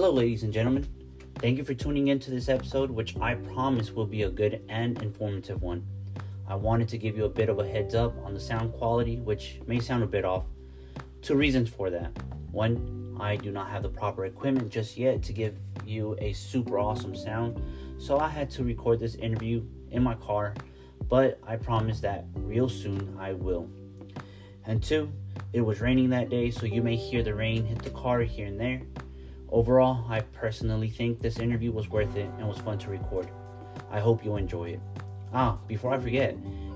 Hello, 0.00 0.12
ladies 0.14 0.44
and 0.44 0.50
gentlemen. 0.50 0.88
Thank 1.40 1.58
you 1.58 1.64
for 1.64 1.74
tuning 1.74 2.08
in 2.08 2.18
to 2.20 2.30
this 2.30 2.48
episode, 2.48 2.90
which 2.90 3.18
I 3.18 3.34
promise 3.34 3.90
will 3.90 4.06
be 4.06 4.22
a 4.22 4.30
good 4.30 4.62
and 4.66 5.00
informative 5.02 5.60
one. 5.60 5.86
I 6.48 6.54
wanted 6.54 6.88
to 6.88 6.96
give 6.96 7.18
you 7.18 7.26
a 7.26 7.28
bit 7.28 7.50
of 7.50 7.58
a 7.58 7.68
heads 7.68 7.94
up 7.94 8.14
on 8.24 8.32
the 8.32 8.40
sound 8.40 8.72
quality, 8.72 9.18
which 9.18 9.60
may 9.66 9.78
sound 9.78 10.02
a 10.02 10.06
bit 10.06 10.24
off. 10.24 10.46
Two 11.20 11.34
reasons 11.34 11.68
for 11.68 11.90
that. 11.90 12.12
One, 12.50 13.14
I 13.20 13.36
do 13.36 13.52
not 13.52 13.68
have 13.68 13.82
the 13.82 13.90
proper 13.90 14.24
equipment 14.24 14.70
just 14.70 14.96
yet 14.96 15.22
to 15.24 15.34
give 15.34 15.58
you 15.84 16.16
a 16.18 16.32
super 16.32 16.78
awesome 16.78 17.14
sound, 17.14 17.62
so 17.98 18.18
I 18.18 18.30
had 18.30 18.48
to 18.52 18.64
record 18.64 19.00
this 19.00 19.16
interview 19.16 19.62
in 19.90 20.02
my 20.02 20.14
car, 20.14 20.54
but 21.10 21.38
I 21.46 21.56
promise 21.56 22.00
that 22.00 22.24
real 22.36 22.70
soon 22.70 23.18
I 23.20 23.34
will. 23.34 23.68
And 24.64 24.82
two, 24.82 25.12
it 25.52 25.60
was 25.60 25.82
raining 25.82 26.08
that 26.08 26.30
day, 26.30 26.50
so 26.50 26.64
you 26.64 26.80
may 26.82 26.96
hear 26.96 27.22
the 27.22 27.34
rain 27.34 27.66
hit 27.66 27.80
the 27.80 27.90
car 27.90 28.20
here 28.20 28.46
and 28.46 28.58
there. 28.58 28.80
Overall, 29.52 30.04
I 30.08 30.20
personally 30.20 30.88
think 30.88 31.18
this 31.18 31.40
interview 31.40 31.72
was 31.72 31.88
worth 31.88 32.14
it 32.16 32.30
and 32.38 32.46
was 32.46 32.58
fun 32.58 32.78
to 32.78 32.90
record. 32.90 33.30
I 33.90 33.98
hope 33.98 34.24
you'll 34.24 34.36
enjoy 34.36 34.70
it. 34.70 34.80
Ah, 35.32 35.58
before 35.66 35.92
I 35.92 35.98
forget, 35.98 36.34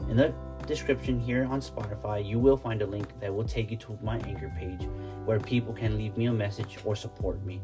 in 0.09 0.16
the 0.16 0.34
description 0.66 1.20
here 1.20 1.45
on 1.45 1.60
Spotify, 1.60 2.27
you 2.27 2.41
will 2.41 2.56
find 2.56 2.83
a 2.83 2.87
link 2.87 3.09
that 3.20 3.33
will 3.33 3.45
take 3.45 3.70
you 3.70 3.77
to 3.77 3.98
my 4.02 4.19
Anchor 4.20 4.52
page 4.59 4.88
where 5.24 5.38
people 5.38 5.73
can 5.73 5.97
leave 5.97 6.16
me 6.16 6.27
a 6.27 6.33
message 6.33 6.78
or 6.84 6.97
support 6.97 7.45
me. 7.45 7.60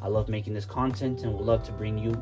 I 0.00 0.08
love 0.08 0.28
making 0.30 0.54
this 0.54 0.64
content 0.64 1.22
and 1.22 1.34
would 1.34 1.44
love 1.44 1.62
to 1.64 1.72
bring 1.72 1.98
you 1.98 2.14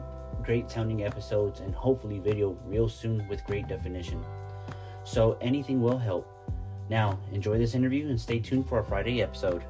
great 0.43 0.69
sounding 0.69 1.05
episodes 1.05 1.61
and 1.61 1.73
hopefully 1.75 2.19
video 2.19 2.59
real 2.65 2.89
soon 2.89 3.27
with 3.29 3.45
great 3.45 3.69
definition. 3.69 4.25
So 5.05 5.39
anything 5.41 5.81
will 5.81 5.99
help. 5.99 6.29
Now, 6.91 7.21
enjoy 7.33 7.59
this 7.59 7.75
interview 7.75 8.09
and 8.09 8.21
stay 8.21 8.41
tuned 8.41 8.69
for 8.69 8.79
our 8.79 8.85
Friday 8.85 9.23
episode. 9.23 9.65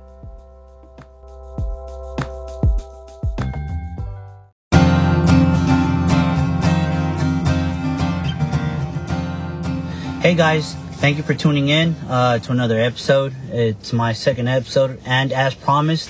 Hey 10.22 10.36
guys, 10.36 10.74
thank 11.02 11.16
you 11.16 11.24
for 11.24 11.34
tuning 11.34 11.68
in 11.68 11.96
uh, 12.08 12.38
to 12.38 12.52
another 12.52 12.78
episode. 12.78 13.34
It's 13.48 13.92
my 13.92 14.12
second 14.12 14.46
episode, 14.46 15.00
and 15.04 15.32
as 15.32 15.52
promised, 15.52 16.08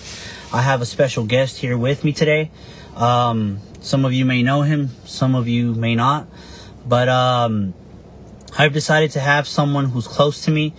I 0.53 0.61
have 0.61 0.83
a 0.83 0.85
special 0.85 1.25
guest 1.25 1.57
here 1.57 1.79
with 1.79 2.05
me 2.05 2.13
today. 2.13 2.51
Um, 2.95 3.61
some 3.81 4.05
of 4.05 4.13
you 4.13 4.27
may 4.27 4.43
know 4.43 4.61
him, 4.61 4.91
some 5.07 5.35
of 5.35 5.49
you 5.49 5.73
may 5.73 5.95
not, 5.95 6.29
but 6.87 7.09
um, 7.09 7.73
I've 8.59 8.75
decided 8.75 9.13
to 9.13 9.21
have 9.21 9.49
someone 9.49 9.87
who's 9.87 10.07
close 10.07 10.45
to 10.45 10.51
me, 10.51 10.75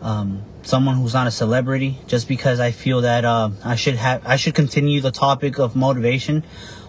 um, 0.00 0.44
someone 0.62 0.98
who's 0.98 1.14
not 1.14 1.26
a 1.26 1.32
celebrity, 1.32 1.98
just 2.06 2.28
because 2.28 2.60
I 2.60 2.70
feel 2.70 3.00
that 3.00 3.24
uh, 3.24 3.50
I 3.64 3.74
should 3.74 3.96
have 3.96 4.24
I 4.24 4.36
should 4.36 4.54
continue 4.54 5.00
the 5.00 5.10
topic 5.10 5.58
of 5.58 5.74
motivation 5.74 6.44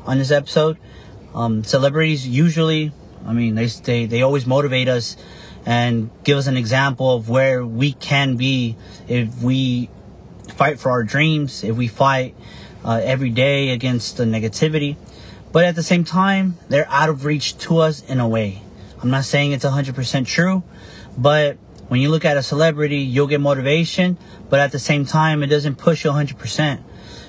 on 0.06 0.20
this 0.20 0.30
episode. 0.30 0.78
Um, 1.34 1.64
celebrities 1.64 2.28
usually, 2.28 2.92
I 3.26 3.34
mean, 3.34 3.56
they 3.56 3.66
they 3.66 4.06
they 4.06 4.22
always 4.22 4.46
motivate 4.46 4.88
us 4.88 5.18
and 5.66 6.10
give 6.24 6.38
us 6.38 6.48
an 6.48 6.58
example 6.58 7.16
of 7.16 7.30
where 7.30 7.66
we 7.66 7.94
can 7.94 8.36
be 8.36 8.76
if 9.08 9.42
we 9.42 9.90
fight 10.56 10.80
for 10.80 10.90
our 10.92 11.04
dreams, 11.04 11.64
if 11.64 11.76
we 11.76 11.88
fight 11.88 12.36
uh, 12.84 13.00
every 13.04 13.30
day 13.30 13.70
against 13.70 14.18
the 14.18 14.24
negativity. 14.24 14.96
But 15.52 15.66
at 15.66 15.76
the 15.76 15.84
same 15.84 16.04
time, 16.04 16.58
they're 16.70 16.90
out 16.90 17.10
of 17.10 17.26
reach 17.26 17.58
to 17.60 17.80
us 17.80 18.02
in 18.04 18.20
a 18.20 18.28
way. 18.28 18.62
I'm 19.02 19.10
not 19.10 19.26
saying 19.26 19.54
it's 19.54 19.66
100% 19.66 20.28
true, 20.28 20.64
but 21.18 21.58
when 21.88 22.02
you 22.02 22.10
look 22.10 22.26
at 22.26 22.38
a 22.38 22.44
celebrity, 22.44 22.98
you'll 22.98 23.28
get 23.28 23.42
motivation, 23.42 24.18
but 24.50 24.60
at 24.60 24.72
the 24.72 24.80
same 24.80 25.06
time, 25.06 25.42
it 25.42 25.48
doesn't 25.48 25.76
push 25.76 26.04
you 26.04 26.12
100%. 26.12 26.82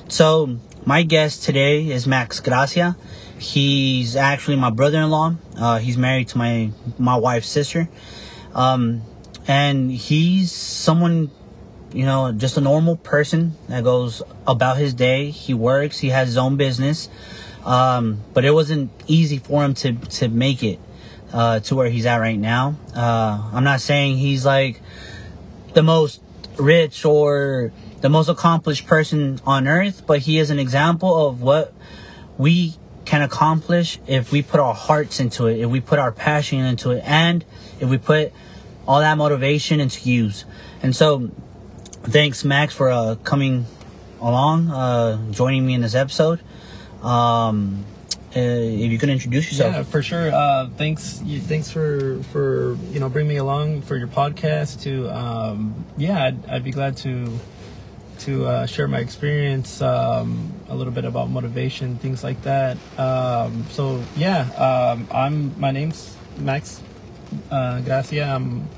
So, 0.09 0.59
my 0.84 1.03
guest 1.03 1.44
today 1.44 1.89
is 1.91 2.06
Max 2.06 2.41
Gracia. 2.41 2.97
He's 3.38 4.16
actually 4.16 4.56
my 4.56 4.71
brother-in-law. 4.71 5.34
Uh, 5.56 5.78
he's 5.78 5.97
married 5.97 6.28
to 6.28 6.38
my 6.38 6.71
my 6.99 7.16
wife's 7.16 7.49
sister, 7.49 7.88
um, 8.55 9.03
and 9.47 9.91
he's 9.91 10.53
someone, 10.53 11.31
you 11.93 12.05
know, 12.05 12.33
just 12.33 12.56
a 12.56 12.61
normal 12.61 12.97
person 12.97 13.55
that 13.69 13.84
goes 13.84 14.22
about 14.47 14.77
his 14.77 14.94
day. 14.94 15.31
He 15.31 15.55
works. 15.55 15.99
He 15.99 16.09
has 16.09 16.28
his 16.28 16.37
own 16.37 16.56
business, 16.56 17.09
um, 17.65 18.21
but 18.33 18.44
it 18.44 18.53
wasn't 18.53 18.91
easy 19.06 19.39
for 19.39 19.65
him 19.65 19.75
to 19.75 19.93
to 19.93 20.28
make 20.28 20.62
it 20.62 20.78
uh, 21.33 21.60
to 21.60 21.75
where 21.75 21.89
he's 21.89 22.06
at 22.06 22.16
right 22.16 22.39
now. 22.39 22.77
Uh, 22.94 23.50
I'm 23.53 23.65
not 23.65 23.81
saying 23.81 24.19
he's 24.19 24.44
like 24.44 24.81
the 25.75 25.83
most 25.83 26.21
rich 26.59 27.05
or 27.05 27.72
the 28.00 28.09
most 28.09 28.28
accomplished 28.28 28.87
person 28.87 29.41
on 29.47 29.69
earth, 29.69 30.05
but 30.06 30.21
he 30.21 30.39
is 30.39 30.50
an 30.50 30.59
example 30.59 31.28
of 31.28 31.43
what 31.43 31.72
we 32.39 32.75
can 33.05 33.22
accomplish 33.22 33.99
if 34.06 34.33
we 34.33 34.43
put 34.43 34.60
our 34.60 34.75
hearts 34.75 35.21
into 35.21 35.47
it, 35.47 35.59
if 35.60 35.69
we 35.69 35.81
put 35.81 35.99
our 35.99 36.12
passion 36.12 36.60
into 36.60 36.91
it, 36.91 37.03
and 37.05 37.44
if 37.80 37.88
we 37.88 37.98
put 37.98 38.32
all 38.86 39.00
that 39.00 39.16
motivation 39.16 39.80
into 39.80 40.08
use. 40.08 40.44
And 40.82 40.94
so, 40.94 41.30
thanks, 42.02 42.44
Max, 42.44 42.74
for 42.74 42.91
uh, 42.91 43.16
coming 43.22 43.66
along, 44.20 44.70
uh, 44.70 45.30
joining 45.30 45.66
me 45.66 45.74
in 45.74 45.80
this 45.80 45.94
episode. 45.94 46.41
Um, 47.02 47.84
uh, 48.34 48.38
if 48.38 48.92
you 48.92 48.98
could 48.98 49.08
introduce 49.08 49.50
yourself. 49.50 49.74
Yeah, 49.74 49.82
for 49.82 50.02
sure. 50.02 50.30
Uh, 50.32 50.68
thanks, 50.76 51.20
you, 51.24 51.41
thanks 51.41 51.68
for 51.68 52.22
for 52.32 52.76
you 52.92 53.00
know 53.00 53.08
bring 53.08 53.26
me 53.26 53.36
along 53.36 53.82
for 53.82 53.97
your 53.97 54.06
podcast. 54.06 54.82
To 54.82 55.08
um, 55.08 55.84
yeah, 55.97 56.26
I'd, 56.26 56.47
I'd 56.48 56.64
be 56.64 56.70
glad 56.70 56.97
to 56.98 57.38
to 58.20 58.47
uh, 58.47 58.66
share 58.66 58.86
my 58.86 58.98
experience, 58.98 59.82
um, 59.82 60.52
a 60.68 60.76
little 60.76 60.92
bit 60.92 61.04
about 61.04 61.28
motivation, 61.30 61.97
things 61.97 62.22
like 62.22 62.41
that. 62.42 62.76
Um, 62.98 63.66
so 63.70 64.00
yeah, 64.16 64.42
um, 64.52 65.08
I'm 65.10 65.58
my 65.58 65.72
name's 65.72 66.16
Max 66.38 66.80
uh, 67.50 67.80
Gracia. 67.80 68.24
I'm 68.24 68.68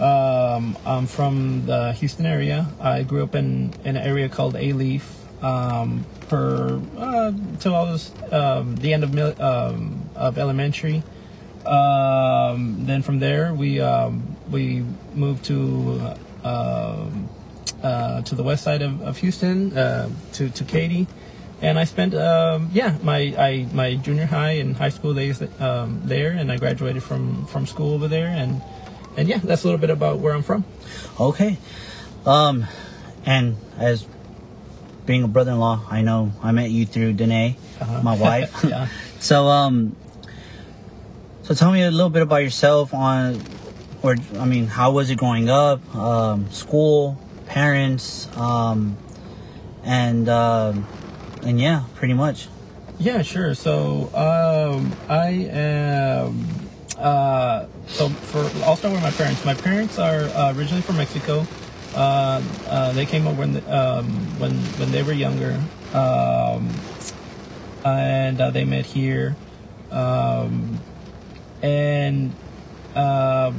um, 0.00 0.76
I'm 0.84 1.06
from 1.06 1.66
the 1.66 1.92
Houston 1.92 2.26
area. 2.26 2.66
I 2.80 3.04
grew 3.04 3.22
up 3.22 3.34
in, 3.34 3.72
in 3.84 3.96
an 3.96 4.02
area 4.02 4.28
called 4.28 4.54
Alief. 4.54 5.02
Um, 5.42 6.04
for 6.28 6.80
uh, 6.96 7.32
till 7.60 7.74
I 7.74 7.82
was 7.82 8.10
um, 8.32 8.76
the 8.76 8.92
end 8.94 9.04
of 9.04 9.12
mil- 9.14 9.40
um, 9.42 10.08
of 10.16 10.38
elementary. 10.38 11.02
Um, 11.66 12.84
then 12.86 13.02
from 13.02 13.20
there 13.20 13.54
we 13.54 13.80
um, 13.80 14.36
we 14.50 14.84
moved 15.14 15.44
to 15.46 16.16
uh, 16.44 17.06
uh, 17.82 18.22
to 18.22 18.34
the 18.34 18.42
west 18.42 18.64
side 18.64 18.82
of, 18.82 19.00
of 19.02 19.18
Houston 19.18 19.76
uh, 19.76 20.08
to 20.32 20.48
to 20.50 20.64
Katy, 20.64 21.06
and 21.64 21.78
I 21.78 21.84
spent 21.84 22.14
um, 22.14 22.70
yeah 22.72 22.96
my 23.02 23.34
I 23.38 23.66
my 23.72 23.96
junior 23.96 24.26
high 24.26 24.52
and 24.52 24.76
high 24.76 24.90
school 24.90 25.14
days 25.14 25.42
um, 25.60 26.02
there, 26.04 26.30
and 26.30 26.52
I 26.52 26.58
graduated 26.58 27.02
from 27.02 27.46
from 27.46 27.66
school 27.66 27.94
over 27.94 28.08
there, 28.08 28.28
and 28.28 28.62
and 29.16 29.28
yeah 29.28 29.38
that's 29.38 29.64
a 29.64 29.66
little 29.66 29.80
bit 29.80 29.90
about 29.90 30.18
where 30.18 30.34
I'm 30.34 30.42
from. 30.42 30.64
Okay, 31.18 31.58
um, 32.26 32.66
and 33.24 33.56
as 33.78 34.06
being 35.06 35.22
a 35.22 35.28
brother-in-law, 35.28 35.86
I 35.88 36.02
know 36.02 36.32
I 36.42 36.52
met 36.52 36.70
you 36.70 36.86
through 36.86 37.14
Danae, 37.14 37.56
uh-huh. 37.80 38.02
my 38.02 38.16
wife. 38.16 38.64
yeah. 38.68 38.88
So, 39.20 39.46
um, 39.46 39.96
so 41.44 41.54
tell 41.54 41.72
me 41.72 41.82
a 41.82 41.90
little 41.90 42.10
bit 42.10 42.20
about 42.20 42.42
yourself 42.42 42.92
on, 42.92 43.40
or 44.02 44.16
I 44.38 44.44
mean, 44.44 44.66
how 44.66 44.90
was 44.90 45.08
it 45.08 45.16
growing 45.16 45.48
up? 45.48 45.80
Um, 45.96 46.50
school, 46.50 47.18
parents, 47.46 48.28
um, 48.36 48.98
and 49.82 50.28
uh, 50.28 50.74
and 51.44 51.60
yeah, 51.60 51.84
pretty 51.94 52.14
much. 52.14 52.48
Yeah, 52.98 53.22
sure. 53.22 53.54
So, 53.54 54.10
um, 54.14 54.94
I 55.08 55.28
am. 55.50 56.46
Uh, 56.98 57.66
so 57.86 58.08
for 58.08 58.44
I'll 58.64 58.76
start 58.76 58.94
with 58.94 59.02
my 59.02 59.10
parents. 59.10 59.44
My 59.44 59.54
parents 59.54 59.98
are 59.98 60.22
uh, 60.22 60.54
originally 60.56 60.82
from 60.82 60.96
Mexico. 60.96 61.46
Uh, 61.94 62.42
uh, 62.66 62.92
they 62.92 63.06
came 63.06 63.26
over 63.26 63.40
when 63.40 63.52
the, 63.54 63.76
um, 63.76 64.06
when 64.38 64.52
when 64.78 64.90
they 64.90 65.02
were 65.02 65.12
younger, 65.12 65.60
um, 65.92 66.68
and 67.84 68.40
uh, 68.40 68.50
they 68.50 68.64
met 68.64 68.86
here, 68.86 69.36
um, 69.90 70.80
and 71.62 72.32
uh, 72.94 73.52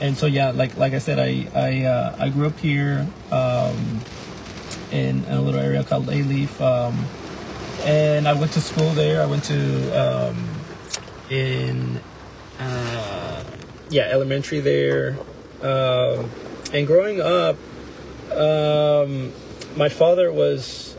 and 0.00 0.16
so 0.16 0.26
yeah, 0.26 0.50
like 0.50 0.76
like 0.76 0.92
I 0.92 0.98
said, 0.98 1.18
I 1.18 1.48
I 1.54 1.84
uh, 1.84 2.16
I 2.18 2.28
grew 2.28 2.46
up 2.46 2.58
here 2.58 3.06
um, 3.30 4.00
in, 4.90 5.24
in, 5.24 5.32
a 5.32 5.40
little 5.40 5.60
area 5.60 5.82
called 5.84 6.06
Alief, 6.06 6.60
um, 6.60 7.06
and 7.84 8.28
I 8.28 8.32
went 8.32 8.52
to 8.52 8.60
school 8.60 8.90
there. 8.92 9.22
I 9.22 9.26
went 9.26 9.44
to 9.44 9.90
um, 10.00 10.48
in 11.30 12.00
yeah 13.90 14.08
elementary 14.10 14.60
there, 14.60 15.16
and 15.62 16.86
growing 16.86 17.20
up 17.20 17.56
um, 18.32 19.32
my 19.76 19.88
father 19.88 20.32
was, 20.32 20.96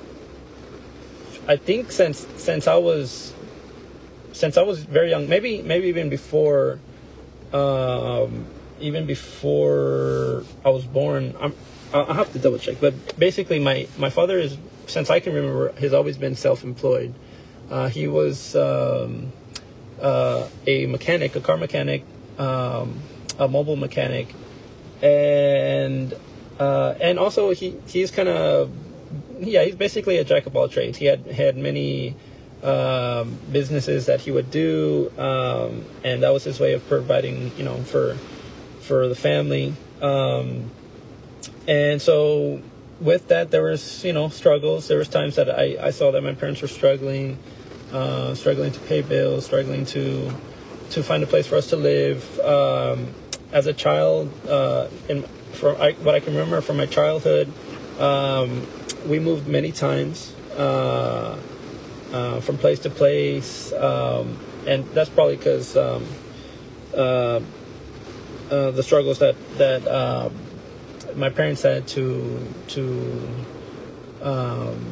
I 1.48 1.56
think 1.57 1.92
since 1.92 2.28
since 2.38 2.68
I 2.68 2.75
was, 2.75 3.34
since 4.34 4.57
I 4.57 4.63
was 4.63 4.84
very 4.84 5.10
young, 5.10 5.30
maybe 5.30 5.62
maybe 5.62 5.88
even 5.88 6.10
before, 6.10 6.80
um, 7.54 8.45
even 8.80 9.06
before 9.06 10.44
I 10.66 10.69
was 10.69 10.86
born. 10.86 11.36
I'm, 11.39 11.54
I'll 11.94 12.13
have 12.13 12.31
to 12.34 12.39
double 12.39 12.57
check, 12.57 12.77
but 12.80 12.94
basically 13.19 13.60
my 13.60 13.88
my 13.98 14.10
father 14.10 14.39
is 14.39 14.57
since 14.92 15.10
I 15.10 15.20
can 15.20 15.34
remember, 15.34 15.72
has 15.80 15.94
always 15.94 16.18
been 16.18 16.36
self-employed. 16.36 17.14
Uh, 17.70 17.88
he 17.88 18.08
was 18.08 18.56
um, 18.56 19.32
uh, 20.02 20.48
a 20.68 20.86
mechanic, 20.88 21.36
a 21.36 21.42
car 21.42 21.58
mechanic, 21.58 22.04
um, 22.38 23.00
a 23.40 23.48
mobile 23.48 23.78
mechanic, 23.78 24.34
and 25.02 26.14
uh, 26.60 26.96
and 27.00 27.18
also 27.18 27.52
he 27.52 27.78
he's 27.88 28.12
kind 28.12 28.30
of 28.30 28.72
yeah 29.40 29.64
he's 29.64 29.76
basically 29.76 30.18
a 30.18 30.24
jack 30.24 30.46
of 30.46 30.56
all 30.56 30.68
trades. 30.68 30.98
He 30.98 31.06
had 31.06 31.26
had 31.28 31.56
many 31.58 32.16
um, 32.62 33.38
businesses 33.52 34.06
that 34.08 34.22
he 34.22 34.32
would 34.32 34.52
do, 34.52 35.12
um, 35.18 35.86
and 36.04 36.24
that 36.24 36.34
was 36.34 36.44
his 36.44 36.60
way 36.60 36.74
of 36.74 36.86
providing 36.88 37.52
you 37.58 37.64
know 37.64 37.78
for 37.84 38.18
for 38.82 39.08
the 39.08 39.16
family. 39.16 39.74
Um, 40.02 40.72
and 41.68 42.02
so 42.02 42.62
with 43.01 43.27
that 43.27 43.51
there 43.51 43.63
was 43.63 44.03
you 44.06 44.13
know 44.13 44.30
struggles. 44.30 44.88
There 44.88 44.98
was 44.98 45.09
times 45.09 45.36
that 45.36 45.50
i, 45.50 45.77
I 45.81 45.92
saw 45.92 46.12
that 46.12 46.21
my 46.21 46.33
parents 46.33 46.62
were 46.62 46.68
struggling 46.68 47.38
uh, 47.92 48.36
struggling 48.36 48.71
to 48.71 48.80
pay 48.81 49.01
bills 49.01 49.45
struggling 49.45 49.86
to 49.88 50.31
to 50.92 51.03
find 51.03 51.24
a 51.24 51.27
place 51.27 51.48
for 51.48 51.56
us 51.56 51.68
to 51.68 51.75
live. 51.75 52.39
Um, 52.39 53.13
as 53.51 53.68
a 53.68 53.74
child 53.74 54.31
uh, 54.48 54.88
and 55.09 55.27
from 55.51 55.75
I, 55.75 55.92
what 56.03 56.15
i 56.15 56.21
can 56.21 56.33
remember 56.33 56.62
from 56.62 56.77
my 56.77 56.86
childhood 56.86 57.51
um, 58.00 58.65
we 59.06 59.19
moved 59.19 59.48
many 59.48 59.71
times 59.71 60.33
uh, 60.57 61.38
uh 62.12 62.39
from 62.42 62.57
place 62.57 62.80
to 62.80 62.89
place. 62.89 63.71
Um, 63.74 64.38
and 64.68 64.86
that's 64.94 65.09
probably 65.09 65.38
because 65.38 65.75
um, 65.75 66.06
uh, 66.94 67.39
uh, 68.50 68.71
the 68.71 68.83
struggles 68.83 69.19
that 69.19 69.36
that 69.57 69.88
um, 69.88 70.36
my 71.16 71.30
parents 71.30 71.63
had 71.63 71.88
to 71.90 72.40
to 72.69 73.28
um, 74.22 74.86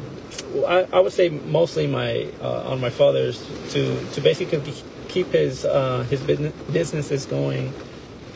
I, 0.67 0.87
I 0.91 0.99
would 0.99 1.13
say 1.13 1.29
mostly 1.29 1.87
my 1.87 2.27
uh, 2.41 2.71
on 2.71 2.81
my 2.81 2.89
father's 2.89 3.45
to 3.73 4.05
to 4.13 4.21
basically 4.21 4.73
keep 5.07 5.27
his 5.27 5.65
uh, 5.65 6.03
his 6.09 6.21
business 6.21 6.53
businesses 6.71 7.25
going. 7.25 7.73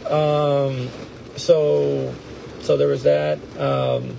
Um, 0.09 0.89
so 1.35 2.13
so 2.61 2.77
there 2.77 2.87
was 2.87 3.03
that. 3.03 3.39
Um, 3.59 4.17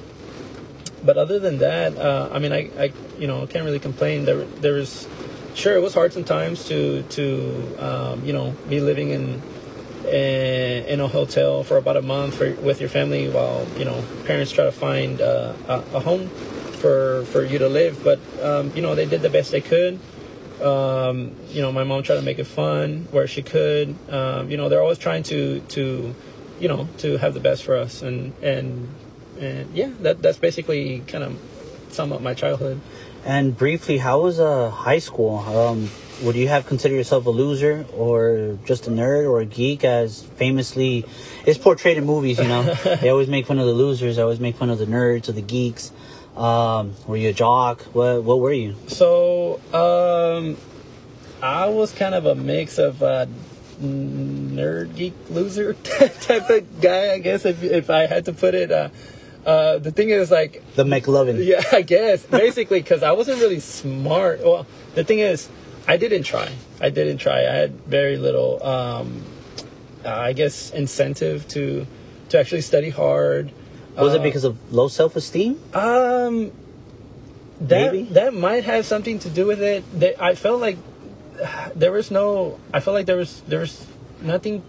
but 1.05 1.19
other 1.19 1.39
than 1.39 1.59
that, 1.59 1.99
uh, 1.99 2.31
I 2.33 2.39
mean, 2.39 2.53
I, 2.53 2.71
I 2.79 2.93
you 3.19 3.27
know 3.27 3.47
can't 3.47 3.65
really 3.65 3.79
complain. 3.79 4.25
There 4.25 4.45
there 4.45 4.75
was 4.75 5.07
sure 5.55 5.77
it 5.77 5.83
was 5.83 5.95
hard 5.95 6.13
sometimes 6.13 6.67
to 6.69 7.03
to 7.03 7.77
um, 7.79 8.25
you 8.25 8.33
know 8.33 8.55
be 8.69 8.81
living 8.81 9.11
in 9.11 9.43
in, 10.07 10.85
in 10.87 11.01
a 11.01 11.09
hotel 11.09 11.65
for 11.65 11.77
about 11.77 11.97
a 11.97 12.03
month 12.03 12.37
for, 12.37 12.53
with 12.55 12.81
your 12.81 12.89
family 12.89 13.29
while 13.29 13.67
you 13.77 13.85
know 13.85 14.05
parents 14.25 14.53
try 14.53 14.65
to 14.65 14.73
find 14.73 15.21
uh, 15.21 15.55
a, 15.69 15.75
a, 15.95 16.01
home 16.01 16.29
for 16.29 17.25
for 17.27 17.45
you 17.45 17.59
to 17.59 17.69
live. 17.69 18.03
But 18.05 18.21
um, 18.43 18.73
you 18.75 18.83
know 18.83 18.95
they 18.95 19.07
did 19.07 19.23
the 19.23 19.31
best 19.31 19.51
they 19.51 19.61
could. 19.61 19.99
Um, 20.63 21.35
you 21.49 21.63
know 21.63 21.73
my 21.73 21.85
mom 21.85 22.03
tried 22.03 22.17
to 22.17 22.23
make 22.23 22.39
it 22.39 22.47
fun 22.47 23.09
where 23.11 23.27
she 23.27 23.43
could. 23.43 23.97
Um, 24.11 24.51
you 24.51 24.57
know 24.57 24.69
they're 24.69 24.83
always 24.83 24.99
trying 24.99 25.23
to 25.25 25.61
to 25.61 26.15
you 26.61 26.69
know 26.69 26.89
to 26.99 27.17
have 27.19 27.35
the 27.35 27.41
best 27.41 27.65
for 27.65 27.77
us 27.77 28.03
and 28.03 28.33
and 28.43 28.89
and 29.41 29.75
yeah 29.75 29.91
that 30.01 30.23
that's 30.23 30.39
basically 30.39 31.01
kind 31.09 31.25
of 31.25 31.39
sum 31.89 32.13
up 32.13 32.21
my 32.21 32.35
childhood. 32.35 32.81
And 33.25 33.57
briefly, 33.57 33.99
how 33.99 34.21
was 34.21 34.39
uh, 34.39 34.71
high 34.71 34.99
school? 34.99 35.39
Would 36.23 36.37
you 36.37 36.49
have 36.49 36.67
considered 36.67 36.97
yourself 36.97 37.27
a 37.27 37.31
loser 37.31 37.85
or 37.97 38.59
just 38.65 38.87
a 38.87 38.91
nerd 38.91 39.29
or 39.29 39.41
a 39.41 39.45
geek 39.45 39.85
as 39.85 40.23
famously 40.23 41.05
is 41.45 41.59
portrayed 41.59 41.97
in 41.97 42.07
movies 42.07 42.39
you 42.39 42.45
know? 42.45 42.63
They 43.01 43.09
always 43.09 43.29
make 43.29 43.47
fun 43.47 43.59
of 43.59 43.67
the 43.67 43.73
losers 43.73 44.17
they 44.17 44.23
always 44.23 44.41
make 44.41 44.57
fun 44.57 44.71
of 44.71 44.79
the 44.79 44.87
nerds 44.87 45.29
or 45.29 45.33
the 45.33 45.43
geeks. 45.43 45.93
Um, 46.37 46.95
were 47.07 47.17
you 47.17 47.31
a 47.31 47.33
jock? 47.33 47.83
What 47.95 48.23
what 48.25 48.41
were 48.41 48.53
you? 48.53 48.77
So 48.87 49.61
um, 49.73 50.57
i 51.43 51.67
was 51.67 51.93
kind 51.93 52.15
of 52.15 52.27
a 52.27 52.35
mix 52.35 52.79
of 52.79 53.03
uh, 53.03 53.27
nerd 53.81 54.95
geek 54.97 55.15
loser 55.31 55.75
type 55.83 56.49
of 56.49 56.81
guy 56.81 57.13
i 57.13 57.19
guess 57.19 57.45
if, 57.45 57.63
if 57.63 57.91
i 57.91 58.07
had 58.07 58.25
to 58.25 58.33
put 58.33 58.55
it 58.55 58.71
uh, 58.71 58.89
uh, 59.45 59.79
the 59.79 59.91
thing 59.91 60.09
is 60.09 60.31
like 60.31 60.63
the 60.75 60.85
McLovin. 60.85 61.45
Yeah, 61.45 61.63
I 61.73 61.83
guess. 61.83 62.25
Basically 62.25 62.81
because 62.81 63.03
I 63.03 63.13
wasn't 63.13 63.41
really 63.41 63.61
smart. 63.61 64.41
Well, 64.43 64.67
the 64.95 65.05
thing 65.05 65.19
is, 65.19 65.49
I 65.87 65.97
didn't 65.97 66.23
try. 66.23 66.51
I 66.81 66.91
didn't 66.91 67.19
try. 67.19 67.41
I 67.41 67.53
had 67.53 67.81
very 67.85 68.17
little, 68.17 68.63
um, 68.65 69.23
I 70.05 70.33
guess, 70.33 70.71
incentive 70.71 71.47
to 71.49 71.87
to 72.31 72.39
actually 72.39 72.63
study 72.63 72.91
hard. 72.91 73.53
Was 73.97 74.15
uh, 74.15 74.19
it 74.19 74.23
because 74.23 74.45
of 74.45 74.73
low 74.73 74.89
self 74.89 75.17
esteem? 75.17 75.61
Um, 75.75 76.53
that 77.61 77.93
Maybe? 77.93 78.09
that 78.15 78.35
might 78.35 78.65
have 78.65 78.87
something 78.87 79.19
to 79.21 79.31
do 79.31 79.47
with 79.47 79.61
it. 79.61 79.85
That 80.01 80.23
I 80.23 80.35
felt 80.35 80.61
like 80.61 80.79
there 81.75 81.93
was 81.93 82.11
no. 82.11 82.59
I 82.73 82.81
felt 82.81 82.95
like 82.95 83.07
there 83.07 83.17
was 83.17 83.43
there 83.47 83.61
was 83.61 83.87
nothing 84.21 84.63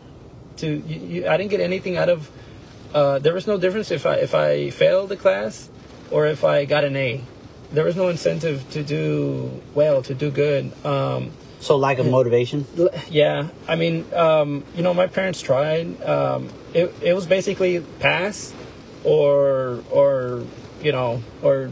to. 0.57 0.67
You, 0.67 0.99
you, 0.99 1.27
I 1.27 1.37
didn't 1.37 1.51
get 1.51 1.61
anything 1.61 1.97
out 1.97 2.09
of. 2.09 2.29
Uh, 2.93 3.19
there 3.19 3.33
was 3.33 3.47
no 3.47 3.57
difference 3.57 3.91
if 3.91 4.05
I 4.05 4.15
if 4.15 4.35
I 4.35 4.69
failed 4.69 5.09
the 5.09 5.17
class 5.17 5.69
or 6.11 6.27
if 6.27 6.43
I 6.43 6.65
got 6.65 6.83
an 6.83 6.95
A 6.95 7.23
there 7.71 7.85
was 7.85 7.95
no 7.95 8.09
incentive 8.09 8.69
to 8.71 8.83
do 8.83 9.61
well, 9.73 10.01
to 10.03 10.13
do 10.13 10.31
good. 10.31 10.71
Um, 10.85 11.31
so 11.59 11.77
lack 11.77 11.97
of 11.97 12.07
motivation. 12.07 12.65
Yeah, 13.09 13.49
I 13.67 13.75
mean, 13.75 14.05
um, 14.13 14.63
you 14.75 14.83
know, 14.83 14.93
my 14.93 15.07
parents 15.07 15.41
tried. 15.41 16.01
Um, 16.03 16.49
it 16.73 16.93
it 17.01 17.13
was 17.13 17.25
basically 17.25 17.79
pass, 17.99 18.53
or 19.03 19.83
or 19.89 20.45
you 20.81 20.91
know, 20.91 21.23
or 21.41 21.71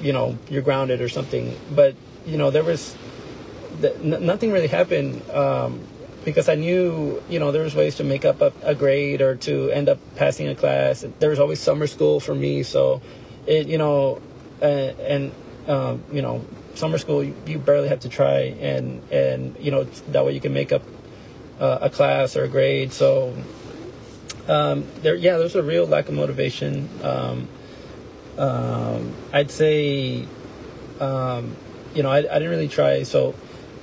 you 0.00 0.12
know, 0.12 0.38
you're 0.48 0.62
grounded 0.62 1.00
or 1.00 1.08
something. 1.08 1.56
But 1.74 1.96
you 2.26 2.36
know, 2.38 2.50
there 2.50 2.62
was 2.62 2.96
nothing 4.02 4.52
really 4.52 4.68
happened 4.68 5.28
um, 5.30 5.80
because 6.24 6.48
I 6.48 6.54
knew 6.54 7.22
you 7.28 7.38
know 7.38 7.50
there 7.50 7.62
was 7.62 7.74
ways 7.74 7.96
to 7.96 8.04
make 8.04 8.24
up 8.24 8.40
a, 8.40 8.52
a 8.62 8.74
grade 8.74 9.20
or 9.20 9.34
to 9.36 9.70
end 9.70 9.88
up 9.88 9.98
passing 10.16 10.48
a 10.48 10.54
class. 10.54 11.04
There 11.18 11.30
was 11.30 11.40
always 11.40 11.60
summer 11.60 11.86
school 11.86 12.20
for 12.20 12.34
me, 12.34 12.62
so 12.62 13.02
it 13.46 13.66
you 13.66 13.78
know 13.78 14.20
and, 14.64 15.00
and 15.00 15.32
um, 15.68 16.04
you 16.12 16.22
know 16.22 16.44
summer 16.74 16.98
school 16.98 17.22
you, 17.22 17.34
you, 17.46 17.58
barely 17.58 17.88
have 17.88 18.00
to 18.00 18.08
try 18.08 18.56
and 18.60 19.00
and 19.12 19.56
you 19.60 19.70
know 19.70 19.84
that 19.84 20.24
way 20.24 20.32
you 20.32 20.40
can 20.40 20.52
make 20.52 20.72
up 20.72 20.82
uh, 21.60 21.78
a 21.82 21.90
class 21.90 22.36
or 22.36 22.44
a 22.44 22.48
grade. 22.48 22.92
So 22.92 23.36
um, 24.48 24.84
there 25.02 25.14
yeah 25.14 25.38
there's 25.38 25.54
a 25.54 25.62
real 25.62 25.86
lack 25.86 26.08
of 26.08 26.14
motivation. 26.14 26.88
Um, 27.02 27.48
um 28.38 29.14
I'd 29.32 29.50
say 29.50 30.26
um, 31.00 31.56
you 31.94 32.02
know 32.02 32.10
I, 32.10 32.18
I 32.18 32.38
didn't 32.38 32.50
really 32.50 32.68
try. 32.68 33.02
So 33.04 33.34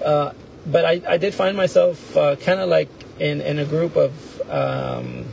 uh, 0.03 0.33
but 0.65 0.85
I, 0.85 1.01
I 1.07 1.17
did 1.17 1.33
find 1.33 1.55
myself 1.57 2.15
uh, 2.15 2.35
kind 2.35 2.59
of 2.59 2.69
like 2.69 2.89
in, 3.19 3.41
in 3.41 3.59
a 3.59 3.65
group 3.65 3.95
of 3.95 4.41
um, 4.49 5.25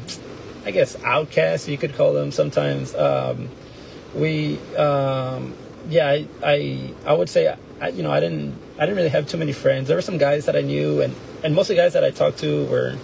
I 0.64 0.70
guess 0.70 0.96
outcasts 1.02 1.68
you 1.68 1.78
could 1.78 1.94
call 1.94 2.12
them 2.12 2.30
sometimes 2.30 2.94
we 4.14 4.58
um, 4.76 5.54
yeah 5.88 6.08
I, 6.08 6.26
I, 6.42 6.94
I 7.06 7.12
would 7.12 7.28
say 7.28 7.54
I, 7.80 7.88
you 7.88 8.02
know 8.02 8.10
I 8.10 8.20
didn't 8.20 8.58
I 8.78 8.82
didn't 8.82 8.96
really 8.96 9.08
have 9.08 9.26
too 9.26 9.38
many 9.38 9.52
friends. 9.52 9.88
There 9.88 9.96
were 9.96 10.02
some 10.02 10.18
guys 10.18 10.46
that 10.46 10.56
I 10.56 10.60
knew, 10.60 11.02
and 11.02 11.14
and 11.42 11.54
most 11.54 11.68
of 11.70 11.76
the 11.76 11.82
guys 11.82 11.94
that 11.94 12.04
I 12.04 12.10
talked 12.10 12.38
to 12.38 12.64
were 12.66 12.96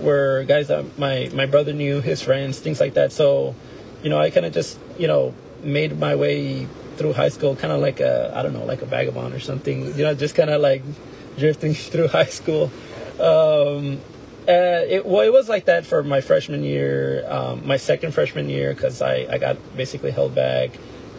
were 0.00 0.44
guys 0.44 0.68
that 0.68 0.98
my 0.98 1.30
my 1.34 1.46
brother 1.46 1.72
knew, 1.72 2.00
his 2.00 2.22
friends, 2.22 2.60
things 2.60 2.80
like 2.80 2.94
that. 2.94 3.12
So, 3.12 3.56
you 4.02 4.10
know, 4.10 4.18
I 4.18 4.30
kind 4.30 4.46
of 4.46 4.52
just 4.52 4.78
you 4.96 5.08
know 5.08 5.34
made 5.62 5.98
my 5.98 6.14
way 6.14 6.68
through 6.96 7.14
high 7.14 7.30
school, 7.30 7.56
kind 7.56 7.72
of 7.72 7.80
like 7.80 7.98
a 8.00 8.32
I 8.34 8.42
don't 8.42 8.52
know, 8.52 8.64
like 8.64 8.82
a 8.82 8.86
vagabond 8.86 9.34
or 9.34 9.40
something. 9.40 9.96
You 9.96 10.04
know, 10.04 10.14
just 10.14 10.34
kind 10.34 10.50
of 10.50 10.60
like 10.60 10.82
drifting 11.38 11.74
through 11.74 12.08
high 12.08 12.26
school. 12.26 12.70
Um, 13.18 14.00
uh, 14.48 14.84
it, 14.88 15.04
well, 15.04 15.20
it 15.20 15.32
was 15.32 15.48
like 15.48 15.66
that 15.66 15.84
for 15.84 16.02
my 16.02 16.22
freshman 16.22 16.62
year, 16.62 17.24
um, 17.28 17.66
my 17.66 17.76
second 17.76 18.12
freshman 18.14 18.48
year, 18.48 18.72
because 18.72 19.02
I, 19.02 19.26
I 19.30 19.36
got 19.36 19.58
basically 19.76 20.10
held 20.10 20.34
back, 20.34 20.70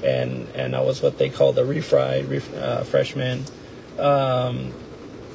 and 0.03 0.47
and 0.55 0.75
I 0.75 0.81
was 0.81 1.03
what 1.03 1.19
they 1.19 1.29
called 1.29 1.57
a 1.59 1.63
refried 1.63 2.29
ref, 2.29 2.51
uh, 2.55 2.83
freshman. 2.83 3.45
Um, 3.99 4.73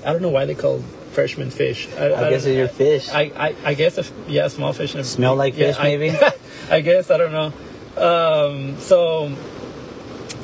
I 0.05 0.13
don't 0.13 0.23
know 0.23 0.31
why 0.31 0.45
they 0.45 0.57
called 0.57 0.85
freshman 1.13 1.51
fish. 1.51 1.89
I, 1.97 2.11
I, 2.11 2.27
I 2.27 2.31
guess 2.31 2.45
it's 2.45 2.57
your 2.57 2.69
fish. 2.69 3.09
I, 3.11 3.31
I, 3.37 3.55
I 3.65 3.75
guess 3.75 3.97
if, 3.97 4.13
yeah, 4.27 4.49
small 4.49 4.73
fish. 4.73 4.95
And 4.97 5.07
Smell 5.07 5.37
like 5.37 5.57
yeah, 5.57 5.73
fish, 5.73 5.83
maybe. 5.83 6.11
I, 6.71 6.81
guess 6.81 7.11
I 7.11 7.17
don't 7.17 7.33
know. 7.33 7.53
Um, 7.97 8.81
so 8.81 9.33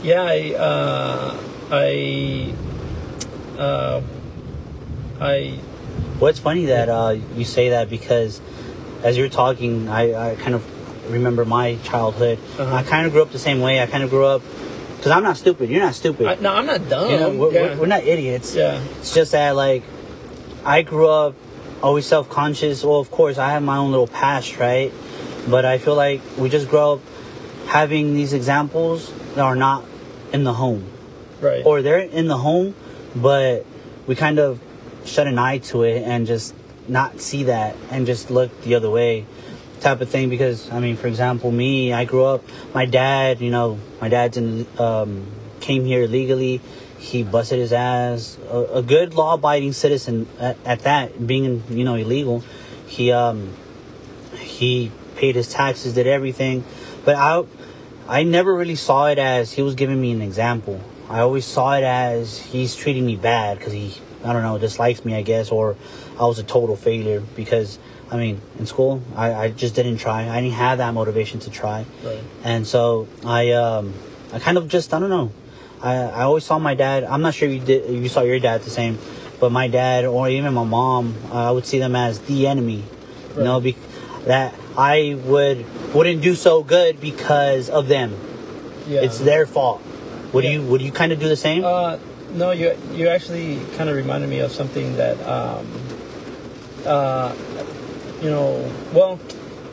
yeah, 0.03 0.23
I 0.23 0.55
uh, 0.55 1.43
I 1.71 2.55
uh, 3.59 4.03
I 5.21 5.59
well, 6.21 6.29
it's 6.29 6.39
funny 6.39 6.67
that 6.67 6.89
uh, 6.89 7.17
you 7.35 7.45
say 7.45 7.71
that 7.71 7.89
because 7.89 8.41
as 9.03 9.17
you're 9.17 9.31
talking, 9.31 9.89
I, 9.89 10.33
I 10.33 10.35
kind 10.37 10.55
of 10.55 11.11
remember 11.11 11.45
my 11.45 11.77
childhood. 11.83 12.39
Uh-huh. 12.59 12.75
I 12.75 12.83
kind 12.83 13.07
of 13.07 13.13
grew 13.13 13.23
up 13.23 13.33
the 13.33 13.39
same 13.39 13.61
way. 13.61 13.81
I 13.81 13.87
kind 13.87 14.05
of 14.05 14.11
grew 14.11 14.27
up 14.27 14.43
because 14.97 15.13
I'm 15.13 15.23
not 15.23 15.39
stupid. 15.39 15.71
You're 15.71 15.83
not 15.83 15.95
stupid. 15.95 16.27
I, 16.27 16.35
no, 16.37 16.53
I'm 16.53 16.67
not 16.67 16.89
dumb. 16.89 17.11
You 17.11 17.17
know, 17.19 17.31
we're, 17.31 17.53
yeah. 17.53 17.63
we're, 17.63 17.81
we're, 17.81 17.87
not 17.87 18.05
idiots. 18.05 18.55
Yeah. 18.55 18.83
It's 18.99 19.15
just 19.15 19.33
that 19.33 19.57
like 19.57 19.83
I 20.65 20.83
grew 20.83 21.09
up 21.09 21.35
always 21.83 22.05
self 22.05 22.29
conscious. 22.29 22.85
Well, 22.85 23.01
of 23.01 23.11
course, 23.11 23.39
I 23.39 23.53
have 23.53 23.63
my 23.63 23.79
own 23.79 23.91
little 23.91 24.07
past, 24.07 24.59
right? 24.59 24.93
But 25.49 25.65
I 25.65 25.79
feel 25.79 25.95
like 25.95 26.21
we 26.37 26.51
just 26.51 26.69
grow 26.69 26.95
up 26.95 27.01
having 27.67 28.15
these 28.15 28.35
examples 28.35 29.11
that 29.35 29.41
are 29.41 29.57
not 29.57 29.87
in 30.35 30.45
the 30.45 30.53
home, 30.53 30.87
right. 31.41 31.65
or 31.65 31.81
they're 31.83 31.99
in 31.99 32.29
the 32.29 32.37
home, 32.37 32.75
but 33.17 33.65
we 34.07 34.15
kind 34.15 34.39
of 34.39 34.61
shut 35.05 35.27
an 35.27 35.39
eye 35.39 35.59
to 35.59 35.83
it 35.83 36.03
and 36.03 36.27
just 36.27 36.55
not 36.89 37.21
see 37.21 37.45
that 37.45 37.77
and 37.91 38.07
just 38.07 38.31
look 38.31 38.63
the 38.63 38.75
other 38.75 38.91
way 38.91 39.27
type 39.81 40.01
of 40.01 40.11
thing 40.11 40.29
because 40.29 40.71
i 40.73 40.79
mean 40.79 40.97
for 40.97 41.07
example 41.07 41.51
me 41.51 41.93
i 41.93 42.05
grew 42.05 42.25
up 42.25 42.45
my 42.75 42.85
dad 42.85 43.41
you 43.41 43.51
know 43.51 43.79
my 44.01 44.09
dad's 44.09 44.37
in 44.37 44.67
um, 44.79 45.27
came 45.61 45.85
here 45.87 46.07
legally 46.07 46.61
he 47.01 47.23
busted 47.23 47.59
his 47.59 47.73
ass. 47.73 48.37
A, 48.51 48.59
a 48.75 48.83
good 48.83 49.15
law-abiding 49.15 49.73
citizen 49.73 50.29
at, 50.39 50.59
at 50.65 50.81
that 50.81 51.27
being 51.27 51.65
you 51.71 51.83
know 51.83 51.95
illegal. 51.95 52.45
He 52.87 53.11
um 53.11 53.55
he 54.37 54.93
paid 55.17 55.35
his 55.35 55.51
taxes 55.51 55.95
did 55.95 56.07
everything. 56.07 56.65
But 57.05 57.17
i 57.17 57.43
i 58.07 58.23
never 58.23 58.55
really 58.55 58.77
saw 58.77 59.07
it 59.07 59.19
as 59.19 59.53
he 59.53 59.63
was 59.63 59.75
giving 59.75 60.01
me 60.01 60.13
an 60.13 60.23
example. 60.23 60.81
I 61.09 61.21
always 61.21 61.45
saw 61.45 61.75
it 61.75 61.83
as 61.83 62.39
he's 62.39 62.77
treating 62.77 63.07
me 63.07 63.17
bad 63.17 63.59
because 63.59 63.73
he 63.73 63.97
i 64.25 64.33
don't 64.33 64.43
know 64.43 64.59
dislikes 64.59 65.05
me 65.05 65.15
i 65.15 65.23
guess 65.23 65.51
or 65.51 65.77
i 66.19 66.25
was 66.25 66.39
a 66.39 66.43
total 66.43 66.77
failure 66.77 67.21
because 67.37 67.79
i 68.11 68.17
mean 68.17 68.41
in 68.59 68.67
school 68.67 69.03
i, 69.17 69.33
I 69.33 69.51
just 69.51 69.75
didn't 69.75 69.99
try. 69.99 70.29
I 70.29 70.41
didn't 70.41 70.55
have 70.55 70.79
that 70.79 70.93
motivation 70.95 71.41
to 71.41 71.51
try. 71.51 71.85
Right. 72.05 72.21
and 72.45 72.67
so 72.67 73.09
i 73.25 73.51
um 73.53 73.95
i 74.33 74.39
kind 74.39 74.59
of 74.59 74.69
just 74.69 74.93
i 74.95 74.99
don't 74.99 75.11
know. 75.11 75.33
I 75.83 75.95
i 75.97 76.23
always 76.23 76.45
saw 76.45 76.59
my 76.59 76.75
dad 76.75 77.05
i'm 77.05 77.23
not 77.23 77.35
sure 77.35 77.49
you 77.49 77.61
did 77.61 77.89
you 77.91 78.09
saw 78.09 78.23
your 78.23 78.39
dad 78.41 78.63
the 78.63 78.71
same 78.71 78.99
but 79.41 79.51
my 79.51 79.69
dad 79.69 80.05
or 80.05 80.29
even 80.29 80.53
my 80.55 80.65
mom 80.65 81.15
uh, 81.33 81.49
i 81.49 81.51
would 81.51 81.65
see 81.67 81.79
them 81.79 81.97
as 81.97 82.21
the 82.21 82.47
enemy. 82.47 82.85
You 83.37 83.45
know 83.45 83.61
be, 83.61 83.77
that 84.27 84.55
i 84.77 85.17
would 85.25 85.65
wouldn't 85.95 86.21
do 86.21 86.35
so 86.35 86.63
good 86.63 87.01
because 87.01 87.71
of 87.71 87.87
them. 87.89 88.11
Yeah. 88.89 89.03
it's 89.03 89.19
their 89.19 89.47
fault. 89.47 89.81
Would 90.33 90.45
Yeah. 90.45 90.51
you 90.51 90.63
would 90.63 90.83
you 90.83 90.91
kind 90.93 91.13
of 91.13 91.21
do 91.21 91.29
the 91.29 91.37
same? 91.37 91.65
Uh, 91.65 91.97
no, 92.33 92.51
you 92.53 92.77
you 92.93 93.09
actually 93.09 93.61
kind 93.77 93.89
of 93.89 93.97
reminded 93.97 94.31
me 94.31 94.41
of 94.41 94.53
something 94.53 94.97
that, 94.97 95.21
um, 95.27 95.67
uh, 96.87 97.35
you 98.23 98.31
know, 98.31 98.73
well, 98.93 99.19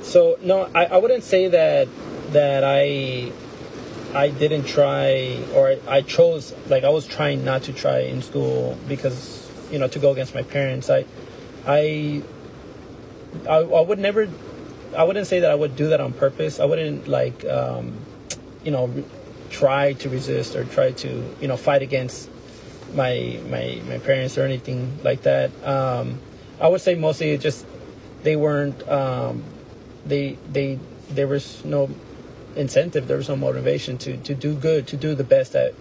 so 0.02 0.38
no, 0.42 0.70
I, 0.74 0.86
I 0.86 0.98
wouldn't 0.98 1.24
say 1.24 1.48
that 1.50 1.88
that 2.32 2.64
I 2.64 3.32
I 4.14 4.30
didn't 4.30 4.66
try 4.66 5.44
or 5.54 5.76
I 5.88 6.02
chose 6.02 6.54
like 6.68 6.84
I 6.84 6.90
was 6.90 7.06
trying 7.06 7.44
not 7.44 7.64
to 7.64 7.74
try 7.74 8.00
in 8.00 8.22
school 8.22 8.78
because 8.88 9.50
you 9.72 9.80
know 9.80 9.88
to 9.90 10.00
go 10.00 10.12
against 10.12 10.34
my 10.34 10.44
parents. 10.44 10.90
I 10.90 11.06
I 11.66 12.24
I, 13.48 13.58
I 13.58 13.82
would 13.82 14.00
never 14.00 14.30
I 14.96 15.04
wouldn't 15.04 15.28
say 15.28 15.42
that 15.42 15.52
I 15.52 15.56
would 15.56 15.76
do 15.76 15.90
that 15.90 16.00
on 16.00 16.14
purpose. 16.14 16.60
I 16.60 16.66
wouldn't 16.66 17.08
like 17.08 17.46
um, 17.46 17.98
you 18.64 18.72
know 18.72 19.04
try 19.50 19.94
to 19.94 20.10
resist 20.10 20.56
or 20.56 20.64
try 20.66 20.92
to 20.92 21.36
you 21.42 21.48
know 21.48 21.58
fight 21.58 21.82
against 21.82 22.30
my 22.94 23.40
my 23.50 23.82
my 23.88 23.98
parents 24.00 24.38
or 24.38 24.44
anything 24.44 25.00
like 25.04 25.24
that. 25.24 25.52
Um, 25.66 26.20
I 26.60 26.68
would 26.68 26.82
say 26.82 26.96
mostly 26.96 27.38
just 27.38 27.66
they 28.24 28.36
weren't 28.36 28.88
um, 28.90 29.44
they 30.06 30.38
they 30.52 30.80
there 31.10 31.28
was 31.28 31.64
no 31.64 31.90
incentive 32.56 33.08
there 33.08 33.18
was 33.18 33.30
no 33.30 33.36
motivation 33.36 33.98
to 34.00 34.18
to 34.18 34.34
do 34.34 34.56
good 34.56 34.88
to 34.88 34.98
do 34.98 35.14
the 35.14 35.24
best 35.24 35.54
that 35.54 35.74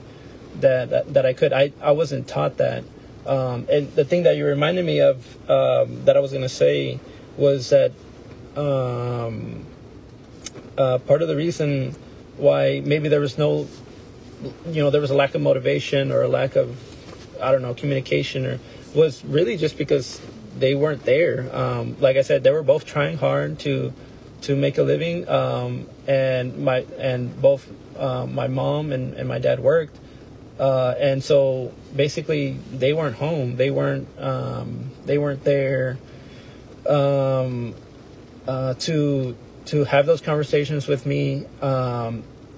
that 0.60 0.90
that, 0.90 1.14
that 1.14 1.26
I 1.26 1.32
could 1.32 1.52
I 1.52 1.72
I 1.80 1.92
wasn't 1.92 2.28
taught 2.28 2.58
that 2.58 2.84
um, 3.26 3.66
and 3.70 3.92
the 3.94 4.04
thing 4.04 4.22
that 4.24 4.36
you 4.36 4.46
reminded 4.46 4.84
me 4.84 5.00
of 5.00 5.50
um, 5.50 6.04
that 6.04 6.16
I 6.16 6.20
was 6.20 6.32
gonna 6.32 6.48
say 6.48 7.00
was 7.36 7.70
that 7.70 7.92
um, 8.56 9.64
uh, 10.78 10.98
part 10.98 11.22
of 11.22 11.28
the 11.28 11.36
reason 11.36 11.94
why 12.36 12.82
maybe 12.84 13.08
there 13.08 13.20
was 13.20 13.38
no 13.38 13.66
you 14.66 14.82
know 14.82 14.90
there 14.90 15.00
was 15.00 15.10
a 15.10 15.14
lack 15.14 15.34
of 15.34 15.40
motivation 15.40 16.12
or 16.12 16.22
a 16.22 16.28
lack 16.28 16.56
of 16.56 16.95
I 17.40 17.52
don't 17.52 17.62
know 17.62 17.74
communication 17.74 18.46
or 18.46 18.60
was 18.94 19.24
really 19.24 19.56
just 19.56 19.76
because 19.78 20.20
they 20.58 20.74
weren't 20.74 21.04
there. 21.04 21.54
Um, 21.54 21.96
like 22.00 22.16
I 22.16 22.22
said, 22.22 22.42
they 22.42 22.50
were 22.50 22.62
both 22.62 22.84
trying 22.84 23.18
hard 23.18 23.58
to 23.60 23.92
to 24.42 24.54
make 24.54 24.78
a 24.78 24.82
living, 24.82 25.28
um, 25.28 25.86
and 26.06 26.58
my 26.58 26.86
and 26.98 27.40
both 27.40 27.68
uh, 27.98 28.26
my 28.26 28.48
mom 28.48 28.92
and, 28.92 29.14
and 29.14 29.28
my 29.28 29.38
dad 29.38 29.60
worked, 29.60 29.96
uh, 30.58 30.94
and 30.98 31.22
so 31.22 31.72
basically 31.94 32.58
they 32.72 32.92
weren't 32.92 33.16
home. 33.16 33.56
They 33.56 33.70
weren't 33.70 34.08
um, 34.18 34.90
they 35.04 35.18
weren't 35.18 35.44
there 35.44 35.98
um, 36.88 37.74
uh, 38.46 38.74
to 38.74 39.36
to 39.66 39.84
have 39.84 40.06
those 40.06 40.20
conversations 40.20 40.86
with 40.86 41.06
me. 41.06 41.46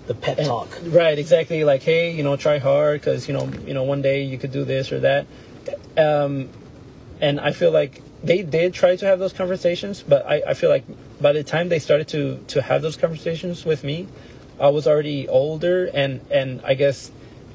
The 0.09 0.15
pep 0.15 0.39
and- 0.39 0.47
talk 0.47 0.79
Right, 0.85 1.19
exactly. 1.19 1.63
Like, 1.65 1.83
hey, 1.83 2.11
you 2.13 2.23
know, 2.25 2.37
try 2.37 2.59
hard 2.59 3.01
because 3.01 3.29
you 3.29 3.35
know, 3.35 3.49
you 3.67 3.75
know, 3.75 3.85
one 3.85 4.03
day 4.03 4.23
you 4.25 4.39
could 4.39 4.51
do 4.53 4.65
this 4.65 4.91
or 4.91 5.01
that. 5.01 5.27
Um, 5.97 6.49
and 7.21 7.39
I 7.41 7.53
feel 7.53 7.71
like 7.71 8.03
they 8.25 8.43
did 8.43 8.75
try 8.75 8.97
to 8.97 9.07
have 9.07 9.19
those 9.21 9.33
conversations, 9.33 10.03
but 10.03 10.27
I, 10.27 10.43
I 10.49 10.55
feel 10.55 10.71
like 10.71 10.85
by 11.21 11.33
the 11.33 11.45
time 11.45 11.69
they 11.69 11.79
started 11.79 12.09
to 12.09 12.39
to 12.49 12.63
have 12.63 12.83
those 12.83 12.97
conversations 12.97 13.65
with 13.65 13.85
me, 13.85 14.09
I 14.61 14.69
was 14.71 14.87
already 14.87 15.29
older, 15.29 15.87
and 15.95 16.21
and 16.31 16.61
I 16.65 16.75
guess. 16.75 17.13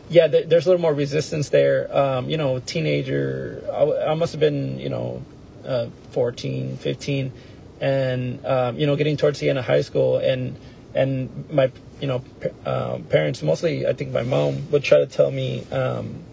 Yeah, 0.09 0.27
there, 0.27 0.43
there's 0.43 0.65
a 0.67 0.69
little 0.69 0.81
more 0.81 0.93
resistance 0.93 1.49
there. 1.49 1.87
Um, 1.97 2.29
you 2.29 2.37
know, 2.37 2.59
teenager, 2.59 3.63
I, 3.73 3.79
w- 3.79 3.99
I 3.99 4.13
must 4.13 4.33
have 4.33 4.39
been, 4.39 4.77
you 4.77 4.89
know, 4.89 5.23
uh, 5.65 5.87
14, 6.11 6.77
15, 6.77 7.31
and 7.79 8.45
um, 8.45 8.77
you 8.77 8.85
know, 8.85 8.95
getting 8.97 9.15
towards 9.17 9.39
the 9.39 9.49
end 9.49 9.57
of 9.57 9.65
high 9.65 9.81
school, 9.81 10.17
and 10.17 10.55
and 10.93 11.45
my 11.49 11.71
you 11.99 12.07
know 12.07 12.23
um, 12.65 13.03
parents, 13.03 13.41
mostly 13.41 13.87
I 13.87 13.93
think 13.93 14.11
my 14.11 14.23
mom 14.23 14.69
would 14.71 14.83
try 14.83 14.99
to 14.99 15.05
tell 15.07 15.31
me, 15.31 15.65
um, 15.71 16.23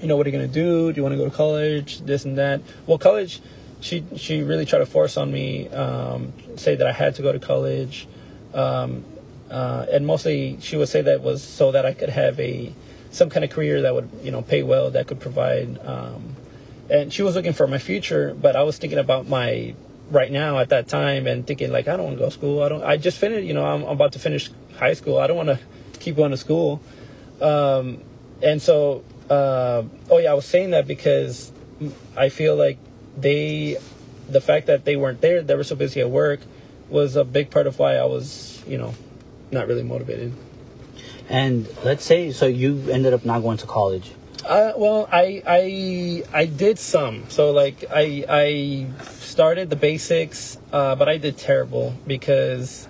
you 0.00 0.08
know, 0.08 0.16
what 0.16 0.26
are 0.26 0.30
you 0.30 0.36
gonna 0.36 0.48
do? 0.48 0.92
Do 0.92 0.96
you 0.96 1.02
want 1.02 1.14
to 1.14 1.18
go 1.18 1.24
to 1.28 1.34
college? 1.34 2.00
This 2.00 2.24
and 2.24 2.38
that. 2.38 2.60
Well, 2.86 2.98
college, 2.98 3.40
she 3.80 4.04
she 4.16 4.42
really 4.42 4.66
tried 4.66 4.80
to 4.80 4.86
force 4.86 5.16
on 5.16 5.32
me, 5.32 5.68
um, 5.68 6.32
say 6.56 6.74
that 6.76 6.86
I 6.86 6.92
had 6.92 7.14
to 7.16 7.22
go 7.22 7.32
to 7.32 7.38
college, 7.38 8.06
um, 8.54 9.04
uh, 9.50 9.86
and 9.90 10.06
mostly 10.06 10.58
she 10.60 10.76
would 10.76 10.88
say 10.88 11.02
that 11.02 11.22
was 11.22 11.42
so 11.42 11.72
that 11.72 11.86
I 11.86 11.92
could 11.92 12.10
have 12.10 12.38
a 12.40 12.72
some 13.10 13.30
kind 13.30 13.44
of 13.44 13.50
career 13.50 13.82
that 13.82 13.94
would 13.94 14.10
you 14.22 14.30
know 14.30 14.42
pay 14.42 14.62
well, 14.62 14.90
that 14.90 15.06
could 15.06 15.20
provide. 15.20 15.78
Um, 15.84 16.36
and 16.88 17.12
she 17.12 17.22
was 17.22 17.34
looking 17.34 17.52
for 17.52 17.66
my 17.66 17.78
future, 17.78 18.34
but 18.40 18.54
I 18.54 18.62
was 18.62 18.78
thinking 18.78 18.98
about 18.98 19.28
my 19.28 19.74
right 20.10 20.30
now 20.30 20.58
at 20.58 20.68
that 20.68 20.88
time 20.88 21.26
and 21.26 21.46
thinking 21.46 21.72
like 21.72 21.88
I 21.88 21.96
don't 21.96 22.06
want 22.06 22.16
to 22.16 22.20
go 22.20 22.26
to 22.26 22.30
school. 22.30 22.62
I 22.62 22.68
don't. 22.68 22.82
I 22.82 22.96
just 22.96 23.18
finished. 23.18 23.46
You 23.46 23.54
know, 23.54 23.64
I'm, 23.64 23.82
I'm 23.82 23.90
about 23.90 24.12
to 24.12 24.18
finish 24.18 24.50
high 24.78 24.94
school. 24.94 25.18
I 25.18 25.26
don't 25.26 25.36
want 25.36 25.48
to 25.48 25.58
keep 26.00 26.16
going 26.16 26.30
to 26.30 26.36
school. 26.36 26.80
Um, 27.40 28.02
and 28.42 28.60
so, 28.62 29.04
uh, 29.30 29.82
oh 30.10 30.18
yeah, 30.18 30.30
I 30.30 30.34
was 30.34 30.44
saying 30.46 30.70
that 30.70 30.86
because 30.86 31.50
I 32.16 32.28
feel 32.28 32.56
like 32.56 32.78
they, 33.16 33.76
the 34.28 34.40
fact 34.40 34.66
that 34.66 34.84
they 34.84 34.96
weren't 34.96 35.20
there, 35.20 35.42
they 35.42 35.54
were 35.54 35.64
so 35.64 35.76
busy 35.76 36.00
at 36.00 36.10
work, 36.10 36.40
was 36.88 37.16
a 37.16 37.24
big 37.24 37.50
part 37.50 37.66
of 37.66 37.78
why 37.78 37.96
I 37.96 38.04
was, 38.04 38.62
you 38.66 38.78
know, 38.78 38.94
not 39.50 39.66
really 39.68 39.82
motivated. 39.82 40.32
and 41.28 41.66
let's 41.84 42.04
say 42.04 42.30
so 42.30 42.46
you 42.46 42.88
ended 42.90 43.12
up 43.12 43.24
not 43.24 43.40
going 43.40 43.58
to 43.58 43.66
college 43.66 44.12
Uh, 44.46 44.72
well, 44.76 45.08
I 45.10 45.42
I 45.44 46.22
I 46.32 46.44
did 46.46 46.78
some. 46.78 47.24
So 47.28 47.50
like 47.50 47.84
I 47.90 48.24
I 48.28 48.86
started 49.36 49.68
the 49.68 49.76
basics, 49.76 50.56
uh, 50.72 50.94
but 50.96 51.10
I 51.10 51.18
did 51.18 51.36
terrible 51.36 51.92
because 52.06 52.88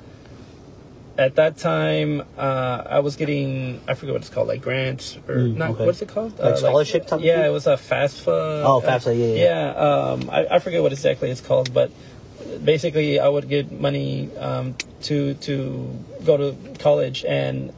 at 1.19 1.35
that 1.35 1.57
time 1.57 2.23
uh, 2.39 2.85
I 2.87 3.01
was 3.01 3.17
getting 3.17 3.81
I 3.89 3.95
forget 3.95 4.13
what 4.13 4.21
it's 4.23 4.31
called, 4.31 4.47
like 4.47 4.63
grants 4.63 5.19
or 5.27 5.35
Mm, 5.39 5.57
not. 5.57 5.71
okay. 5.73 5.87
What's 5.87 6.03
it 6.03 6.09
called? 6.09 6.39
Like 6.39 6.59
scholarship 6.59 7.09
type 7.09 7.21
Yeah, 7.21 7.39
thing? 7.43 7.47
it 7.51 7.53
was 7.53 7.67
a 7.67 7.75
FAFSA. 7.75 8.63
Oh, 8.63 8.81
FAFSA, 8.81 9.19
yeah, 9.19 9.27
yeah. 9.27 9.45
Yeah, 9.45 9.71
um, 9.89 10.31
I 10.31 10.47
I 10.55 10.59
forget 10.61 10.83
what 10.83 10.93
exactly 10.93 11.33
it's 11.33 11.41
called, 11.41 11.75
but 11.75 11.91
basically 12.63 13.19
I 13.19 13.27
would 13.27 13.49
get 13.49 13.73
money 13.73 14.31
um, 14.39 14.77
to 15.11 15.35
to 15.35 15.57
go 16.25 16.37
to 16.37 16.55
college 16.79 17.25
and. 17.25 17.73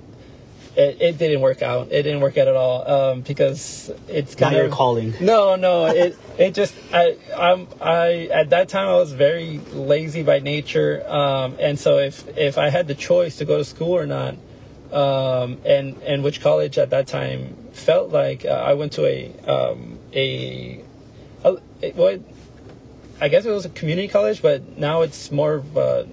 It, 0.78 1.02
it 1.02 1.18
didn't 1.18 1.40
work 1.40 1.60
out. 1.60 1.88
It 1.90 2.04
didn't 2.04 2.20
work 2.20 2.38
out 2.38 2.46
at 2.46 2.54
all 2.54 2.88
um, 2.88 3.22
because 3.22 3.90
it's 4.06 4.38
not 4.38 4.50
kind 4.50 4.56
your 4.56 4.66
of 4.66 4.70
calling 4.70 5.12
no, 5.20 5.56
no. 5.56 5.86
It 5.86 6.16
it 6.38 6.54
just 6.54 6.72
I 6.92 7.16
I'm 7.36 7.66
I 7.80 8.28
at 8.32 8.50
that 8.50 8.68
time 8.68 8.86
I 8.86 8.94
was 8.94 9.12
very 9.12 9.58
lazy 9.72 10.22
by 10.22 10.38
nature, 10.38 11.04
um, 11.10 11.56
and 11.58 11.80
so 11.80 11.98
if 11.98 12.28
if 12.38 12.58
I 12.58 12.68
had 12.68 12.86
the 12.86 12.94
choice 12.94 13.38
to 13.38 13.44
go 13.44 13.58
to 13.58 13.64
school 13.64 13.90
or 13.90 14.06
not, 14.06 14.36
um, 14.92 15.58
and 15.64 16.00
and 16.06 16.22
which 16.22 16.40
college 16.40 16.78
at 16.78 16.90
that 16.90 17.08
time 17.08 17.56
felt 17.72 18.10
like 18.10 18.44
uh, 18.44 18.50
I 18.50 18.74
went 18.74 18.92
to 18.92 19.04
a 19.04 19.32
um, 19.48 19.98
a, 20.14 20.84
a 21.42 21.56
it, 21.82 21.96
well, 21.96 22.22
I 23.20 23.26
guess 23.26 23.44
it 23.44 23.50
was 23.50 23.64
a 23.64 23.70
community 23.70 24.06
college, 24.06 24.42
but 24.42 24.78
now 24.78 25.02
it's 25.02 25.32
more 25.32 25.54
of 25.54 25.76
a, 25.76 26.06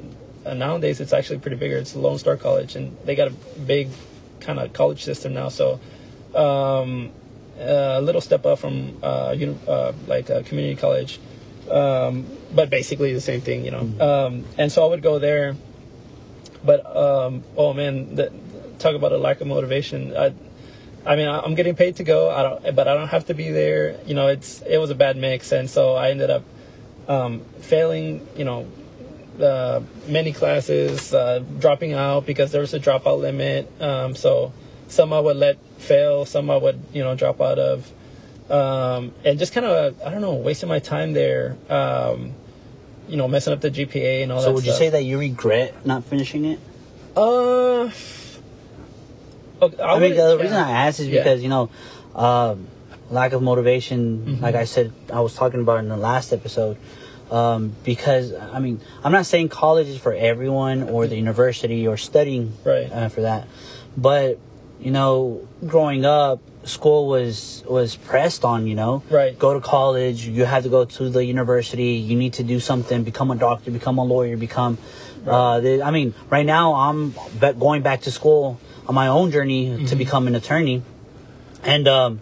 uh, 0.44 0.56
nowadays 0.56 1.00
it's 1.00 1.14
actually 1.14 1.38
pretty 1.38 1.58
bigger. 1.58 1.78
It's 1.78 1.96
Lone 1.96 2.18
Star 2.18 2.36
College, 2.36 2.76
and 2.76 2.98
they 3.06 3.14
got 3.14 3.28
a 3.28 3.32
big 3.60 3.90
kind 4.40 4.60
of 4.60 4.74
college 4.74 5.04
system 5.04 5.34
now. 5.34 5.50
So 5.50 5.80
um, 6.36 7.12
a 7.60 8.02
little 8.02 8.22
step 8.22 8.46
up 8.46 8.60
from 8.60 8.98
uh, 9.02 9.34
uni- 9.38 9.58
uh, 9.68 9.94
like 10.08 10.30
a 10.30 10.44
community 10.44 10.76
college, 10.76 11.20
um, 11.72 12.26
but 12.54 12.70
basically 12.70 13.14
the 13.14 13.22
same 13.22 13.42
thing, 13.42 13.66
you 13.66 13.72
know. 13.72 13.90
Um, 14.00 14.46
and 14.58 14.72
so 14.72 14.86
I 14.86 14.90
would 14.90 15.02
go 15.02 15.20
there, 15.20 15.56
but 16.64 16.86
um, 16.96 17.44
oh 17.56 17.74
man, 17.74 18.16
the, 18.16 18.32
talk 18.80 18.96
about 18.96 19.12
a 19.12 19.18
lack 19.18 19.42
of 19.42 19.48
motivation. 19.48 20.16
I, 20.16 20.34
I 21.06 21.16
mean, 21.16 21.28
I'm 21.28 21.54
getting 21.56 21.76
paid 21.76 21.98
to 21.98 22.04
go. 22.04 22.32
I 22.32 22.44
don't, 22.44 22.76
but 22.76 22.88
I 22.88 22.96
don't 22.96 23.10
have 23.10 23.28
to 23.28 23.34
be 23.34 23.52
there. 23.52 24.00
You 24.06 24.16
know, 24.16 24.28
it's 24.28 24.62
it 24.62 24.78
was 24.78 24.90
a 24.90 24.96
bad 24.96 25.18
mix, 25.18 25.52
and 25.52 25.70
so 25.70 25.94
I 25.94 26.10
ended 26.10 26.30
up 26.30 26.44
um, 27.08 27.42
failing. 27.60 28.28
You 28.36 28.46
know, 28.46 28.68
uh, 29.42 29.82
many 30.08 30.32
classes, 30.32 31.14
uh, 31.14 31.44
dropping 31.60 31.94
out 31.94 32.26
because 32.26 32.52
there 32.52 32.62
was 32.62 32.74
a 32.74 32.80
dropout 32.80 33.20
limit. 33.20 33.70
Um, 33.82 34.16
so 34.16 34.54
some 34.88 35.14
I 35.14 35.20
would 35.20 35.38
let 35.38 35.58
fail, 35.78 36.26
some 36.26 36.50
I 36.50 36.58
would 36.58 36.80
you 36.94 37.04
know 37.04 37.16
drop 37.16 37.42
out 37.42 37.60
of, 37.60 37.92
um, 38.50 39.14
and 39.24 39.38
just 39.40 39.54
kind 39.54 39.66
of 39.66 40.02
I 40.02 40.10
don't 40.10 40.22
know, 40.22 40.36
wasting 40.36 40.70
my 40.70 40.80
time 40.80 41.14
there. 41.14 41.58
Um, 41.70 42.34
you 43.08 43.18
know, 43.18 43.28
messing 43.28 43.54
up 43.54 43.62
the 43.62 43.70
GPA 43.70 44.24
and 44.24 44.32
all 44.32 44.40
So 44.40 44.46
that. 44.46 44.50
So 44.50 44.56
would 44.56 44.66
you 44.66 44.74
say 44.74 44.90
that 44.90 45.04
you 45.04 45.20
regret 45.20 45.86
not 45.86 46.04
finishing 46.06 46.46
it? 46.46 46.60
Uh, 47.16 47.92
okay, 49.62 49.82
I, 49.82 50.00
mean, 50.00 50.16
the 50.16 50.36
yeah. 50.36 50.42
reason 50.42 50.58
I 50.58 50.72
asked 50.88 51.00
is 51.00 51.08
Yeah. 51.08 51.24
because 51.24 51.44
you 51.44 51.50
know, 51.50 51.70
um, 52.16 52.68
lack 53.10 53.34
of 53.34 53.42
motivation. 53.42 54.26
Mm-hmm. 54.26 54.44
Like 54.44 54.56
I 54.56 54.66
said, 54.66 54.92
I 55.14 55.20
was 55.22 55.36
talking 55.36 55.62
about 55.62 55.80
in 55.80 55.90
the 55.90 55.98
last 55.98 56.34
episode. 56.34 56.78
Um, 57.32 57.76
because 57.84 58.34
I 58.34 58.60
mean, 58.60 58.80
I'm 59.04 59.12
not 59.12 59.26
saying 59.26 59.50
college 59.50 59.88
is 59.88 59.98
for 59.98 60.14
everyone 60.14 60.84
or 60.90 61.08
the 61.08 61.16
university 61.16 61.88
or 61.88 61.98
studying 61.98 62.54
Right. 62.64 62.92
uh, 62.92 63.10
for 63.10 63.22
that, 63.22 63.48
but 63.98 64.38
you 64.80 64.92
know, 64.92 65.48
growing 65.66 66.06
up, 66.06 66.40
school 66.66 67.08
was 67.08 67.64
was 67.68 67.96
pressed 67.96 68.44
on. 68.46 68.68
You 68.68 68.76
know, 68.76 69.04
Right. 69.10 69.38
Go 69.40 69.54
to 69.56 69.60
college. 69.60 70.28
You 70.28 70.46
have 70.46 70.64
to 70.64 70.70
go 70.70 70.86
to 70.86 71.10
the 71.10 71.26
university. 71.26 71.94
You 71.94 72.16
need 72.16 72.34
to 72.34 72.44
do 72.44 72.60
something. 72.60 73.04
Become 73.04 73.32
a 73.32 73.36
doctor. 73.36 73.72
Become 73.72 73.98
a 73.98 74.04
lawyer. 74.04 74.38
Become. 74.38 74.78
Uh, 75.26 75.60
the, 75.60 75.82
I 75.82 75.90
mean, 75.90 76.14
right 76.30 76.46
now 76.46 76.76
I'm 76.76 77.16
going 77.58 77.82
back 77.82 78.02
to 78.02 78.12
school 78.12 78.60
on 78.88 78.94
my 78.94 79.08
own 79.08 79.32
journey 79.32 79.88
to 79.88 79.96
become 79.96 80.28
an 80.28 80.36
attorney, 80.36 80.84
and 81.64 81.88
um, 81.88 82.20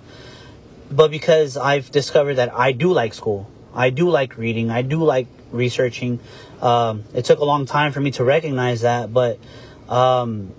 but 0.89 1.12
because 1.12 1.57
I've 1.57 1.91
discovered 1.91 2.36
that 2.36 2.53
I 2.57 2.72
do 2.72 2.93
like 2.93 3.13
school, 3.13 3.50
I 3.75 3.89
do 3.89 4.10
like 4.10 4.38
reading, 4.38 4.70
I 4.70 4.82
do 4.82 5.03
like 5.03 5.27
researching. 5.51 6.20
Um, 6.62 7.03
it 7.13 7.25
took 7.25 7.39
a 7.39 7.46
long 7.46 7.65
time 7.65 7.92
for 7.92 8.00
me 8.00 8.12
to 8.12 8.24
recognize 8.24 8.82
that, 8.82 9.13
but 9.13 9.39
um, 9.89 10.53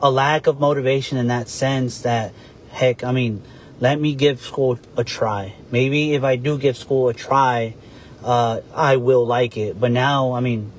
a 0.00 0.10
lack 0.10 0.46
of 0.46 0.60
motivation 0.60 1.18
in 1.18 1.28
that 1.28 1.48
sense 1.48 2.02
that, 2.02 2.32
heck, 2.70 3.04
I 3.04 3.12
mean, 3.12 3.42
let 3.80 4.00
me 4.00 4.14
give 4.14 4.40
school 4.40 4.78
a 4.96 5.04
try. 5.04 5.54
Maybe 5.70 6.14
if 6.14 6.24
I 6.24 6.36
do 6.36 6.58
give 6.58 6.76
school 6.76 7.08
a 7.08 7.14
try, 7.14 7.74
uh, 8.24 8.60
I 8.74 8.96
will 8.96 9.26
like 9.26 9.56
it. 9.56 9.78
But 9.78 9.92
now, 9.92 10.32
I 10.32 10.40
mean, 10.40 10.72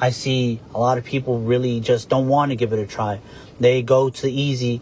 I 0.00 0.10
see 0.10 0.60
a 0.74 0.78
lot 0.78 0.98
of 0.98 1.04
people 1.04 1.40
really 1.40 1.80
just 1.80 2.08
don't 2.08 2.28
want 2.28 2.50
to 2.50 2.56
give 2.56 2.72
it 2.72 2.78
a 2.78 2.86
try. 2.86 3.20
They 3.60 3.82
go 3.82 4.10
to 4.10 4.30
easy, 4.30 4.80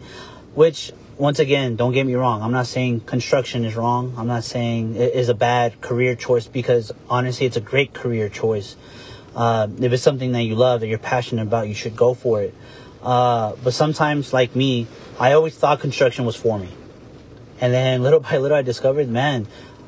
which 0.55 0.91
once 1.17 1.39
again, 1.39 1.75
don't 1.75 1.93
get 1.93 2.05
me 2.05 2.15
wrong. 2.15 2.41
I'm 2.41 2.51
not 2.51 2.67
saying 2.67 3.01
construction 3.01 3.65
is 3.65 3.75
wrong. 3.75 4.15
I'm 4.17 4.27
not 4.27 4.43
saying 4.43 4.95
it 4.95 5.13
is 5.13 5.29
a 5.29 5.33
bad 5.33 5.79
career 5.81 6.15
choice 6.15 6.47
because 6.47 6.91
honestly, 7.09 7.45
it's 7.45 7.57
a 7.57 7.61
great 7.61 7.93
career 7.93 8.29
choice. 8.29 8.75
Uh, 9.35 9.67
if 9.79 9.91
it's 9.91 10.03
something 10.03 10.31
that 10.31 10.43
you 10.43 10.55
love 10.55 10.81
that 10.81 10.87
you're 10.87 10.97
passionate 10.97 11.43
about, 11.43 11.67
you 11.67 11.73
should 11.73 11.95
go 11.95 12.13
for 12.13 12.41
it. 12.41 12.53
Uh, 13.01 13.55
but 13.63 13.73
sometimes, 13.73 14.33
like 14.33 14.55
me, 14.55 14.87
I 15.19 15.33
always 15.33 15.55
thought 15.55 15.79
construction 15.79 16.25
was 16.25 16.35
for 16.35 16.57
me, 16.57 16.69
and 17.59 17.73
then 17.73 18.01
little 18.01 18.19
by 18.27 18.37
little, 18.37 18.57
I 18.57 18.61
discovered, 18.61 19.09
man, 19.09 19.47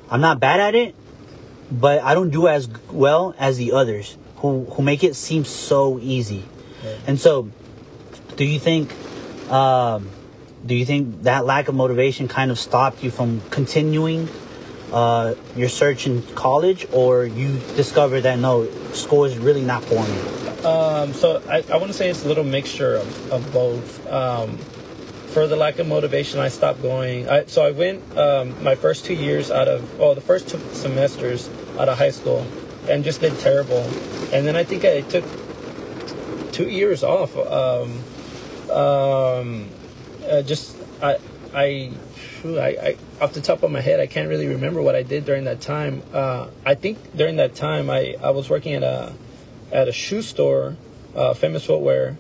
I'm 0.09 0.21
not 0.21 0.39
bad 0.39 0.59
at 0.59 0.75
it, 0.75 0.95
but 1.71 2.03
I 2.03 2.13
don't 2.13 2.29
do 2.29 2.47
as 2.47 2.67
well 2.91 3.33
as 3.39 3.57
the 3.57 3.71
others 3.71 4.17
who 4.37 4.65
who 4.65 4.83
make 4.83 5.03
it 5.03 5.15
seem 5.15 5.45
so 5.45 5.99
easy. 5.99 6.43
And 7.07 7.19
so, 7.19 7.49
do 8.35 8.45
you 8.45 8.59
think, 8.59 8.93
um, 9.49 10.09
do 10.65 10.75
you 10.75 10.85
think 10.85 11.23
that 11.23 11.45
lack 11.45 11.67
of 11.67 11.75
motivation 11.75 12.27
kind 12.27 12.49
of 12.49 12.57
stopped 12.57 13.03
you 13.03 13.11
from 13.11 13.41
continuing 13.51 14.27
uh, 14.91 15.35
your 15.55 15.69
search 15.69 16.07
in 16.07 16.21
college, 16.35 16.87
or 16.91 17.25
you 17.25 17.59
discovered 17.75 18.21
that 18.21 18.39
no, 18.39 18.69
school 18.93 19.25
is 19.25 19.37
really 19.37 19.61
not 19.61 19.83
for 19.83 20.05
me? 20.07 20.65
Um, 20.65 21.13
so 21.13 21.43
I, 21.47 21.63
I 21.71 21.77
want 21.77 21.87
to 21.87 21.93
say 21.93 22.09
it's 22.09 22.23
a 22.25 22.27
little 22.27 22.43
mixture 22.43 22.95
of, 22.95 23.31
of 23.31 23.53
both. 23.53 24.07
Um, 24.11 24.57
for 25.35 25.47
the 25.47 25.55
lack 25.55 25.79
of 25.79 25.87
motivation, 25.87 26.39
I 26.39 26.47
stopped 26.47 26.81
going. 26.81 27.29
I, 27.29 27.45
so 27.45 27.65
I 27.65 27.71
went 27.71 28.17
um, 28.17 28.63
my 28.63 28.75
first 28.75 29.03
two 29.05 29.13
years 29.13 29.51
out 29.51 29.67
of, 29.67 29.99
oh, 29.99 30.13
the 30.13 30.21
first 30.21 30.47
two 30.47 30.59
semesters 30.71 31.49
out 31.77 31.89
of 31.89 31.97
high 31.97 32.11
school, 32.11 32.47
and 32.87 33.03
just 33.03 33.19
did 33.19 33.37
terrible. 33.39 33.81
And 34.31 34.47
then 34.47 34.55
I 34.55 34.63
think 34.63 34.85
I 34.85 35.01
took 35.01 35.25
two 36.53 36.69
years 36.69 37.03
off. 37.03 37.35
Um, 37.37 38.01
um, 38.71 39.69
uh, 40.29 40.41
just 40.41 40.75
I, 41.01 41.17
I, 41.53 41.91
I, 42.43 42.59
I, 42.59 42.97
off 43.21 43.33
the 43.33 43.41
top 43.41 43.63
of 43.63 43.71
my 43.71 43.81
head, 43.81 43.99
I 43.99 44.07
can't 44.07 44.29
really 44.29 44.47
remember 44.47 44.81
what 44.81 44.95
I 44.95 45.03
did 45.03 45.25
during 45.25 45.45
that 45.45 45.61
time. 45.61 46.03
Uh, 46.13 46.49
I 46.65 46.75
think 46.75 47.15
during 47.15 47.37
that 47.37 47.55
time, 47.55 47.89
I, 47.89 48.15
I 48.21 48.31
was 48.31 48.49
working 48.49 48.73
at 48.73 48.83
a 48.83 49.13
at 49.71 49.87
a 49.87 49.91
shoe 49.91 50.21
store, 50.21 50.75
uh, 51.15 51.33
famous 51.33 51.65
footwear, 51.65 52.17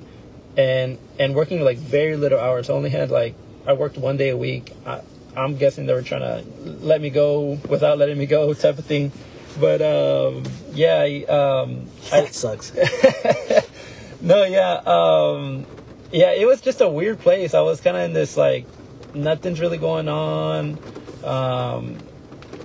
and 0.57 0.97
and 1.19 1.35
working 1.35 1.61
like 1.63 1.77
very 1.77 2.15
little 2.15 2.39
hours. 2.39 2.69
I 2.69 2.73
only 2.73 2.89
had 2.89 3.11
like 3.11 3.35
I 3.67 3.73
worked 3.73 3.97
one 3.97 4.17
day 4.17 4.29
a 4.29 4.37
week. 4.37 4.71
I, 4.85 5.01
I'm 5.35 5.57
guessing 5.57 5.85
they 5.85 5.93
were 5.93 6.01
trying 6.01 6.21
to 6.21 6.49
let 6.63 7.01
me 7.01 7.09
go 7.09 7.59
without 7.67 7.97
letting 7.97 8.17
me 8.17 8.25
go, 8.25 8.53
type 8.53 8.79
of 8.79 8.85
thing. 8.85 9.11
But 9.59 9.81
um, 9.81 10.43
yeah, 10.73 10.99
I, 10.99 11.23
um, 11.23 11.87
I, 12.11 12.25
sucks. 12.25 12.73
no, 14.21 14.43
yeah, 14.45 14.81
um, 14.85 15.65
yeah. 16.11 16.31
It 16.31 16.45
was 16.45 16.61
just 16.61 16.81
a 16.81 16.89
weird 16.89 17.19
place. 17.19 17.53
I 17.53 17.61
was 17.61 17.81
kind 17.81 17.97
of 17.97 18.03
in 18.03 18.13
this 18.13 18.37
like 18.37 18.65
nothing's 19.13 19.59
really 19.59 19.77
going 19.77 20.07
on. 20.07 20.77
Um, 21.23 21.97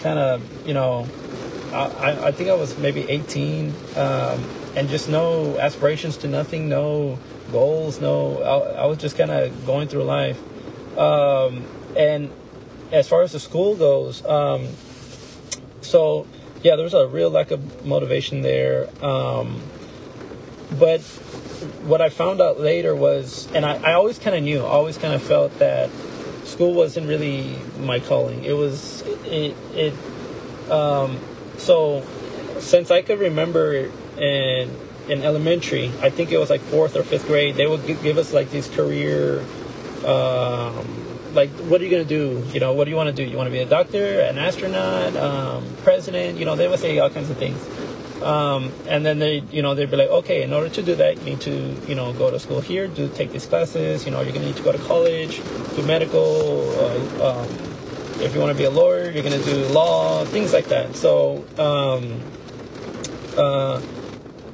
kind 0.01 0.19
of, 0.19 0.67
you 0.67 0.75
know, 0.75 1.07
I, 1.73 2.29
I- 2.29 2.33
think 2.33 2.51
I 2.51 2.55
was 2.55 2.77
maybe 2.79 3.09
18, 3.09 3.75
um, 3.97 4.45
and 4.77 4.89
just 4.89 5.09
no 5.09 5.59
aspirations 5.59 6.17
to 6.19 6.29
nothing, 6.29 6.69
no 6.69 7.19
goals, 7.53 8.01
no. 8.01 8.43
I, 8.43 8.83
I 8.83 8.87
was 8.87 8.99
just 8.99 9.17
kind 9.17 9.31
of 9.31 9.67
going 9.67 9.89
through 9.89 10.05
life. 10.05 10.39
Um, 10.99 11.65
and 11.97 12.31
as 12.93 13.09
far 13.09 13.23
as 13.23 13.33
the 13.33 13.41
school 13.41 13.77
goes, 13.77 14.25
um, 14.27 14.69
so 15.81 16.27
yeah, 16.63 16.77
there 16.77 16.85
was 16.85 16.95
a 16.95 17.07
real 17.07 17.31
lack 17.31 17.51
of 17.51 17.87
motivation 17.87 18.43
there. 18.43 18.89
Um, 19.05 19.63
but 20.79 21.01
what 21.83 22.01
I 22.01 22.09
found 22.09 22.41
out 22.41 22.61
later 22.61 22.95
was, 22.95 23.49
and 23.55 23.65
I, 23.65 23.77
I 23.77 23.93
always 23.95 24.19
kind 24.19 24.37
of 24.37 24.43
knew, 24.43 24.65
always 24.65 24.99
kind 24.99 25.15
of 25.15 25.23
felt 25.23 25.59
that 25.59 25.91
school 26.45 26.75
wasn't 26.75 27.09
really 27.09 27.57
my 27.79 28.01
calling. 28.01 28.45
It 28.45 28.53
was, 28.53 29.03
it, 29.25 29.57
it, 29.75 29.95
um, 30.71 31.19
so 31.59 32.05
since 32.59 32.91
I 32.91 33.03
could 33.03 33.21
remember 33.21 33.91
in, 34.19 34.71
in 35.09 35.23
elementary, 35.23 35.93
I 36.01 36.11
think 36.11 36.33
it 36.33 36.39
was 36.39 36.51
like 36.51 36.61
fourth 36.61 36.97
or 36.97 37.03
fifth 37.03 37.27
grade, 37.27 37.57
they 37.57 37.67
would 37.67 37.87
give 37.87 38.19
us 38.19 38.33
like 38.33 38.51
these 38.51 38.69
career, 38.69 39.45
um, 40.05 41.01
like 41.35 41.51
what 41.51 41.81
are 41.81 41.85
you 41.85 41.91
gonna 41.91 42.05
do? 42.05 42.45
You 42.53 42.61
know, 42.61 42.73
what 42.73 42.85
do 42.85 42.91
you 42.91 42.97
want 42.97 43.09
to 43.09 43.13
do? 43.13 43.29
You 43.29 43.37
want 43.37 43.47
to 43.47 43.53
be 43.53 43.61
a 43.61 43.67
doctor, 43.67 44.21
an 44.21 44.39
astronaut, 44.39 45.15
um, 45.17 45.65
president? 45.85 46.39
You 46.39 46.45
know, 46.45 46.57
they 46.57 46.67
would 46.69 46.81
say 46.81 46.99
all 46.99 47.11
kinds 47.11 47.31
of 47.31 47.37
things. 47.37 47.59
Um, 48.23 48.73
and 48.87 49.05
then 49.05 49.19
they, 49.19 49.39
you 49.51 49.63
know, 49.63 49.75
they'd 49.75 49.91
be 49.91 49.97
like, 49.97 50.11
okay, 50.11 50.43
in 50.43 50.53
order 50.53 50.69
to 50.69 50.83
do 50.83 50.95
that, 50.97 51.19
you 51.19 51.25
need 51.25 51.41
to, 51.43 51.75
you 51.89 51.95
know, 51.95 52.13
go 52.13 52.31
to 52.31 52.39
school 52.39 52.61
here, 52.61 52.87
do 52.87 53.09
take 53.09 53.33
these 53.33 53.47
classes. 53.47 54.05
You 54.05 54.11
know, 54.11 54.21
you're 54.21 54.33
gonna 54.33 54.47
need 54.47 54.57
to 54.57 54.63
go 54.63 54.73
to 54.73 54.79
college, 54.79 55.41
do 55.75 55.83
medical. 55.83 56.69
Uh, 56.79 57.41
um, 57.41 57.49
if 58.21 58.35
you 58.35 58.41
want 58.41 58.53
to 58.53 58.59
be 58.59 58.65
a 58.65 58.71
lawyer, 58.71 59.11
you're 59.11 59.23
gonna 59.23 59.43
do 59.43 59.65
law, 59.69 60.25
things 60.27 60.53
like 60.53 60.67
that. 60.67 60.95
So, 60.95 61.45
um, 61.57 62.21
uh, 63.39 63.81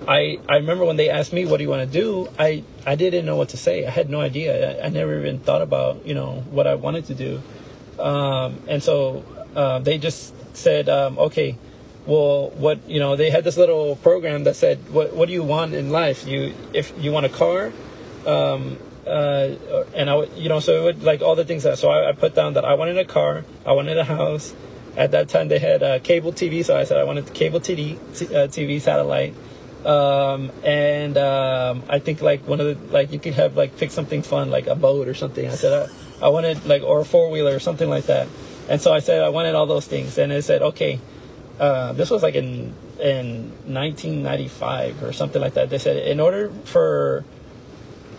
I 0.07 0.39
I 0.49 0.57
remember 0.57 0.85
when 0.85 0.97
they 0.97 1.11
asked 1.11 1.33
me, 1.33 1.45
"What 1.45 1.57
do 1.57 1.65
you 1.65 1.71
want 1.71 1.91
to 1.91 2.01
do?" 2.01 2.29
I 2.39 2.63
I 2.87 2.95
didn't 2.95 3.27
know 3.27 3.35
what 3.35 3.49
to 3.51 3.57
say. 3.57 3.85
I 3.85 3.91
had 3.91 4.09
no 4.09 4.21
idea. 4.21 4.81
I, 4.81 4.87
I 4.87 4.89
never 4.89 5.19
even 5.19 5.41
thought 5.41 5.63
about 5.63 6.07
you 6.07 6.15
know 6.15 6.45
what 6.51 6.69
I 6.69 6.77
wanted 6.77 7.07
to 7.07 7.15
do, 7.15 7.43
um, 7.99 8.61
and 8.69 8.81
so 8.83 9.25
uh, 9.57 9.81
they 9.81 9.99
just 9.99 10.33
said, 10.57 10.89
um, 10.89 11.19
"Okay, 11.19 11.59
well, 12.07 12.51
what 12.51 12.79
you 12.89 13.01
know?" 13.01 13.17
They 13.17 13.31
had 13.31 13.45
this 13.45 13.57
little 13.57 13.97
program 13.97 14.45
that 14.45 14.57
said, 14.57 14.79
"What 14.91 15.15
what 15.15 15.27
do 15.27 15.33
you 15.33 15.43
want 15.43 15.75
in 15.75 15.91
life? 15.91 16.27
You 16.27 16.55
if 16.73 16.93
you 16.99 17.13
want 17.13 17.27
a 17.27 17.31
car." 17.31 17.73
Um, 18.27 18.79
uh, 19.07 19.85
and 19.95 20.11
I, 20.11 20.25
you 20.37 20.49
know, 20.49 20.61
so 20.61 20.81
it 20.81 20.85
would 20.85 21.03
like 21.05 21.23
all 21.23 21.37
the 21.37 21.45
things 21.45 21.63
that. 21.63 21.79
So 21.79 21.91
I, 21.91 22.09
I 22.09 22.13
put 22.13 22.35
down 22.35 22.55
that 22.55 22.65
I 22.65 22.75
wanted 22.75 22.99
a 22.99 23.05
car, 23.05 23.45
I 23.65 23.73
wanted 23.73 23.99
a 23.99 24.05
house. 24.05 24.55
At 24.97 25.11
that 25.11 25.29
time, 25.29 25.49
they 25.49 25.59
had 25.59 25.83
uh, 25.83 25.99
cable 25.99 26.33
TV, 26.33 26.65
so 26.65 26.75
I 26.75 26.85
said 26.85 26.97
I 26.97 27.05
wanted 27.05 27.33
cable 27.35 27.61
TV, 27.61 27.99
t- 28.17 28.35
uh, 28.35 28.49
TV 28.49 28.81
satellite, 28.81 29.35
um, 29.85 30.51
and 30.65 31.19
um, 31.19 31.83
I 31.89 31.99
think 31.99 32.23
like 32.23 32.49
one 32.49 32.61
of 32.61 32.67
the 32.67 32.93
like 32.93 33.13
you 33.13 33.19
could 33.19 33.35
have 33.35 33.59
like 33.59 33.77
pick 33.77 33.91
something 33.91 34.23
fun 34.23 34.51
like 34.51 34.67
a 34.67 34.75
boat 34.75 35.07
or 35.07 35.13
something. 35.13 35.47
I 35.47 35.55
said 35.55 35.91
I, 36.23 36.27
I 36.27 36.29
wanted 36.31 36.65
like 36.65 36.83
or 36.83 37.01
a 37.01 37.05
four 37.05 37.31
wheeler 37.31 37.55
or 37.55 37.61
something 37.61 37.91
like 37.91 38.07
that, 38.07 38.27
and 38.71 38.81
so 38.81 38.93
I 38.93 39.01
said 39.01 39.23
I 39.23 39.29
wanted 39.29 39.55
all 39.55 39.67
those 39.67 39.87
things, 39.87 40.17
and 40.17 40.33
it 40.33 40.43
said 40.43 40.63
okay. 40.63 40.99
Uh, 41.59 41.93
this 41.93 42.11
was 42.11 42.23
like 42.23 42.35
in 42.35 42.75
in 43.01 43.51
1995 43.67 45.03
or 45.03 45.13
something 45.13 45.41
like 45.41 45.55
that. 45.55 45.71
They 45.71 45.79
said 45.79 45.97
in 46.07 46.21
order 46.21 46.51
for 46.65 47.25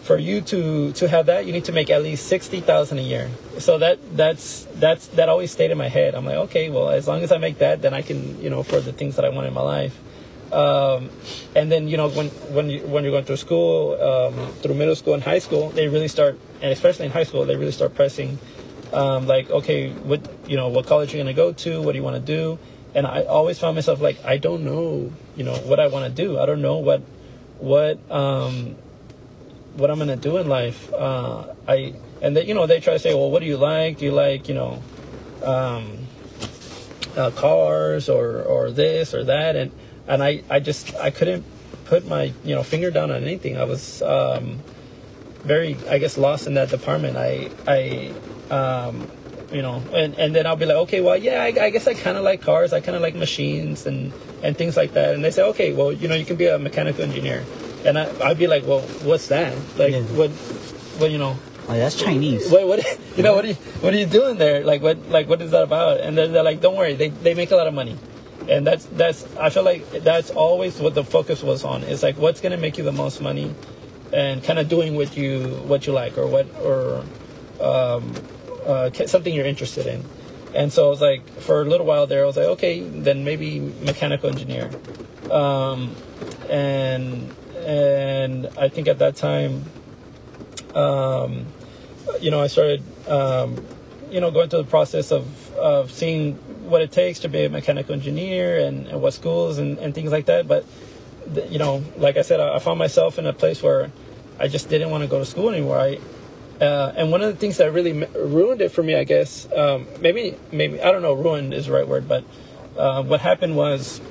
for 0.02 0.18
you 0.18 0.42
to 0.42 0.94
to 0.94 1.08
have 1.08 1.26
that, 1.26 1.46
you 1.46 1.52
need 1.52 1.66
to 1.66 1.74
make 1.74 1.90
at 1.90 2.02
least 2.02 2.28
sixty 2.28 2.62
thousand 2.62 2.98
a 3.00 3.02
year. 3.02 3.30
So 3.60 3.78
that 3.78 4.00
that's 4.16 4.66
that's 4.76 5.08
that 5.10 5.30
always 5.30 5.52
stayed 5.52 5.70
in 5.70 5.78
my 5.78 5.90
head. 5.90 6.16
I'm 6.16 6.26
like, 6.26 6.38
okay, 6.48 6.70
well, 6.70 6.90
as 6.90 7.08
long 7.08 7.22
as 7.24 7.32
I 7.32 7.38
make 7.38 7.60
that, 7.60 7.82
then 7.82 7.94
I 7.94 8.02
can 8.02 8.42
you 8.42 8.50
know 8.50 8.60
afford 8.60 8.86
the 8.86 8.94
things 8.94 9.18
that 9.18 9.26
I 9.26 9.30
want 9.30 9.48
in 9.48 9.54
my 9.54 9.62
life. 9.62 10.00
Um, 10.52 11.10
and 11.56 11.70
then 11.70 11.90
you 11.90 11.98
know 11.98 12.08
when 12.10 12.30
when 12.56 12.70
you 12.70 12.80
when 12.88 13.04
you're 13.04 13.12
going 13.12 13.26
through 13.26 13.38
school, 13.38 14.00
um, 14.02 14.54
through 14.62 14.76
middle 14.76 14.96
school 14.96 15.14
and 15.14 15.22
high 15.22 15.40
school, 15.40 15.70
they 15.72 15.90
really 15.90 16.08
start, 16.08 16.40
and 16.62 16.72
especially 16.72 17.06
in 17.06 17.12
high 17.12 17.26
school, 17.26 17.46
they 17.46 17.58
really 17.58 17.74
start 17.74 17.94
pressing, 17.94 18.40
um, 18.94 19.28
like, 19.28 19.52
okay, 19.52 19.92
what 19.92 20.22
you 20.48 20.56
know, 20.56 20.70
what 20.70 20.88
college 20.88 21.14
you're 21.14 21.22
gonna 21.22 21.34
go 21.34 21.52
to, 21.52 21.82
what 21.82 21.92
do 21.92 21.98
you 21.98 22.04
want 22.04 22.16
to 22.16 22.22
do, 22.22 22.58
and 22.94 23.06
I 23.06 23.24
always 23.24 23.60
found 23.60 23.76
myself 23.76 24.02
like, 24.02 24.24
I 24.26 24.38
don't 24.38 24.64
know, 24.64 25.12
you 25.36 25.44
know, 25.44 25.56
what 25.56 25.80
I 25.80 25.88
want 25.88 26.06
to 26.06 26.12
do. 26.12 26.40
I 26.40 26.46
don't 26.46 26.62
know 26.62 26.78
what 26.78 27.02
what 27.60 28.00
um, 28.12 28.76
what 29.76 29.92
I'm 29.92 30.00
gonna 30.00 30.16
do 30.16 30.38
in 30.38 30.48
life. 30.48 30.92
Uh, 30.94 31.54
I 31.68 31.94
and 32.22 32.36
they, 32.36 32.46
you 32.46 32.54
know 32.54 32.68
they 32.68 32.80
try 32.80 32.94
to 32.94 33.00
say, 33.00 33.14
well, 33.14 33.30
what 33.30 33.40
do 33.40 33.46
you 33.46 33.58
like? 33.58 33.98
Do 33.98 34.06
you 34.06 34.12
like 34.12 34.48
you 34.48 34.56
know 34.56 34.82
um, 35.44 36.08
uh, 37.16 37.32
cars 37.32 38.10
or 38.10 38.42
or 38.44 38.72
this 38.72 39.14
or 39.14 39.24
that? 39.26 39.56
And 39.56 39.72
and 40.08 40.24
I, 40.24 40.44
I 40.50 40.60
just 40.60 40.96
I 40.96 41.12
couldn't 41.12 41.46
put 41.86 42.08
my 42.08 42.34
you 42.44 42.56
know 42.56 42.64
finger 42.64 42.92
down 42.92 43.12
on 43.12 43.24
anything. 43.24 43.58
I 43.58 43.66
was 43.66 44.02
um, 44.02 44.60
very 45.44 45.78
I 45.90 45.98
guess 45.98 46.18
lost 46.18 46.48
in 46.48 46.56
that 46.56 46.70
department. 46.70 47.18
I 47.18 47.50
I 47.68 48.14
um, 48.54 49.08
you 49.52 49.62
know 49.62 49.82
and, 49.94 50.14
and 50.16 50.36
then 50.36 50.46
I'll 50.46 50.58
be 50.58 50.66
like 50.66 50.76
okay 50.78 51.00
well 51.00 51.16
yeah 51.16 51.42
I, 51.42 51.48
I 51.48 51.70
guess 51.70 51.88
I 51.88 51.94
kind 51.94 52.18
of 52.18 52.24
like 52.24 52.42
cars 52.42 52.74
I 52.74 52.82
kind 52.82 52.96
of 52.96 53.02
like 53.02 53.16
machines 53.16 53.86
and 53.86 54.12
and 54.44 54.58
things 54.58 54.76
like 54.76 54.94
that. 54.94 55.16
And 55.16 55.24
they 55.24 55.32
say 55.32 55.44
okay 55.44 55.74
well 55.74 55.92
you 55.92 56.08
know 56.08 56.16
you 56.16 56.26
can 56.26 56.36
be 56.36 56.48
a 56.48 56.60
mechanical 56.60 57.04
engineer. 57.04 57.46
And 57.86 57.98
I, 57.98 58.12
I'd 58.28 58.38
be 58.38 58.48
like 58.48 58.66
well 58.68 58.82
what's 59.08 59.28
that? 59.28 59.56
Like 59.78 59.94
Yeah. 59.94 60.02
what 60.20 60.32
well 61.00 61.10
you 61.10 61.18
know. 61.18 61.38
Oh, 61.70 61.74
that's 61.74 61.96
Chinese. 61.96 62.50
what, 62.50 62.68
what 62.68 63.00
you 63.18 63.24
know 63.24 63.36
what 63.36 63.46
are 63.46 63.50
you, 63.50 63.54
what 63.84 63.94
are 63.94 63.98
you 63.98 64.06
doing 64.06 64.38
there? 64.38 64.64
Like 64.66 64.82
what 64.82 64.98
like 65.10 65.28
what 65.30 65.42
is 65.42 65.52
that 65.52 65.64
about? 65.64 66.00
And 66.02 66.18
they're, 66.18 66.28
they're 66.28 66.44
like 66.44 66.60
don't 66.62 66.76
worry 66.76 66.96
they, 66.96 67.10
they 67.10 67.34
make 67.34 67.52
a 67.52 67.56
lot 67.56 67.68
of 67.68 67.74
money. 67.74 67.98
And 68.50 68.66
that's 68.66 68.86
that's 68.86 69.26
i 69.38 69.50
feel 69.50 69.64
like 69.64 69.90
that's 70.04 70.30
always 70.30 70.80
what 70.80 70.94
the 70.94 71.04
focus 71.04 71.42
was 71.44 71.64
on. 71.64 71.84
Is 71.84 72.04
like 72.04 72.18
what's 72.18 72.42
going 72.42 72.52
to 72.54 72.58
make 72.58 72.78
you 72.78 72.84
the 72.84 72.92
most 72.94 73.22
money 73.22 73.54
and 74.14 74.44
kind 74.44 74.60
of 74.60 74.70
doing 74.70 74.96
what 74.96 75.16
you 75.18 75.48
what 75.68 75.86
you 75.88 75.94
like 75.94 76.18
or 76.18 76.28
what 76.28 76.48
or 76.62 77.04
um, 77.60 78.14
uh, 78.68 78.92
something 79.08 79.34
you're 79.34 79.46
interested 79.46 79.88
in 79.88 80.04
and 80.54 80.72
so 80.72 80.88
I 80.88 80.90
was 80.90 81.02
like 81.02 81.28
for 81.40 81.62
a 81.62 81.66
little 81.66 81.86
while 81.86 82.08
there 82.08 82.24
i 82.24 82.26
was 82.26 82.38
like 82.38 82.48
okay 82.48 82.82
then 82.82 83.24
maybe 83.24 83.60
mechanical 83.60 84.30
engineer 84.30 84.70
um, 85.32 85.96
and 86.50 87.34
and 87.66 88.48
i 88.58 88.70
think 88.70 88.88
at 88.88 89.00
that 89.00 89.16
time 89.16 89.66
um, 90.76 91.48
you 92.22 92.32
know, 92.32 92.42
I 92.42 92.48
started, 92.48 92.84
um, 93.10 93.66
you 94.12 94.22
know, 94.22 94.32
going 94.32 94.50
through 94.50 94.64
the 94.64 94.70
process 94.70 95.12
of, 95.12 95.54
of 95.56 95.92
seeing 95.92 96.36
what 96.70 96.82
it 96.82 96.92
takes 96.92 97.20
to 97.20 97.30
be 97.30 97.46
a 97.46 97.50
mechanical 97.50 97.94
engineer 97.94 98.60
and, 98.60 98.88
and 98.88 99.02
what 99.02 99.14
schools 99.14 99.58
and, 99.58 99.78
and 99.80 99.94
things 99.94 100.12
like 100.12 100.26
that. 100.26 100.48
But, 100.48 100.66
you 101.50 101.58
know, 101.58 101.84
like 101.98 102.18
I 102.18 102.22
said, 102.22 102.40
I, 102.40 102.56
I 102.56 102.60
found 102.60 102.80
myself 102.80 103.20
in 103.20 103.26
a 103.26 103.34
place 103.34 103.62
where 103.62 103.92
I 104.40 104.48
just 104.48 104.70
didn't 104.70 104.92
want 104.92 105.04
to 105.04 105.08
go 105.08 105.20
to 105.20 105.26
school 105.26 105.50
anymore. 105.50 105.80
I, 105.80 106.00
uh, 106.62 106.94
and 106.96 107.12
one 107.12 107.22
of 107.22 107.32
the 107.32 107.40
things 107.40 107.58
that 107.58 107.72
really 107.72 107.94
ruined 108.16 108.62
it 108.62 108.70
for 108.72 108.84
me, 108.84 108.96
I 108.96 109.04
guess, 109.04 109.48
um, 109.54 109.88
maybe, 110.00 110.36
maybe, 110.52 110.82
I 110.82 110.92
don't 110.92 111.02
know, 111.02 111.14
ruined 111.14 111.54
is 111.54 111.68
the 111.68 111.74
right 111.74 111.88
word, 111.88 112.08
but 112.08 112.24
uh, 112.78 113.04
what 113.04 113.22
happened 113.22 113.56
was 113.56 114.02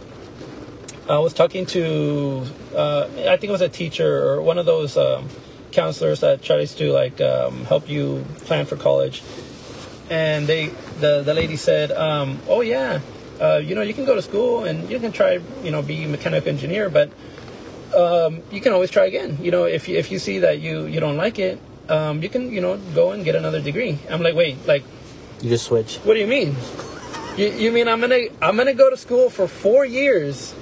I 1.08 1.18
was 1.18 1.32
talking 1.32 1.66
to, 1.66 2.44
uh, 2.74 3.08
I 3.28 3.36
think 3.36 3.44
it 3.44 3.50
was 3.50 3.60
a 3.60 3.68
teacher 3.68 4.28
or 4.28 4.42
one 4.42 4.58
of 4.58 4.66
those 4.66 4.96
um, 4.96 5.28
counselors 5.72 6.20
that 6.20 6.42
tries 6.42 6.74
to 6.76 6.90
like 6.92 7.20
um, 7.20 7.64
help 7.64 7.88
you 7.88 8.24
plan 8.38 8.66
for 8.66 8.76
college, 8.76 9.22
and 10.10 10.46
they, 10.46 10.68
the 11.00 11.22
the 11.22 11.34
lady 11.34 11.56
said, 11.56 11.92
um, 11.92 12.40
"Oh 12.48 12.62
yeah, 12.62 13.00
uh, 13.40 13.60
you 13.62 13.74
know 13.74 13.82
you 13.82 13.94
can 13.94 14.04
go 14.04 14.14
to 14.14 14.22
school 14.22 14.64
and 14.64 14.90
you 14.90 14.98
can 14.98 15.12
try, 15.12 15.38
you 15.62 15.70
know, 15.70 15.82
be 15.82 16.04
a 16.04 16.08
mechanical 16.08 16.48
engineer, 16.48 16.88
but 16.88 17.10
um, 17.94 18.42
you 18.50 18.60
can 18.60 18.72
always 18.72 18.90
try 18.90 19.06
again. 19.06 19.38
You 19.40 19.50
know, 19.50 19.64
if 19.64 19.88
you, 19.88 19.96
if 19.96 20.10
you 20.10 20.18
see 20.18 20.40
that 20.40 20.60
you 20.60 20.86
you 20.86 20.98
don't 20.98 21.16
like 21.16 21.38
it, 21.38 21.60
um, 21.88 22.22
you 22.22 22.28
can 22.28 22.50
you 22.52 22.60
know 22.60 22.76
go 22.94 23.12
and 23.12 23.24
get 23.24 23.34
another 23.34 23.60
degree." 23.60 23.98
I'm 24.10 24.22
like, 24.22 24.34
wait, 24.34 24.66
like 24.66 24.84
You 25.42 25.50
just 25.50 25.66
switch. 25.66 25.96
what 26.04 26.14
do 26.14 26.20
you 26.20 26.26
mean? 26.26 26.56
You, 27.36 27.48
you 27.48 27.70
mean 27.72 27.88
I'm 27.88 28.00
gonna 28.00 28.28
I'm 28.40 28.56
gonna 28.56 28.74
go 28.74 28.88
to 28.90 28.96
school 28.96 29.28
for 29.30 29.46
four 29.46 29.84
years 29.84 30.54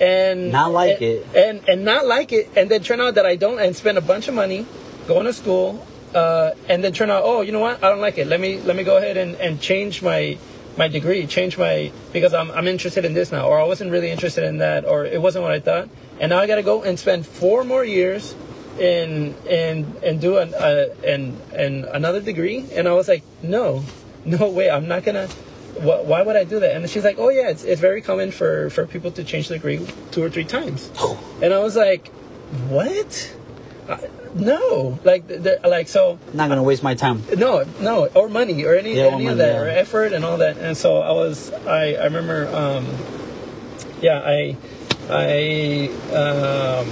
and 0.00 0.52
Not 0.52 0.70
like 0.72 0.94
and, 1.00 1.02
it. 1.02 1.26
and 1.34 1.68
and 1.68 1.84
not 1.84 2.06
like 2.06 2.32
it 2.32 2.48
and 2.56 2.70
then 2.70 2.82
turn 2.82 3.00
out 3.00 3.14
that 3.16 3.26
I 3.26 3.36
don't 3.36 3.58
and 3.60 3.74
spend 3.74 3.98
a 3.98 4.00
bunch 4.00 4.28
of 4.28 4.34
money 4.34 4.66
going 5.06 5.26
to 5.26 5.32
school 5.32 5.84
uh, 6.14 6.52
and 6.68 6.82
then 6.84 6.92
turn 6.92 7.10
out 7.10 7.22
oh 7.24 7.40
you 7.42 7.50
know 7.52 7.58
what 7.60 7.82
I 7.82 7.88
don't 7.90 8.00
like 8.00 8.18
it 8.18 8.26
let 8.28 8.40
me 8.40 8.58
let 8.60 8.76
me 8.76 8.84
go 8.84 8.96
ahead 8.98 9.16
and, 9.16 9.34
and 9.36 9.60
change 9.60 10.00
my 10.02 10.38
my 10.78 10.86
degree 10.88 11.26
change 11.26 11.58
my 11.58 11.90
because 12.12 12.32
I'm 12.34 12.50
I'm 12.52 12.68
interested 12.68 13.04
in 13.04 13.14
this 13.14 13.32
now 13.32 13.46
or 13.48 13.58
I 13.60 13.64
wasn't 13.64 13.90
really 13.90 14.10
interested 14.10 14.44
in 14.44 14.58
that 14.58 14.84
or 14.84 15.04
it 15.04 15.20
wasn't 15.20 15.42
what 15.42 15.52
I 15.52 15.60
thought 15.60 15.88
and 16.20 16.30
now 16.30 16.38
I 16.38 16.46
got 16.46 16.56
to 16.56 16.62
go 16.62 16.82
and 16.82 16.98
spend 16.98 17.26
four 17.26 17.64
more 17.64 17.84
years 17.84 18.34
in 18.78 19.34
and 19.48 19.96
and 20.02 20.20
do 20.20 20.38
an 20.38 20.54
uh, 20.54 20.86
and 21.06 21.38
and 21.54 21.84
another 21.86 22.20
degree 22.20 22.64
and 22.74 22.88
I 22.88 22.92
was 22.92 23.08
like 23.08 23.22
no 23.42 23.84
no 24.24 24.48
way 24.48 24.70
I'm 24.70 24.88
not 24.88 25.04
gonna 25.04 25.26
wh- 25.26 26.06
why 26.06 26.22
would 26.22 26.36
I 26.36 26.44
do 26.44 26.60
that 26.60 26.74
and 26.76 26.88
she's 26.88 27.04
like 27.04 27.16
oh 27.18 27.28
yeah 27.28 27.50
it's, 27.50 27.64
it's 27.64 27.80
very 27.80 28.00
common 28.00 28.30
for 28.32 28.70
for 28.70 28.86
people 28.86 29.10
to 29.12 29.24
change 29.24 29.48
the 29.48 29.54
degree 29.54 29.86
two 30.10 30.22
or 30.22 30.30
three 30.30 30.44
times 30.44 30.90
and 31.42 31.52
I 31.52 31.58
was 31.58 31.76
like 31.76 32.08
what 32.68 33.34
uh, 33.88 33.98
no 34.34 34.98
like 35.04 35.24
like 35.64 35.88
so 35.88 36.18
Not 36.32 36.48
gonna 36.48 36.62
waste 36.62 36.82
my 36.82 36.94
time. 36.94 37.22
no, 37.36 37.64
no, 37.80 38.06
or 38.14 38.28
money 38.28 38.64
or 38.64 38.74
any 38.74 38.94
Yeah, 38.96 39.06
any 39.12 39.26
of 39.26 39.38
that 39.38 39.54
yeah. 39.54 39.60
or 39.60 39.68
effort 39.68 40.12
and 40.12 40.24
all 40.24 40.38
that. 40.38 40.56
And 40.56 40.76
so 40.76 41.02
I 41.02 41.10
was, 41.12 41.52
I 41.66 41.94
I 41.94 42.04
remember, 42.04 42.48
um, 42.54 42.86
yeah, 44.00 44.20
I 44.24 44.56
I 45.10 45.90
um, 46.14 46.86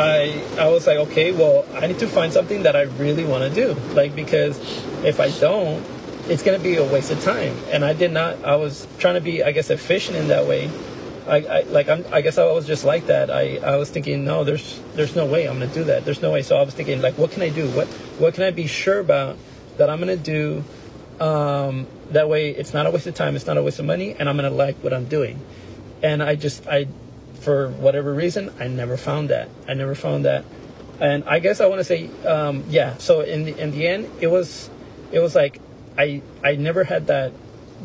I 0.00 0.42
I 0.58 0.68
was 0.68 0.86
like, 0.86 0.98
okay, 0.98 1.32
well, 1.32 1.64
I 1.74 1.86
need 1.86 1.98
to 2.00 2.08
find 2.08 2.32
something 2.32 2.62
that 2.64 2.76
I 2.76 2.82
really 2.82 3.24
want 3.24 3.42
to 3.44 3.54
do, 3.54 3.74
like 3.94 4.14
because 4.14 4.58
if 5.04 5.20
I 5.20 5.30
don't, 5.30 5.84
it's 6.28 6.42
gonna 6.42 6.58
be 6.58 6.76
a 6.76 6.84
waste 6.84 7.10
of 7.10 7.22
time. 7.22 7.56
And 7.70 7.84
I 7.84 7.92
did 7.92 8.12
not. 8.12 8.44
I 8.44 8.56
was 8.56 8.86
trying 8.98 9.14
to 9.14 9.20
be, 9.20 9.42
I 9.42 9.52
guess, 9.52 9.70
efficient 9.70 10.16
in 10.16 10.28
that 10.28 10.46
way. 10.46 10.70
I, 11.26 11.36
I 11.36 11.60
like 11.62 11.88
I'm, 11.88 12.04
I 12.12 12.20
guess 12.22 12.38
I 12.38 12.44
was 12.44 12.66
just 12.66 12.84
like 12.84 13.06
that. 13.06 13.30
I, 13.30 13.58
I 13.58 13.76
was 13.76 13.90
thinking, 13.90 14.24
no, 14.24 14.44
there's 14.44 14.80
there's 14.94 15.14
no 15.14 15.26
way 15.26 15.48
I'm 15.48 15.58
gonna 15.58 15.72
do 15.72 15.84
that. 15.84 16.04
There's 16.04 16.22
no 16.22 16.30
way. 16.32 16.42
So 16.42 16.56
I 16.56 16.62
was 16.62 16.74
thinking, 16.74 17.00
like, 17.02 17.18
what 17.18 17.30
can 17.30 17.42
I 17.42 17.48
do? 17.48 17.68
What 17.70 17.86
what 18.18 18.34
can 18.34 18.44
I 18.44 18.50
be 18.50 18.66
sure 18.66 18.98
about 18.98 19.36
that 19.76 19.90
I'm 19.90 19.98
gonna 19.98 20.16
do? 20.16 20.64
Um, 21.20 21.86
that 22.10 22.28
way, 22.28 22.50
it's 22.50 22.72
not 22.72 22.86
a 22.86 22.90
waste 22.90 23.06
of 23.06 23.14
time. 23.14 23.36
It's 23.36 23.46
not 23.46 23.56
a 23.58 23.62
waste 23.62 23.78
of 23.78 23.84
money, 23.84 24.14
and 24.18 24.28
I'm 24.28 24.36
gonna 24.36 24.50
like 24.50 24.76
what 24.78 24.92
I'm 24.92 25.04
doing. 25.04 25.40
And 26.02 26.22
I 26.22 26.34
just 26.34 26.66
I, 26.66 26.88
for 27.40 27.68
whatever 27.68 28.12
reason, 28.12 28.52
I 28.60 28.68
never 28.68 28.96
found 28.96 29.30
that. 29.30 29.48
I 29.66 29.74
never 29.74 29.94
found 29.94 30.24
that. 30.24 30.44
And 31.00 31.24
I 31.24 31.38
guess 31.38 31.60
I 31.60 31.66
want 31.66 31.80
to 31.80 31.84
say, 31.84 32.10
um, 32.26 32.64
yeah. 32.68 32.96
So 32.98 33.20
in 33.22 33.44
the 33.44 33.58
in 33.58 33.70
the 33.72 33.88
end, 33.88 34.10
it 34.20 34.28
was 34.28 34.70
it 35.12 35.18
was 35.18 35.34
like 35.34 35.60
I 35.96 36.22
I 36.44 36.56
never 36.56 36.84
had 36.84 37.06
that 37.08 37.32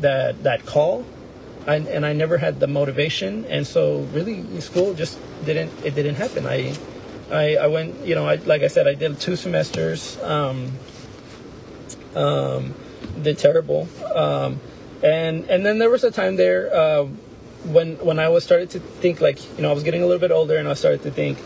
that 0.00 0.42
that 0.42 0.66
call 0.66 1.04
I, 1.66 1.76
and 1.76 2.06
I 2.06 2.12
never 2.12 2.38
had 2.38 2.60
the 2.60 2.68
motivation, 2.68 3.44
and 3.46 3.66
so 3.66 4.00
really 4.12 4.60
school 4.60 4.94
just 4.94 5.18
didn't 5.44 5.72
it 5.84 5.94
didn't 5.94 6.14
happen. 6.14 6.46
I 6.46 6.74
I, 7.30 7.56
I 7.56 7.66
went 7.66 8.06
you 8.06 8.14
know 8.14 8.26
I 8.26 8.36
like 8.36 8.62
I 8.62 8.68
said 8.68 8.86
I 8.86 8.94
did 8.94 9.18
two 9.18 9.34
semesters, 9.34 10.16
um, 10.22 10.72
um, 12.14 12.74
did 13.20 13.38
terrible, 13.38 13.88
um, 14.14 14.60
and 15.02 15.44
and 15.50 15.66
then 15.66 15.78
there 15.78 15.90
was 15.90 16.04
a 16.04 16.10
time 16.10 16.36
there 16.36 16.72
uh, 16.72 17.06
when 17.64 17.96
when 17.98 18.18
I 18.18 18.28
was 18.28 18.44
started 18.44 18.70
to 18.70 18.80
think 18.80 19.20
like 19.20 19.42
you 19.56 19.62
know 19.62 19.70
I 19.70 19.72
was 19.72 19.82
getting 19.82 20.02
a 20.02 20.06
little 20.06 20.20
bit 20.20 20.30
older, 20.30 20.56
and 20.56 20.68
I 20.68 20.74
started 20.74 21.02
to 21.02 21.10
think, 21.10 21.38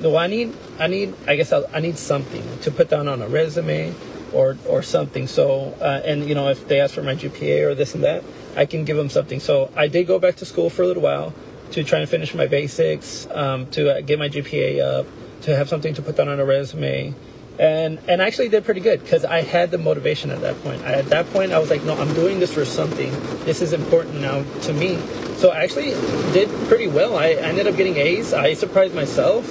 no, 0.00 0.16
I 0.16 0.26
need 0.26 0.54
I 0.78 0.86
need 0.86 1.14
I 1.26 1.36
guess 1.36 1.52
I, 1.52 1.62
I 1.72 1.80
need 1.80 1.98
something 1.98 2.44
to 2.60 2.70
put 2.70 2.88
down 2.88 3.08
on 3.08 3.22
a 3.22 3.28
resume 3.28 3.94
or 4.32 4.56
or 4.66 4.82
something. 4.82 5.26
So 5.26 5.74
uh, 5.80 6.02
and 6.04 6.28
you 6.28 6.34
know 6.34 6.48
if 6.48 6.66
they 6.68 6.80
ask 6.80 6.94
for 6.94 7.02
my 7.02 7.14
GPA 7.14 7.66
or 7.66 7.74
this 7.74 7.94
and 7.94 8.04
that, 8.04 8.24
I 8.56 8.66
can 8.66 8.84
give 8.84 8.96
them 8.96 9.10
something. 9.10 9.40
So 9.40 9.70
I 9.76 9.88
did 9.88 10.06
go 10.06 10.18
back 10.18 10.36
to 10.36 10.44
school 10.44 10.70
for 10.70 10.82
a 10.82 10.86
little 10.86 11.02
while 11.02 11.32
to 11.72 11.84
try 11.84 12.00
and 12.00 12.08
finish 12.08 12.34
my 12.34 12.46
basics, 12.46 13.28
um, 13.30 13.66
to 13.70 13.98
uh, 13.98 14.00
get 14.00 14.18
my 14.18 14.28
GPA 14.28 14.80
up, 14.82 15.06
to 15.42 15.56
have 15.56 15.68
something 15.68 15.94
to 15.94 16.02
put 16.02 16.16
down 16.16 16.28
on 16.28 16.40
a 16.40 16.44
resume. 16.44 17.14
And, 17.60 17.98
and 18.08 18.22
I 18.22 18.26
actually 18.26 18.48
did 18.48 18.64
pretty 18.64 18.80
good 18.80 19.02
because 19.02 19.22
I 19.22 19.42
had 19.42 19.70
the 19.70 19.76
motivation 19.76 20.30
at 20.30 20.40
that 20.40 20.58
point. 20.62 20.82
I, 20.82 20.94
at 20.94 21.06
that 21.10 21.30
point, 21.30 21.52
I 21.52 21.58
was 21.58 21.68
like, 21.68 21.84
no, 21.84 21.94
I'm 21.94 22.14
doing 22.14 22.40
this 22.40 22.54
for 22.54 22.64
something. 22.64 23.10
This 23.44 23.60
is 23.60 23.74
important 23.74 24.18
now 24.22 24.44
to 24.62 24.72
me. 24.72 24.96
So 25.36 25.50
I 25.50 25.58
actually 25.58 25.90
did 26.32 26.48
pretty 26.68 26.88
well. 26.88 27.18
I, 27.18 27.26
I 27.26 27.50
ended 27.50 27.66
up 27.66 27.76
getting 27.76 27.98
A's. 27.98 28.32
I 28.32 28.54
surprised 28.54 28.94
myself 28.94 29.44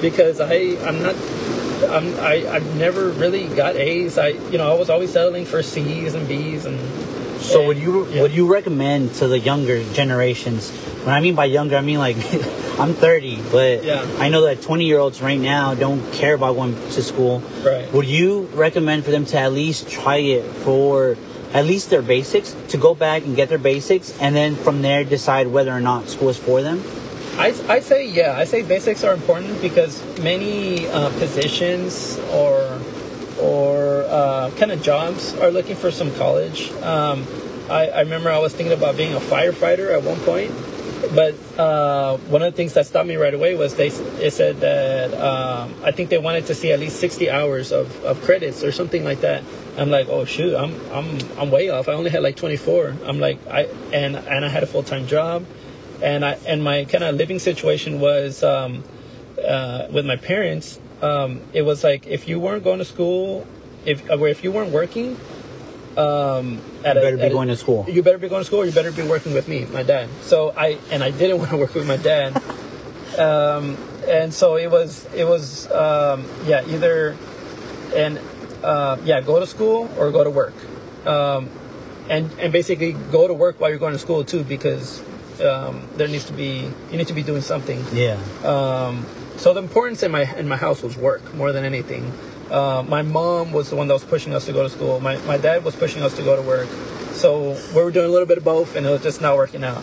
because 0.00 0.40
I 0.40 0.76
I'm 0.84 1.02
not 1.02 1.14
I'm, 1.88 2.14
I 2.18 2.48
I've 2.50 2.76
never 2.76 3.10
really 3.10 3.46
got 3.46 3.76
A's. 3.76 4.18
I 4.18 4.28
you 4.50 4.58
know 4.58 4.68
I 4.68 4.76
was 4.76 4.90
always 4.90 5.12
settling 5.12 5.44
for 5.44 5.62
C's 5.62 6.14
and 6.14 6.26
B's 6.26 6.66
and. 6.66 7.11
So 7.42 7.66
would 7.66 7.78
you 7.78 8.06
yeah. 8.08 8.22
would 8.22 8.32
you 8.32 8.50
recommend 8.52 9.14
to 9.14 9.28
the 9.28 9.38
younger 9.38 9.82
generations? 9.92 10.70
When 11.04 11.14
I 11.14 11.20
mean 11.20 11.34
by 11.34 11.46
younger, 11.46 11.76
I 11.76 11.80
mean 11.80 11.98
like 11.98 12.16
I'm 12.78 12.94
30, 12.94 13.42
but 13.50 13.84
Yeah. 13.84 14.06
I 14.18 14.28
know 14.28 14.42
that 14.42 14.62
20 14.62 14.84
year 14.84 14.98
olds 14.98 15.20
right 15.20 15.40
now 15.40 15.74
don't 15.74 16.12
care 16.12 16.34
about 16.34 16.54
going 16.54 16.74
to 16.74 17.02
school. 17.02 17.40
Right. 17.64 17.92
Would 17.92 18.06
you 18.06 18.48
recommend 18.54 19.04
for 19.04 19.10
them 19.10 19.24
to 19.26 19.38
at 19.38 19.52
least 19.52 19.88
try 19.88 20.16
it 20.16 20.42
for 20.64 21.16
at 21.52 21.66
least 21.66 21.90
their 21.90 22.00
basics, 22.02 22.56
to 22.68 22.78
go 22.78 22.94
back 22.94 23.24
and 23.24 23.36
get 23.36 23.50
their 23.50 23.58
basics, 23.58 24.16
and 24.20 24.34
then 24.34 24.56
from 24.56 24.80
there 24.80 25.04
decide 25.04 25.48
whether 25.48 25.70
or 25.70 25.80
not 25.80 26.08
school 26.08 26.30
is 26.30 26.38
for 26.38 26.62
them? 26.62 26.82
I, 27.36 27.54
I 27.68 27.80
say 27.80 28.06
yeah. 28.08 28.36
I 28.36 28.44
say 28.44 28.62
basics 28.62 29.04
are 29.04 29.12
important 29.12 29.60
because 29.60 30.02
many 30.20 30.86
uh, 30.88 31.10
positions 31.18 32.18
or 32.30 32.78
or 33.42 34.04
uh, 34.04 34.50
kind 34.56 34.70
of 34.70 34.82
jobs 34.82 35.34
are 35.34 35.50
looking 35.50 35.76
for 35.76 35.90
some 35.90 36.14
college. 36.14 36.70
Um, 36.82 37.26
I, 37.68 37.88
I 37.88 38.00
remember 38.00 38.30
I 38.30 38.38
was 38.38 38.54
thinking 38.54 38.72
about 38.72 38.96
being 38.96 39.14
a 39.14 39.20
firefighter 39.20 39.92
at 39.92 40.02
one 40.02 40.18
point, 40.20 40.52
but 41.14 41.34
uh, 41.58 42.16
one 42.28 42.42
of 42.42 42.52
the 42.52 42.56
things 42.56 42.74
that 42.74 42.86
stopped 42.86 43.08
me 43.08 43.16
right 43.16 43.34
away 43.34 43.54
was 43.56 43.74
they 43.74 43.88
it 43.88 44.32
said 44.32 44.60
that 44.60 45.12
um, 45.14 45.74
I 45.82 45.90
think 45.90 46.10
they 46.10 46.18
wanted 46.18 46.46
to 46.46 46.54
see 46.54 46.72
at 46.72 46.80
least 46.80 47.00
sixty 47.00 47.30
hours 47.30 47.72
of, 47.72 48.04
of 48.04 48.22
credits 48.22 48.62
or 48.62 48.72
something 48.72 49.04
like 49.04 49.20
that. 49.20 49.42
I'm 49.76 49.90
like, 49.90 50.08
oh 50.08 50.24
shoot, 50.24 50.54
I'm 50.54 50.78
I'm 50.92 51.18
I'm 51.38 51.50
way 51.50 51.70
off. 51.70 51.88
I 51.88 51.92
only 51.92 52.10
had 52.10 52.22
like 52.22 52.36
24. 52.36 52.96
I'm 53.04 53.18
like 53.20 53.38
I 53.48 53.64
and 53.92 54.16
and 54.16 54.44
I 54.44 54.48
had 54.48 54.62
a 54.62 54.66
full 54.66 54.82
time 54.82 55.06
job 55.06 55.44
and 56.02 56.24
I 56.24 56.32
and 56.46 56.62
my 56.62 56.84
kind 56.84 57.04
of 57.04 57.14
living 57.14 57.38
situation 57.38 58.00
was 58.00 58.42
um, 58.42 58.84
uh, 59.46 59.86
with 59.90 60.04
my 60.04 60.16
parents. 60.16 60.78
Um, 61.02 61.40
it 61.52 61.62
was 61.62 61.82
like 61.84 62.06
if 62.06 62.28
you 62.28 62.38
weren't 62.40 62.64
going 62.64 62.78
to 62.78 62.84
school, 62.84 63.46
if 63.84 64.08
or 64.10 64.28
if 64.28 64.44
you 64.44 64.52
weren't 64.52 64.70
working, 64.72 65.16
um, 65.96 66.60
at 66.84 66.94
You 66.96 67.00
a- 67.00 67.04
better 67.04 67.16
be 67.16 67.22
at 67.24 67.30
a- 67.32 67.34
going 67.34 67.48
to 67.48 67.56
school. 67.56 67.84
You 67.88 68.02
better 68.02 68.18
be 68.18 68.28
going 68.28 68.40
to 68.40 68.46
school. 68.46 68.60
Or 68.62 68.64
you 68.66 68.72
better 68.72 68.92
be 68.92 69.02
working 69.02 69.34
with 69.34 69.48
me, 69.48 69.66
my 69.72 69.82
dad. 69.82 70.08
So 70.22 70.52
I 70.56 70.78
and 70.90 71.02
I 71.02 71.10
didn't 71.10 71.38
want 71.42 71.50
to 71.50 71.56
work 71.56 71.74
with 71.74 71.86
my 71.86 71.96
dad. 71.96 72.36
um, 73.18 73.76
and 74.08 74.32
so 74.32 74.56
it 74.56 74.70
was 74.70 75.06
it 75.14 75.24
was 75.24 75.70
um, 75.70 76.24
yeah 76.46 76.64
either 76.66 77.16
and 77.94 78.18
uh, 78.62 78.96
yeah 79.04 79.20
go 79.20 79.38
to 79.40 79.46
school 79.46 79.90
or 79.98 80.10
go 80.10 80.24
to 80.24 80.30
work 80.30 80.54
um, 81.06 81.50
and 82.08 82.30
and 82.40 82.52
basically 82.52 82.92
go 83.12 83.26
to 83.28 83.34
work 83.34 83.60
while 83.60 83.70
you're 83.70 83.78
going 83.78 83.92
to 83.92 83.98
school 83.98 84.24
too 84.24 84.42
because 84.44 85.02
um, 85.44 85.82
there 85.96 86.08
needs 86.08 86.24
to 86.24 86.32
be 86.32 86.70
you 86.90 86.96
need 86.96 87.06
to 87.06 87.12
be 87.12 87.22
doing 87.22 87.42
something 87.42 87.84
Yeah. 87.92 88.16
um, 88.44 89.04
so 89.42 89.52
the 89.52 89.62
importance 89.68 90.02
in 90.06 90.10
my 90.12 90.24
in 90.40 90.46
my 90.48 90.56
house 90.66 90.82
was 90.86 90.94
work 90.96 91.22
more 91.34 91.50
than 91.52 91.64
anything. 91.64 92.04
Uh, 92.50 92.84
my 92.96 93.02
mom 93.02 93.50
was 93.52 93.70
the 93.70 93.76
one 93.80 93.86
that 93.88 93.94
was 94.00 94.04
pushing 94.04 94.32
us 94.34 94.44
to 94.46 94.52
go 94.52 94.62
to 94.62 94.70
school. 94.76 95.00
My 95.00 95.16
my 95.32 95.38
dad 95.46 95.64
was 95.64 95.74
pushing 95.74 96.02
us 96.02 96.14
to 96.18 96.22
go 96.22 96.36
to 96.36 96.42
work. 96.42 96.68
So 97.22 97.56
we 97.74 97.82
were 97.82 97.90
doing 97.90 98.06
a 98.06 98.12
little 98.16 98.30
bit 98.32 98.38
of 98.38 98.44
both, 98.44 98.76
and 98.76 98.86
it 98.86 98.90
was 98.90 99.02
just 99.02 99.20
not 99.20 99.36
working 99.36 99.64
out. 99.64 99.82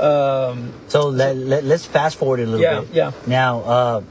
Um, 0.00 0.72
So 0.88 1.08
let, 1.08 1.36
let, 1.36 1.62
let's 1.64 1.84
fast 1.84 2.16
forward 2.16 2.40
a 2.40 2.46
little 2.46 2.60
Yeah, 2.60 2.80
bit. 2.80 2.94
yeah. 3.00 3.12
Now, 3.26 3.52
uh, 3.76 4.02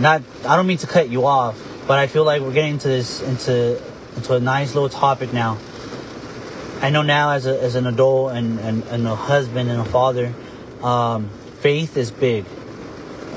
not 0.00 0.22
I 0.48 0.56
don't 0.56 0.66
mean 0.66 0.78
to 0.78 0.86
cut 0.86 1.08
you 1.08 1.26
off, 1.26 1.56
but 1.86 1.98
I 1.98 2.06
feel 2.08 2.24
like 2.24 2.42
we're 2.42 2.52
getting 2.58 2.74
into 2.78 2.88
this 2.88 3.22
into 3.22 3.80
into 4.16 4.34
a 4.34 4.40
nice 4.40 4.74
little 4.74 4.88
topic 4.88 5.32
now. 5.32 5.58
I 6.82 6.90
know 6.90 7.02
now 7.02 7.32
as 7.32 7.46
a, 7.46 7.54
as 7.62 7.74
an 7.76 7.86
adult 7.86 8.32
and, 8.32 8.58
and, 8.60 8.82
and 8.84 9.06
a 9.06 9.14
husband 9.14 9.70
and 9.70 9.80
a 9.80 9.84
father, 9.84 10.32
um, 10.82 11.28
faith 11.60 11.96
is 11.96 12.10
big. 12.10 12.44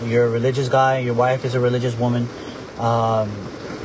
You're 0.05 0.25
a 0.25 0.29
religious 0.29 0.69
guy. 0.69 0.99
Your 0.99 1.13
wife 1.13 1.45
is 1.45 1.55
a 1.55 1.59
religious 1.59 1.95
woman, 1.97 2.27
um, 2.77 3.31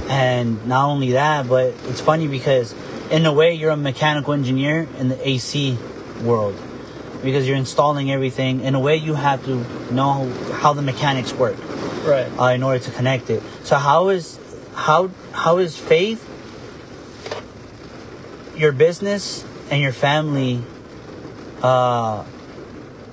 and 0.08 0.66
not 0.66 0.88
only 0.88 1.12
that, 1.12 1.48
but 1.48 1.74
it's 1.84 2.00
funny 2.00 2.26
because 2.26 2.74
in 3.10 3.24
a 3.26 3.32
way 3.32 3.54
you're 3.54 3.70
a 3.70 3.76
mechanical 3.76 4.32
engineer 4.32 4.88
in 4.98 5.08
the 5.08 5.28
AC 5.28 5.78
world 6.22 6.56
because 7.22 7.48
you're 7.48 7.56
installing 7.56 8.10
everything. 8.10 8.60
In 8.60 8.74
a 8.74 8.80
way, 8.80 8.96
you 8.96 9.14
have 9.14 9.44
to 9.44 9.64
know 9.92 10.30
how 10.60 10.72
the 10.72 10.82
mechanics 10.82 11.32
work 11.32 11.56
right. 12.04 12.30
uh, 12.38 12.52
in 12.54 12.62
order 12.62 12.78
to 12.84 12.90
connect 12.90 13.30
it. 13.30 13.42
So 13.64 13.76
how 13.76 14.08
is 14.08 14.38
how 14.74 15.10
how 15.32 15.58
is 15.58 15.76
faith, 15.76 16.24
your 18.56 18.72
business, 18.72 19.44
and 19.70 19.80
your 19.80 19.92
family 19.92 20.62
uh, 21.62 22.24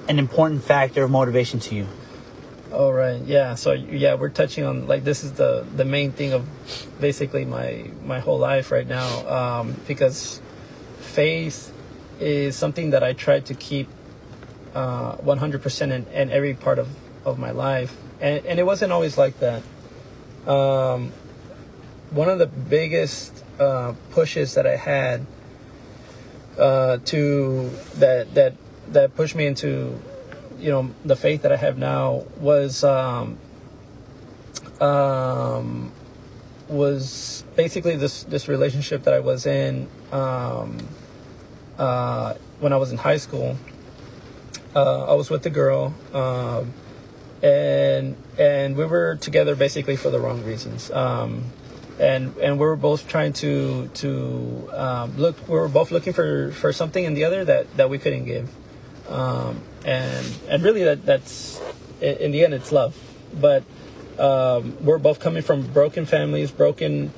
an 0.07 0.19
important 0.19 0.63
factor 0.63 1.03
of 1.03 1.11
motivation 1.11 1.59
to 1.61 1.75
you? 1.75 1.87
All 2.75 2.91
right. 2.91 3.21
Yeah. 3.21 3.55
So 3.55 3.71
yeah, 3.71 4.15
we're 4.15 4.27
touching 4.27 4.65
on 4.65 4.85
like 4.85 5.05
this 5.05 5.23
is 5.23 5.31
the 5.31 5.65
the 5.77 5.85
main 5.85 6.11
thing 6.11 6.33
of 6.33 6.45
basically 6.99 7.45
my 7.45 7.89
my 8.03 8.19
whole 8.19 8.37
life 8.37 8.69
right 8.69 8.85
now 8.85 9.25
um, 9.29 9.79
because 9.87 10.41
faith 10.99 11.71
is 12.19 12.57
something 12.57 12.89
that 12.89 13.01
I 13.01 13.13
try 13.13 13.39
to 13.39 13.53
keep 13.53 13.87
uh, 14.73 15.15
100% 15.15 15.81
in, 15.83 16.05
in 16.07 16.29
every 16.29 16.53
part 16.53 16.77
of, 16.77 16.89
of 17.23 17.39
my 17.39 17.51
life, 17.51 17.95
and 18.19 18.45
and 18.45 18.59
it 18.59 18.63
wasn't 18.63 18.91
always 18.91 19.17
like 19.17 19.39
that. 19.39 19.63
Um, 20.45 21.13
one 22.11 22.27
of 22.27 22.39
the 22.39 22.47
biggest 22.47 23.41
uh, 23.57 23.93
pushes 24.11 24.53
that 24.55 24.67
I 24.67 24.75
had 24.75 25.25
uh, 26.59 26.97
to 27.05 27.69
that 27.95 28.33
that 28.35 28.55
that 28.89 29.15
pushed 29.15 29.35
me 29.35 29.45
into 29.45 29.97
you 30.65 30.71
know 30.71 30.89
the 31.05 31.15
faith 31.15 31.43
that 31.43 31.51
I 31.51 31.57
have 31.57 31.77
now 31.77 32.23
was 32.39 32.83
um, 32.83 33.37
um, 34.81 35.91
was 36.67 37.43
basically 37.55 37.95
this 37.97 38.23
this 38.23 38.47
relationship 38.47 39.03
that 39.03 39.13
I 39.13 39.19
was 39.19 39.45
in 39.45 39.87
um, 40.11 40.79
uh, 41.77 42.33
when 42.59 42.73
I 42.73 42.77
was 42.77 42.91
in 42.91 42.97
high 42.97 43.17
school. 43.17 43.57
Uh, 44.75 45.05
I 45.05 45.13
was 45.13 45.29
with 45.29 45.45
a 45.45 45.51
girl, 45.51 45.93
um, 46.13 46.73
and 47.43 48.15
and 48.39 48.75
we 48.75 48.85
were 48.85 49.17
together 49.17 49.55
basically 49.55 49.95
for 49.95 50.09
the 50.09 50.19
wrong 50.19 50.43
reasons. 50.43 50.89
Um, 50.89 51.43
and 51.99 52.35
and 52.37 52.57
we 52.59 52.65
were 52.65 52.75
both 52.75 53.07
trying 53.07 53.33
to 53.33 53.87
to 54.01 54.67
um, 54.73 55.15
look. 55.15 55.47
We 55.47 55.59
were 55.59 55.69
both 55.69 55.91
looking 55.91 56.13
for 56.13 56.51
for 56.53 56.73
something 56.73 57.05
in 57.05 57.13
the 57.13 57.23
other 57.23 57.45
that 57.45 57.77
that 57.77 57.91
we 57.91 57.99
couldn't 57.99 58.25
give 58.25 58.49
um, 59.09 59.61
and 59.85 60.25
and 60.49 60.63
really 60.63 60.83
that 60.83 61.05
that's 61.05 61.61
in 62.01 62.31
the 62.31 62.43
end 62.43 62.53
it's 62.53 62.71
love. 62.71 62.97
But 63.39 63.63
um, 64.19 64.77
we're 64.83 64.97
both 64.97 65.19
coming 65.19 65.43
from 65.43 65.67
broken 65.67 66.05
families 66.05 66.51
broken 66.51 67.13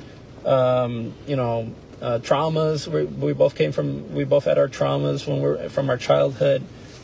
um, 0.46 1.14
you 1.26 1.36
know 1.36 1.74
uh, 2.02 2.20
traumas. 2.20 2.88
We, 2.88 3.06
we 3.06 3.34
both 3.34 3.56
came 3.56 3.72
from 3.72 4.14
we 4.14 4.26
both 4.26 4.46
had 4.46 4.58
our 4.60 4.68
traumas 4.68 5.28
when 5.28 5.42
we're 5.42 5.70
from 5.70 5.90
our 5.90 5.98
childhood. 5.98 6.64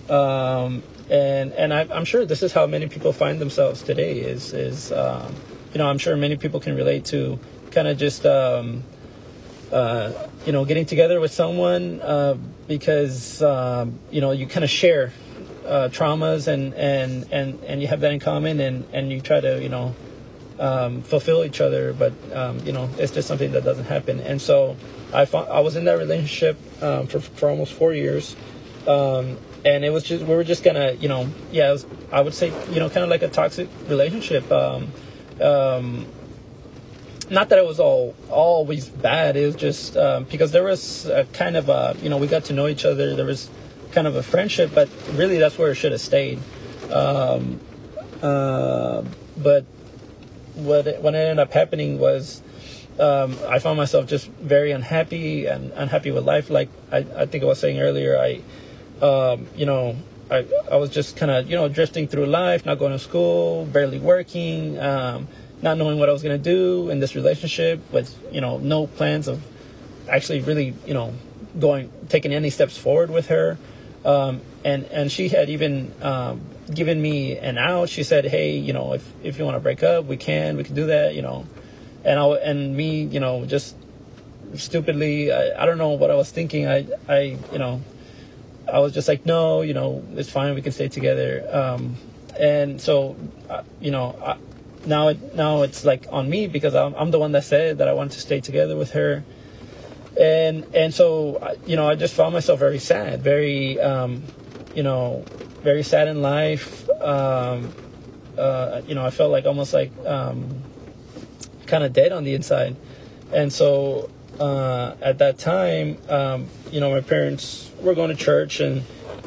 Um, 0.10 0.84
and 1.10 1.54
and 1.54 1.74
I, 1.74 1.88
I'm 1.92 2.06
sure 2.06 2.26
this 2.26 2.44
is 2.44 2.54
how 2.54 2.68
many 2.68 2.88
people 2.88 3.14
find 3.14 3.40
themselves 3.40 3.82
today 3.82 4.20
is 4.20 4.54
is 4.54 4.92
um, 4.92 5.34
you 5.74 5.80
know 5.80 5.88
I'm 5.88 5.98
sure 5.98 6.16
many 6.18 6.36
people 6.36 6.60
can 6.60 6.76
relate 6.76 7.06
to 7.06 7.40
kind 7.72 7.88
of 7.88 7.98
just 7.98 8.26
um, 8.26 8.84
uh, 9.74 10.28
you 10.46 10.52
know, 10.52 10.66
getting 10.66 10.86
together 10.86 11.20
with 11.20 11.32
someone 11.32 12.00
uh, 12.02 12.38
because 12.68 13.42
um, 13.42 14.00
you 14.12 14.22
know 14.22 14.32
you 14.32 14.46
kind 14.46 14.64
of 14.64 14.70
share 14.70 15.12
uh, 15.66 15.90
traumas 15.90 16.48
and, 16.48 16.74
and 16.74 17.28
and 17.32 17.64
and 17.64 17.82
you 17.82 17.88
have 17.88 18.02
that 18.02 18.12
in 18.12 18.20
common, 18.20 18.60
and 18.60 18.86
and 18.94 19.12
you 19.12 19.22
try 19.22 19.40
to 19.40 19.62
you 19.62 19.70
know 19.70 19.96
um, 20.60 21.02
fulfill 21.02 21.44
each 21.44 21.62
other, 21.62 21.94
but 21.94 22.14
um, 22.34 22.60
you 22.66 22.72
know 22.72 22.90
it's 22.98 23.12
just 23.12 23.28
something 23.28 23.52
that 23.52 23.64
doesn't 23.64 23.86
happen. 23.86 24.20
And 24.20 24.42
so 24.42 24.76
I 25.14 25.26
found, 25.26 25.50
I 25.50 25.60
was 25.60 25.76
in 25.76 25.86
that 25.86 25.98
relationship 25.98 26.58
um, 26.82 27.08
for 27.08 27.20
for 27.20 27.50
almost 27.50 27.74
four 27.74 27.94
years. 27.94 28.36
Um, 28.88 29.38
and 29.66 29.86
it 29.86 29.92
was 29.92 30.04
just 30.04 30.26
we 30.26 30.36
were 30.36 30.44
just 30.44 30.64
gonna 30.64 30.94
you 30.94 31.08
know 31.08 31.30
yeah 31.52 31.72
was, 31.72 31.86
I 32.12 32.22
would 32.22 32.34
say 32.34 32.52
you 32.70 32.80
know 32.80 32.90
kind 32.90 33.04
of 33.04 33.10
like 33.10 33.22
a 33.22 33.30
toxic 33.30 33.70
relationship 33.88 34.52
um, 34.52 34.92
um, 35.42 36.06
not 37.30 37.50
that 37.50 37.60
it 37.60 37.66
was 37.66 37.80
all 37.80 38.16
always 38.30 38.90
bad. 38.90 39.38
It 39.38 39.46
was 39.46 39.56
just 39.56 39.94
because 40.30 40.52
there 40.52 40.64
was 40.64 41.06
a 41.06 41.26
kind 41.34 41.56
of 41.56 41.70
a 41.70 41.96
you 42.02 42.10
know 42.10 42.18
we 42.18 42.28
got 42.28 42.46
to 42.46 42.54
know 42.54 42.68
each 42.68 42.86
other. 42.86 43.16
There 43.16 43.26
was 43.26 43.50
kind 43.94 44.08
of 44.08 44.16
a 44.16 44.24
friendship, 44.24 44.72
but 44.74 44.90
really 45.14 45.38
that's 45.38 45.58
where 45.58 45.72
it 45.72 45.76
should 45.76 45.92
have 45.92 46.02
stayed. 46.02 46.40
Um, 46.92 47.60
uh, 48.22 49.04
but 49.38 49.66
what 50.56 50.88
it, 50.88 51.02
what 51.02 51.16
ended 51.16 51.40
up 51.40 51.52
happening 51.54 52.00
was 52.00 52.42
um, 53.00 53.38
I 53.48 53.60
found 53.60 53.78
myself 53.78 54.08
just 54.08 54.28
very 54.28 54.72
unhappy 54.72 55.46
and 55.46 55.72
unhappy 55.74 56.12
with 56.12 56.26
life. 56.26 56.50
Like 56.50 56.70
I, 56.92 57.06
I 57.16 57.26
think 57.26 57.44
I 57.44 57.48
was 57.48 57.60
saying 57.60 57.80
earlier, 57.80 58.18
I 58.20 58.42
um, 59.06 59.48
you 59.56 59.66
know 59.66 59.98
I 60.30 60.46
I 60.72 60.76
was 60.76 60.90
just 60.90 61.16
kind 61.16 61.32
of 61.32 61.50
you 61.50 61.56
know 61.56 61.68
drifting 61.70 62.08
through 62.08 62.28
life, 62.28 62.66
not 62.66 62.80
going 62.80 62.92
to 62.92 63.00
school, 63.00 63.66
barely 63.66 64.00
working. 64.00 64.80
Um, 64.80 65.28
not 65.64 65.78
knowing 65.78 65.98
what 65.98 66.10
I 66.10 66.12
was 66.12 66.22
going 66.22 66.38
to 66.38 66.44
do 66.44 66.90
in 66.90 67.00
this 67.00 67.16
relationship 67.16 67.80
with, 67.92 68.16
you 68.32 68.42
know, 68.42 68.58
no 68.58 68.86
plans 68.86 69.30
of 69.30 69.42
actually 70.10 70.42
really, 70.42 70.76
you 70.86 70.94
know, 70.94 71.14
going, 71.58 71.90
taking 72.10 72.34
any 72.34 72.50
steps 72.50 72.78
forward 72.78 73.10
with 73.10 73.28
her. 73.28 73.58
Um, 74.06 74.42
and, 74.66 74.86
and 74.86 75.12
she 75.12 75.30
had 75.30 75.50
even, 75.50 75.94
um, 76.02 76.42
given 76.74 77.02
me 77.02 77.38
an 77.38 77.58
out. 77.58 77.90
She 77.90 78.04
said, 78.04 78.26
Hey, 78.26 78.58
you 78.58 78.74
know, 78.74 78.94
if, 78.94 79.12
if 79.24 79.38
you 79.38 79.46
want 79.46 79.56
to 79.56 79.60
break 79.60 79.84
up, 79.84 80.06
we 80.06 80.18
can, 80.18 80.58
we 80.58 80.64
can 80.64 80.76
do 80.76 80.88
that, 80.88 81.16
you 81.16 81.22
know, 81.22 81.46
and 82.04 82.20
I, 82.20 82.26
and 82.26 82.76
me, 82.76 83.04
you 83.04 83.20
know, 83.20 83.46
just 83.46 83.76
stupidly, 84.56 85.32
I, 85.32 85.64
I 85.64 85.66
don't 85.66 85.78
know 85.78 85.90
what 85.90 86.12
I 86.12 86.16
was 86.16 86.32
thinking. 86.32 86.68
I, 86.68 86.88
I, 87.08 87.38
you 87.52 87.60
know, 87.60 87.82
I 88.72 88.80
was 88.80 88.94
just 88.94 89.08
like, 89.08 89.26
no, 89.26 89.62
you 89.62 89.74
know, 89.74 90.04
it's 90.16 90.30
fine. 90.30 90.54
We 90.56 90.62
can 90.62 90.72
stay 90.72 90.90
together. 90.90 91.48
Um, 91.52 91.98
and 92.40 92.82
so 92.82 93.16
uh, 93.50 93.64
you 93.80 93.92
know 93.92 94.16
I, 94.24 94.38
now 94.86 95.10
it 95.10 95.36
now 95.36 95.62
it's 95.62 95.86
like 95.86 96.08
on 96.12 96.30
me 96.30 96.48
because 96.48 96.76
I'm, 96.76 96.94
I'm 96.96 97.12
the 97.12 97.20
one 97.20 97.32
that 97.34 97.44
said 97.44 97.78
that 97.78 97.88
I 97.88 97.94
wanted 97.94 98.14
to 98.14 98.22
stay 98.22 98.42
together 98.42 98.76
with 98.76 98.92
her 98.92 99.24
and 100.20 100.66
and 100.76 100.94
so 100.94 101.56
you 101.66 101.76
know 101.76 101.90
I 101.90 101.96
just 101.96 102.14
found 102.14 102.34
myself 102.34 102.60
very 102.60 102.80
sad 102.80 103.22
very 103.22 103.80
um, 103.80 104.24
you 104.76 104.84
know 104.84 105.24
very 105.64 105.84
sad 105.84 106.08
in 106.10 106.22
life. 106.22 106.88
Um, 107.02 107.74
uh, 108.38 108.82
you 108.86 108.96
know 108.96 109.06
I 109.06 109.10
felt 109.10 109.32
like 109.32 109.46
almost 109.46 109.74
like 109.74 109.92
um, 110.06 110.62
kind 111.66 111.84
of 111.84 111.94
dead 111.94 112.12
on 112.12 112.24
the 112.24 112.36
inside. 112.36 112.76
And 113.32 113.52
so 113.52 114.10
uh, 114.40 114.96
at 115.02 115.20
that 115.20 115.40
time 115.40 115.98
um, 116.10 116.48
you 116.72 116.80
know 116.80 116.92
my 116.92 117.02
parents 117.02 117.72
were 117.82 117.96
going 117.96 118.10
to 118.10 118.16
church 118.16 118.60
and 118.60 118.84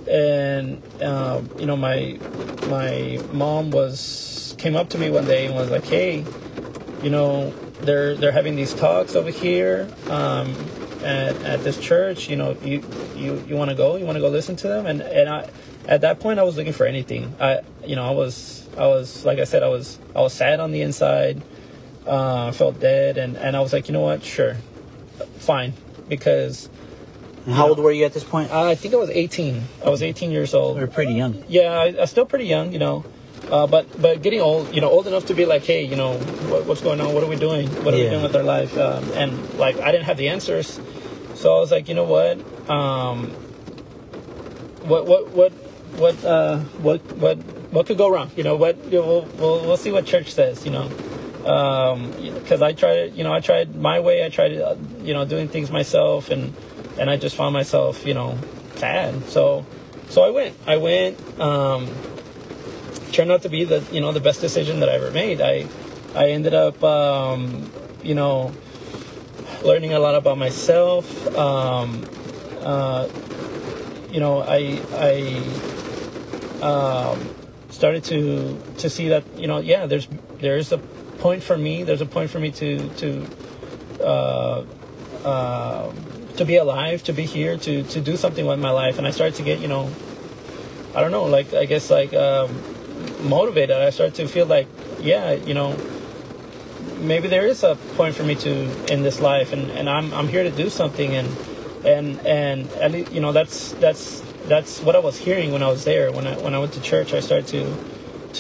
and 0.09 0.83
um, 1.03 1.51
you 1.59 1.67
know 1.67 1.77
my 1.77 2.19
my 2.69 3.19
mom 3.33 3.71
was 3.71 4.55
came 4.59 4.77
up 4.77 4.91
to 4.91 4.99
me 4.99 5.11
one 5.11 5.25
day 5.25 5.47
and 5.47 5.55
was 5.55 5.71
like 5.71 5.85
hey 5.85 6.25
you 7.03 7.11
know 7.11 7.53
they're 7.81 8.15
they're 8.15 8.33
having 8.33 8.57
these 8.57 8.75
talks 8.75 9.15
over 9.15 9.31
here 9.31 9.89
um, 10.09 10.55
at, 11.03 11.37
at 11.43 11.63
this 11.63 11.79
church 11.79 12.29
you 12.29 12.37
know 12.37 12.57
you 12.63 12.83
you, 13.15 13.45
you 13.47 13.57
want 13.57 13.71
to 13.71 13.77
go 13.77 13.97
you 13.97 14.05
want 14.05 14.17
to 14.17 14.21
go 14.21 14.29
listen 14.29 14.57
to 14.57 14.69
them 14.69 14.87
and 14.87 15.01
and 15.03 15.29
I 15.29 15.51
at 15.87 16.01
that 16.01 16.21
point 16.21 16.39
I 16.39 16.43
was 16.43 16.57
looking 16.57 16.73
for 16.73 16.87
anything. 16.87 17.35
I 17.41 17.61
you 17.85 17.97
know 17.97 18.05
I 18.05 18.11
was 18.11 18.69
I 18.77 18.87
was 18.87 19.25
like 19.25 19.39
I 19.39 19.45
said 19.45 19.63
I 19.63 19.69
was 19.69 19.99
I 20.15 20.21
was 20.21 20.33
sad 20.33 20.61
on 20.61 20.73
the 20.73 20.83
inside 20.83 21.43
uh, 22.07 22.47
I 22.49 22.51
felt 22.53 22.81
dead 22.81 23.19
and 23.19 23.37
and 23.37 23.57
I 23.57 23.61
was 23.61 23.73
like 23.73 23.89
you 23.89 23.93
know 23.93 24.01
what? 24.01 24.23
Sure. 24.23 24.57
Fine. 25.39 25.75
Because 26.09 26.69
how 27.49 27.69
old 27.69 27.79
were 27.79 27.93
you 27.93 28.05
at 28.05 28.13
this 28.13 28.25
point? 28.25 28.51
I 28.51 28.75
think 28.75 28.95
I 28.95 28.97
was 28.97 29.11
18 29.11 29.63
I 29.85 29.91
was 29.91 30.03
18 30.03 30.31
years 30.31 30.55
old. 30.55 30.79
Were 30.79 30.87
pretty 30.87 31.15
young. 31.15 31.45
yeah, 31.49 31.71
I, 31.73 32.01
I'm 32.01 32.07
still 32.07 32.27
pretty 32.27 32.47
young, 32.47 32.73
you 32.73 32.79
know, 32.81 33.05
uh, 33.51 33.67
but 33.67 33.87
but 34.01 34.23
getting 34.23 34.41
old, 34.41 34.75
you 34.75 34.81
know, 34.81 34.91
old 34.91 35.07
enough 35.07 35.27
to 35.27 35.35
be 35.35 35.47
like, 35.47 35.65
hey, 35.65 35.85
you 35.85 35.97
know, 35.97 36.19
what, 36.49 36.67
what's 36.67 36.81
going 36.81 37.01
on? 37.01 37.15
What 37.15 37.23
are 37.23 37.29
we 37.29 37.37
doing? 37.37 37.69
What 37.85 37.95
are 37.95 37.97
we 37.97 38.09
doing 38.09 38.23
with 38.23 38.35
our 38.35 38.43
life? 38.43 38.77
Um, 38.77 39.05
and 39.13 39.55
like, 39.55 39.79
I 39.79 39.93
didn't 39.93 40.05
have 40.05 40.17
the 40.17 40.29
answers, 40.29 40.81
so 41.35 41.57
I 41.57 41.61
was 41.61 41.71
like, 41.71 41.89
you 41.89 41.95
know 41.95 42.05
what, 42.05 42.39
um, 42.69 43.31
what 44.85 45.07
what 45.07 45.31
what 45.31 45.53
what 45.53 46.25
uh, 46.25 46.59
what 46.83 47.01
what 47.17 47.39
what 47.73 47.87
could 47.87 47.99
go 47.99 48.09
wrong? 48.09 48.31
You 48.37 48.43
know, 48.43 48.57
what 48.57 48.77
you 48.87 49.01
know, 49.01 49.07
we'll, 49.07 49.23
we'll 49.39 49.67
we'll 49.67 49.77
see 49.77 49.93
what 49.93 50.07
church 50.07 50.33
says. 50.33 50.65
You 50.65 50.73
know. 50.73 50.91
Because 51.47 52.61
I 52.61 52.73
tried, 52.73 53.15
you 53.15 53.23
know, 53.23 53.33
I 53.33 53.39
tried 53.39 53.77
my 53.77 54.01
way. 54.01 54.25
I 54.25 54.31
tried, 54.31 54.59
uh, 54.59 54.75
you 55.03 55.15
know, 55.15 55.25
doing 55.25 55.47
things 55.47 55.71
myself, 55.71 56.29
and 56.29 56.53
and 56.99 57.09
I 57.09 57.17
just 57.17 57.37
found 57.37 57.53
myself, 57.53 58.05
you 58.05 58.15
know, 58.15 58.37
sad. 58.75 59.29
So, 59.29 59.65
so 60.09 60.25
I 60.25 60.31
went. 60.31 60.57
I 60.67 60.77
went. 60.77 61.39
Um, 61.39 61.87
turned 63.13 63.31
out 63.31 63.43
to 63.43 63.49
be 63.49 63.65
the 63.65 63.85
you 63.93 64.01
know 64.01 64.13
the 64.13 64.21
best 64.21 64.41
decision 64.41 64.81
that 64.81 64.89
I 64.89 64.95
ever 64.95 65.11
made. 65.11 65.41
I 65.41 65.67
I 66.15 66.31
ended 66.31 66.55
up 66.55 66.83
um, 66.83 67.71
you 68.03 68.15
know 68.15 68.53
learning 69.63 69.93
a 69.93 69.99
lot 69.99 70.15
about 70.15 70.39
myself. 70.39 71.05
Um, 71.37 72.09
uh, 72.61 73.09
you 74.11 74.21
know 74.21 74.41
I 74.41 74.81
I 74.95 75.43
um, 76.63 77.35
started 77.71 78.05
to 78.05 78.61
to 78.79 78.91
see 78.91 79.09
that 79.09 79.25
you 79.37 79.47
know 79.47 79.59
yeah 79.59 79.87
there's 79.87 80.09
there's 80.41 80.73
a 80.73 80.79
point 81.19 81.43
for 81.43 81.57
me. 81.57 81.83
There's 81.83 82.01
a 82.01 82.07
point 82.07 82.31
for 82.31 82.41
me 82.41 82.51
to 82.53 82.89
to 82.89 83.27
uh, 84.01 84.65
uh, 85.25 85.93
to 86.37 86.45
be 86.45 86.57
alive, 86.57 87.03
to 87.05 87.13
be 87.13 87.25
here, 87.25 87.57
to 87.59 87.83
to 87.83 88.01
do 88.01 88.17
something 88.17 88.47
with 88.47 88.61
my 88.61 88.71
life. 88.71 88.99
And 88.99 89.07
I 89.07 89.11
started 89.11 89.37
to 89.37 89.43
get 89.43 89.61
you 89.61 89.69
know 89.69 89.91
I 90.95 91.01
don't 91.01 91.11
know 91.11 91.25
like 91.25 91.53
I 91.55 91.67
guess 91.67 91.91
like. 91.91 92.15
Um, 92.15 92.76
motivated. 93.27 93.77
I 93.77 93.91
started 93.91 94.15
to 94.17 94.29
feel 94.29 94.47
like, 94.47 94.67
yeah, 95.01 95.33
you 95.33 95.55
know, 95.55 95.77
maybe 96.99 97.29
there 97.29 97.47
is 97.47 97.63
a 97.63 97.77
point 97.97 98.15
for 98.15 98.25
me 98.25 98.35
to 98.37 98.93
in 98.93 99.03
this 99.03 99.21
life, 99.21 99.53
and, 99.53 99.71
and 99.71 99.89
I'm 99.89 100.13
I'm 100.15 100.29
here 100.29 100.43
to 100.43 100.51
do 100.51 100.71
something, 100.71 101.15
and 101.15 101.29
and 101.85 102.27
and 102.27 102.71
at 102.73 102.93
least, 102.93 103.13
you 103.13 103.21
know 103.21 103.33
that's 103.33 103.73
that's 103.73 104.21
that's 104.47 104.81
what 104.81 104.97
I 104.97 104.99
was 104.99 105.19
hearing 105.19 105.53
when 105.53 105.63
I 105.63 105.69
was 105.69 105.85
there. 105.85 106.13
When 106.13 106.27
I 106.27 106.37
when 106.39 106.55
I 106.55 106.59
went 106.59 106.73
to 106.75 106.81
church, 106.81 107.13
I 107.13 107.21
started 107.21 107.47
to 107.49 107.77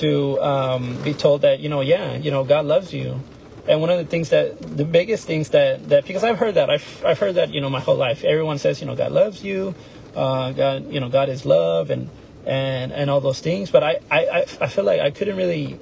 to 0.00 0.40
um, 0.40 1.02
be 1.02 1.14
told 1.14 1.42
that 1.42 1.60
you 1.60 1.68
know, 1.68 1.80
yeah, 1.80 2.16
you 2.16 2.30
know, 2.30 2.44
God 2.44 2.66
loves 2.66 2.92
you. 2.92 3.20
And 3.68 3.80
one 3.80 3.90
of 3.90 3.98
the 3.98 4.04
things 4.04 4.28
that 4.30 4.60
the 4.76 4.84
biggest 4.84 5.26
things 5.26 5.50
that 5.50 5.88
that 5.88 6.06
because 6.06 6.22
I've 6.22 6.38
heard 6.38 6.54
that 6.54 6.70
I've 6.70 7.04
I've 7.04 7.18
heard 7.18 7.34
that 7.34 7.52
you 7.52 7.60
know 7.60 7.70
my 7.70 7.80
whole 7.80 7.96
life. 7.96 8.22
Everyone 8.24 8.58
says 8.58 8.80
you 8.80 8.86
know 8.86 8.94
God 8.94 9.12
loves 9.12 9.42
you, 9.42 9.74
uh, 10.14 10.52
God 10.52 10.92
you 10.92 11.00
know 11.00 11.08
God 11.08 11.28
is 11.28 11.44
love, 11.44 11.90
and 11.90 12.08
and 12.46 12.92
and 12.92 13.10
all 13.10 13.20
those 13.20 13.40
things. 13.40 13.70
But 13.70 13.82
I, 13.82 14.00
I, 14.10 14.46
I 14.60 14.66
feel 14.68 14.84
like 14.84 15.00
I 15.00 15.10
couldn't 15.10 15.36
really, 15.36 15.78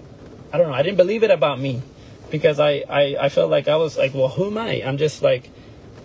I 0.53 0.59
don't 0.59 0.69
know, 0.69 0.75
I 0.75 0.83
didn't 0.83 0.97
believe 0.97 1.23
it 1.23 1.31
about 1.31 1.61
me 1.61 1.83
because 2.31 2.59
I, 2.59 2.83
I, 2.89 3.17
I 3.21 3.29
felt 3.29 3.51
like 3.51 3.69
I 3.69 3.77
was 3.77 3.97
like, 3.97 4.15
well, 4.15 4.29
who 4.29 4.47
am 4.47 4.59
I? 4.59 4.83
I'm 4.83 4.97
just 4.99 5.23
like 5.23 5.51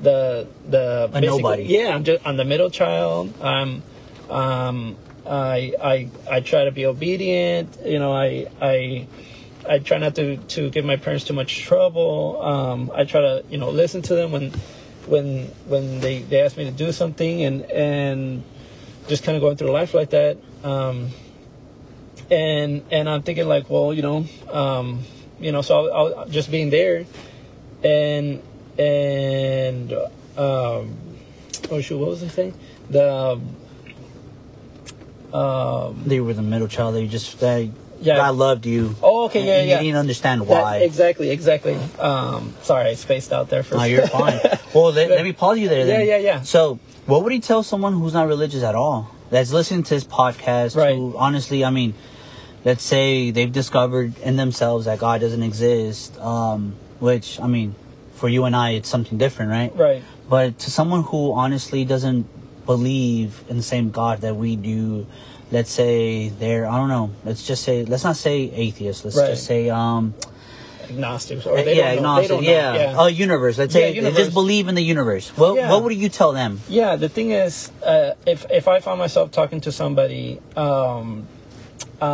the 0.01 0.47
the 0.67 1.09
nobody. 1.19 1.63
Yeah, 1.63 1.95
I'm 1.95 2.03
just 2.03 2.25
I'm 2.27 2.37
the 2.37 2.45
middle 2.45 2.69
child. 2.69 3.33
I'm 3.41 3.81
um 4.29 4.97
I 5.25 5.73
I 5.81 6.09
I 6.29 6.39
try 6.41 6.65
to 6.65 6.71
be 6.71 6.85
obedient. 6.85 7.77
You 7.85 7.99
know, 7.99 8.13
I 8.13 8.47
I. 8.61 9.07
I 9.67 9.77
try 9.77 9.99
not 9.99 10.15
to, 10.15 10.37
to 10.37 10.69
give 10.71 10.83
my 10.85 10.95
parents 10.95 11.25
too 11.25 11.33
much 11.33 11.61
trouble. 11.61 12.41
Um, 12.41 12.91
I 12.95 13.03
try 13.03 13.21
to, 13.21 13.43
you 13.51 13.57
know, 13.57 13.69
listen 13.69 14.01
to 14.03 14.15
them 14.15 14.31
when, 14.31 14.51
when, 15.05 15.47
when 15.67 15.99
they, 15.99 16.23
they 16.23 16.41
ask 16.41 16.57
me 16.57 16.63
to 16.63 16.71
do 16.71 16.91
something, 16.91 17.43
and 17.43 17.69
and 17.69 18.43
just 19.09 19.23
kind 19.23 19.35
of 19.35 19.41
going 19.41 19.57
through 19.57 19.71
life 19.71 19.93
like 19.93 20.11
that. 20.11 20.37
Um, 20.63 21.09
and 22.31 22.83
and 22.91 23.09
I'm 23.09 23.23
thinking 23.23 23.47
like, 23.47 23.69
well, 23.69 23.93
you 23.93 24.01
know, 24.01 24.25
um, 24.51 25.03
you 25.39 25.51
know, 25.51 25.61
so 25.61 25.91
I'll, 25.91 26.19
I'll 26.19 26.29
just 26.29 26.51
being 26.51 26.69
there, 26.69 27.05
and 27.83 28.41
and 28.77 29.91
um, 30.37 30.95
oh 31.71 31.81
shoot, 31.81 31.97
what 31.97 32.09
was 32.09 32.23
I 32.23 32.27
saying? 32.27 32.53
The 32.89 33.41
um, 35.33 36.03
They 36.05 36.19
were 36.19 36.33
the 36.33 36.41
middle 36.41 36.67
child. 36.67 36.95
They 36.95 37.07
just 37.07 37.39
they 37.39 37.71
Yeah. 38.01 38.15
God 38.17 38.35
loved 38.35 38.65
you. 38.65 38.95
oh 39.03 39.25
okay, 39.25 39.45
yeah, 39.45 39.57
and 39.59 39.69
yeah. 39.69 39.77
You 39.79 39.85
didn't 39.87 39.99
understand 39.99 40.41
That- 40.41 40.47
why. 40.47 40.77
exactly, 40.77 41.29
exactly. 41.31 41.75
Um, 41.99 42.53
sorry, 42.61 42.89
I 42.89 42.93
spaced 42.93 43.33
out 43.33 43.49
there 43.49 43.63
for. 43.63 43.75
a 43.75 43.77
No, 43.79 43.83
you're 43.83 44.07
fine. 44.07 44.39
Well, 44.73 44.91
let, 44.91 45.09
let 45.09 45.23
me 45.23 45.33
pause 45.43 45.57
you 45.59 45.67
there. 45.69 45.85
Then. 45.85 46.07
Yeah, 46.07 46.15
yeah, 46.17 46.23
yeah. 46.23 46.41
So, 46.41 46.79
what 47.05 47.23
would 47.23 47.33
he 47.33 47.39
tell 47.39 47.63
someone 47.63 47.93
who's 47.93 48.13
not 48.13 48.27
religious 48.27 48.63
at 48.63 48.75
all, 48.75 49.13
that's 49.29 49.51
listening 49.51 49.83
to 49.83 49.93
his 49.95 50.05
podcast? 50.05 50.75
Right. 50.77 50.95
Who, 50.95 51.15
honestly, 51.17 51.65
I 51.65 51.71
mean, 51.71 51.93
let's 52.63 52.83
say 52.83 53.31
they've 53.31 53.51
discovered 53.51 54.17
in 54.19 54.37
themselves 54.37 54.85
that 54.85 54.99
God 54.99 55.19
doesn't 55.21 55.43
exist. 55.43 56.17
Um, 56.19 56.75
which 56.99 57.39
I 57.39 57.47
mean, 57.47 57.75
for 58.15 58.29
you 58.29 58.45
and 58.45 58.55
I, 58.55 58.71
it's 58.71 58.89
something 58.89 59.17
different, 59.17 59.51
right? 59.51 59.75
right. 59.75 60.03
But 60.29 60.59
to 60.59 60.71
someone 60.71 61.03
who 61.03 61.33
honestly 61.33 61.83
doesn't 61.85 62.27
believe 62.65 63.43
in 63.49 63.57
the 63.57 63.63
same 63.63 63.89
God 63.89 64.21
that 64.21 64.35
we 64.35 64.55
do, 64.55 65.07
let's 65.51 65.71
say 65.71 66.29
they're 66.29 66.65
I 66.67 66.77
don't 66.77 66.89
know. 66.89 67.11
Let's 67.25 67.45
just 67.45 67.63
say 67.63 67.85
let's 67.85 68.03
not 68.03 68.15
say 68.17 68.51
atheist. 68.53 69.05
Let's 69.05 69.17
Right. 69.17 69.29
just 69.31 69.45
say 69.45 69.69
um 69.69 70.13
Agnostics, 70.89 71.45
or 71.45 71.61
they 71.61 71.77
yeah 71.77 71.91
agnostic. 71.93 72.29
They 72.29 72.35
don't 72.35 72.43
know. 72.45 72.51
yeah. 72.51 73.05
a 73.05 73.09
universe. 73.09 73.57
Let's 73.59 73.75
Yeah, 73.75 73.91
say 73.91 73.99
they 73.99 74.11
just 74.11 74.33
believe 74.33 74.67
in 74.67 74.75
the 74.75 74.81
universe. 74.83 75.29
What 75.37 75.55
Yeah. 75.55 75.69
what 75.69 75.83
would 75.83 75.93
you 75.95 76.09
tell 76.09 76.31
them? 76.31 76.61
Yeah, 76.67 76.95
the 76.95 77.09
thing 77.09 77.29
is, 77.31 77.71
uh, 77.85 78.11
if 78.25 78.45
if 78.49 78.67
I 78.67 78.79
find 78.79 78.97
myself 78.97 79.29
talking 79.31 79.61
to 79.61 79.71
somebody, 79.71 80.39
um, 80.57 81.27
uh, 82.01 82.05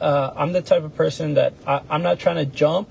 I, 0.00 0.02
uh, 0.02 0.32
I'm 0.36 0.52
the 0.52 0.62
type 0.62 0.82
of 0.84 0.94
person 0.96 1.34
that 1.34 1.52
I, 1.66 1.80
I'm 1.90 2.02
not 2.02 2.18
trying 2.18 2.36
to 2.36 2.46
jump 2.46 2.88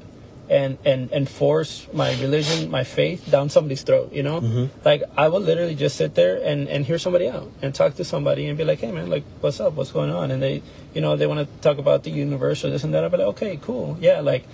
and, 0.49 0.77
and 0.85 1.11
and 1.11 1.29
force 1.29 1.87
my 1.93 2.11
religion, 2.21 2.69
my 2.69 2.83
faith 2.83 3.29
down 3.29 3.49
somebody's 3.49 3.83
throat. 3.83 4.13
You 4.13 4.23
know, 4.23 4.69
like 4.83 5.03
I 5.17 5.29
will 5.29 5.41
literally 5.41 5.75
just 5.75 5.95
sit 5.95 6.15
there 6.15 6.41
and 6.43 6.67
and 6.67 6.85
hear 6.85 6.97
somebody 6.97 7.27
out 7.29 7.51
and 7.61 7.73
talk 7.73 7.95
to 7.95 8.03
somebody 8.03 8.47
and 8.47 8.57
be 8.57 8.63
like, 8.63 8.79
hey 8.79 8.91
man, 8.91 9.09
like 9.09 9.23
what's 9.41 9.59
up, 9.59 9.73
what's 9.73 9.91
going 9.91 10.11
on? 10.11 10.31
And 10.31 10.41
they, 10.41 10.61
you 10.93 11.01
know, 11.01 11.15
they 11.15 11.27
want 11.27 11.39
to 11.39 11.61
talk 11.61 11.77
about 11.77 12.03
the 12.03 12.11
universe 12.11 12.63
or 12.63 12.69
this 12.69 12.83
and 12.83 12.93
that. 12.93 13.03
I'll 13.03 13.09
be 13.09 13.17
like, 13.17 13.27
okay, 13.27 13.59
cool, 13.61 13.97
yeah, 13.99 14.21
like. 14.21 14.45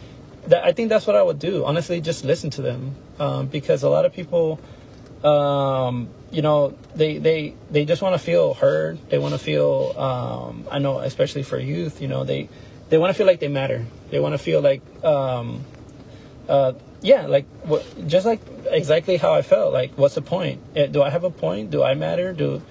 That, 0.47 0.65
I 0.65 0.71
think 0.71 0.89
that's 0.89 1.05
what 1.05 1.15
I 1.15 1.21
would 1.21 1.37
do. 1.37 1.65
Honestly, 1.65 2.01
just 2.01 2.25
listen 2.25 2.49
to 2.57 2.63
them 2.63 2.95
um, 3.19 3.45
because 3.45 3.83
a 3.83 3.89
lot 3.89 4.05
of 4.05 4.11
people 4.11 4.59
um, 5.23 6.09
you 6.31 6.41
know, 6.41 6.77
they 6.95 7.17
they 7.17 7.53
they 7.69 7.85
just 7.85 8.01
want 8.01 8.15
to 8.15 8.19
feel 8.19 8.53
heard. 8.53 8.97
They 9.09 9.17
want 9.17 9.33
to 9.33 9.39
feel. 9.39 9.93
Um, 9.97 10.65
I 10.71 10.79
know, 10.79 10.99
especially 10.99 11.43
for 11.43 11.59
youth, 11.59 12.01
you 12.01 12.07
know, 12.07 12.23
they 12.23 12.49
they 12.89 12.97
want 12.97 13.11
to 13.11 13.13
feel 13.13 13.27
like 13.27 13.39
they 13.39 13.47
matter. 13.47 13.85
They 14.09 14.19
want 14.19 14.33
to 14.33 14.37
feel 14.37 14.61
like, 14.61 14.81
um, 15.03 15.63
uh, 16.51 16.73
yeah, 17.01 17.27
like 17.27 17.45
what, 17.63 17.81
just 18.07 18.25
like 18.25 18.41
exactly 18.67 19.15
how 19.15 19.31
I 19.33 19.41
felt. 19.41 19.71
Like, 19.71 19.97
what's 19.97 20.15
the 20.15 20.21
point? 20.21 20.61
Eh, 20.75 20.87
Do 20.87 21.01
I 21.01 21.09
have 21.09 21.23
a 21.23 21.31
point? 21.31 21.71
Do 21.71 21.81
I 21.81 21.93
matter? 21.93 22.33
Do 22.33 22.61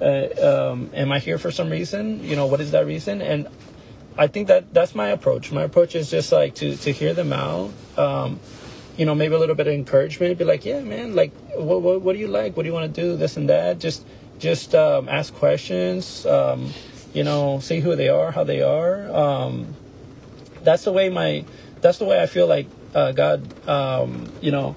uh, 0.00 0.72
um, 0.72 0.90
am 0.94 1.12
I 1.12 1.18
here 1.18 1.38
for 1.38 1.50
some 1.50 1.68
reason? 1.70 2.24
You 2.24 2.34
know, 2.34 2.46
what 2.46 2.60
is 2.60 2.70
that 2.70 2.86
reason? 2.86 3.20
And 3.20 3.48
I 4.16 4.26
think 4.26 4.48
that 4.48 4.72
that's 4.72 4.94
my 4.94 5.08
approach. 5.08 5.52
My 5.52 5.64
approach 5.64 5.94
is 5.94 6.10
just 6.10 6.32
like 6.32 6.54
to 6.56 6.76
to 6.76 6.90
hear 6.92 7.12
them 7.12 7.32
out. 7.32 7.72
Um, 7.96 8.40
you 8.96 9.04
know, 9.04 9.14
maybe 9.14 9.34
a 9.34 9.38
little 9.38 9.54
bit 9.54 9.66
of 9.66 9.74
encouragement. 9.74 10.38
Be 10.38 10.44
like, 10.44 10.64
yeah, 10.64 10.80
man, 10.80 11.14
like, 11.14 11.32
what, 11.54 11.82
what, 11.82 12.00
what 12.00 12.14
do 12.14 12.18
you 12.18 12.28
like? 12.28 12.56
What 12.56 12.62
do 12.62 12.68
you 12.68 12.72
want 12.72 12.94
to 12.94 13.00
do? 13.00 13.16
This 13.16 13.36
and 13.36 13.50
that. 13.50 13.78
Just, 13.78 14.06
just 14.38 14.74
um, 14.74 15.08
ask 15.10 15.34
questions. 15.34 16.24
Um, 16.24 16.72
you 17.12 17.22
know, 17.22 17.60
see 17.60 17.80
who 17.80 17.94
they 17.96 18.08
are, 18.08 18.30
how 18.30 18.44
they 18.44 18.62
are. 18.62 19.10
Um, 19.14 19.74
that's 20.62 20.84
the 20.84 20.92
way 20.92 21.10
my, 21.10 21.44
that's 21.82 21.98
the 21.98 22.06
way 22.06 22.22
I 22.22 22.26
feel 22.26 22.46
like 22.46 22.66
uh, 22.96 23.12
God, 23.12 23.68
um, 23.68 24.32
you 24.40 24.50
know, 24.50 24.74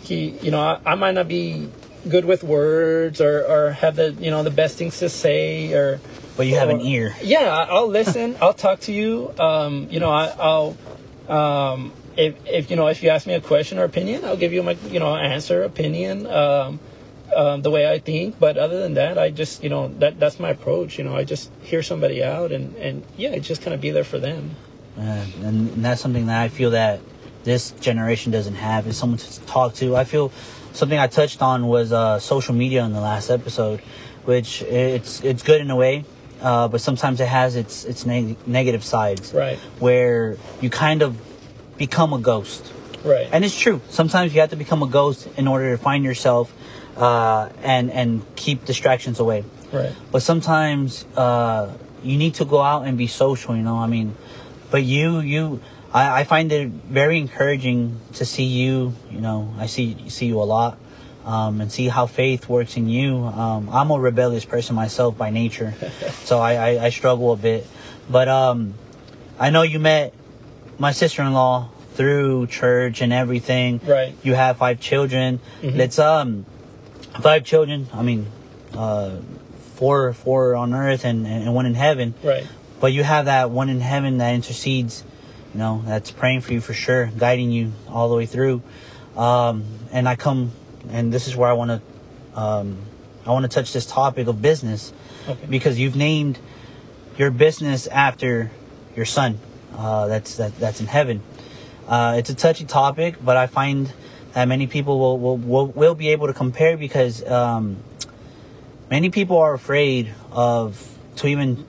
he, 0.00 0.30
you 0.40 0.50
know, 0.50 0.60
I, 0.60 0.80
I, 0.86 0.94
might 0.94 1.12
not 1.12 1.28
be 1.28 1.68
good 2.08 2.24
with 2.24 2.42
words 2.42 3.20
or, 3.20 3.44
or 3.46 3.72
have 3.72 3.96
the, 3.96 4.12
you 4.12 4.30
know, 4.30 4.42
the 4.42 4.50
best 4.50 4.78
things 4.78 4.98
to 5.00 5.10
say 5.10 5.72
or. 5.74 6.00
But 6.38 6.46
you 6.46 6.56
or, 6.56 6.60
have 6.60 6.70
an 6.70 6.80
ear. 6.80 7.14
Yeah, 7.22 7.66
I'll 7.68 7.86
listen. 7.86 8.36
I'll 8.42 8.54
talk 8.54 8.80
to 8.80 8.92
you. 8.92 9.34
Um, 9.38 9.88
you 9.90 10.00
know, 10.00 10.10
I, 10.10 10.34
will 10.36 10.76
um, 11.28 11.92
if, 12.16 12.34
if 12.46 12.70
you 12.70 12.76
know, 12.76 12.86
if 12.86 13.02
you 13.02 13.10
ask 13.10 13.26
me 13.26 13.34
a 13.34 13.42
question 13.42 13.78
or 13.78 13.84
opinion, 13.84 14.24
I'll 14.24 14.38
give 14.38 14.54
you 14.54 14.62
my, 14.62 14.72
you 14.88 14.98
know, 14.98 15.14
answer, 15.14 15.62
opinion. 15.62 16.26
Um, 16.26 16.80
um, 17.36 17.62
the 17.62 17.70
way 17.70 17.90
I 17.90 17.98
think. 17.98 18.38
But 18.38 18.56
other 18.56 18.80
than 18.80 18.94
that, 18.94 19.18
I 19.18 19.30
just 19.30 19.64
you 19.64 19.68
know 19.68 19.88
that 19.98 20.20
that's 20.20 20.38
my 20.38 20.50
approach. 20.50 20.98
You 20.98 21.04
know, 21.04 21.16
I 21.16 21.24
just 21.24 21.50
hear 21.62 21.82
somebody 21.82 22.22
out 22.22 22.52
and 22.52 22.76
and 22.76 23.04
yeah, 23.16 23.36
just 23.38 23.60
kind 23.60 23.74
of 23.74 23.80
be 23.80 23.90
there 23.90 24.04
for 24.04 24.20
them. 24.20 24.54
Uh, 24.96 25.26
and, 25.42 25.70
and 25.70 25.84
that's 25.84 26.00
something 26.00 26.26
that 26.26 26.40
I 26.40 26.48
feel 26.48 26.70
that 26.70 27.00
this 27.44 27.70
generation 27.72 28.32
doesn't 28.32 28.54
have 28.54 28.86
is 28.86 28.96
someone 28.96 29.18
to 29.18 29.40
talk 29.42 29.74
to. 29.74 29.94
I 29.96 30.04
feel 30.04 30.32
something 30.72 30.98
I 30.98 31.06
touched 31.06 31.40
on 31.42 31.66
was 31.66 31.92
uh, 31.92 32.18
social 32.18 32.54
media 32.54 32.84
in 32.84 32.92
the 32.92 33.00
last 33.00 33.30
episode, 33.30 33.80
which 34.24 34.62
it's 34.62 35.22
it's 35.22 35.42
good 35.42 35.60
in 35.60 35.70
a 35.70 35.76
way, 35.76 36.04
uh, 36.40 36.68
but 36.68 36.80
sometimes 36.80 37.20
it 37.20 37.28
has 37.28 37.56
its 37.56 37.84
its 37.84 38.04
neg- 38.06 38.36
negative 38.46 38.82
sides. 38.84 39.32
Right. 39.32 39.58
Where 39.78 40.36
you 40.60 40.70
kind 40.70 41.02
of 41.02 41.16
become 41.76 42.12
a 42.12 42.18
ghost. 42.18 42.72
Right. 43.04 43.28
And 43.30 43.44
it's 43.44 43.58
true. 43.58 43.80
Sometimes 43.90 44.34
you 44.34 44.40
have 44.40 44.50
to 44.50 44.56
become 44.56 44.82
a 44.82 44.88
ghost 44.88 45.28
in 45.36 45.46
order 45.46 45.76
to 45.76 45.82
find 45.82 46.04
yourself 46.04 46.52
uh, 46.96 47.50
and 47.62 47.90
and 47.90 48.22
keep 48.36 48.64
distractions 48.64 49.20
away. 49.20 49.44
Right. 49.72 49.92
But 50.10 50.22
sometimes 50.22 51.04
uh, 51.16 51.76
you 52.02 52.16
need 52.16 52.34
to 52.34 52.44
go 52.44 52.60
out 52.60 52.86
and 52.86 52.96
be 52.96 53.06
social. 53.06 53.56
You 53.56 53.62
know, 53.62 53.76
I 53.76 53.86
mean, 53.86 54.16
but 54.70 54.82
you 54.82 55.20
you 55.20 55.60
I, 55.94 56.20
I 56.20 56.24
find 56.24 56.50
it 56.52 56.68
very 56.68 57.18
encouraging 57.18 58.00
to 58.14 58.26
see 58.26 58.44
you. 58.44 58.94
You 59.10 59.20
know, 59.20 59.54
I 59.58 59.66
see 59.66 60.10
see 60.10 60.26
you 60.26 60.42
a 60.42 60.44
lot. 60.44 60.78
Um, 61.24 61.62
and 61.62 61.72
see 61.72 61.88
how 61.88 62.04
faith 62.04 62.50
works 62.50 62.76
in 62.76 62.86
you. 62.86 63.16
Um, 63.16 63.70
I'm 63.72 63.90
a 63.90 63.98
rebellious 63.98 64.44
person 64.44 64.76
myself 64.76 65.16
by 65.16 65.30
nature, 65.30 65.72
so 66.24 66.38
I, 66.38 66.52
I, 66.52 66.84
I, 66.84 66.90
struggle 66.90 67.32
a 67.32 67.36
bit. 67.38 67.66
But 68.10 68.28
um, 68.28 68.74
I 69.38 69.48
know 69.48 69.62
you 69.62 69.78
met 69.78 70.12
my 70.78 70.92
sister-in-law 70.92 71.70
through 71.94 72.48
church 72.48 73.00
and 73.00 73.10
everything. 73.12 73.80
Right. 73.84 74.14
You 74.22 74.34
have 74.34 74.58
five 74.58 74.80
children. 74.80 75.40
Mm-hmm. 75.62 75.78
Let's 75.78 75.98
um 75.98 76.44
five 77.20 77.44
children. 77.44 77.88
I 77.92 78.02
mean, 78.02 78.26
uh, 78.74 79.16
four 79.76 80.12
four 80.12 80.54
on 80.54 80.74
earth 80.74 81.04
and, 81.04 81.26
and 81.26 81.54
one 81.54 81.66
in 81.66 81.74
heaven. 81.74 82.14
Right. 82.22 82.46
But 82.80 82.92
you 82.92 83.02
have 83.02 83.24
that 83.26 83.50
one 83.50 83.70
in 83.70 83.80
heaven 83.80 84.18
that 84.18 84.34
intercedes. 84.34 85.04
You 85.54 85.60
know, 85.60 85.82
that's 85.86 86.10
praying 86.10 86.40
for 86.40 86.52
you 86.52 86.60
for 86.60 86.74
sure, 86.74 87.06
guiding 87.06 87.52
you 87.52 87.72
all 87.88 88.08
the 88.08 88.16
way 88.16 88.26
through. 88.26 88.60
Um, 89.16 89.64
and 89.92 90.08
I 90.08 90.16
come, 90.16 90.50
and 90.90 91.12
this 91.12 91.28
is 91.28 91.36
where 91.36 91.48
I 91.48 91.52
want 91.52 91.70
to, 91.70 92.40
um, 92.40 92.78
I 93.24 93.30
want 93.30 93.44
to 93.44 93.48
touch 93.48 93.72
this 93.72 93.86
topic 93.86 94.26
of 94.26 94.42
business, 94.42 94.92
okay. 95.28 95.46
because 95.48 95.78
you've 95.78 95.94
named 95.94 96.40
your 97.16 97.30
business 97.30 97.86
after 97.86 98.50
your 98.96 99.04
son. 99.04 99.38
Uh, 99.76 100.08
that's 100.08 100.36
that, 100.38 100.58
that's 100.58 100.80
in 100.80 100.86
heaven. 100.86 101.22
Uh, 101.86 102.16
it's 102.18 102.30
a 102.30 102.34
touchy 102.34 102.64
topic, 102.64 103.24
but 103.24 103.36
I 103.36 103.46
find 103.46 103.92
that 104.32 104.46
many 104.46 104.66
people 104.66 104.98
will 104.98 105.18
will, 105.20 105.36
will, 105.36 105.66
will 105.68 105.94
be 105.94 106.08
able 106.08 106.26
to 106.26 106.32
compare 106.32 106.76
because 106.76 107.24
um, 107.24 107.76
many 108.90 109.10
people 109.10 109.38
are 109.38 109.54
afraid 109.54 110.12
of 110.32 110.98
to 111.16 111.28
even 111.28 111.64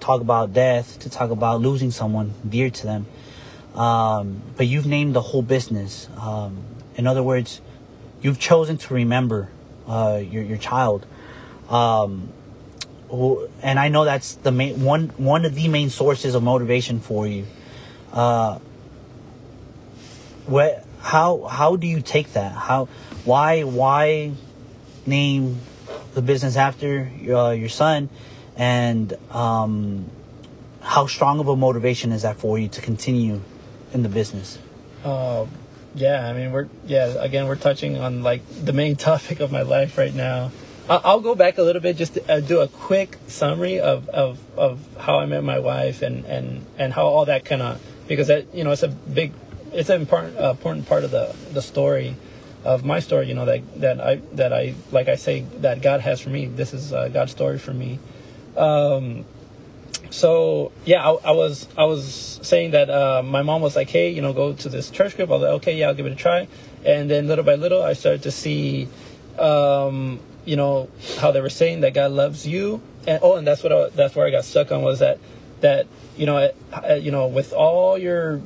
talk 0.00 0.20
about 0.20 0.52
death, 0.52 0.98
to 1.00 1.10
talk 1.10 1.30
about 1.30 1.60
losing 1.60 1.90
someone 1.90 2.34
dear 2.48 2.70
to 2.70 2.84
them. 2.84 3.06
Um, 3.74 4.42
but 4.56 4.66
you've 4.66 4.86
named 4.86 5.14
the 5.14 5.20
whole 5.20 5.42
business. 5.42 6.08
Um, 6.18 6.64
in 6.96 7.06
other 7.06 7.22
words, 7.22 7.60
you've 8.20 8.38
chosen 8.38 8.76
to 8.78 8.94
remember 8.94 9.50
uh, 9.86 10.20
your 10.22 10.42
your 10.42 10.58
child. 10.58 11.06
Um, 11.68 12.32
and 13.62 13.78
I 13.78 13.88
know 13.88 14.04
that's 14.04 14.34
the 14.34 14.52
main 14.52 14.82
one 14.82 15.08
one 15.16 15.44
of 15.44 15.54
the 15.54 15.68
main 15.68 15.90
sources 15.90 16.34
of 16.34 16.42
motivation 16.42 17.00
for 17.00 17.26
you. 17.26 17.46
Uh, 18.12 18.58
what 20.46 20.84
how 21.00 21.44
how 21.44 21.76
do 21.76 21.86
you 21.86 22.00
take 22.00 22.32
that? 22.32 22.52
How 22.52 22.88
why 23.24 23.62
why 23.62 24.32
name 25.06 25.60
the 26.14 26.22
business 26.22 26.56
after 26.56 27.10
uh, 27.28 27.50
your 27.50 27.68
son, 27.68 28.08
and 28.58 29.14
um, 29.30 30.10
how 30.82 31.06
strong 31.06 31.40
of 31.40 31.48
a 31.48 31.56
motivation 31.56 32.12
is 32.12 32.22
that 32.22 32.36
for 32.36 32.58
you 32.58 32.68
to 32.68 32.80
continue 32.80 33.40
in 33.94 34.02
the 34.02 34.08
business? 34.10 34.58
Uh, 35.04 35.46
yeah, 35.94 36.28
I 36.28 36.32
mean 36.34 36.52
we're 36.52 36.68
yeah 36.86 37.14
again 37.22 37.46
we're 37.46 37.56
touching 37.56 37.96
on 37.96 38.22
like 38.22 38.42
the 38.48 38.72
main 38.72 38.96
topic 39.08 39.40
of 39.40 39.50
my 39.50 39.62
life 39.62 39.96
right 39.96 40.14
now. 40.14 40.50
I'll 40.90 41.20
go 41.20 41.34
back 41.34 41.58
a 41.58 41.62
little 41.62 41.82
bit 41.82 41.96
just 41.96 42.14
to 42.14 42.32
uh, 42.32 42.40
do 42.40 42.60
a 42.60 42.68
quick 42.68 43.18
summary 43.26 43.78
of, 43.78 44.08
of, 44.08 44.38
of 44.56 44.80
how 44.98 45.18
I 45.18 45.26
met 45.26 45.44
my 45.44 45.58
wife 45.58 46.00
and, 46.00 46.24
and, 46.24 46.64
and 46.78 46.94
how 46.94 47.06
all 47.06 47.26
that 47.26 47.44
kind 47.44 47.60
of 47.60 47.78
because 48.06 48.28
that 48.28 48.54
you 48.54 48.64
know 48.64 48.72
it's 48.72 48.82
a 48.82 48.88
big 48.88 49.32
it's 49.72 49.90
an 49.90 50.00
important 50.00 50.38
uh, 50.38 50.50
important 50.50 50.88
part 50.88 51.04
of 51.04 51.10
the 51.10 51.36
the 51.52 51.60
story 51.60 52.16
of 52.64 52.84
my 52.84 53.00
story. 53.00 53.28
You 53.28 53.34
know 53.34 53.44
that 53.44 53.80
that 53.80 54.00
I 54.00 54.16
that 54.32 54.52
I 54.52 54.74
like 54.90 55.08
I 55.08 55.16
say 55.16 55.40
that 55.58 55.82
God 55.82 56.00
has 56.00 56.20
for 56.20 56.30
me. 56.30 56.46
This 56.46 56.72
is 56.72 56.92
uh, 56.92 57.08
God's 57.08 57.32
story 57.32 57.58
for 57.58 57.74
me. 57.74 57.98
Um, 58.58 59.24
so 60.10 60.72
yeah, 60.84 61.08
I, 61.08 61.14
I, 61.24 61.30
was 61.32 61.68
I 61.76 61.84
was 61.84 62.40
saying 62.42 62.72
that 62.72 62.90
uh, 62.90 63.22
my 63.22 63.42
mom 63.42 63.62
was 63.62 63.76
like, 63.76 63.90
hey, 63.90 64.10
you 64.10 64.22
know, 64.22 64.32
go 64.32 64.52
to 64.52 64.68
this 64.68 64.90
church 64.90 65.16
group. 65.16 65.30
I 65.30 65.32
was 65.32 65.42
like, 65.42 65.52
okay, 65.52 65.78
yeah, 65.78 65.88
I'll 65.88 65.94
give 65.94 66.06
it 66.06 66.12
a 66.12 66.16
try. 66.16 66.48
And 66.84 67.10
then 67.10 67.26
little 67.26 67.44
by 67.44 67.54
little, 67.54 67.82
I 67.82 67.92
started 67.92 68.22
to 68.22 68.30
see, 68.30 68.88
um, 69.38 70.20
you 70.44 70.56
know, 70.56 70.88
how 71.18 71.30
they 71.30 71.40
were 71.40 71.50
saying 71.50 71.80
that 71.80 71.94
God 71.94 72.12
loves 72.12 72.46
you. 72.46 72.80
And 73.06 73.20
oh, 73.22 73.36
and 73.36 73.46
that's 73.46 73.62
what 73.62 73.72
I, 73.72 73.88
that's 73.90 74.14
where 74.14 74.26
I 74.26 74.30
got 74.30 74.44
stuck 74.44 74.72
on 74.72 74.82
was 74.82 74.98
that 75.00 75.18
that 75.60 75.86
you 76.16 76.26
know, 76.26 76.50
uh, 76.72 76.94
you 76.94 77.10
know, 77.10 77.26
with 77.26 77.52
all 77.52 77.98
your 77.98 78.40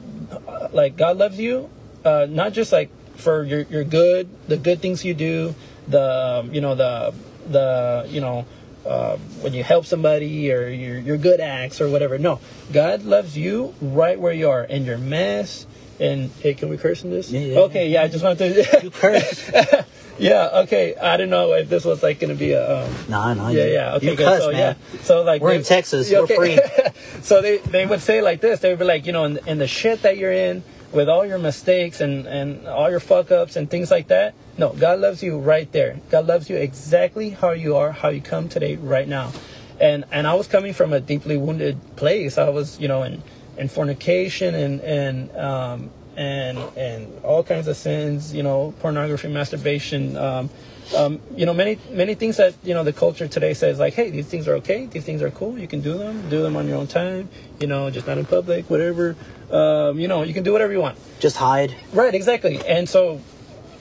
like 0.72 0.96
God 0.96 1.16
loves 1.18 1.38
you, 1.38 1.70
uh, 2.04 2.26
not 2.28 2.52
just 2.52 2.72
like 2.72 2.90
for 3.16 3.44
your 3.44 3.62
your 3.62 3.84
good, 3.84 4.28
the 4.48 4.56
good 4.56 4.80
things 4.80 5.04
you 5.04 5.14
do, 5.14 5.54
the 5.88 6.40
um, 6.40 6.54
you 6.54 6.60
know 6.60 6.74
the 6.74 7.14
the 7.48 8.06
you 8.08 8.20
know 8.20 8.46
uh, 8.86 9.16
when 9.40 9.52
you 9.52 9.62
help 9.62 9.86
somebody 9.86 10.52
or 10.52 10.68
your 10.68 10.98
your 10.98 11.16
good 11.16 11.40
acts 11.40 11.80
or 11.80 11.88
whatever. 11.88 12.18
No, 12.18 12.40
God 12.72 13.02
loves 13.02 13.36
you 13.36 13.74
right 13.80 14.18
where 14.18 14.32
you 14.32 14.50
are 14.50 14.64
in 14.64 14.84
your 14.84 14.98
mess. 14.98 15.66
And 16.00 16.30
hey, 16.40 16.54
can 16.54 16.68
we 16.68 16.78
curse 16.78 17.04
in 17.04 17.10
this? 17.10 17.30
Yeah, 17.30 17.40
yeah, 17.40 17.58
okay, 17.60 17.88
yeah. 17.88 18.02
I 18.02 18.08
just 18.08 18.24
wanted 18.24 18.54
to. 18.54 18.80
you 18.82 18.90
curse. 18.90 19.50
yeah. 20.18 20.48
Okay. 20.64 20.96
I 20.96 21.16
didn't 21.16 21.30
know 21.30 21.52
if 21.52 21.68
this 21.68 21.84
was 21.84 22.02
like 22.02 22.18
going 22.18 22.32
to 22.32 22.38
be 22.38 22.52
a. 22.52 22.84
Um, 22.84 22.94
nah, 23.08 23.34
nah. 23.34 23.48
Yeah, 23.50 23.66
yeah. 23.66 23.94
Okay. 23.94 24.10
You 24.10 24.16
good. 24.16 24.26
Cuss, 24.26 24.42
so 24.42 24.50
man. 24.50 24.76
yeah. 24.92 25.00
So 25.02 25.22
like 25.22 25.42
we're 25.42 25.50
they, 25.50 25.56
in 25.56 25.62
Texas. 25.62 26.10
Yeah, 26.10 26.18
okay. 26.20 26.38
We're 26.38 26.56
free. 26.56 26.92
so 27.22 27.40
they 27.40 27.58
they 27.58 27.86
would 27.86 28.00
say 28.00 28.20
like 28.20 28.40
this. 28.40 28.60
They 28.60 28.70
would 28.70 28.78
be 28.78 28.84
like, 28.84 29.06
you 29.06 29.12
know, 29.12 29.24
in, 29.24 29.38
in 29.46 29.58
the 29.58 29.68
shit 29.68 30.02
that 30.02 30.16
you're 30.16 30.32
in, 30.32 30.64
with 30.92 31.08
all 31.08 31.24
your 31.24 31.38
mistakes 31.38 32.00
and 32.00 32.26
and 32.26 32.66
all 32.66 32.90
your 32.90 33.00
fuck 33.00 33.30
ups 33.30 33.56
and 33.56 33.70
things 33.70 33.90
like 33.90 34.08
that. 34.08 34.34
No, 34.62 34.72
God 34.72 35.00
loves 35.00 35.24
you 35.24 35.40
right 35.40 35.70
there. 35.72 35.98
God 36.08 36.28
loves 36.28 36.48
you 36.48 36.54
exactly 36.54 37.30
how 37.30 37.50
you 37.50 37.74
are, 37.74 37.90
how 37.90 38.10
you 38.10 38.20
come 38.20 38.48
today, 38.48 38.76
right 38.76 39.08
now. 39.08 39.32
And 39.80 40.04
and 40.12 40.24
I 40.24 40.34
was 40.34 40.46
coming 40.46 40.72
from 40.72 40.92
a 40.92 41.00
deeply 41.00 41.36
wounded 41.36 41.80
place. 41.96 42.38
I 42.38 42.48
was, 42.48 42.78
you 42.78 42.86
know, 42.86 43.02
in 43.02 43.24
in 43.58 43.66
fornication 43.66 44.54
and 44.54 44.80
and 44.82 45.36
um, 45.36 45.90
and 46.16 46.58
and 46.76 47.24
all 47.24 47.42
kinds 47.42 47.66
of 47.66 47.76
sins, 47.76 48.32
you 48.32 48.44
know, 48.44 48.72
pornography, 48.78 49.26
masturbation, 49.26 50.16
um, 50.16 50.48
um, 50.96 51.20
you 51.34 51.44
know, 51.44 51.54
many 51.54 51.80
many 51.90 52.14
things 52.14 52.36
that 52.36 52.54
you 52.62 52.72
know 52.72 52.84
the 52.84 52.92
culture 52.92 53.26
today 53.26 53.54
says 53.54 53.80
like, 53.80 53.94
hey, 53.94 54.10
these 54.10 54.28
things 54.28 54.46
are 54.46 54.54
okay, 54.62 54.86
these 54.86 55.04
things 55.04 55.22
are 55.22 55.32
cool, 55.32 55.58
you 55.58 55.66
can 55.66 55.80
do 55.80 55.98
them, 55.98 56.28
do 56.30 56.40
them 56.40 56.54
on 56.54 56.68
your 56.68 56.76
own 56.76 56.86
time, 56.86 57.28
you 57.58 57.66
know, 57.66 57.90
just 57.90 58.06
not 58.06 58.16
in 58.16 58.26
public, 58.26 58.70
whatever. 58.70 59.16
Um, 59.50 59.98
you 59.98 60.06
know, 60.06 60.22
you 60.22 60.32
can 60.32 60.44
do 60.44 60.52
whatever 60.52 60.72
you 60.72 60.80
want. 60.80 60.98
Just 61.18 61.36
hide. 61.36 61.74
Right, 61.92 62.14
exactly. 62.14 62.64
And 62.66 62.88
so, 62.88 63.20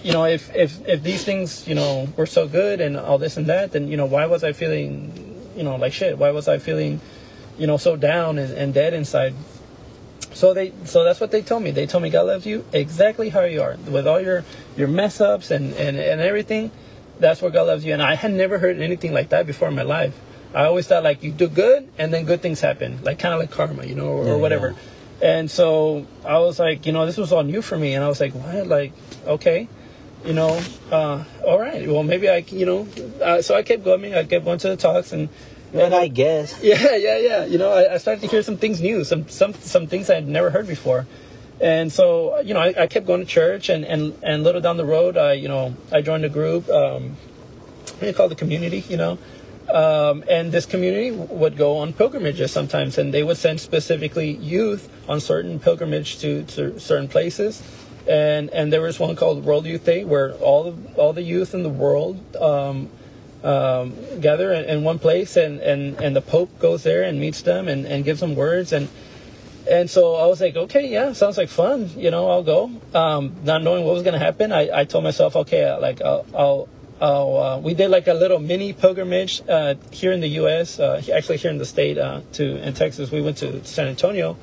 you 0.04 0.12
know, 0.14 0.26
if 0.26 0.54
if 0.56 0.86
if 0.88 1.04
these 1.04 1.24
things, 1.24 1.68
you 1.68 1.76
know, 1.76 2.08
were 2.18 2.26
so 2.26 2.48
good 2.48 2.82
and 2.82 2.98
all 2.98 3.18
this 3.18 3.38
and 3.38 3.46
that, 3.48 3.72
then 3.72 3.88
you 3.88 3.98
know, 3.98 4.06
why 4.06 4.26
was 4.26 4.44
I 4.44 4.54
feeling, 4.54 5.52
you 5.56 5.64
know, 5.64 5.76
like 5.76 5.94
shit? 5.94 6.18
Why 6.18 6.32
was 6.32 6.48
I 6.48 6.58
feeling, 6.58 7.02
you 7.58 7.68
know, 7.68 7.78
so 7.78 7.96
down 7.96 8.38
and, 8.38 8.54
and 8.54 8.74
dead 8.74 8.94
inside? 8.94 9.34
So 10.34 10.54
they 10.54 10.74
so 10.86 11.04
that's 11.04 11.20
what 11.20 11.32
they 11.32 11.42
told 11.42 11.64
me. 11.64 11.72
They 11.72 11.86
told 11.86 12.04
me 12.04 12.10
God 12.10 12.28
loves 12.28 12.46
you 12.46 12.66
exactly 12.74 13.30
how 13.30 13.42
you 13.42 13.62
are, 13.62 13.78
with 13.90 14.08
all 14.08 14.20
your 14.20 14.44
your 14.76 14.88
mess 14.88 15.22
ups 15.22 15.52
and 15.52 15.74
and 15.74 15.98
and 15.98 16.22
everything. 16.22 16.72
That's 17.20 17.42
where 17.42 17.52
God 17.52 17.68
loves 17.68 17.86
you. 17.86 17.94
And 17.94 18.02
I 18.02 18.16
had 18.16 18.34
never 18.34 18.58
heard 18.58 18.80
anything 18.80 19.14
like 19.14 19.30
that 19.30 19.46
before 19.46 19.68
in 19.68 19.76
my 19.76 19.84
life. 19.84 20.18
I 20.54 20.66
always 20.66 20.88
thought 20.88 21.04
like 21.04 21.22
you 21.24 21.32
do 21.32 21.48
good 21.48 21.88
and 21.98 22.14
then 22.14 22.26
good 22.26 22.42
things 22.42 22.60
happen, 22.60 23.00
like 23.04 23.20
kind 23.20 23.34
of 23.34 23.40
like 23.40 23.52
karma, 23.52 23.86
you 23.86 23.96
know, 23.96 24.08
or, 24.08 24.26
yeah, 24.26 24.32
or 24.32 24.38
whatever. 24.38 24.72
Yeah. 24.72 24.78
And 25.22 25.52
so 25.52 26.08
I 26.26 26.40
was 26.40 26.58
like, 26.58 26.86
you 26.86 26.92
know, 26.92 27.06
this 27.06 27.18
was 27.18 27.32
all 27.32 27.44
new 27.44 27.62
for 27.62 27.78
me, 27.78 27.94
and 27.94 28.04
I 28.04 28.08
was 28.08 28.20
like, 28.20 28.34
what? 28.34 28.66
Like, 28.66 28.92
okay, 29.28 29.68
you 30.26 30.34
know, 30.34 30.62
uh, 30.92 31.24
all 31.46 31.60
right. 31.60 31.88
Well, 31.88 32.04
maybe 32.04 32.30
I, 32.30 32.38
you 32.48 32.66
know, 32.66 32.88
uh, 33.24 33.42
so 33.42 33.56
I 33.56 33.64
kept 33.64 33.84
going. 33.84 34.14
I 34.14 34.24
kept 34.24 34.46
going 34.46 34.60
to 34.60 34.70
the 34.70 34.78
talks, 34.78 35.12
and 35.14 35.30
And 35.74 35.94
I 35.96 36.08
guess. 36.08 36.60
Yeah, 36.64 36.96
yeah, 36.96 37.18
yeah. 37.18 37.46
You 37.46 37.58
know, 37.58 37.72
I, 37.72 37.96
I 37.96 37.98
started 37.98 38.22
to 38.22 38.28
hear 38.28 38.44
some 38.44 38.58
things 38.58 38.82
new, 38.82 39.04
some 39.04 39.28
some 39.30 39.54
some 39.54 39.88
things 39.88 40.10
I 40.10 40.16
had 40.16 40.28
never 40.28 40.50
heard 40.52 40.68
before. 40.68 41.08
And 41.62 41.92
so, 41.94 42.40
you 42.42 42.56
know, 42.56 42.60
I, 42.60 42.74
I 42.76 42.88
kept 42.88 43.06
going 43.06 43.20
to 43.22 43.26
church, 43.26 43.70
and, 43.70 43.86
and, 43.86 44.18
and 44.24 44.44
little 44.44 44.62
down 44.62 44.78
the 44.78 44.86
road, 44.86 45.16
I, 45.16 45.34
you 45.34 45.48
know, 45.48 45.76
I 45.92 46.02
joined 46.02 46.26
a 46.26 46.30
group, 46.30 46.68
um, 46.70 47.18
what 47.86 48.00
do 48.00 48.08
you 48.08 48.14
call 48.14 48.30
the 48.30 48.36
community, 48.36 48.84
you 48.90 48.98
know, 48.98 49.20
um, 49.70 50.24
and 50.28 50.52
this 50.52 50.66
community 50.66 51.12
would 51.12 51.58
go 51.58 51.78
on 51.78 51.94
pilgrimages 51.94 52.52
sometimes, 52.52 52.98
and 52.98 53.14
they 53.14 53.22
would 53.22 53.38
send 53.38 53.62
specifically 53.62 54.32
youth 54.32 54.90
on 55.08 55.20
certain 55.20 55.60
pilgrimage 55.60 56.18
to, 56.22 56.42
to 56.46 56.80
certain 56.80 57.08
places. 57.08 57.62
And 58.12 58.50
and 58.50 58.74
there 58.74 58.82
was 58.82 59.00
one 59.00 59.16
called 59.16 59.46
World 59.46 59.66
Youth 59.66 59.86
Day, 59.86 60.04
where 60.04 60.34
all 60.34 60.72
the 60.72 60.94
all 60.96 61.14
the 61.14 61.22
youth 61.22 61.54
in 61.54 61.64
the 61.64 61.70
world 61.70 62.36
um, 62.36 62.90
um, 63.44 63.96
gather 64.20 64.52
in, 64.52 64.66
in, 64.66 64.84
one 64.84 65.00
place, 65.00 65.38
and, 65.38 65.60
and, 65.62 66.00
and 66.00 66.16
the 66.16 66.22
Pope 66.22 66.60
goes 66.60 66.84
there 66.84 67.04
and 67.04 67.20
meets 67.20 67.42
them 67.42 67.68
and, 67.68 67.86
and 67.86 68.04
gives 68.04 68.20
them 68.20 68.36
words. 68.36 68.74
And 68.74 68.90
and 69.70 69.90
so 69.90 70.16
I 70.16 70.26
was 70.26 70.42
like, 70.42 70.56
okay, 70.56 70.88
yeah, 70.88 71.14
sounds 71.14 71.38
like 71.38 71.50
fun. 71.50 71.90
You 71.96 72.12
know, 72.12 72.30
I'll 72.30 72.44
go. 72.44 72.72
Um, 72.94 73.36
not 73.44 73.64
knowing 73.64 73.86
what 73.86 73.94
was 73.94 74.04
gonna 74.04 74.20
happen, 74.20 74.52
I, 74.52 74.82
I 74.82 74.86
told 74.86 75.04
myself, 75.04 75.36
okay, 75.36 75.74
like 75.78 76.02
I'll, 76.02 76.26
I'll 76.34 76.70
uh, 77.02 77.60
we 77.64 77.74
did 77.74 77.90
like 77.90 78.08
a 78.08 78.14
little 78.14 78.40
mini 78.40 78.74
pilgrimage 78.74 79.42
uh, 79.50 79.76
here 79.92 80.12
in 80.12 80.20
the 80.20 80.28
U.S. 80.42 80.80
Uh, 80.80 81.02
actually, 81.14 81.38
here 81.38 81.50
in 81.50 81.58
the 81.58 81.66
state 81.66 81.98
uh, 81.98 82.22
to 82.34 82.58
in 82.58 82.74
Texas, 82.74 83.10
we 83.10 83.22
went 83.22 83.38
to 83.38 83.64
San 83.66 83.88
Antonio, 83.88 84.38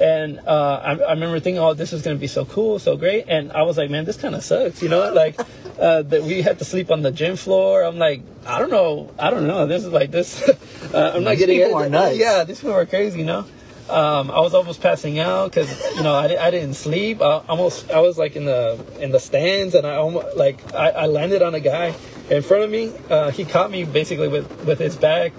and 0.00 0.38
uh, 0.46 0.80
I, 0.84 0.92
I, 0.96 1.12
remember 1.12 1.40
thinking, 1.40 1.60
"Oh, 1.60 1.74
this 1.74 1.92
is 1.92 2.02
going 2.02 2.16
to 2.16 2.20
be 2.20 2.26
so 2.26 2.44
cool, 2.44 2.78
so 2.78 2.96
great." 2.96 3.24
And 3.28 3.52
I 3.52 3.62
was 3.62 3.76
like, 3.76 3.90
"Man, 3.90 4.04
this 4.04 4.16
kind 4.16 4.34
of 4.34 4.44
sucks," 4.44 4.82
you 4.82 4.88
know, 4.88 5.12
like 5.12 5.38
uh, 5.78 6.02
that 6.02 6.22
we 6.22 6.42
had 6.42 6.58
to 6.58 6.64
sleep 6.64 6.90
on 6.90 7.02
the 7.02 7.10
gym 7.10 7.36
floor. 7.36 7.82
I'm 7.82 7.98
like, 7.98 8.22
I 8.46 8.58
don't 8.58 8.70
know, 8.70 9.12
I 9.18 9.30
don't 9.30 9.46
know. 9.46 9.66
This 9.66 9.84
is 9.84 9.92
like 9.92 10.10
this. 10.10 10.48
I'm 10.94 11.24
not 11.24 11.30
these 11.30 11.38
getting 11.40 11.60
people 11.60 11.78
are 11.78 11.88
nuts. 11.88 12.16
Yeah, 12.16 12.44
these 12.44 12.60
people 12.60 12.74
are 12.74 12.86
crazy, 12.86 13.20
you 13.20 13.24
know. 13.24 13.44
Um, 13.88 14.30
I 14.30 14.40
was 14.40 14.52
almost 14.52 14.82
passing 14.82 15.18
out 15.18 15.50
because 15.50 15.70
you 15.96 16.02
know 16.02 16.14
I, 16.14 16.46
I 16.46 16.50
didn't 16.50 16.74
sleep. 16.74 17.22
I 17.22 17.42
almost 17.48 17.90
I 17.90 18.00
was 18.00 18.18
like 18.18 18.36
in 18.36 18.44
the 18.44 18.84
in 19.00 19.12
the 19.12 19.20
stands 19.20 19.74
and 19.74 19.86
I 19.86 19.96
almost 19.96 20.36
like 20.36 20.74
I, 20.74 20.90
I 20.90 21.06
landed 21.06 21.40
on 21.40 21.54
a 21.54 21.60
guy 21.60 21.94
in 22.28 22.42
front 22.42 22.64
of 22.64 22.70
me. 22.70 22.92
Uh, 23.08 23.30
he 23.30 23.46
caught 23.46 23.70
me 23.70 23.84
basically 23.84 24.28
with 24.28 24.64
with 24.66 24.78
his 24.78 24.94
back 24.94 25.32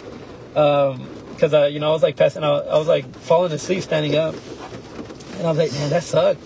because 1.40 1.54
um, 1.54 1.72
you 1.72 1.80
know 1.80 1.90
I 1.90 1.94
was 1.94 2.04
like 2.04 2.18
passing 2.18 2.44
out. 2.44 2.68
I 2.68 2.78
was 2.78 2.88
like 2.88 3.06
falling 3.20 3.54
asleep 3.54 3.82
standing 3.84 4.18
up, 4.18 4.36
and 5.38 5.48
I 5.48 5.50
was 5.50 5.58
like, 5.58 5.72
man, 5.72 5.90
that 5.90 6.04
sucked. 6.04 6.42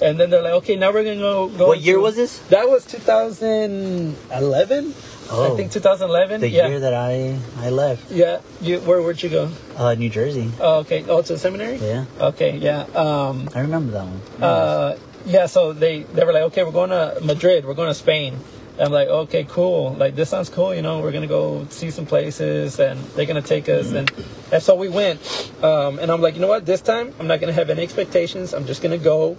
And 0.00 0.18
then 0.18 0.30
they're 0.30 0.42
like, 0.42 0.52
okay, 0.62 0.76
now 0.76 0.92
we're 0.92 1.02
gonna 1.02 1.16
go. 1.16 1.48
go 1.48 1.66
what 1.66 1.80
year 1.80 1.98
was 1.98 2.14
this? 2.14 2.38
That 2.50 2.68
was 2.68 2.86
2011. 2.86 4.94
Oh, 5.30 5.52
I 5.52 5.56
think 5.56 5.72
2011. 5.72 6.40
The 6.40 6.48
yeah. 6.48 6.68
year 6.68 6.80
that 6.80 6.94
I 6.94 7.36
I 7.58 7.68
left. 7.70 8.10
Yeah. 8.12 8.40
You 8.60 8.78
where 8.80 9.02
where'd 9.02 9.22
you 9.22 9.28
go? 9.28 9.50
Uh, 9.76 9.94
New 9.94 10.08
Jersey. 10.08 10.52
Oh, 10.60 10.78
okay. 10.80 11.04
Oh, 11.08 11.20
to 11.20 11.32
the 11.32 11.38
seminary. 11.38 11.78
Yeah. 11.78 12.04
Okay. 12.20 12.56
Yeah. 12.56 12.82
Um, 12.94 13.48
I 13.54 13.60
remember 13.60 13.92
that 13.92 14.06
one. 14.06 14.20
Uh, 14.40 14.96
yeah. 15.26 15.46
So 15.46 15.72
they 15.72 16.04
they 16.04 16.24
were 16.24 16.32
like, 16.32 16.44
okay, 16.44 16.62
we're 16.62 16.70
going 16.70 16.90
to 16.90 17.18
Madrid. 17.24 17.64
We're 17.66 17.74
going 17.74 17.90
to 17.90 17.94
Spain. 17.94 18.38
And 18.78 18.86
I'm 18.86 18.92
like, 18.92 19.08
okay, 19.08 19.44
cool. 19.44 19.94
Like 19.94 20.14
this 20.14 20.30
sounds 20.30 20.48
cool. 20.48 20.72
You 20.72 20.82
know, 20.82 21.00
we're 21.00 21.10
gonna 21.10 21.26
go 21.26 21.66
see 21.68 21.90
some 21.90 22.06
places, 22.06 22.78
and 22.78 22.98
they're 23.14 23.26
gonna 23.26 23.42
take 23.42 23.68
us. 23.68 23.92
And 23.92 24.10
and 24.52 24.62
so 24.62 24.76
we 24.76 24.88
went. 24.88 25.20
Um, 25.62 25.98
and 25.98 26.12
I'm 26.12 26.20
like, 26.20 26.34
you 26.34 26.40
know 26.40 26.46
what? 26.46 26.64
This 26.64 26.80
time 26.80 27.12
I'm 27.18 27.26
not 27.26 27.40
gonna 27.40 27.52
have 27.52 27.70
any 27.70 27.82
expectations. 27.82 28.54
I'm 28.54 28.66
just 28.66 28.80
gonna 28.80 28.98
go. 28.98 29.36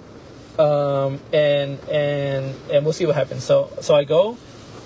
Um, 0.58 1.22
and 1.32 1.80
and 1.90 2.54
and 2.70 2.84
we'll 2.84 2.92
see 2.92 3.06
what 3.06 3.16
happens. 3.16 3.46
So 3.46 3.72
so 3.80 3.96
I 3.96 4.04
go 4.04 4.38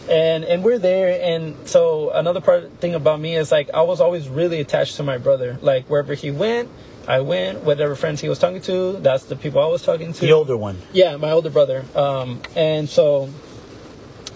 and 0.10 0.44
and 0.44 0.64
we're 0.64 0.80
there 0.80 1.20
and 1.22 1.56
so 1.68 2.10
another 2.12 2.42
part 2.42 2.70
thing 2.80 2.94
about 2.94 3.20
me 3.20 3.36
is 3.36 3.52
like 3.52 3.70
i 3.74 3.82
was 3.82 4.02
always 4.02 4.28
really 4.28 4.60
attached 4.60 4.98
to 4.98 5.04
my 5.04 5.18
brother 5.18 5.58
like 5.62 5.86
wherever 5.88 6.14
he 6.14 6.30
went 6.30 6.70
i 7.08 7.22
went 7.22 7.62
whatever 7.62 7.96
friends 7.96 8.20
he 8.20 8.28
was 8.28 8.38
talking 8.38 8.62
to 8.62 8.94
that's 9.00 9.24
the 9.26 9.36
people 9.36 9.62
i 9.62 9.66
was 9.66 9.82
talking 9.82 10.12
to 10.12 10.22
the 10.22 10.32
older 10.32 10.58
one 10.58 10.78
yeah 10.92 11.16
my 11.16 11.32
older 11.32 11.50
brother 11.50 11.86
um 11.96 12.42
and 12.56 12.90
so 12.90 13.30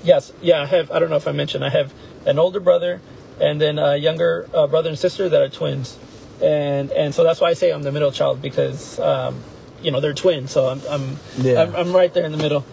yes 0.08 0.32
yeah 0.42 0.62
i 0.62 0.66
have 0.66 0.90
i 0.92 1.00
don't 1.00 1.10
know 1.10 1.16
if 1.16 1.28
i 1.28 1.32
mentioned 1.32 1.64
i 1.64 1.70
have 1.70 1.94
an 2.26 2.40
older 2.40 2.60
brother 2.60 3.02
and 3.40 3.62
then 3.62 3.78
a 3.78 3.96
younger 3.96 4.50
uh, 4.54 4.66
brother 4.68 4.90
and 4.90 4.98
sister 4.98 5.30
that 5.30 5.42
are 5.42 5.50
twins 5.50 5.98
and 6.42 6.92
and 6.92 7.14
so 7.14 7.24
that's 7.24 7.42
why 7.42 7.50
i 7.50 7.54
say 7.54 7.72
i'm 7.72 7.84
the 7.84 7.92
middle 7.92 8.12
child 8.12 8.42
because 8.42 9.00
um 9.00 9.44
you 9.82 9.92
know 9.92 10.00
they're 10.00 10.14
twins 10.14 10.52
so 10.52 10.68
i'm 10.68 10.82
i'm 10.90 11.18
yeah. 11.38 11.62
I'm, 11.62 11.76
I'm 11.76 11.94
right 11.94 12.14
there 12.14 12.26
in 12.26 12.32
the 12.32 12.38
middle 12.38 12.66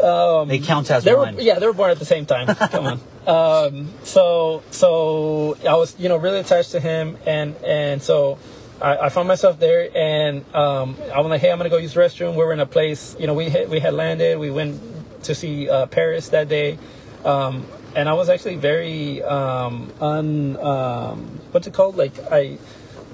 um, 0.00 0.48
they 0.48 0.58
count 0.58 0.90
as 0.90 1.04
they 1.04 1.14
one. 1.14 1.36
Were, 1.36 1.40
yeah, 1.40 1.58
they 1.58 1.66
were 1.66 1.72
born 1.72 1.90
at 1.90 1.98
the 1.98 2.04
same 2.04 2.26
time. 2.26 2.54
Come 2.54 2.86
on. 2.86 3.00
Um, 3.26 3.88
so 4.04 4.62
so 4.70 5.56
I 5.66 5.74
was 5.74 5.98
you 5.98 6.10
know 6.10 6.16
really 6.16 6.40
attached 6.40 6.72
to 6.72 6.80
him, 6.80 7.16
and 7.24 7.56
and 7.64 8.02
so 8.02 8.38
I, 8.80 8.98
I 8.98 9.08
found 9.08 9.26
myself 9.26 9.58
there, 9.58 9.88
and 9.96 10.44
um, 10.54 10.96
I 11.12 11.20
was 11.20 11.30
like, 11.30 11.40
hey, 11.40 11.50
I'm 11.50 11.58
gonna 11.58 11.70
go 11.70 11.78
use 11.78 11.94
the 11.94 12.00
restroom. 12.00 12.32
We 12.32 12.44
were 12.44 12.52
in 12.52 12.60
a 12.60 12.66
place, 12.66 13.16
you 13.18 13.26
know, 13.26 13.34
we 13.34 13.48
had, 13.48 13.70
we 13.70 13.80
had 13.80 13.94
landed. 13.94 14.38
We 14.38 14.50
went 14.50 14.80
to 15.26 15.34
see 15.34 15.68
uh, 15.68 15.86
Paris 15.86 16.28
that 16.30 16.48
day, 16.48 16.78
um, 17.24 17.66
and 17.94 18.08
I 18.08 18.14
was 18.14 18.28
actually 18.28 18.56
very 18.56 19.22
um, 19.22 19.92
un 20.00 20.56
um, 20.56 21.40
what's 21.52 21.66
it 21.66 21.74
called? 21.74 21.96
Like 21.96 22.18
I 22.30 22.58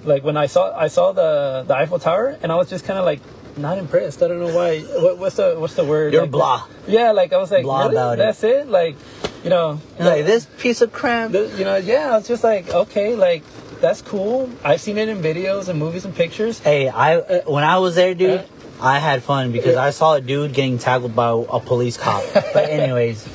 like 0.05 0.25
when 0.25 0.37
I 0.37 0.47
saw 0.47 0.77
I 0.77 0.89
saw 0.89 1.13
the 1.13 1.65
the 1.67 1.75
Eiffel 1.75 1.99
Tower, 1.99 2.39
and 2.43 2.51
I 2.51 2.57
was 2.57 2.69
just 2.69 2.85
kind 2.85 2.99
of 2.99 3.05
like 3.05 3.21
not 3.57 3.79
impressed. 3.79 4.23
I 4.23 4.29
don't 4.29 4.41
know 4.41 4.55
why. 4.55 4.81
What, 4.81 5.19
what's 5.19 5.37
the 5.37 5.57
what's 5.59 5.75
the 5.75 5.85
word? 5.85 6.13
You're 6.13 6.23
like, 6.23 6.31
blah. 6.31 6.67
Yeah, 6.87 7.13
like 7.13 7.33
I 7.33 7.39
was 7.39 7.51
like, 7.51 7.65
blah 7.65 7.83
really? 7.83 7.95
about 7.95 8.19
That's 8.19 8.43
it. 8.45 8.57
it. 8.57 8.69
Like, 8.69 8.97
you 9.45 9.51
know, 9.51 9.81
like 9.99 10.25
this 10.27 10.47
piece 10.59 10.81
of 10.81 10.93
crap. 10.93 11.33
You 11.33 11.65
know, 11.65 11.77
yeah. 11.77 12.13
I 12.13 12.17
was 12.17 12.29
just 12.29 12.45
like, 12.45 12.71
okay, 12.71 13.15
like 13.15 13.43
that's 13.81 14.03
cool. 14.03 14.51
I've 14.65 14.81
seen 14.81 14.99
it 14.99 15.09
in 15.09 15.19
videos 15.19 15.69
and 15.69 15.79
movies 15.79 16.05
and 16.05 16.15
pictures. 16.15 16.59
Hey, 16.61 16.89
I 16.89 17.17
uh, 17.17 17.43
when 17.47 17.65
I 17.65 17.79
was 17.79 17.95
there, 17.95 18.15
dude. 18.15 18.47
I 18.83 18.99
had 18.99 19.23
fun 19.23 19.53
because 19.53 19.77
I 19.77 19.91
saw 19.91 20.15
a 20.15 20.21
dude 20.21 20.55
getting 20.55 20.79
tackled 20.79 21.15
by 21.15 21.29
a 21.29 21.61
police 21.61 21.97
cop. 21.97 22.25
but 22.35 22.69
anyways, 22.69 23.27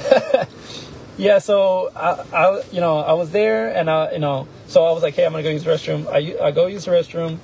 yeah. 1.17 1.39
So 1.39 1.89
I, 1.95 2.25
I, 2.33 2.63
you 2.71 2.81
know, 2.81 2.99
I 2.99 3.13
was 3.13 3.31
there, 3.31 3.73
and 3.73 3.89
I, 3.89 4.11
you 4.11 4.19
know, 4.19 4.47
so 4.67 4.83
I 4.85 4.91
was 4.91 5.03
like, 5.03 5.15
hey, 5.15 5.25
I'm 5.25 5.31
gonna 5.31 5.43
go 5.43 5.49
use 5.49 5.63
the 5.63 5.71
restroom. 5.71 6.05
I, 6.07 6.47
I 6.47 6.51
go 6.51 6.67
use 6.67 6.83
the 6.83 6.91
restroom. 6.91 7.39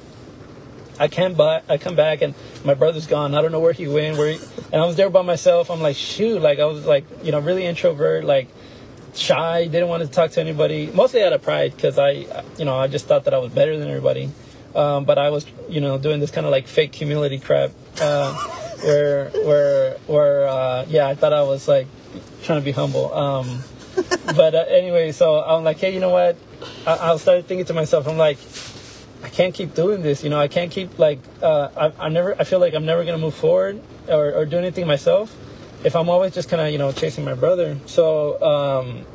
I 0.99 1.07
come 1.07 1.33
back, 1.33 1.63
I 1.69 1.77
come 1.77 1.95
back, 1.95 2.21
and 2.21 2.35
my 2.65 2.73
brother's 2.73 3.07
gone. 3.07 3.33
I 3.33 3.41
don't 3.41 3.53
know 3.53 3.61
where 3.61 3.73
he 3.73 3.87
went. 3.87 4.17
Where, 4.17 4.33
he, 4.33 4.39
and 4.73 4.81
I 4.81 4.85
was 4.85 4.97
there 4.97 5.09
by 5.09 5.21
myself. 5.21 5.71
I'm 5.71 5.81
like, 5.81 5.95
shoot, 5.95 6.41
like 6.41 6.59
I 6.59 6.65
was 6.65 6.85
like, 6.85 7.05
you 7.23 7.31
know, 7.31 7.39
really 7.39 7.65
introvert, 7.65 8.25
like 8.25 8.49
shy, 9.15 9.65
didn't 9.67 9.87
want 9.87 10.03
to 10.03 10.09
talk 10.09 10.31
to 10.31 10.41
anybody. 10.41 10.91
Mostly 10.93 11.23
out 11.23 11.31
of 11.31 11.41
pride, 11.41 11.73
because 11.73 11.97
I, 11.97 12.43
you 12.57 12.65
know, 12.65 12.77
I 12.77 12.87
just 12.87 13.05
thought 13.07 13.23
that 13.23 13.33
I 13.33 13.37
was 13.37 13.53
better 13.53 13.77
than 13.77 13.87
everybody. 13.87 14.29
Um, 14.75 15.05
but 15.05 15.17
I 15.17 15.29
was, 15.29 15.45
you 15.69 15.81
know, 15.81 15.97
doing 15.97 16.19
this 16.19 16.31
kind 16.31 16.45
of 16.45 16.51
like 16.51 16.67
fake 16.67 16.95
humility 16.95 17.39
crap, 17.39 17.71
uh, 18.01 18.33
where, 18.81 19.29
where, 19.29 19.97
where, 20.07 20.47
uh, 20.47 20.85
yeah, 20.87 21.07
I 21.07 21.15
thought 21.15 21.33
I 21.33 21.43
was 21.43 21.67
like 21.67 21.87
trying 22.43 22.59
to 22.59 22.65
be 22.65 22.71
humble. 22.71 23.13
Um, 23.13 23.59
but 24.35 24.55
uh, 24.55 24.65
anyway, 24.67 25.11
so 25.11 25.43
I'm 25.43 25.63
like, 25.63 25.77
hey, 25.77 25.93
you 25.93 25.99
know 25.99 26.09
what? 26.09 26.37
I, 26.87 27.11
I 27.11 27.17
started 27.17 27.45
thinking 27.45 27.65
to 27.65 27.73
myself, 27.73 28.07
I'm 28.07 28.17
like, 28.17 28.39
I 29.23 29.29
can't 29.29 29.53
keep 29.53 29.73
doing 29.73 30.01
this. 30.01 30.23
You 30.23 30.29
know, 30.29 30.39
I 30.39 30.47
can't 30.49 30.69
keep 30.69 30.99
like 30.99 31.19
uh, 31.41 31.69
I, 31.77 32.05
I 32.05 32.09
never. 32.09 32.35
I 32.37 32.43
feel 32.43 32.59
like 32.59 32.73
I'm 32.73 32.85
never 32.85 33.05
gonna 33.05 33.17
move 33.17 33.33
forward 33.33 33.81
or, 34.09 34.33
or 34.33 34.45
do 34.45 34.57
anything 34.57 34.85
myself 34.85 35.33
if 35.83 35.95
I'm 35.95 36.09
always 36.09 36.33
just 36.33 36.49
kind 36.49 36.61
of 36.61 36.71
you 36.71 36.77
know 36.77 36.91
chasing 36.91 37.23
my 37.23 37.33
brother. 37.33 37.77
So 37.85 38.41
um, 38.43 39.05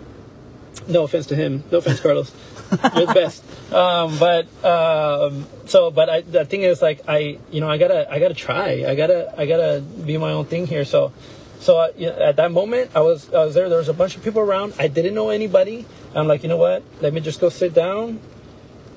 no 0.89 1.05
offense 1.05 1.27
to 1.27 1.37
him. 1.37 1.63
No 1.71 1.79
offense, 1.79 2.01
Carlos. 2.01 2.33
The 2.71 3.11
best. 3.14 3.45
Um, 3.73 4.19
but 4.19 4.47
um, 4.64 5.47
so, 5.66 5.91
but 5.91 6.09
I, 6.09 6.21
the 6.23 6.45
thing 6.45 6.62
is, 6.62 6.81
like, 6.81 7.03
I, 7.09 7.39
you 7.51 7.61
know, 7.61 7.69
I 7.69 7.79
gotta, 7.79 8.11
I 8.11 8.19
gotta 8.19 8.35
try. 8.35 8.85
I 8.87 8.95
gotta, 8.95 9.35
I 9.37 9.47
gotta 9.47 9.81
be 9.81 10.16
my 10.16 10.33
own 10.33 10.47
thing 10.47 10.66
here. 10.66 10.85
So, 10.85 11.12
so 11.61 11.79
uh, 11.79 11.91
at 12.01 12.37
that 12.37 12.53
moment, 12.53 12.93
I 12.95 13.01
was, 13.01 13.33
I 13.33 13.45
was 13.45 13.55
there. 13.55 13.69
There 13.69 13.79
was 13.79 13.89
a 13.89 13.95
bunch 13.95 14.16
of 14.16 14.23
people 14.23 14.41
around. 14.41 14.75
I 14.79 14.89
didn't 14.89 15.14
know 15.14 15.31
anybody. 15.31 15.87
I'm 16.14 16.27
like, 16.27 16.43
you 16.43 16.49
know 16.49 16.57
what? 16.57 16.83
Let 17.01 17.12
me 17.12 17.21
just 17.21 17.41
go 17.41 17.49
sit 17.49 17.75
down 17.75 18.21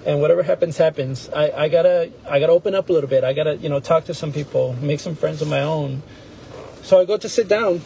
and 0.05 0.19
whatever 0.22 0.43
happens 0.43 0.78
happens 0.78 1.30
I, 1.30 1.51
I 1.51 1.67
gotta 1.69 2.11
i 2.28 2.39
gotta 2.39 2.53
open 2.53 2.76
up 2.76 2.89
a 2.89 2.93
little 2.93 3.09
bit 3.09 3.24
i 3.24 3.34
gotta 3.34 3.57
you 3.57 3.69
know 3.69 3.80
talk 3.80 4.05
to 4.05 4.13
some 4.13 4.34
people 4.34 4.74
make 4.82 4.99
some 4.99 5.15
friends 5.15 5.41
of 5.41 5.47
my 5.47 5.61
own 5.61 6.01
so 6.82 6.99
i 6.99 7.05
go 7.05 7.17
to 7.17 7.30
sit 7.30 7.47
down 7.47 7.82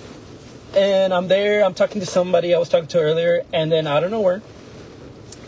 and 0.76 1.14
i'm 1.14 1.28
there 1.28 1.64
i'm 1.66 1.74
talking 1.74 2.00
to 2.00 2.06
somebody 2.06 2.56
i 2.56 2.58
was 2.58 2.70
talking 2.70 2.88
to 2.88 3.00
earlier 3.00 3.44
and 3.52 3.72
then 3.72 3.86
out 3.86 4.04
of 4.04 4.12
nowhere 4.12 4.42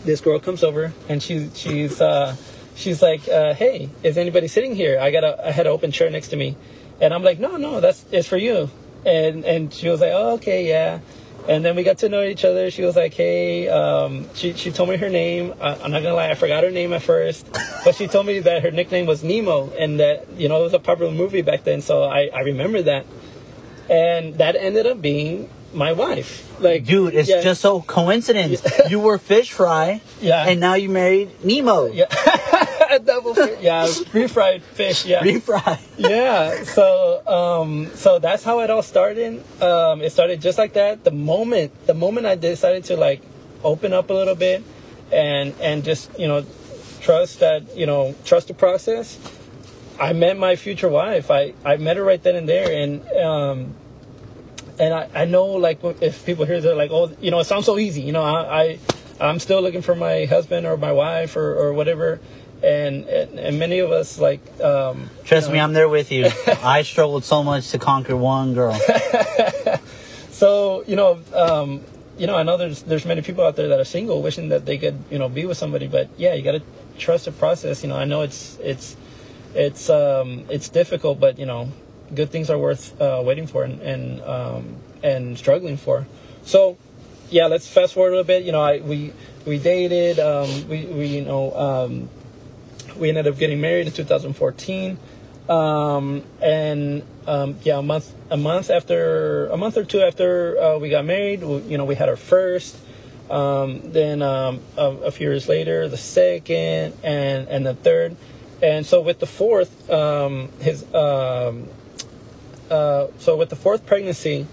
this 0.04 0.20
girl 0.20 0.38
comes 0.38 0.62
over 0.62 0.92
and 1.08 1.22
she, 1.22 1.50
she's 1.54 2.00
uh, 2.00 2.36
she's 2.74 3.02
like 3.02 3.26
uh, 3.28 3.54
hey 3.54 3.88
is 4.02 4.16
anybody 4.16 4.48
sitting 4.48 4.74
here 4.74 4.98
i 5.00 5.10
got 5.10 5.24
a 5.24 5.48
i 5.48 5.50
had 5.50 5.66
an 5.66 5.72
open 5.72 5.90
chair 5.90 6.10
next 6.10 6.28
to 6.28 6.36
me 6.36 6.56
and 7.00 7.12
i'm 7.12 7.22
like 7.22 7.38
no 7.38 7.56
no 7.56 7.80
that's 7.80 8.04
it's 8.12 8.28
for 8.28 8.36
you 8.36 8.70
and 9.04 9.44
and 9.44 9.72
she 9.72 9.88
was 9.88 10.00
like 10.00 10.12
oh 10.12 10.34
okay 10.34 10.68
yeah 10.68 11.00
and 11.48 11.64
then 11.64 11.74
we 11.76 11.82
got 11.82 11.98
to 11.98 12.10
know 12.10 12.22
each 12.22 12.44
other. 12.44 12.70
She 12.70 12.82
was 12.82 12.94
like, 12.94 13.14
"Hey," 13.14 13.68
um, 13.68 14.28
she 14.34 14.52
she 14.52 14.70
told 14.70 14.90
me 14.90 14.96
her 14.98 15.08
name. 15.08 15.54
I, 15.60 15.74
I'm 15.76 15.90
not 15.90 16.02
gonna 16.02 16.14
lie, 16.14 16.30
I 16.30 16.34
forgot 16.34 16.62
her 16.62 16.70
name 16.70 16.92
at 16.92 17.02
first, 17.02 17.48
but 17.84 17.94
she 17.94 18.06
told 18.06 18.26
me 18.26 18.40
that 18.40 18.62
her 18.62 18.70
nickname 18.70 19.06
was 19.06 19.24
Nemo, 19.24 19.70
and 19.70 19.98
that 19.98 20.30
you 20.36 20.48
know 20.48 20.60
it 20.60 20.64
was 20.64 20.74
a 20.74 20.78
popular 20.78 21.10
movie 21.10 21.42
back 21.42 21.64
then. 21.64 21.80
So 21.80 22.04
I 22.04 22.28
I 22.34 22.40
remember 22.40 22.82
that, 22.82 23.06
and 23.88 24.34
that 24.34 24.56
ended 24.56 24.86
up 24.86 25.00
being 25.00 25.48
my 25.72 25.92
wife. 25.92 26.44
Like, 26.60 26.84
Dude, 26.84 27.14
it's 27.14 27.28
yeah, 27.28 27.42
just 27.42 27.60
so 27.60 27.80
coincidence. 27.82 28.62
you 28.90 28.98
were 29.00 29.18
fish 29.18 29.52
fry, 29.52 30.00
Yeah. 30.20 30.44
and 30.48 30.58
now 30.60 30.74
you 30.74 30.88
married 30.88 31.30
Nemo. 31.44 31.86
yeah, 31.86 32.06
double, 33.04 33.34
fi- 33.34 33.58
yeah, 33.60 33.84
refried 34.16 34.62
fish. 34.62 35.04
Yeah, 35.04 35.20
Refry. 35.22 35.78
yeah 35.98 36.64
so 36.64 37.22
um 37.26 37.90
so 37.94 38.18
that's 38.18 38.42
how 38.44 38.60
it 38.60 38.70
all 38.70 38.82
started 38.82 39.42
um 39.62 40.00
it 40.00 40.10
started 40.10 40.40
just 40.40 40.56
like 40.58 40.72
that 40.74 41.04
the 41.04 41.10
moment 41.10 41.70
the 41.86 41.94
moment 41.94 42.24
i 42.26 42.34
decided 42.34 42.84
to 42.84 42.96
like 42.96 43.20
open 43.64 43.92
up 43.92 44.08
a 44.10 44.12
little 44.14 44.34
bit 44.36 44.62
and 45.12 45.54
and 45.60 45.84
just 45.84 46.08
you 46.18 46.26
know 46.28 46.44
trust 47.00 47.40
that 47.40 47.76
you 47.76 47.84
know 47.86 48.14
trust 48.24 48.48
the 48.48 48.54
process 48.54 49.18
i 50.00 50.12
met 50.12 50.36
my 50.38 50.56
future 50.56 50.88
wife 50.88 51.30
i 51.30 51.52
i 51.64 51.76
met 51.76 51.96
her 51.96 52.04
right 52.04 52.22
then 52.22 52.36
and 52.36 52.48
there 52.48 52.70
and 52.72 53.06
um 53.18 53.74
and 54.78 54.94
i 54.94 55.08
i 55.14 55.24
know 55.24 55.46
like 55.46 55.82
if 56.00 56.24
people 56.24 56.44
hear 56.44 56.60
they're 56.60 56.74
like 56.74 56.90
oh 56.90 57.10
you 57.20 57.30
know 57.30 57.40
it 57.40 57.44
sounds 57.44 57.66
so 57.66 57.78
easy 57.78 58.00
you 58.02 58.12
know 58.12 58.22
i, 58.22 58.62
I 58.62 58.78
i'm 59.20 59.38
still 59.38 59.60
looking 59.62 59.82
for 59.82 59.94
my 59.94 60.24
husband 60.26 60.66
or 60.66 60.76
my 60.76 60.92
wife 60.92 61.36
or 61.36 61.54
or 61.54 61.72
whatever 61.72 62.20
and 62.62 63.04
and, 63.06 63.38
and 63.38 63.58
many 63.58 63.78
of 63.78 63.92
us 63.92 64.18
like 64.18 64.40
um 64.60 65.10
Trust 65.24 65.48
me, 65.52 65.60
I'm 65.60 65.74
there 65.74 65.88
with 65.88 66.10
you. 66.10 66.28
I 66.62 66.82
struggled 66.82 67.22
so 67.22 67.44
much 67.44 67.70
to 67.70 67.78
conquer 67.78 68.16
one 68.16 68.54
girl. 68.54 68.76
So 70.38 70.84
you 70.86 70.94
know, 70.94 71.18
um, 71.34 71.82
you 72.16 72.28
know, 72.28 72.36
I 72.36 72.44
know 72.44 72.56
there's 72.56 72.84
there's 72.84 73.04
many 73.04 73.22
people 73.22 73.42
out 73.42 73.56
there 73.56 73.66
that 73.66 73.80
are 73.80 73.84
single, 73.84 74.22
wishing 74.22 74.50
that 74.50 74.66
they 74.66 74.78
could 74.78 75.02
you 75.10 75.18
know 75.18 75.28
be 75.28 75.44
with 75.46 75.58
somebody. 75.58 75.88
But 75.88 76.10
yeah, 76.16 76.34
you 76.34 76.42
got 76.44 76.52
to 76.52 76.62
trust 76.96 77.24
the 77.24 77.32
process. 77.32 77.82
You 77.82 77.88
know, 77.88 77.96
I 77.96 78.04
know 78.04 78.22
it's 78.22 78.56
it's 78.62 78.96
it's 79.52 79.90
um, 79.90 80.44
it's 80.48 80.68
difficult, 80.68 81.18
but 81.18 81.40
you 81.40 81.46
know, 81.46 81.72
good 82.14 82.30
things 82.30 82.50
are 82.50 82.58
worth 82.58 83.00
uh, 83.00 83.22
waiting 83.24 83.46
for 83.46 83.64
and 83.64 83.80
and 83.82 84.20
um, 84.22 84.76
and 85.02 85.38
struggling 85.38 85.76
for. 85.76 86.06
So 86.42 86.76
yeah, 87.30 87.46
let's 87.46 87.68
fast 87.68 87.94
forward 87.94 88.08
a 88.08 88.12
little 88.12 88.24
bit. 88.24 88.44
You 88.44 88.52
know, 88.52 88.60
I 88.60 88.78
we 88.78 89.12
we 89.46 89.58
dated. 89.58 90.18
Um, 90.18 90.68
we 90.68 90.84
we 90.86 91.06
you 91.06 91.24
know 91.24 91.52
um, 91.54 92.08
we 92.96 93.08
ended 93.08 93.26
up 93.26 93.38
getting 93.38 93.60
married 93.60 93.86
in 93.86 93.92
2014 93.92 94.98
um, 95.48 96.22
and 96.40 97.02
um, 97.26 97.56
yeah 97.62 97.78
a 97.78 97.82
month 97.82 98.12
a 98.30 98.36
month 98.36 98.70
after 98.70 99.46
a 99.48 99.56
month 99.56 99.76
or 99.76 99.84
two 99.84 100.00
after 100.00 100.60
uh, 100.60 100.78
we 100.78 100.90
got 100.90 101.04
married 101.04 101.42
we, 101.42 101.58
you 101.62 101.78
know 101.78 101.84
we 101.84 101.94
had 101.94 102.08
our 102.08 102.16
first 102.16 102.76
um, 103.30 103.92
then 103.92 104.22
a, 104.22 104.58
a 104.76 105.10
few 105.10 105.28
years 105.28 105.48
later 105.48 105.88
the 105.88 105.96
second 105.96 106.94
and 107.02 107.48
and 107.48 107.66
the 107.66 107.74
third 107.74 108.16
and 108.62 108.84
so 108.84 109.00
with 109.00 109.20
the 109.20 109.26
fourth 109.26 109.90
um, 109.90 110.48
his 110.60 110.84
uh, 112.70 113.08
so 113.18 113.36
with 113.36 113.48
the 113.48 113.56
fourth 113.56 113.86
pregnancy 113.86 114.46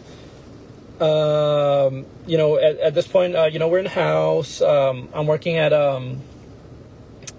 um, 1.00 2.06
you 2.26 2.38
know 2.38 2.58
at, 2.58 2.78
at 2.80 2.94
this 2.94 3.08
point 3.08 3.36
uh, 3.36 3.46
you 3.46 3.60
know 3.60 3.68
we're 3.68 3.80
in 3.80 3.86
house 3.86 4.62
um, 4.62 5.10
i'm 5.14 5.28
working 5.28 5.58
at 5.58 5.74
um, 5.74 6.22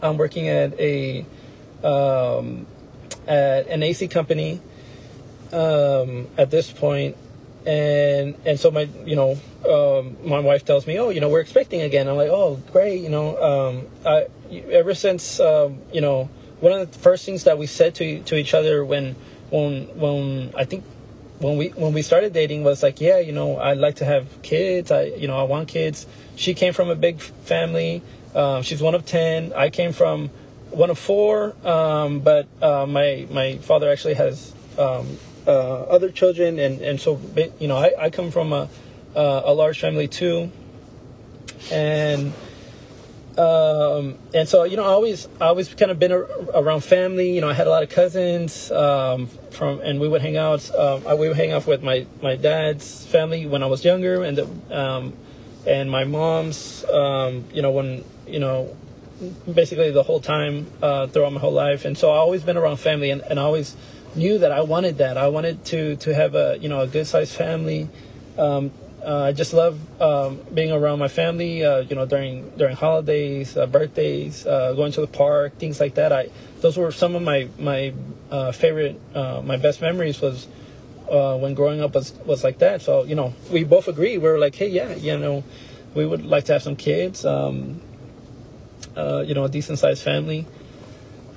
i'm 0.03 0.17
working 0.19 0.49
at 0.49 0.79
a 0.79 1.25
um, 1.83 2.67
at 3.27 3.67
an 3.69 3.83
AC 3.83 4.09
company 4.09 4.61
um, 5.53 6.29
at 6.37 6.51
this 6.51 6.71
point, 6.71 7.17
and 7.65 8.35
and 8.45 8.59
so 8.59 8.71
my 8.71 8.89
you 9.05 9.17
know 9.17 9.39
um, 9.69 10.17
my 10.25 10.41
wife 10.41 10.65
tells 10.65 10.87
me, 10.87 10.99
oh, 10.99 11.11
you 11.11 11.21
know, 11.21 11.29
we're 11.29 11.41
expecting 11.41 11.83
again. 11.83 12.09
I'm 12.09 12.17
like, 12.17 12.31
oh, 12.31 12.61
great, 12.73 13.03
you 13.03 13.09
know. 13.09 13.37
Um, 13.43 13.87
I 14.05 14.27
ever 14.71 14.95
since 14.95 15.41
um, 15.41 15.81
you 15.93 16.01
know 16.01 16.29
one 16.61 16.73
of 16.73 16.91
the 16.91 16.99
first 16.99 17.25
things 17.25 17.45
that 17.45 17.59
we 17.59 17.67
said 17.67 17.95
to 17.97 18.21
to 18.23 18.37
each 18.37 18.55
other 18.55 18.85
when 18.85 19.17
when 19.57 19.87
when 19.99 20.53
I 20.55 20.65
think 20.65 20.85
when 21.39 21.57
we 21.57 21.69
when 21.69 21.93
we 21.93 22.03
started 22.03 22.33
dating 22.33 22.65
was 22.65 22.83
like, 22.83 23.01
yeah, 23.01 23.19
you 23.19 23.33
know, 23.33 23.59
I'd 23.59 23.79
like 23.79 23.97
to 23.97 24.05
have 24.05 24.43
kids. 24.43 24.91
I 24.91 25.05
you 25.05 25.29
know 25.29 25.39
I 25.39 25.45
want 25.45 25.69
kids. 25.69 26.07
She 26.37 26.55
came 26.55 26.73
from 26.73 26.91
a 26.91 26.95
big 26.95 27.21
family. 27.21 28.03
Um, 28.35 28.63
she's 28.63 28.83
one 28.83 28.95
of 28.95 29.07
ten. 29.07 29.53
I 29.55 29.71
came 29.71 29.93
from 29.93 30.31
one 30.71 30.91
of 30.91 30.99
four, 30.99 31.55
um, 31.67 32.21
but 32.21 32.47
uh, 32.61 32.87
my 32.87 33.27
my 33.31 33.57
father 33.59 33.91
actually 33.91 34.15
has 34.15 34.53
um, 34.79 35.19
uh, 35.47 35.83
other 35.85 36.11
children, 36.11 36.59
and 36.59 36.81
and 36.81 37.01
so 37.01 37.21
you 37.59 37.69
know 37.69 37.77
I, 37.77 37.93
I 37.99 38.11
come 38.11 38.31
from 38.31 38.53
a 38.53 38.69
uh, 39.15 39.43
a 39.45 39.55
large 39.55 39.81
family 39.81 40.09
too, 40.09 40.51
and 41.71 42.33
um, 43.39 44.17
and 44.35 44.49
so 44.49 44.65
you 44.65 44.77
know 44.77 44.85
I 44.85 44.89
always 44.89 45.29
I 45.41 45.47
always 45.47 45.73
kind 45.75 45.91
of 45.91 45.99
been 45.99 46.13
ar- 46.13 46.29
around 46.55 46.83
family. 46.83 47.35
You 47.35 47.41
know 47.41 47.49
I 47.49 47.55
had 47.55 47.67
a 47.67 47.71
lot 47.71 47.83
of 47.83 47.91
cousins 47.91 48.71
um, 48.71 49.27
from, 49.51 49.81
and 49.81 50.01
we 50.01 50.09
would 50.09 50.23
hang 50.23 50.37
out. 50.37 50.71
Um, 50.75 51.07
I 51.07 51.15
we 51.15 51.29
would 51.29 51.37
hang 51.37 51.53
out 51.53 51.67
with 51.67 51.83
my 51.83 52.07
my 52.23 52.37
dad's 52.37 53.07
family 53.07 53.47
when 53.47 53.63
I 53.63 53.67
was 53.67 53.85
younger, 53.85 54.23
and 54.23 54.39
the, 54.39 54.77
um, 54.77 55.13
and 55.67 55.91
my 55.91 56.05
mom's. 56.05 56.85
Um, 56.85 57.45
you 57.53 57.63
know 57.63 57.71
when 57.71 58.05
you 58.27 58.39
know 58.39 58.75
basically 59.53 59.91
the 59.91 60.03
whole 60.03 60.21
time 60.21 60.67
uh, 60.83 61.07
throughout 61.07 61.33
my 61.33 61.41
whole 61.41 61.53
life, 61.53 61.85
and 61.85 61.97
so 61.97 62.11
I 62.11 62.17
always 62.17 62.43
been 62.43 62.57
around 62.57 62.79
family, 62.79 63.11
and, 63.11 63.23
and 63.23 63.39
I 63.39 63.43
always 63.43 63.77
knew 64.15 64.39
that 64.39 64.53
I 64.53 64.63
wanted 64.63 64.99
that. 64.99 65.17
I 65.19 65.29
wanted 65.29 65.65
to 65.67 65.97
to 65.97 66.15
have 66.15 66.35
a 66.35 66.59
you 66.61 66.69
know 66.69 66.81
a 66.81 66.87
good 66.87 67.07
sized 67.07 67.35
family. 67.35 67.89
Um, 68.39 68.71
uh, 69.07 69.23
I 69.23 69.33
just 69.33 69.53
love 69.53 69.79
um, 70.03 70.41
being 70.53 70.73
around 70.73 70.99
my 70.99 71.07
family. 71.07 71.65
Uh, 71.65 71.79
you 71.79 71.95
know 71.95 72.07
during 72.07 72.51
during 72.57 72.75
holidays, 72.75 73.57
uh, 73.57 73.67
birthdays, 73.67 74.45
uh, 74.45 74.73
going 74.73 74.91
to 74.93 75.01
the 75.01 75.07
park, 75.07 75.59
things 75.59 75.79
like 75.79 75.95
that. 75.95 76.13
I 76.13 76.29
those 76.61 76.77
were 76.77 76.91
some 76.91 77.15
of 77.15 77.23
my 77.23 77.49
my 77.57 77.95
uh, 78.33 78.51
favorite, 78.51 79.01
uh, 79.15 79.43
my 79.45 79.57
best 79.57 79.81
memories 79.81 80.21
was. 80.21 80.49
when 81.07 81.55
growing 81.55 81.81
up 81.81 81.95
was, 81.95 82.13
was 82.27 82.43
like 82.43 82.59
that, 82.59 82.83
so 82.83 83.05
you 83.05 83.15
know, 83.15 83.33
we 83.53 83.63
both 83.63 83.87
agreed. 83.87 84.19
We 84.19 84.29
were 84.29 84.41
like, 84.43 84.57
"Hey, 84.57 84.71
yeah, 84.75 84.91
you 84.97 85.17
know, 85.17 85.45
we 85.95 86.05
would 86.05 86.27
like 86.27 86.45
to 86.47 86.55
have 86.55 86.65
some 86.65 86.75
kids." 86.75 87.25
Um, 87.25 87.81
you 88.97 89.35
know, 89.35 89.45
a 89.45 89.49
decent 89.49 89.79
sized 89.79 90.03
family. 90.03 90.47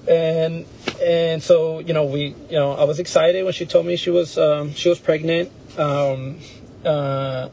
And 0.10 0.66
and 1.06 1.38
so 1.44 1.80
you 1.86 1.94
know 1.94 2.06
we 2.06 2.34
you 2.50 2.58
know 2.58 2.72
I 2.74 2.86
was 2.86 2.98
excited 2.98 3.44
when 3.46 3.54
she 3.54 3.68
told 3.68 3.86
me 3.86 3.96
she 3.96 4.10
was 4.10 4.40
um, 4.40 4.74
she 4.74 4.90
was 4.90 4.98
pregnant. 4.98 5.52
Um, 5.78 6.40
uh, 6.86 7.50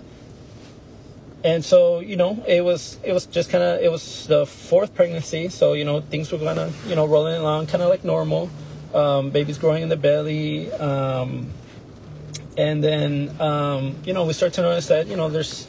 and 1.44 1.64
so 1.64 2.00
you 2.00 2.16
know 2.16 2.42
it 2.46 2.64
was 2.64 2.98
it 3.04 3.12
was 3.12 3.26
just 3.26 3.50
kind 3.50 3.62
of 3.62 3.80
it 3.80 3.90
was 3.90 4.26
the 4.26 4.46
fourth 4.46 4.94
pregnancy 4.94 5.48
so 5.48 5.74
you 5.74 5.84
know 5.84 6.00
things 6.00 6.32
were 6.32 6.38
kind 6.38 6.58
of 6.58 6.86
you 6.86 6.94
know 6.94 7.06
rolling 7.06 7.36
along 7.36 7.66
kind 7.66 7.82
of 7.82 7.88
like 7.88 8.04
normal 8.04 8.50
um, 8.94 9.30
baby's 9.30 9.58
growing 9.58 9.82
in 9.82 9.88
the 9.88 9.96
belly 9.96 10.72
um, 10.72 11.48
and 12.56 12.82
then 12.82 13.34
um, 13.40 13.94
you 14.04 14.12
know 14.12 14.24
we 14.24 14.32
start 14.32 14.52
to 14.52 14.62
notice 14.62 14.88
that 14.88 15.06
you 15.06 15.16
know 15.16 15.28
there's 15.28 15.66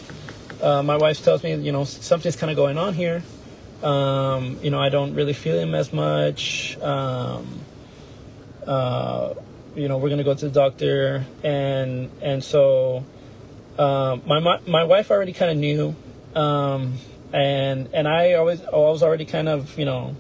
uh, 0.62 0.82
my 0.82 0.98
wife 0.98 1.24
tells 1.24 1.44
me 1.44 1.54
you 1.56 1.72
know 1.72 1.84
something's 1.84 2.36
kind 2.36 2.50
of 2.50 2.56
going 2.56 2.78
on 2.78 2.94
here 2.94 3.22
um, 3.84 4.58
you 4.64 4.72
know, 4.72 4.82
I 4.82 4.90
don't 4.90 5.14
really 5.14 5.34
feel 5.34 5.60
him 5.60 5.76
as 5.76 5.94
much. 5.94 6.78
Um, 6.82 7.60
uh, 8.66 9.36
you 9.76 9.88
know, 9.88 9.98
we're 9.98 10.10
gonna 10.10 10.24
go 10.24 10.34
to 10.34 10.46
the 10.46 10.52
doctor, 10.52 11.26
and 11.44 12.10
and 12.22 12.44
so 12.44 13.06
um, 13.78 14.24
my 14.26 14.40
my 14.40 14.60
my 14.68 14.84
wife 14.84 15.12
already 15.12 15.34
kind 15.34 15.52
of 15.52 15.58
knew, 15.58 15.96
um, 16.36 16.96
and 17.34 17.90
and 17.94 18.08
I 18.08 18.34
always 18.34 18.62
I 18.62 18.76
was 18.76 19.04
already 19.04 19.26
kind 19.26 19.48
of 19.48 19.78
you 19.78 19.86
know, 19.86 20.16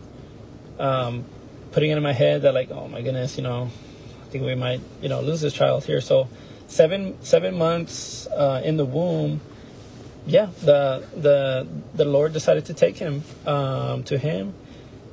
um, 0.79 1.25
putting 1.71 1.91
it 1.91 1.97
in 1.97 2.03
my 2.03 2.13
head 2.13 2.43
that 2.43 2.53
like, 2.53 2.71
oh 2.71 2.87
my 2.87 3.01
goodness, 3.01 3.37
you 3.37 3.43
know, 3.43 3.69
I 4.23 4.29
think 4.29 4.43
we 4.43 4.55
might 4.55 4.81
you 5.01 5.09
know 5.09 5.21
lose 5.21 5.41
this 5.41 5.53
child 5.53 5.85
here. 5.85 6.01
So 6.01 6.27
seven 6.67 7.17
seven 7.23 7.57
months 7.57 8.27
uh, 8.27 8.61
in 8.63 8.77
the 8.77 8.85
womb 8.85 9.41
yeah, 10.27 10.47
the 10.61 11.07
the 11.15 11.67
the 11.95 12.05
Lord 12.05 12.33
decided 12.33 12.65
to 12.65 12.73
take 12.73 12.97
him 12.97 13.23
um, 13.45 14.03
to 14.03 14.17
Him. 14.17 14.53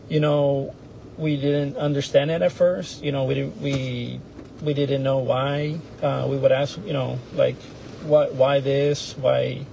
You 0.08 0.20
know, 0.20 0.74
we 1.16 1.36
didn't 1.36 1.76
understand 1.76 2.32
it 2.32 2.42
at 2.42 2.50
first. 2.50 3.02
You 3.02 3.12
know, 3.12 3.24
we 3.24 3.34
didn't 3.34 3.60
we 3.62 4.20
we 4.60 4.74
didn't 4.74 5.04
know 5.04 5.18
why. 5.18 5.78
Uh, 6.02 6.26
we 6.28 6.36
would 6.36 6.50
ask, 6.50 6.78
you 6.84 6.92
know, 6.92 7.18
like, 7.34 7.56
why 8.04 8.28
why 8.28 8.60
this? 8.60 9.16
Why, 9.16 9.66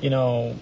you 0.00 0.10
know, 0.10 0.56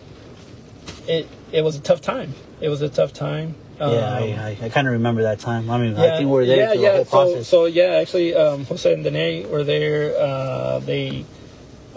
it 1.07 1.29
it 1.53 1.63
was 1.63 1.77
a 1.77 1.81
tough 1.81 2.01
time. 2.01 2.35
It 2.61 2.69
was 2.69 2.83
a 2.83 2.89
tough 2.89 3.13
time. 3.13 3.55
Um, 3.81 3.95
yeah, 3.95 4.15
I, 4.15 4.21
I, 4.21 4.67
I 4.67 4.69
kind 4.69 4.87
of 4.87 4.93
remember 4.93 5.23
that 5.23 5.39
time. 5.41 5.71
I 5.71 5.79
mean, 5.79 5.97
I 5.97 6.19
think 6.19 6.29
we 6.29 6.33
were 6.35 6.45
there 6.45 6.75
yeah, 6.75 6.81
yeah. 6.81 6.99
the 6.99 7.05
whole 7.05 7.37
So, 7.37 7.43
so 7.43 7.65
yeah, 7.65 7.97
actually, 8.03 8.35
um, 8.35 8.67
Jose 8.67 8.93
and 8.93 9.03
Danae 9.03 9.47
were 9.47 9.65
there. 9.65 10.15
Uh, 10.19 10.81
they, 10.81 11.25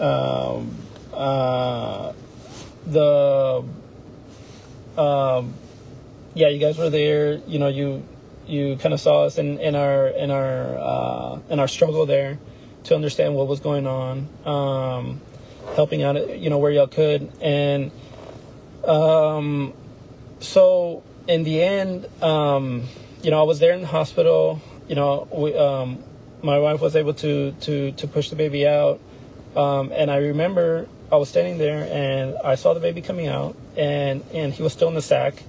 um, 0.00 0.74
uh, 1.12 2.14
the, 2.86 3.64
um, 4.96 5.54
yeah, 6.32 6.48
you 6.48 6.58
guys 6.58 6.78
were 6.78 6.88
there. 6.88 7.34
You 7.46 7.58
know, 7.58 7.68
you 7.68 8.02
you 8.46 8.76
kind 8.76 8.94
of 8.94 9.00
saw 9.00 9.24
us 9.24 9.36
in, 9.36 9.58
in 9.58 9.74
our 9.74 10.08
in 10.08 10.30
our 10.30 10.78
uh, 10.78 11.38
in 11.50 11.60
our 11.60 11.68
struggle 11.68 12.06
there 12.06 12.38
to 12.84 12.94
understand 12.94 13.34
what 13.34 13.48
was 13.48 13.60
going 13.60 13.86
on, 13.86 14.28
um, 14.44 15.20
helping 15.74 16.02
out, 16.02 16.38
you 16.38 16.50
know, 16.50 16.58
where 16.58 16.70
y'all 16.70 16.86
could, 16.86 17.30
and 17.40 17.90
um, 18.86 19.72
so 20.40 21.02
in 21.26 21.44
the 21.44 21.62
end, 21.62 22.06
um, 22.22 22.84
you 23.22 23.30
know, 23.30 23.40
I 23.40 23.44
was 23.44 23.58
there 23.58 23.72
in 23.72 23.80
the 23.80 23.86
hospital. 23.86 24.60
You 24.88 24.94
know, 24.96 25.26
we, 25.32 25.56
um, 25.56 26.04
my 26.42 26.58
wife 26.58 26.80
was 26.82 26.94
able 26.94 27.14
to 27.14 27.52
to 27.62 27.92
to 27.92 28.06
push 28.06 28.28
the 28.28 28.36
baby 28.36 28.66
out, 28.66 29.00
Um, 29.56 29.92
and 29.94 30.10
I 30.10 30.16
remember 30.16 30.88
I 31.12 31.16
was 31.16 31.28
standing 31.28 31.58
there 31.58 31.88
and 31.90 32.36
I 32.44 32.56
saw 32.56 32.74
the 32.74 32.80
baby 32.80 33.02
coming 33.02 33.28
out, 33.28 33.56
and 33.76 34.24
and 34.32 34.52
he 34.52 34.62
was 34.62 34.72
still 34.72 34.88
in 34.88 34.94
the 34.94 35.02
sack, 35.02 35.42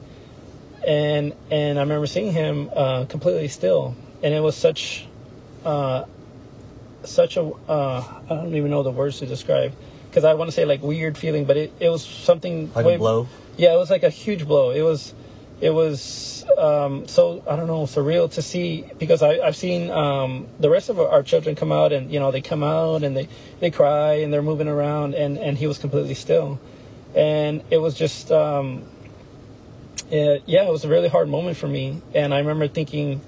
and 0.86 1.34
and 1.50 1.80
I 1.80 1.82
remember 1.82 2.06
seeing 2.08 2.32
him 2.32 2.70
uh, 2.76 3.06
completely 3.06 3.48
still, 3.48 3.96
and 4.22 4.34
it 4.34 4.42
was 4.42 4.56
such, 4.56 5.08
uh, 5.66 6.06
such 7.08 7.38
a 7.38 7.44
uh, 7.68 8.04
I 8.30 8.36
don't 8.36 8.56
even 8.56 8.72
know 8.72 8.84
the 8.84 8.92
words 8.92 9.20
to 9.20 9.26
describe, 9.26 9.74
because 10.10 10.24
I 10.24 10.34
want 10.34 10.50
to 10.50 10.52
say 10.56 10.66
like 10.66 10.82
weird 10.82 11.18
feeling, 11.18 11.46
but 11.46 11.58
it, 11.58 11.74
it 11.80 11.90
was 11.90 12.04
something 12.06 12.72
Like 12.74 12.86
way- 12.86 12.96
a 12.96 12.98
blow. 13.00 13.28
yeah, 13.58 13.74
it 13.74 13.78
was 13.78 13.90
like 13.90 14.04
a 14.04 14.10
huge 14.10 14.46
blow. 14.48 14.72
It 14.72 14.82
was, 14.82 15.14
it 15.62 15.70
was 15.72 16.46
um, 16.58 17.08
so 17.08 17.44
I 17.50 17.56
don't 17.56 17.68
know 17.68 17.84
surreal 17.84 18.32
to 18.34 18.42
see 18.42 18.86
because 19.00 19.22
I 19.22 19.40
I've 19.40 19.56
seen 19.56 19.90
um, 19.90 20.48
the 20.60 20.70
rest 20.70 20.90
of 20.90 21.00
our 21.00 21.24
children 21.24 21.56
come 21.56 21.72
out 21.72 21.92
and 21.92 22.12
you 22.12 22.20
know 22.20 22.32
they 22.32 22.42
come 22.42 22.64
out 22.64 23.04
and 23.04 23.16
they 23.18 23.28
they 23.60 23.72
cry 23.72 24.16
and 24.16 24.32
they're 24.34 24.42
moving 24.44 24.68
around 24.68 25.16
and 25.16 25.38
and 25.38 25.58
he 25.58 25.68
was 25.68 25.78
completely 25.78 26.14
still, 26.14 26.60
and 27.16 27.64
it 27.72 27.78
was 27.78 27.94
just 27.96 28.32
um, 28.32 28.84
it, 30.12 30.44
yeah 30.46 30.64
it 30.64 30.72
was 30.72 30.86
a 30.86 30.88
really 30.88 31.08
hard 31.10 31.28
moment 31.30 31.58
for 31.58 31.68
me 31.68 32.02
and 32.14 32.34
I 32.34 32.40
remember 32.40 32.68
thinking 32.68 33.22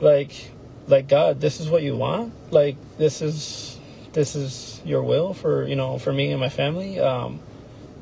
like 0.00 0.50
like 0.90 1.08
God 1.08 1.40
this 1.40 1.60
is 1.60 1.68
what 1.68 1.82
you 1.82 1.96
want? 1.96 2.32
Like 2.52 2.76
this 2.98 3.22
is 3.22 3.78
this 4.12 4.34
is 4.34 4.80
your 4.84 5.02
will 5.02 5.34
for 5.34 5.66
you 5.66 5.76
know 5.76 5.98
for 5.98 6.12
me 6.12 6.30
and 6.30 6.40
my 6.40 6.48
family. 6.48 6.98
Um, 6.98 7.40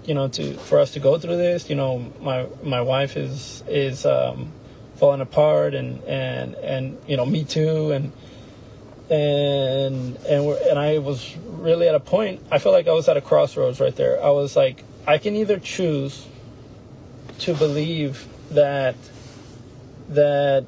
you 0.05 0.14
know 0.14 0.28
to 0.28 0.55
for 0.55 0.78
us 0.78 0.93
to 0.93 1.01
go 1.01 1.18
through 1.18 1.36
this. 1.36 1.68
You 1.68 1.76
know 1.76 2.12
my 2.20 2.47
my 2.62 2.80
wife 2.80 3.16
is 3.16 3.62
is 3.68 4.07
um 4.07 4.53
falling 4.97 5.20
apart 5.20 5.74
and 5.74 6.03
and 6.05 6.55
and 6.55 6.99
you 7.07 7.16
know 7.16 7.26
me 7.26 7.45
too. 7.45 7.93
And 7.93 8.12
and 9.11 10.16
and 10.16 10.47
we're, 10.47 10.59
and 10.68 10.78
I 10.78 10.99
was 10.99 11.36
really 11.47 11.89
at 11.89 11.95
a 11.95 12.01
point 12.01 12.43
I 12.51 12.59
feel 12.59 12.72
like 12.72 12.89
I 12.89 12.93
was 12.93 13.09
at 13.09 13.16
a 13.16 13.20
crossroads 13.20 13.80
right 13.80 13.95
there. 13.95 14.22
I 14.22 14.30
was 14.30 14.57
like 14.57 14.82
I 15.07 15.18
can 15.18 15.36
either 15.36 15.59
choose 15.59 16.26
to 17.41 17.55
believe 17.55 18.26
that 18.51 18.97
that 20.09 20.64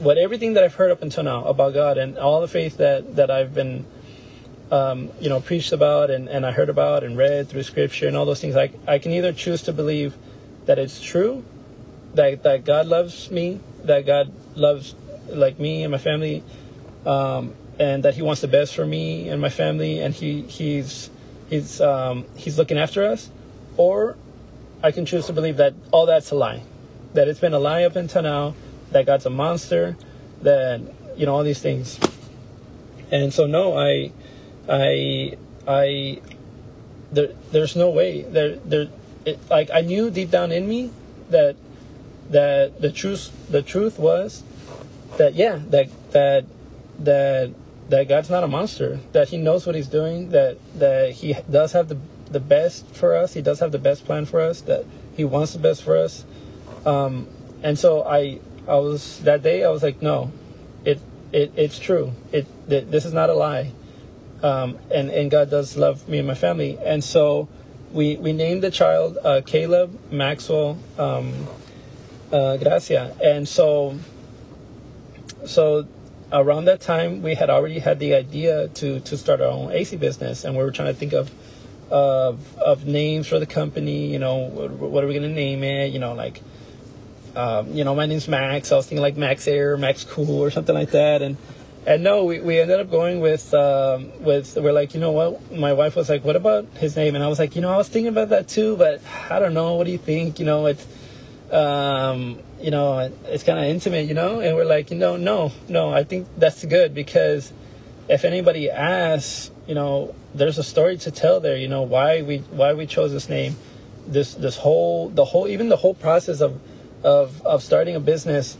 what 0.00 0.18
everything 0.18 0.54
that 0.54 0.64
I've 0.64 0.74
heard 0.74 0.90
up 0.90 1.02
until 1.02 1.22
now 1.24 1.44
about 1.44 1.74
God 1.74 1.98
and 1.98 2.18
all 2.18 2.40
the 2.40 2.48
faith 2.48 2.78
that 2.78 3.16
that 3.16 3.30
I've 3.30 3.54
been 3.54 3.84
um, 4.70 5.10
you 5.20 5.28
know, 5.28 5.40
preached 5.40 5.72
about 5.72 6.10
and, 6.10 6.28
and 6.28 6.46
I 6.46 6.52
heard 6.52 6.68
about 6.68 7.02
and 7.02 7.16
read 7.16 7.48
through 7.48 7.64
scripture 7.64 8.06
and 8.06 8.16
all 8.16 8.24
those 8.24 8.40
things, 8.40 8.56
I, 8.56 8.70
I 8.86 8.98
can 8.98 9.12
either 9.12 9.32
choose 9.32 9.62
to 9.62 9.72
believe 9.72 10.14
that 10.66 10.78
it's 10.78 11.00
true, 11.00 11.44
that, 12.14 12.42
that 12.44 12.64
God 12.64 12.86
loves 12.86 13.30
me, 13.30 13.60
that 13.84 14.06
God 14.06 14.32
loves 14.54 14.94
like 15.28 15.58
me 15.58 15.82
and 15.82 15.90
my 15.90 15.98
family, 15.98 16.44
um, 17.04 17.54
and 17.78 18.04
that 18.04 18.14
he 18.14 18.22
wants 18.22 18.42
the 18.42 18.48
best 18.48 18.74
for 18.74 18.86
me 18.86 19.28
and 19.28 19.40
my 19.40 19.48
family 19.48 20.00
and 20.00 20.14
he, 20.14 20.42
he's, 20.42 21.10
he's, 21.48 21.80
um, 21.80 22.24
he's 22.36 22.56
looking 22.56 22.78
after 22.78 23.04
us, 23.04 23.30
or 23.76 24.16
I 24.82 24.92
can 24.92 25.04
choose 25.04 25.26
to 25.26 25.32
believe 25.32 25.56
that 25.56 25.74
all 25.90 26.06
that's 26.06 26.30
a 26.30 26.36
lie, 26.36 26.62
that 27.14 27.26
it's 27.26 27.40
been 27.40 27.54
a 27.54 27.58
lie 27.58 27.82
up 27.82 27.96
until 27.96 28.22
now, 28.22 28.54
that 28.92 29.06
God's 29.06 29.26
a 29.26 29.30
monster, 29.30 29.96
that, 30.42 30.80
you 31.16 31.26
know, 31.26 31.34
all 31.34 31.44
these 31.44 31.60
things. 31.60 31.98
And 33.10 33.32
so, 33.32 33.46
no, 33.46 33.76
I, 33.76 34.12
I 34.68 35.36
I 35.66 36.20
there 37.12 37.32
there's 37.52 37.76
no 37.76 37.90
way. 37.90 38.22
There 38.22 38.56
there 38.56 38.88
it, 39.24 39.38
like 39.50 39.70
I 39.72 39.80
knew 39.80 40.10
deep 40.10 40.30
down 40.30 40.52
in 40.52 40.68
me 40.68 40.90
that 41.28 41.56
that 42.30 42.80
the 42.80 42.90
truth 42.90 43.30
the 43.50 43.62
truth 43.62 43.98
was 43.98 44.42
that 45.16 45.34
yeah 45.34 45.60
that 45.68 45.88
that 46.12 46.44
that 46.98 47.52
that 47.88 48.08
God's 48.08 48.30
not 48.30 48.44
a 48.44 48.48
monster 48.48 49.00
that 49.12 49.28
he 49.28 49.36
knows 49.36 49.66
what 49.66 49.74
he's 49.74 49.88
doing 49.88 50.30
that 50.30 50.58
that 50.78 51.12
he 51.12 51.36
does 51.50 51.72
have 51.72 51.88
the 51.88 51.98
the 52.30 52.40
best 52.40 52.86
for 52.94 53.16
us. 53.16 53.34
He 53.34 53.42
does 53.42 53.58
have 53.58 53.72
the 53.72 53.78
best 53.78 54.04
plan 54.04 54.24
for 54.24 54.40
us 54.40 54.60
that 54.62 54.84
he 55.16 55.24
wants 55.24 55.52
the 55.52 55.58
best 55.58 55.82
for 55.82 55.96
us. 55.96 56.24
Um 56.86 57.26
and 57.62 57.78
so 57.78 58.04
I 58.04 58.40
I 58.70 58.76
was 58.76 59.20
that 59.20 59.42
day 59.42 59.64
I 59.64 59.70
was 59.70 59.82
like 59.82 60.00
no 60.00 60.32
it 60.84 61.00
it 61.32 61.52
it's 61.56 61.78
true 61.78 62.12
it 62.32 62.46
th- 62.68 62.86
this 62.86 63.04
is 63.04 63.12
not 63.12 63.28
a 63.28 63.34
lie 63.34 63.72
um, 64.42 64.78
and 64.90 65.10
and 65.10 65.30
God 65.30 65.50
does 65.50 65.76
love 65.76 66.08
me 66.08 66.18
and 66.18 66.26
my 66.26 66.34
family. 66.34 66.78
And 66.84 67.04
so 67.04 67.48
we 67.92 68.16
we 68.16 68.32
named 68.32 68.62
the 68.62 68.70
child 68.70 69.18
uh, 69.22 69.42
Caleb 69.44 69.98
Maxwell 70.10 70.78
um, 70.98 71.46
uh, 72.32 72.56
Gracia. 72.56 73.16
And 73.22 73.46
so 73.48 73.98
so 75.44 75.86
around 76.32 76.66
that 76.66 76.80
time 76.80 77.22
we 77.22 77.34
had 77.34 77.50
already 77.50 77.80
had 77.80 77.98
the 77.98 78.14
idea 78.14 78.68
to 78.68 79.00
to 79.00 79.18
start 79.18 79.40
our 79.40 79.48
own 79.48 79.72
AC 79.72 79.96
business, 79.96 80.44
and 80.44 80.56
we 80.56 80.62
were 80.62 80.70
trying 80.70 80.92
to 80.92 80.98
think 80.98 81.12
of 81.12 81.30
of 81.90 82.56
of 82.58 82.86
names 82.86 83.26
for 83.26 83.38
the 83.38 83.46
company. 83.46 84.06
You 84.06 84.18
know, 84.18 84.36
what, 84.36 84.70
what 84.70 85.04
are 85.04 85.06
we 85.06 85.14
gonna 85.14 85.28
name 85.28 85.64
it? 85.64 85.92
You 85.92 85.98
know, 85.98 86.14
like. 86.14 86.42
Um, 87.36 87.72
you 87.72 87.84
know, 87.84 87.94
my 87.94 88.06
name's 88.06 88.28
Max. 88.28 88.72
I 88.72 88.76
was 88.76 88.86
thinking 88.86 89.02
like 89.02 89.16
Max 89.16 89.46
Air, 89.46 89.76
Max 89.76 90.04
Cool, 90.04 90.40
or 90.40 90.50
something 90.50 90.74
like 90.74 90.90
that, 90.90 91.22
and 91.22 91.36
and 91.86 92.04
no, 92.04 92.24
we, 92.24 92.40
we 92.40 92.60
ended 92.60 92.78
up 92.78 92.90
going 92.90 93.20
with 93.20 93.54
um, 93.54 94.10
with 94.22 94.56
we're 94.56 94.72
like, 94.72 94.94
you 94.94 95.00
know 95.00 95.12
what? 95.12 95.52
My 95.52 95.72
wife 95.72 95.96
was 95.96 96.08
like, 96.08 96.24
what 96.24 96.36
about 96.36 96.66
his 96.76 96.96
name? 96.96 97.14
And 97.14 97.24
I 97.24 97.28
was 97.28 97.38
like, 97.38 97.56
you 97.56 97.62
know, 97.62 97.72
I 97.72 97.76
was 97.76 97.88
thinking 97.88 98.08
about 98.08 98.28
that 98.30 98.48
too, 98.48 98.76
but 98.76 99.00
I 99.30 99.38
don't 99.38 99.54
know. 99.54 99.74
What 99.74 99.84
do 99.84 99.92
you 99.92 99.98
think? 99.98 100.38
You 100.38 100.46
know, 100.46 100.66
it's 100.66 100.86
um, 101.50 102.38
you 102.60 102.70
know, 102.70 103.10
it's 103.24 103.42
kind 103.44 103.58
of 103.58 103.64
intimate, 103.64 104.06
you 104.06 104.14
know. 104.14 104.40
And 104.40 104.56
we're 104.56 104.64
like, 104.64 104.90
you 104.90 104.96
know, 104.96 105.16
no, 105.16 105.52
no, 105.68 105.92
I 105.92 106.04
think 106.04 106.28
that's 106.36 106.64
good 106.64 106.94
because 106.94 107.52
if 108.08 108.24
anybody 108.24 108.70
asks, 108.70 109.50
you 109.66 109.74
know, 109.74 110.14
there's 110.34 110.58
a 110.58 110.62
story 110.64 110.96
to 110.98 111.10
tell 111.10 111.40
there. 111.40 111.56
You 111.56 111.68
know, 111.68 111.82
why 111.82 112.22
we 112.22 112.38
why 112.38 112.74
we 112.74 112.86
chose 112.86 113.12
this 113.12 113.28
name, 113.28 113.56
this 114.06 114.34
this 114.34 114.58
whole 114.58 115.08
the 115.08 115.24
whole 115.24 115.48
even 115.48 115.68
the 115.68 115.76
whole 115.76 115.94
process 115.94 116.40
of 116.40 116.60
of 117.02 117.42
of 117.46 117.62
starting 117.62 117.96
a 117.96 118.00
business. 118.00 118.56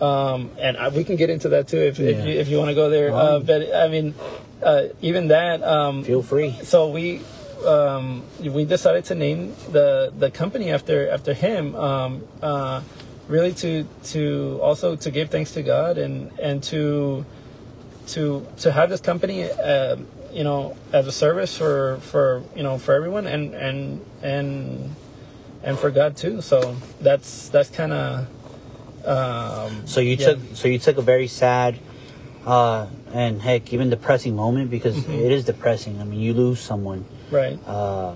Um, 0.00 0.50
and 0.58 0.78
I, 0.78 0.88
we 0.88 1.04
can 1.04 1.16
get 1.16 1.28
into 1.28 1.50
that 1.50 1.68
too 1.68 1.78
if 1.78 2.00
if 2.00 2.24
you, 2.24 2.32
if 2.32 2.48
you 2.48 2.58
want 2.58 2.70
to 2.70 2.74
go 2.74 2.88
there. 2.88 3.12
Uh, 3.12 3.38
but 3.38 3.74
I 3.74 3.88
mean, 3.88 4.14
uh, 4.62 4.84
even 5.02 5.28
that. 5.28 5.62
Um, 5.62 6.04
Feel 6.04 6.22
free. 6.22 6.56
so 6.62 6.88
we 6.88 7.20
um, 7.66 8.24
we 8.40 8.64
decided 8.64 9.04
to 9.06 9.14
name 9.14 9.54
the 9.70 10.12
the 10.16 10.30
company 10.30 10.70
after 10.70 11.08
after 11.10 11.34
him. 11.34 11.74
Um, 11.74 12.22
uh, 12.42 12.82
really 13.28 13.52
to 13.54 13.86
to 14.02 14.58
also 14.62 14.96
to 14.96 15.10
give 15.10 15.30
thanks 15.30 15.52
to 15.52 15.62
God 15.62 15.98
and 15.98 16.32
and 16.38 16.62
to 16.64 17.24
to 18.08 18.46
to 18.58 18.72
have 18.72 18.90
this 18.90 19.00
company. 19.00 19.44
Uh, 19.44 19.96
you 20.32 20.44
know, 20.44 20.76
as 20.92 21.06
a 21.06 21.12
service 21.12 21.56
for 21.56 21.98
for 22.02 22.42
you 22.54 22.62
know 22.62 22.78
for 22.78 22.94
everyone 22.94 23.26
and 23.26 23.54
and 23.54 24.04
and 24.22 24.94
and 25.62 25.78
for 25.78 25.90
God 25.90 26.16
too. 26.16 26.40
So 26.40 26.76
that's 27.00 27.48
that's 27.48 27.70
kind 27.70 27.92
of 27.92 28.26
um, 29.04 29.86
So 29.86 30.00
you 30.00 30.16
yeah. 30.16 30.26
took 30.26 30.38
so 30.54 30.68
you 30.68 30.78
took 30.78 30.96
a 30.98 31.02
very 31.02 31.26
sad 31.26 31.78
uh 32.46 32.86
and 33.12 33.42
heck 33.42 33.72
even 33.72 33.90
depressing 33.90 34.34
moment 34.36 34.70
because 34.70 34.96
Mm-hmm. 34.96 35.12
it 35.12 35.32
is 35.32 35.44
depressing. 35.44 36.00
I 36.00 36.04
mean 36.04 36.20
you 36.20 36.32
lose 36.34 36.60
someone. 36.60 37.04
right. 37.30 37.58
Uh 37.66 38.14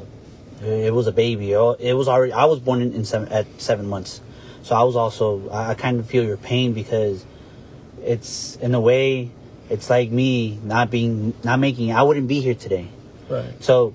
it 0.63 0.95
was 0.95 1.07
a 1.07 1.13
baby. 1.13 1.53
It 1.53 1.95
was 1.95 2.09
already 2.09 2.33
I 2.33 2.45
was 2.47 2.59
born 2.61 2.81
in, 2.81 2.93
in 2.95 3.05
seven 3.05 3.29
at 3.33 3.47
seven 3.61 3.87
months. 3.87 4.21
So 4.63 4.75
I 4.75 4.83
was 4.83 4.97
also 4.97 5.49
I, 5.51 5.71
I 5.71 5.75
kind 5.75 5.99
of 6.01 6.07
feel 6.07 6.25
your 6.25 6.39
pain 6.39 6.73
because 6.73 7.25
it's 8.03 8.57
in 8.57 8.75
a 8.75 8.81
way 8.81 9.31
it's 9.71 9.89
like 9.91 10.11
me 10.11 10.59
not 10.63 10.91
being 10.91 11.35
not 11.43 11.59
making 11.59 11.93
I 11.93 12.03
wouldn't 12.03 12.29
be 12.29 12.41
here 12.41 12.55
today. 12.55 12.89
Right. 13.29 13.53
So, 13.65 13.95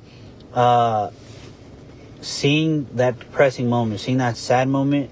uh, 0.54 1.12
seeing 2.22 2.88
that 2.95 3.20
depressing 3.20 3.70
moment, 3.70 4.01
seeing 4.01 4.17
that 4.17 4.38
sad 4.38 4.67
moment, 4.67 5.09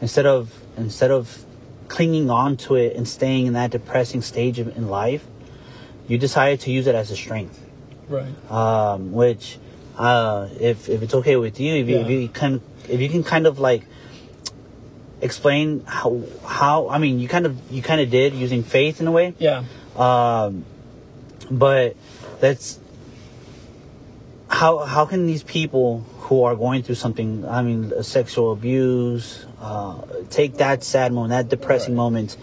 instead 0.00 0.26
of 0.26 0.62
instead 0.76 1.10
of 1.10 1.44
clinging 1.88 2.30
on 2.30 2.56
to 2.56 2.76
it 2.76 2.96
and 2.96 3.06
staying 3.06 3.46
in 3.46 3.52
that 3.54 3.70
depressing 3.70 4.22
stage 4.22 4.58
of, 4.58 4.76
in 4.76 4.88
life, 4.88 5.26
you 6.06 6.18
decided 6.18 6.60
to 6.60 6.70
use 6.70 6.86
it 6.86 6.94
as 6.94 7.10
a 7.10 7.16
strength. 7.16 7.60
Right. 8.08 8.50
Um, 8.50 9.12
which, 9.12 9.58
uh, 9.96 10.48
if 10.58 10.88
if 10.88 11.02
it's 11.02 11.14
okay 11.14 11.36
with 11.36 11.60
you, 11.60 11.74
if 11.74 11.88
you, 11.88 11.98
if 11.98 12.08
you 12.08 12.28
can 12.28 12.60
if 12.88 13.00
you 13.00 13.08
can 13.08 13.22
kind 13.22 13.46
of 13.46 13.58
like 13.58 13.84
explain 15.20 15.84
how 15.86 16.22
how 16.44 16.88
I 16.88 16.98
mean 16.98 17.20
you 17.20 17.28
kind 17.28 17.46
of 17.46 17.58
you 17.70 17.82
kind 17.82 18.00
of 18.00 18.10
did 18.10 18.34
using 18.34 18.62
faith 18.62 19.00
in 19.00 19.06
a 19.06 19.12
way. 19.12 19.34
Yeah. 19.38 19.64
Um, 19.96 20.64
but 21.50 21.96
that's 22.40 22.78
how 24.48 24.78
how 24.78 25.06
can 25.06 25.26
these 25.26 25.42
people 25.42 26.04
who 26.30 26.44
are 26.44 26.54
going 26.54 26.80
through 26.84 26.94
something, 26.94 27.44
I 27.44 27.60
mean, 27.60 27.92
uh, 27.92 28.02
sexual 28.02 28.52
abuse, 28.52 29.44
uh, 29.60 30.00
take 30.30 30.58
that 30.58 30.84
sad 30.84 31.12
moment, 31.12 31.30
that 31.30 31.48
depressing 31.48 31.94
Right. 31.94 32.04
moment, 32.04 32.36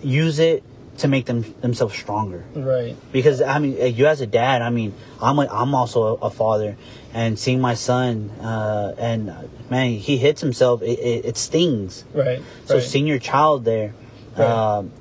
use 0.00 0.38
it 0.38 0.62
to 0.98 1.08
make 1.08 1.24
them 1.26 1.42
themselves 1.60 1.94
stronger? 1.94 2.44
Right. 2.54 2.94
Because 3.10 3.42
I 3.42 3.58
mean, 3.58 3.76
uh, 3.82 3.86
you 3.86 4.06
as 4.06 4.20
a 4.20 4.28
dad, 4.28 4.62
I 4.62 4.70
mean, 4.70 4.94
I'm 5.20 5.40
a, 5.40 5.48
I'm 5.50 5.74
also 5.74 6.00
a, 6.04 6.26
a 6.28 6.30
father, 6.30 6.76
and 7.12 7.36
seeing 7.36 7.60
my 7.60 7.74
son, 7.74 8.30
uh, 8.40 8.94
and 8.96 9.28
uh, 9.30 9.42
man, 9.68 9.90
he 9.98 10.18
hits 10.18 10.40
himself, 10.40 10.80
it, 10.82 11.00
it, 11.00 11.24
it 11.30 11.36
stings. 11.36 12.04
Right. 12.14 12.40
So 12.66 12.74
right. 12.76 12.84
seeing 12.84 13.08
your 13.08 13.18
child 13.18 13.64
there, 13.64 13.92
Right. 14.38 14.46
um, 14.46 14.92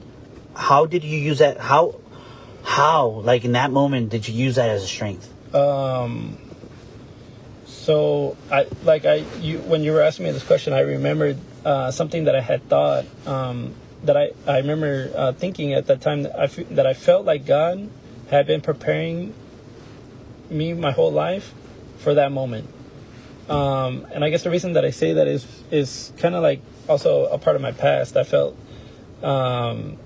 how 0.56 0.88
did 0.88 1.04
you 1.04 1.18
use 1.30 1.38
that? 1.46 1.60
How 1.60 1.94
How, 2.64 3.06
like 3.30 3.46
in 3.46 3.52
that 3.54 3.70
moment, 3.72 4.10
did 4.10 4.28
you 4.28 4.34
use 4.34 4.56
that 4.56 4.70
as 4.70 4.82
a 4.84 4.88
strength? 4.88 5.30
Um, 5.54 6.38
so 7.82 8.38
I 8.52 8.68
like 8.84 9.06
I 9.06 9.26
you 9.40 9.58
when 9.58 9.82
you 9.82 9.92
were 9.92 10.02
asking 10.02 10.26
me 10.26 10.32
this 10.32 10.44
question, 10.44 10.72
I 10.72 10.82
remembered 10.82 11.38
uh, 11.66 11.90
something 11.90 12.26
that 12.26 12.36
I 12.36 12.42
had 12.42 12.70
thought 12.70 13.06
um, 13.26 13.74
that 14.04 14.16
I 14.16 14.32
I 14.46 14.58
remember 14.58 15.12
uh, 15.16 15.32
thinking 15.34 15.74
at 15.74 15.88
that 15.88 16.00
time 16.00 16.24
that 16.24 16.40
I 16.40 16.46
that 16.46 16.86
I 16.86 16.94
felt 16.94 17.26
like 17.26 17.48
God 17.48 17.90
had 18.30 18.46
been 18.46 18.62
preparing 18.62 19.34
me 20.52 20.74
my 20.74 20.92
whole 20.92 21.12
life 21.12 21.56
for 21.98 22.14
that 22.14 22.32
moment. 22.32 22.70
Um, 23.50 24.06
and 24.14 24.24
I 24.24 24.30
guess 24.30 24.44
the 24.44 24.52
reason 24.52 24.74
that 24.74 24.86
I 24.86 24.92
say 24.92 25.14
that 25.14 25.28
is 25.28 25.48
is 25.72 26.14
kind 26.18 26.36
of 26.36 26.44
like 26.44 26.62
also 26.88 27.26
a 27.26 27.40
part 27.40 27.56
of 27.56 27.64
my 27.64 27.72
past. 27.72 28.16
I 28.16 28.24
felt 28.24 28.56
um, 29.24 29.98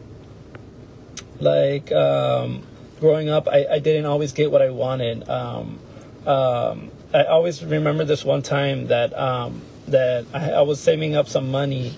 like 1.42 1.92
um, 1.92 2.66
growing 3.02 3.28
up, 3.28 3.50
I, 3.50 3.66
I 3.70 3.80
didn't 3.80 4.06
always 4.06 4.32
get 4.32 4.50
what 4.50 4.62
I 4.62 4.70
wanted. 4.70 5.28
Um, 5.28 5.80
um, 6.26 6.92
I 7.16 7.24
always 7.24 7.64
remember 7.64 8.04
this 8.04 8.26
one 8.26 8.42
time 8.42 8.88
that 8.88 9.18
um, 9.18 9.62
that 9.88 10.26
I, 10.34 10.52
I 10.52 10.62
was 10.62 10.82
saving 10.82 11.16
up 11.16 11.30
some 11.30 11.50
money. 11.50 11.94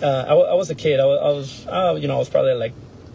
Uh, 0.00 0.24
I, 0.28 0.34
I 0.34 0.54
was 0.54 0.70
a 0.70 0.76
kid. 0.76 1.00
I 1.00 1.06
was, 1.06 1.66
uh, 1.66 1.96
you 1.98 2.06
know, 2.06 2.14
I 2.16 2.18
was 2.18 2.28
probably 2.28 2.54
like 2.54 2.72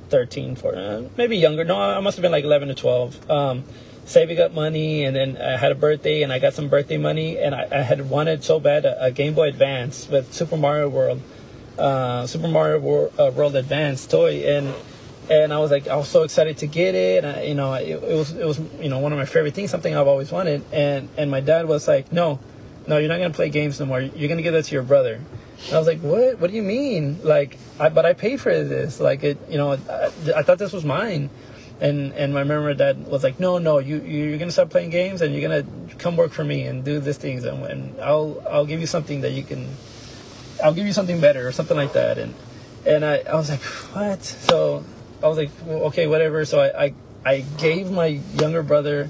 13, 0.09 0.55
14, 0.55 0.79
uh, 0.79 1.09
maybe 1.15 1.37
younger. 1.37 1.63
No, 1.63 1.79
I 1.79 1.99
must 2.01 2.17
have 2.17 2.21
been 2.21 2.31
like 2.31 2.43
11 2.43 2.67
to 2.67 2.75
12. 2.75 3.31
Um, 3.31 3.63
saving 4.03 4.39
up 4.39 4.53
money, 4.53 5.05
and 5.05 5.15
then 5.15 5.37
I 5.37 5.55
had 5.55 5.71
a 5.71 5.75
birthday, 5.75 6.23
and 6.23 6.33
I 6.33 6.39
got 6.39 6.53
some 6.53 6.67
birthday 6.67 6.97
money, 6.97 7.37
and 7.37 7.55
I, 7.55 7.67
I 7.71 7.81
had 7.83 8.09
wanted 8.09 8.43
so 8.43 8.59
bad 8.59 8.83
a, 8.83 9.05
a 9.05 9.11
Game 9.11 9.33
Boy 9.33 9.47
Advance 9.47 10.09
with 10.09 10.33
Super 10.33 10.57
Mario 10.57 10.89
World, 10.89 11.21
uh, 11.77 12.27
Super 12.27 12.49
Mario 12.49 12.79
World, 12.79 13.13
uh, 13.17 13.31
World 13.33 13.55
Advance 13.55 14.05
toy, 14.05 14.43
and 14.45 14.73
and 15.30 15.53
I 15.53 15.59
was 15.59 15.69
like, 15.69 15.88
I 15.88 15.95
was 15.95 16.07
so 16.07 16.23
excited 16.23 16.57
to 16.59 16.67
get 16.67 16.95
it. 16.95 17.23
I, 17.23 17.43
you 17.43 17.53
know, 17.53 17.73
it, 17.73 17.88
it 17.88 18.15
was 18.15 18.32
it 18.32 18.45
was 18.45 18.59
you 18.80 18.89
know 18.89 18.97
one 18.99 19.11
of 19.13 19.19
my 19.19 19.25
favorite 19.25 19.53
things, 19.53 19.69
something 19.69 19.95
I've 19.95 20.07
always 20.07 20.32
wanted. 20.32 20.63
And 20.73 21.09
and 21.17 21.30
my 21.30 21.39
dad 21.39 21.67
was 21.67 21.88
like, 21.88 22.11
no, 22.11 22.39
no, 22.88 22.97
you're 22.97 23.09
not 23.09 23.19
gonna 23.19 23.34
play 23.34 23.49
games 23.49 23.80
no 23.80 23.86
more. 23.86 24.01
You're 24.01 24.27
gonna 24.27 24.41
give 24.41 24.53
that 24.53 24.65
to 24.65 24.73
your 24.73 24.84
brother. 24.84 25.21
And 25.65 25.73
I 25.73 25.77
was 25.77 25.88
like, 25.88 25.99
what? 25.99 26.39
What 26.39 26.49
do 26.49 26.55
you 26.55 26.63
mean? 26.63 27.19
Like, 27.23 27.59
I 27.80 27.89
but 27.89 28.05
I 28.05 28.13
paid 28.13 28.41
for 28.41 28.51
this. 28.63 28.99
Like 28.99 29.23
it, 29.23 29.38
you 29.49 29.57
know, 29.57 29.73
I, 29.73 30.11
I 30.36 30.43
thought 30.43 30.57
this 30.57 30.73
was 30.73 30.84
mine. 30.84 31.30
And 31.80 32.11
and 32.13 32.34
my 32.34 32.39
remember 32.41 32.73
dad 32.73 33.07
was 33.07 33.23
like, 33.23 33.39
no, 33.39 33.59
no, 33.59 33.77
you 33.77 34.01
you're 34.01 34.39
gonna 34.39 34.51
stop 34.51 34.71
playing 34.71 34.89
games 34.89 35.21
and 35.21 35.34
you're 35.34 35.47
gonna 35.47 35.65
come 35.99 36.17
work 36.17 36.32
for 36.32 36.43
me 36.43 36.63
and 36.63 36.84
do 36.84 36.99
these 36.99 37.17
things 37.17 37.43
and, 37.45 37.63
and 37.65 38.01
I'll 38.01 38.43
I'll 38.49 38.65
give 38.65 38.82
you 38.82 38.88
something 38.88 39.21
that 39.21 39.32
you 39.32 39.43
can 39.43 39.69
I'll 40.63 40.73
give 40.73 40.88
you 40.88 40.93
something 40.93 41.21
better 41.21 41.47
or 41.47 41.51
something 41.51 41.77
like 41.77 41.93
that. 41.93 42.17
And 42.17 42.34
and 42.86 43.05
I, 43.05 43.17
I 43.19 43.36
was 43.36 43.49
like, 43.49 43.61
what? 43.93 44.23
So 44.23 44.84
I 45.24 45.28
was 45.28 45.38
like, 45.38 45.51
well, 45.65 45.84
okay, 45.86 46.07
whatever. 46.07 46.45
So 46.45 46.59
I, 46.59 46.86
I, 46.86 46.93
I 47.26 47.39
gave 47.57 47.91
my 47.91 48.20
younger 48.36 48.63
brother, 48.63 49.09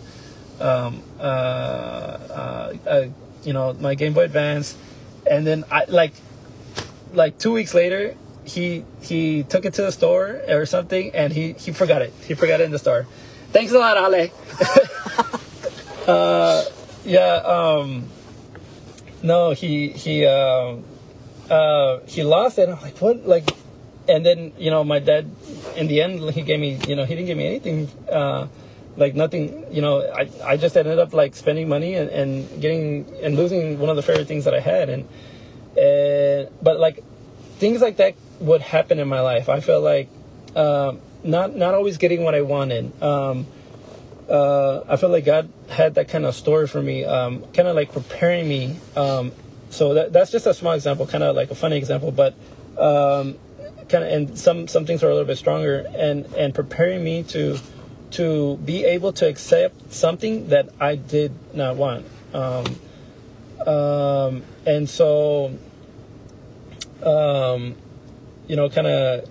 um, 0.60 1.04
uh, 1.20 1.24
uh, 1.24 2.74
uh, 2.88 3.06
you 3.44 3.54
know, 3.54 3.74
my 3.74 3.96
Game 3.96 4.14
Boy 4.14 4.24
Advance, 4.24 4.76
and 5.30 5.46
then 5.46 5.64
I 5.72 5.86
like, 5.88 6.14
like 7.14 7.38
two 7.38 7.52
weeks 7.52 7.74
later, 7.74 8.16
he 8.44 8.84
he 9.02 9.44
took 9.44 9.66
it 9.66 9.74
to 9.76 9.84
the 9.84 9.92
store 9.92 10.42
or 10.48 10.66
something, 10.66 11.12
and 11.14 11.32
he 11.32 11.54
he 11.54 11.72
forgot 11.72 12.02
it. 12.02 12.14
He 12.28 12.34
forgot 12.34 12.62
it 12.62 12.66
in 12.66 12.72
the 12.72 12.80
store. 12.80 13.06
Thanks 13.52 13.72
a 13.72 13.80
lot, 13.80 13.98
Ale. 13.98 14.30
uh, 16.08 16.64
yeah. 17.06 17.36
Um, 17.46 18.10
no, 19.22 19.52
he 19.52 19.90
he. 19.90 20.26
Um, 20.26 20.84
uh, 21.50 22.00
he 22.06 22.24
lost 22.24 22.60
it. 22.60 22.70
I'm 22.70 22.80
like, 22.82 22.98
what? 23.00 23.28
Like, 23.28 23.50
and 24.08 24.26
then 24.26 24.54
you 24.58 24.72
know, 24.72 24.84
my 24.84 25.00
dad, 25.00 25.30
in 25.76 25.88
the 25.88 26.02
end, 26.02 26.20
he 26.32 26.42
gave 26.42 26.60
me, 26.60 26.80
you 26.88 26.96
know, 26.96 27.06
he 27.06 27.16
didn't 27.16 27.28
give 27.28 27.38
me 27.38 27.48
anything, 27.48 27.90
uh, 28.12 28.48
like 28.98 29.16
nothing. 29.16 29.66
You 29.72 29.82
know, 29.82 30.02
I 30.02 30.30
I 30.44 30.58
just 30.58 30.76
ended 30.78 31.00
up 31.00 31.14
like 31.14 31.36
spending 31.36 31.70
money 31.70 31.96
and, 31.96 32.10
and 32.10 32.62
getting 32.62 33.12
and 33.22 33.36
losing 33.36 33.80
one 33.80 33.90
of 33.90 33.96
the 33.96 34.04
favorite 34.04 34.28
things 34.28 34.46
that 34.46 34.54
I 34.54 34.60
had, 34.60 34.90
and 34.90 35.08
but 36.62 36.80
like 36.80 37.04
things 37.58 37.82
like 37.82 37.98
that 37.98 38.16
would 38.40 38.62
happen 38.62 39.00
in 39.00 39.08
my 39.08 39.22
life. 39.22 39.50
I 39.50 39.60
felt 39.60 39.84
like 39.84 40.10
um, 40.56 41.00
not 41.24 41.56
not 41.56 41.74
always 41.74 41.98
getting 41.98 42.24
what 42.24 42.36
I 42.36 42.42
wanted. 42.42 43.02
Um, 43.02 43.48
uh, 44.30 44.84
I 44.88 44.96
feel 44.98 45.10
like 45.10 45.26
God 45.26 45.52
had 45.70 45.96
that 45.96 46.08
kind 46.08 46.26
of 46.26 46.36
story 46.36 46.68
for 46.68 46.82
me, 46.82 47.04
um, 47.04 47.42
kind 47.54 47.68
of 47.68 47.76
like 47.76 47.92
preparing 47.92 48.48
me. 48.48 48.78
Um, 48.96 49.32
so 49.72 49.96
that, 49.96 50.14
that's 50.14 50.32
just 50.32 50.46
a 50.46 50.54
small 50.54 50.74
example, 50.74 51.08
kind 51.08 51.24
of 51.24 51.36
like 51.36 51.52
a 51.52 51.56
funny 51.56 51.78
example, 51.78 52.12
but 52.12 52.36
um, 52.78 53.38
kind 53.90 54.04
of 54.04 54.12
and 54.12 54.38
some 54.38 54.68
some 54.68 54.86
things 54.86 55.04
are 55.04 55.10
a 55.10 55.14
little 55.14 55.28
bit 55.28 55.38
stronger, 55.38 55.86
and 55.96 56.26
and 56.38 56.54
preparing 56.54 57.04
me 57.04 57.24
to 57.24 57.58
to 58.12 58.58
be 58.58 58.86
able 58.86 59.14
to 59.14 59.28
accept 59.28 59.94
something 59.94 60.50
that 60.50 60.70
I 60.80 60.96
did 60.96 61.32
not 61.54 61.76
want. 61.76 62.06
Um, 62.34 62.66
um, 63.68 64.44
and 64.66 64.90
so, 64.90 65.58
um, 67.04 67.76
you 68.48 68.56
know, 68.56 68.70
kind 68.70 68.88
of, 68.88 69.30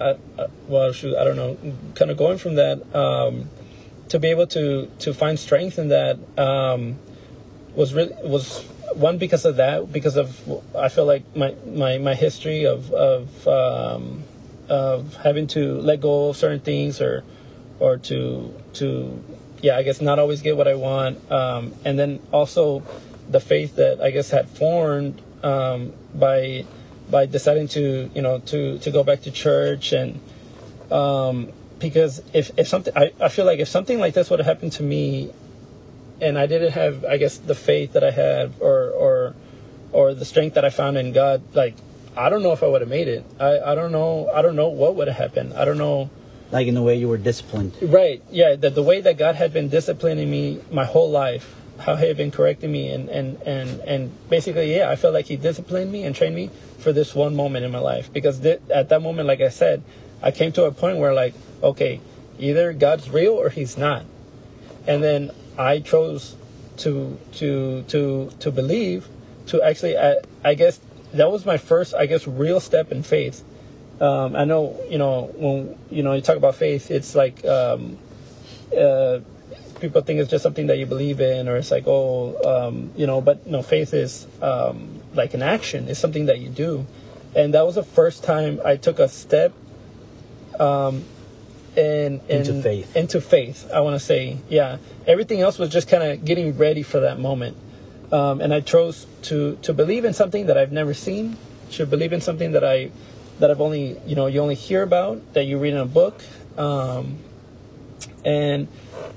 uh, 0.00 0.14
uh, 0.38 0.46
well, 0.68 0.92
shoot, 0.92 1.16
I 1.16 1.24
don't 1.24 1.36
know, 1.36 1.58
kind 1.94 2.10
of 2.10 2.16
going 2.16 2.38
from 2.38 2.54
that 2.54 2.94
um, 2.94 3.50
to 4.08 4.18
be 4.18 4.28
able 4.28 4.46
to 4.48 4.90
to 5.00 5.12
find 5.12 5.38
strength 5.38 5.78
in 5.78 5.88
that 5.88 6.18
um, 6.38 6.98
was 7.74 7.92
really 7.94 8.14
was 8.22 8.64
one 8.98 9.18
because 9.18 9.44
of 9.44 9.56
that 9.56 9.92
because 9.92 10.16
of 10.16 10.28
I 10.76 10.88
feel 10.88 11.06
like 11.06 11.24
my 11.36 11.54
my, 11.66 11.98
my 11.98 12.14
history 12.14 12.64
of 12.64 12.92
of 12.92 13.48
um, 13.48 14.24
of 14.68 15.16
having 15.16 15.46
to 15.48 15.80
let 15.80 16.00
go 16.00 16.30
of 16.30 16.36
certain 16.36 16.60
things 16.60 17.00
or 17.00 17.24
or 17.78 17.96
to 17.98 18.52
to 18.74 19.22
yeah 19.62 19.76
I 19.76 19.82
guess 19.82 20.00
not 20.00 20.18
always 20.18 20.42
get 20.42 20.56
what 20.56 20.68
I 20.68 20.74
want. 20.74 21.30
Um, 21.30 21.74
and 21.84 21.98
then 21.98 22.20
also 22.32 22.82
the 23.28 23.40
faith 23.40 23.76
that 23.76 24.00
I 24.00 24.10
guess 24.10 24.30
had 24.30 24.48
formed 24.48 25.22
um, 25.42 25.92
by 26.14 26.64
by 27.10 27.26
deciding 27.26 27.68
to 27.68 28.10
you 28.14 28.22
know 28.22 28.38
to 28.46 28.78
to 28.78 28.90
go 28.90 29.04
back 29.04 29.22
to 29.22 29.30
church 29.30 29.92
and 29.92 30.20
um, 30.90 31.52
because 31.78 32.22
if, 32.32 32.50
if 32.56 32.66
something 32.66 32.92
I, 32.96 33.12
I 33.20 33.28
feel 33.28 33.44
like 33.44 33.60
if 33.60 33.68
something 33.68 34.00
like 34.00 34.14
this 34.14 34.30
would 34.30 34.40
have 34.40 34.46
happened 34.46 34.72
to 34.72 34.82
me 34.82 35.32
and 36.20 36.38
I 36.38 36.46
didn't 36.46 36.72
have 36.72 37.04
I 37.04 37.16
guess 37.16 37.38
the 37.38 37.54
faith 37.54 37.92
that 37.92 38.04
I 38.04 38.10
had 38.10 38.54
or 38.60 38.90
or 38.90 39.34
or 39.92 40.14
the 40.14 40.24
strength 40.24 40.54
that 40.54 40.64
I 40.64 40.70
found 40.70 40.96
in 40.98 41.12
God. 41.12 41.42
Like 41.54 41.74
I 42.16 42.28
don't 42.28 42.42
know 42.42 42.52
if 42.52 42.62
I 42.62 42.66
would 42.66 42.80
have 42.80 42.90
made 42.90 43.08
it. 43.08 43.24
I, 43.40 43.58
I 43.60 43.74
don't 43.74 43.92
know 43.92 44.30
I 44.34 44.42
don't 44.42 44.56
know 44.56 44.68
what 44.68 44.96
would 44.96 45.08
have 45.08 45.16
happened. 45.16 45.54
I 45.54 45.64
don't 45.64 45.78
know. 45.78 46.10
Like 46.50 46.66
in 46.66 46.74
the 46.74 46.82
way 46.82 46.96
you 46.96 47.08
were 47.08 47.18
disciplined. 47.18 47.74
right. 47.82 48.22
Yeah 48.30 48.56
the, 48.56 48.70
the 48.70 48.82
way 48.82 49.00
that 49.00 49.18
God 49.18 49.34
had 49.36 49.52
been 49.52 49.68
disciplining 49.68 50.30
me 50.30 50.60
my 50.70 50.84
whole 50.84 51.10
life 51.10 51.54
how 51.78 51.94
he 51.94 52.08
had 52.08 52.16
been 52.16 52.32
correcting 52.32 52.72
me 52.72 52.88
and 52.88 53.08
and 53.08 53.40
and 53.42 53.80
and 53.80 54.28
basically 54.28 54.74
yeah 54.74 54.90
I 54.90 54.96
felt 54.96 55.14
like 55.14 55.26
he 55.26 55.36
disciplined 55.36 55.92
me 55.92 56.02
and 56.02 56.14
trained 56.14 56.34
me 56.34 56.50
for 56.78 56.92
this 56.92 57.14
one 57.14 57.36
moment 57.36 57.64
in 57.64 57.70
my 57.70 57.78
life. 57.78 58.12
Because 58.12 58.40
th- 58.40 58.60
at 58.74 58.88
that 58.88 59.00
moment 59.02 59.28
like 59.28 59.40
I 59.40 59.48
said 59.50 59.82
I 60.22 60.32
came 60.32 60.50
to 60.52 60.64
a 60.64 60.72
point 60.72 60.98
where 60.98 61.14
like 61.14 61.34
okay 61.62 62.00
either 62.38 62.72
God's 62.72 63.08
real 63.10 63.34
or 63.34 63.50
he's 63.50 63.76
not. 63.78 64.04
And 64.86 65.02
then 65.02 65.30
I 65.58 65.80
chose 65.80 66.36
to 66.78 67.18
to 67.32 67.82
to 67.88 68.30
to 68.38 68.50
believe 68.50 69.08
to 69.46 69.60
actually 69.62 69.98
I, 69.98 70.18
I 70.44 70.54
guess 70.54 70.80
that 71.12 71.30
was 71.30 71.44
my 71.44 71.56
first 71.56 71.94
I 71.94 72.06
guess 72.06 72.26
real 72.26 72.60
step 72.60 72.92
in 72.92 73.02
faith. 73.02 73.44
Um, 74.00 74.36
I 74.36 74.44
know 74.44 74.80
you 74.88 74.98
know 74.98 75.32
when 75.34 75.76
you 75.90 76.02
know 76.02 76.12
you 76.12 76.22
talk 76.22 76.36
about 76.36 76.54
faith 76.54 76.90
it's 76.90 77.16
like 77.16 77.44
um, 77.44 77.98
uh, 78.76 79.18
people 79.80 80.02
think 80.02 80.20
it's 80.20 80.30
just 80.30 80.42
something 80.42 80.68
that 80.68 80.78
you 80.78 80.86
believe 80.86 81.20
in 81.20 81.48
or 81.48 81.56
it's 81.56 81.72
like 81.72 81.84
oh 81.86 82.36
um, 82.44 82.92
you 82.96 83.06
know 83.06 83.20
but 83.20 83.44
no 83.46 83.62
faith 83.62 83.92
is 83.92 84.26
um, 84.40 85.00
like 85.14 85.34
an 85.34 85.42
action. 85.42 85.88
It's 85.88 85.98
something 85.98 86.26
that 86.26 86.38
you 86.38 86.48
do. 86.48 86.86
And 87.34 87.52
that 87.54 87.66
was 87.66 87.74
the 87.74 87.82
first 87.82 88.24
time 88.24 88.60
I 88.64 88.76
took 88.76 88.98
a 88.98 89.08
step 89.08 89.52
in, 91.76 92.20
in 92.28 92.38
Into 92.38 92.62
faith. 92.62 92.96
into 92.96 93.20
faith 93.20 93.70
I 93.72 93.80
want 93.80 93.94
to 93.94 94.00
say 94.00 94.38
yeah. 94.48 94.78
Everything 95.06 95.40
else 95.40 95.58
was 95.58 95.70
just 95.70 95.88
kind 95.88 96.02
of 96.02 96.24
getting 96.24 96.56
ready 96.56 96.82
for 96.82 97.00
that 97.00 97.18
moment. 97.18 97.56
Um, 98.10 98.40
and 98.40 98.52
I 98.54 98.60
chose 98.60 99.06
to 99.22 99.56
to 99.62 99.72
believe 99.72 100.04
in 100.04 100.12
something 100.14 100.46
that 100.46 100.56
I've 100.56 100.72
never 100.72 100.94
seen 100.94 101.36
to 101.72 101.86
believe 101.86 102.12
in 102.12 102.20
something 102.20 102.52
that 102.52 102.64
I 102.64 102.90
that 103.38 103.50
I've 103.50 103.60
only 103.60 103.98
you 104.06 104.16
know 104.16 104.26
you 104.26 104.40
only 104.40 104.54
hear 104.54 104.82
about 104.82 105.34
that 105.34 105.44
you 105.44 105.58
read 105.58 105.74
in 105.74 105.80
a 105.80 105.84
book. 105.86 106.22
Um, 106.56 107.18
and 108.24 108.68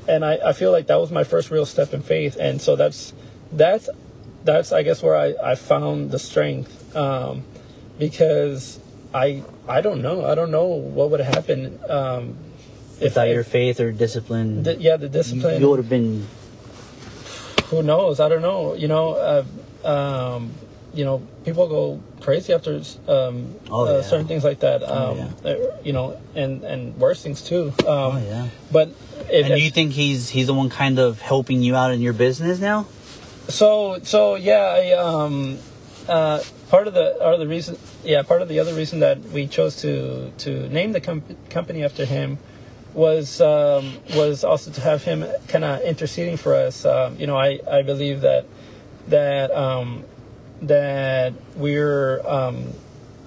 and 0.08 0.26
I, 0.26 0.40
I 0.50 0.54
feel 0.54 0.72
like 0.72 0.88
that 0.88 1.00
was 1.00 1.12
my 1.12 1.24
first 1.24 1.52
real 1.52 1.66
step 1.66 1.94
in 1.94 2.02
faith. 2.02 2.38
And 2.40 2.62
so 2.62 2.76
that's 2.76 3.14
that's 3.52 3.90
that's 4.44 4.72
I 4.72 4.84
guess 4.84 5.02
where 5.02 5.16
I, 5.16 5.52
I 5.52 5.56
found 5.56 6.12
the 6.12 6.20
strength. 6.20 6.96
Um, 6.96 7.44
because 7.98 8.80
I 9.14 9.44
I 9.68 9.82
don't 9.82 10.02
know 10.02 10.26
I 10.26 10.36
don't 10.36 10.52
know 10.52 10.66
what 10.66 11.12
would 11.12 11.20
have 11.20 11.34
happened 11.34 11.80
um, 11.90 12.36
if 12.98 13.02
Without 13.16 13.28
I 13.28 13.32
your 13.34 13.44
faith 13.44 13.80
or 13.80 13.92
discipline, 13.92 14.64
the, 14.64 14.76
yeah 14.76 14.96
the 14.98 15.10
discipline 15.10 15.60
you 15.60 15.70
would 15.70 15.80
have 15.80 15.90
been 15.90 16.28
who 17.72 17.82
knows? 17.82 18.20
I 18.20 18.28
don't 18.28 18.42
know. 18.42 18.74
You 18.76 18.90
know, 18.90 19.14
uh, 19.14 19.88
um, 19.88 20.52
you 20.94 21.06
know, 21.06 21.26
people 21.46 21.68
go 21.70 22.02
crazy 22.20 22.54
after 22.54 22.76
um, 23.08 23.56
Oh, 23.72 23.88
uh, 23.88 23.96
yeah. 23.96 24.02
certain 24.02 24.28
things 24.28 24.44
like 24.44 24.60
that. 24.60 24.84
Oh, 24.86 25.12
Um, 25.12 25.36
uh, 25.46 25.56
you 25.82 25.94
know, 25.94 26.20
and 26.36 26.64
and 26.64 26.98
worse 26.98 27.24
things 27.24 27.42
too. 27.42 27.74
Um, 27.88 27.88
Oh, 27.88 28.24
yeah. 28.28 28.48
But 28.72 28.90
if, 29.30 29.46
And 29.46 29.56
do 29.56 29.62
you 29.62 29.72
think 29.72 29.94
he's 29.94 30.30
he's 30.30 30.48
the 30.48 30.54
one 30.54 30.70
kind 30.70 31.00
of 31.00 31.22
helping 31.22 31.62
you 31.64 31.76
out 31.76 31.94
in 31.94 32.02
your 32.02 32.14
business 32.14 32.60
now? 32.60 32.88
So 33.48 34.00
so 34.04 34.36
yeah, 34.36 34.76
I, 34.76 34.92
um, 34.92 35.58
uh, 36.10 36.44
part 36.72 36.88
of 36.88 36.94
the 36.94 37.08
or 37.24 37.38
the 37.38 37.48
reason 37.48 37.78
yeah 38.04 38.24
part 38.24 38.42
of 38.42 38.48
the 38.48 38.58
other 38.58 38.74
reason 38.74 39.02
that 39.02 39.20
we 39.36 39.46
chose 39.46 39.76
to 39.76 40.32
to 40.38 40.70
name 40.70 40.94
the 40.94 41.02
com- 41.02 41.24
company 41.50 41.84
after 41.84 42.06
him 42.06 42.40
was 42.94 43.42
um, 43.42 43.98
was 44.16 44.44
also 44.44 44.72
to 44.72 44.82
have 44.82 45.04
him 45.04 45.26
kind 45.48 45.64
of 45.64 45.82
interceding 45.82 46.38
for 46.38 46.56
us. 46.56 46.86
Um, 46.86 47.18
you 47.18 47.28
know, 47.28 47.38
I 47.38 47.60
I 47.70 47.82
believe 47.84 48.22
that 48.22 48.46
that 49.08 49.52
um, 49.52 50.04
that 50.62 51.34
we're 51.56 52.26
um, 52.28 52.74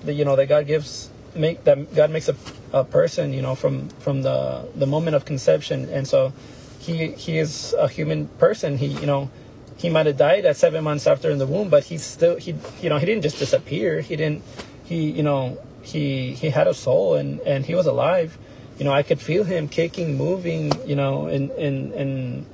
that 0.05 0.14
you 0.14 0.24
know 0.24 0.36
that 0.36 0.47
God 0.47 0.66
gives 0.66 1.11
make 1.34 1.64
that 1.64 1.95
God 1.95 2.11
makes 2.11 2.28
a, 2.28 2.36
a 2.72 2.84
person 2.84 3.32
you 3.32 3.42
know 3.42 3.55
from 3.55 3.88
from 4.01 4.22
the 4.22 4.68
the 4.74 4.86
moment 4.86 5.16
of 5.16 5.24
conception, 5.24 5.88
and 5.88 6.07
so 6.07 6.32
he 6.78 7.12
he 7.12 7.38
is 7.38 7.74
a 7.78 7.88
human 7.88 8.28
person. 8.38 8.76
He 8.78 8.88
you 8.88 9.07
know 9.07 9.30
he 9.77 9.89
might 9.91 10.07
have 10.07 10.16
died 10.16 10.45
at 10.45 10.57
seven 10.57 10.85
months 10.85 11.07
after 11.07 11.31
in 11.31 11.39
the 11.39 11.47
womb, 11.47 11.68
but 11.68 11.85
he 11.85 11.99
still 11.99 12.37
he 12.37 12.55
you 12.81 12.89
know 12.89 12.99
he 12.99 13.07
didn't 13.07 13.22
just 13.22 13.39
disappear. 13.39 14.01
He 14.01 14.16
didn't 14.16 14.43
he 14.85 15.11
you 15.11 15.22
know 15.22 15.59
he 15.83 16.33
he 16.33 16.51
had 16.51 16.66
a 16.66 16.75
soul 16.75 17.14
and 17.14 17.41
and 17.41 17.66
he 17.66 17.75
was 17.75 17.87
alive. 17.87 18.39
You 18.79 18.85
know 18.85 18.93
I 18.93 19.03
could 19.03 19.20
feel 19.20 19.45
him 19.45 19.68
kicking, 19.68 20.16
moving. 20.16 20.72
You 20.87 20.97
know 20.97 21.29
in 21.29 21.51
in 21.53 21.93
in 21.93 22.47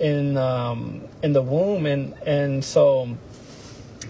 in 0.00 0.36
um, 0.36 1.02
in 1.22 1.32
the 1.32 1.42
womb, 1.42 1.86
and 1.86 2.14
and 2.26 2.64
so 2.64 3.16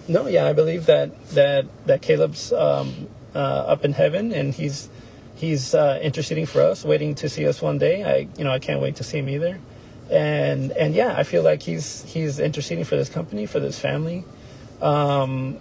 no, 0.08 0.26
yeah, 0.26 0.46
I 0.46 0.52
believe 0.52 0.86
that 0.86 1.28
that 1.30 1.66
that 1.86 2.02
Caleb's 2.02 2.52
um, 2.52 3.08
uh, 3.34 3.38
up 3.38 3.84
in 3.84 3.92
heaven, 3.92 4.32
and 4.32 4.54
he's 4.54 4.88
he's 5.34 5.74
uh, 5.74 5.98
interceding 6.02 6.46
for 6.46 6.62
us, 6.62 6.84
waiting 6.84 7.14
to 7.16 7.28
see 7.28 7.46
us 7.46 7.62
one 7.62 7.78
day. 7.78 8.04
I 8.04 8.28
you 8.38 8.44
know 8.44 8.50
I 8.50 8.58
can't 8.58 8.80
wait 8.80 8.96
to 8.96 9.04
see 9.04 9.18
him 9.18 9.28
either, 9.28 9.58
and 10.10 10.72
and 10.72 10.94
yeah, 10.94 11.14
I 11.16 11.22
feel 11.22 11.42
like 11.42 11.62
he's 11.62 12.02
he's 12.04 12.38
interceding 12.38 12.84
for 12.84 12.96
this 12.96 13.08
company, 13.08 13.46
for 13.46 13.60
this 13.60 13.78
family. 13.78 14.24
Um, 14.80 15.58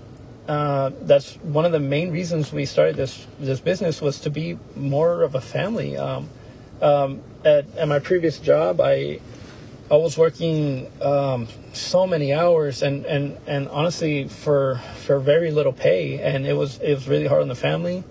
uh, 0.48 0.92
that's 1.02 1.36
one 1.36 1.64
of 1.66 1.72
the 1.72 1.80
main 1.80 2.12
reasons 2.12 2.52
we 2.52 2.66
started 2.66 2.96
this 2.96 3.26
this 3.40 3.60
business 3.60 4.02
was 4.02 4.20
to 4.22 4.30
be 4.30 4.58
more 4.76 5.24
of 5.24 5.36
a 5.36 5.42
family. 5.42 5.98
Um, 5.98 6.30
um, 6.82 7.22
at 7.46 7.66
at 7.78 7.88
my 7.88 8.00
previous 8.00 8.40
job, 8.40 8.82
I 8.82 9.20
I 9.92 9.96
was 9.96 10.18
working 10.18 10.90
um, 11.02 11.48
so 11.74 12.08
many 12.08 12.34
hours 12.34 12.82
and, 12.82 13.06
and, 13.06 13.38
and 13.46 13.68
honestly 13.68 14.28
for 14.28 14.82
for 15.06 15.20
very 15.20 15.52
little 15.52 15.74
pay 15.74 16.20
and 16.20 16.48
it 16.48 16.54
was 16.54 16.80
it 16.80 16.94
was 16.94 17.08
really 17.08 17.28
hard 17.28 17.42
on 17.42 17.48
the 17.48 17.56
family. 17.56 18.04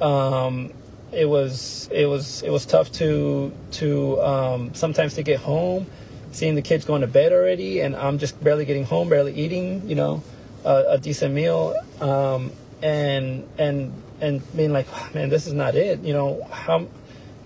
Um, 0.00 0.72
it 1.16 1.24
was 1.24 1.88
it 1.90 2.06
was 2.06 2.42
it 2.42 2.50
was 2.50 2.66
tough 2.66 2.92
to 2.92 3.50
to 3.72 4.20
um, 4.20 4.74
sometimes 4.74 5.14
to 5.14 5.22
get 5.22 5.40
home, 5.40 5.86
seeing 6.32 6.54
the 6.54 6.62
kids 6.62 6.84
going 6.84 7.00
to 7.00 7.06
bed 7.06 7.32
already 7.32 7.80
and 7.80 7.96
I'm 7.96 8.18
just 8.18 8.42
barely 8.44 8.66
getting 8.66 8.84
home, 8.84 9.08
barely 9.08 9.32
eating, 9.34 9.88
you 9.88 9.94
know, 9.94 10.22
a, 10.64 10.84
a 10.90 10.98
decent 10.98 11.34
meal, 11.34 11.74
um, 12.00 12.52
and 12.82 13.48
and 13.58 13.92
and 14.20 14.56
being 14.56 14.72
like, 14.72 14.86
man, 15.14 15.30
this 15.30 15.46
is 15.46 15.54
not 15.54 15.74
it. 15.74 16.00
You 16.00 16.12
know 16.12 16.46
how 16.50 16.86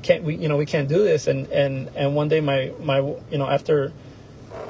can't 0.03 0.25
we 0.25 0.35
you 0.35 0.49
know 0.49 0.57
we 0.57 0.67
can't 0.67 0.89
do 0.89 1.05
this 1.05 1.27
and 1.27 1.47
and 1.49 1.91
and 1.95 2.17
one 2.17 2.29
day 2.29 2.41
my 2.41 2.73
my 2.81 2.99
you 2.99 3.39
know 3.39 3.47
after 3.49 3.93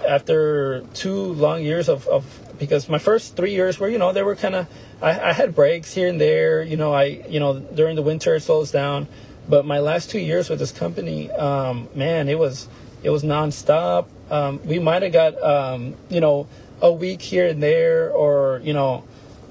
after 0.07 0.83
two 0.93 1.15
long 1.35 1.63
years 1.63 1.89
of, 1.89 2.07
of 2.09 2.25
because 2.61 2.89
my 2.89 2.99
first 2.99 3.35
three 3.35 3.53
years 3.53 3.81
were 3.81 3.89
you 3.89 3.99
know 3.99 4.13
they 4.13 4.23
were 4.23 4.37
kind 4.37 4.55
of 4.55 4.69
I, 5.03 5.31
I 5.31 5.33
had 5.33 5.55
breaks 5.55 5.93
here 5.95 6.07
and 6.07 6.21
there 6.21 6.63
you 6.63 6.77
know 6.77 6.93
I 6.93 7.25
you 7.29 7.41
know 7.41 7.59
during 7.59 7.97
the 7.97 8.03
winter 8.03 8.37
it 8.37 8.43
slows 8.43 8.71
down. 8.71 9.09
But 9.49 9.67
my 9.67 9.81
last 9.81 10.11
two 10.11 10.21
years 10.21 10.49
with 10.49 10.61
this 10.61 10.71
company 10.71 11.31
um, 11.33 11.89
man 11.95 12.29
it 12.29 12.39
was 12.39 12.69
it 13.03 13.11
was 13.11 13.25
nonstop. 13.25 14.07
Um, 14.31 14.61
we 14.65 14.79
might 14.79 15.03
have 15.03 15.13
got 15.13 15.43
um, 15.43 15.97
you 16.09 16.21
know 16.21 16.47
a 16.81 16.93
week 16.93 17.23
here 17.23 17.49
and 17.49 17.61
there 17.61 18.13
or 18.13 18.61
you 18.63 18.75
know 18.75 19.05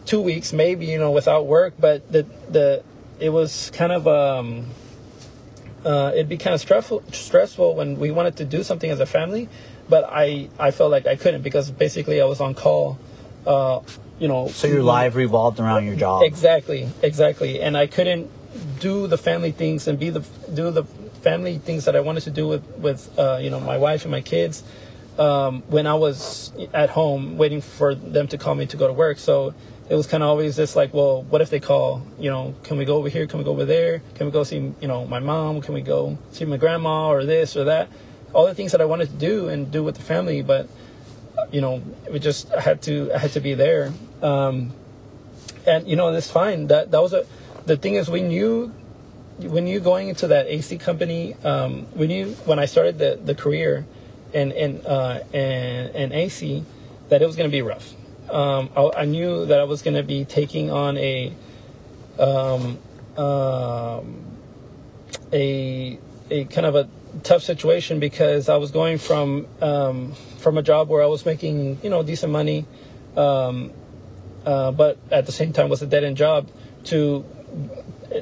two 0.06 0.22
weeks 0.22 0.54
maybe 0.54 0.86
you 0.86 1.00
know 1.00 1.12
without 1.12 1.48
work. 1.48 1.74
But 1.80 2.10
the 2.12 2.24
the 2.48 2.84
it 3.20 3.30
was 3.30 3.72
kind 3.74 3.92
of 3.92 4.08
um 4.08 4.68
uh, 5.84 6.12
it'd 6.14 6.30
be 6.30 6.38
kind 6.38 6.54
of 6.54 6.62
stressful 6.62 7.04
stressful 7.12 7.76
when 7.76 7.98
we 7.98 8.12
wanted 8.12 8.38
to 8.38 8.46
do 8.46 8.64
something 8.64 8.92
as 8.92 9.00
a 9.00 9.06
family 9.06 9.50
but 9.90 10.06
i 10.12 10.48
i 10.60 10.72
felt 10.72 10.92
like 10.92 11.08
i 11.08 11.16
couldn't 11.16 11.42
because 11.42 11.72
basically 11.72 12.22
i 12.22 12.26
was 12.26 12.40
on 12.40 12.54
call 12.54 12.98
uh 13.46 13.80
you 14.20 14.28
know. 14.28 14.50
So 14.50 14.68
your 14.68 14.84
life 14.84 15.16
revolved 15.16 15.60
around 15.60 15.86
your 15.86 15.96
job. 15.96 16.24
exactly 16.24 16.90
exactly. 17.02 17.62
And 17.62 17.78
i 17.78 17.88
couldn't 17.88 18.30
do 18.80 19.08
the 19.08 19.18
family 19.18 19.52
things 19.52 19.88
and 19.88 19.98
be 19.98 20.10
the 20.10 20.26
do 20.54 20.72
the 20.72 20.84
family 21.22 21.58
things 21.58 21.86
that 21.86 21.96
i 21.96 22.00
wanted 22.00 22.22
to 22.24 22.32
do 22.32 22.48
with 22.48 22.66
with 22.78 23.18
uh, 23.20 23.38
you 23.42 23.50
know 23.50 23.60
my 23.60 23.78
wife 23.78 24.04
and 24.04 24.12
my 24.12 24.22
kids 24.22 24.64
um, 25.18 25.62
when 25.68 25.86
i 25.86 25.94
was 25.94 26.52
at 26.74 26.90
home 26.90 27.38
waiting 27.38 27.62
for 27.62 27.94
them 27.94 28.28
to 28.28 28.38
call 28.38 28.56
me 28.56 28.66
to 28.66 28.78
go 28.78 28.88
to 28.88 28.94
work. 28.94 29.20
So 29.20 29.54
it 29.90 29.96
was 29.96 30.06
kind 30.06 30.22
of 30.22 30.30
always 30.30 30.56
just 30.56 30.76
like 30.76 30.94
well 30.94 31.24
what 31.24 31.42
if 31.42 31.50
they 31.50 31.60
call? 31.60 32.02
You 32.20 32.30
know 32.30 32.56
can 32.64 32.78
we 32.78 32.86
go 32.86 32.98
over 32.98 33.10
here? 33.10 33.26
Can 33.28 33.40
we 33.40 33.46
go 33.46 33.52
over 33.52 33.66
there? 33.66 34.02
Can 34.16 34.26
we 34.26 34.32
go 34.32 34.44
see 34.44 34.74
you 34.82 34.88
know 34.88 35.06
my 35.06 35.20
mom? 35.20 35.62
Can 35.62 35.74
we 35.74 35.82
go 35.82 36.18
see 36.32 36.46
my 36.46 36.58
grandma 36.58 37.10
or 37.10 37.26
this 37.26 37.56
or 37.56 37.64
that 37.66 37.90
all 38.34 38.46
the 38.46 38.56
things 38.56 38.72
that 38.72 38.82
i 38.82 38.86
wanted 38.86 39.10
to 39.10 39.16
do 39.16 39.50
and 39.50 39.72
do 39.72 39.84
with 39.84 39.96
the 39.96 40.02
family 40.02 40.42
but 40.42 40.68
you 41.52 41.62
know 41.62 41.82
we 42.12 42.20
just 42.20 42.52
i 42.54 42.60
had 42.60 42.82
to 42.82 43.12
i 43.14 43.18
had 43.18 43.32
to 43.32 43.40
be 43.40 43.54
there. 43.54 43.94
Um, 44.22 44.74
and 45.66 45.88
you 45.88 45.96
know 45.96 46.12
that's 46.12 46.30
fine. 46.30 46.68
That 46.68 46.92
that 46.92 47.02
was 47.02 47.14
a 47.14 47.26
the 47.66 47.78
thing 47.78 47.96
is 47.96 48.10
we 48.10 48.22
knew 48.22 48.74
when 49.40 49.68
you 49.68 49.80
going 49.80 50.10
into 50.10 50.28
that 50.28 50.48
AC 50.48 50.78
company 50.78 51.36
um, 51.44 51.88
we 51.96 52.08
knew 52.08 52.32
when 52.46 52.60
I 52.60 52.66
started 52.66 52.98
the, 52.98 53.20
the 53.24 53.36
career 53.36 53.86
and 54.34 54.52
in, 54.52 54.86
uh, 54.86 55.24
in 55.32 55.90
in 55.96 56.12
AC 56.12 56.64
that 57.10 57.22
it 57.22 57.26
was 57.26 57.36
going 57.36 57.50
to 57.50 57.56
be 57.56 57.62
rough. 57.62 57.94
Um, 58.30 58.70
I, 58.76 59.02
I 59.02 59.06
knew 59.06 59.46
that 59.46 59.60
I 59.60 59.64
was 59.64 59.82
going 59.82 59.96
to 59.96 60.04
be 60.04 60.26
taking 60.26 60.72
on 60.72 60.98
a 60.98 61.34
um, 62.20 62.78
um, 63.18 64.24
a 65.32 66.00
a 66.30 66.46
kind 66.46 66.66
of 66.66 66.76
a 66.76 66.90
tough 67.24 67.44
situation 67.44 68.00
because 68.00 68.50
I 68.50 68.58
was 68.58 68.72
going 68.72 68.98
from 68.98 69.48
um, 69.62 70.14
from 70.38 70.58
a 70.58 70.62
job 70.62 70.90
where 70.90 71.04
I 71.04 71.08
was 71.08 71.26
making 71.26 71.80
you 71.84 71.90
know 71.90 72.04
decent 72.04 72.32
money, 72.32 72.66
um, 73.18 73.72
uh, 74.46 74.72
but 74.72 74.98
at 75.12 75.26
the 75.26 75.32
same 75.32 75.54
time 75.54 75.70
was 75.70 75.82
a 75.82 75.88
dead 75.88 76.04
end 76.04 76.18
job 76.18 76.48
to 76.86 77.26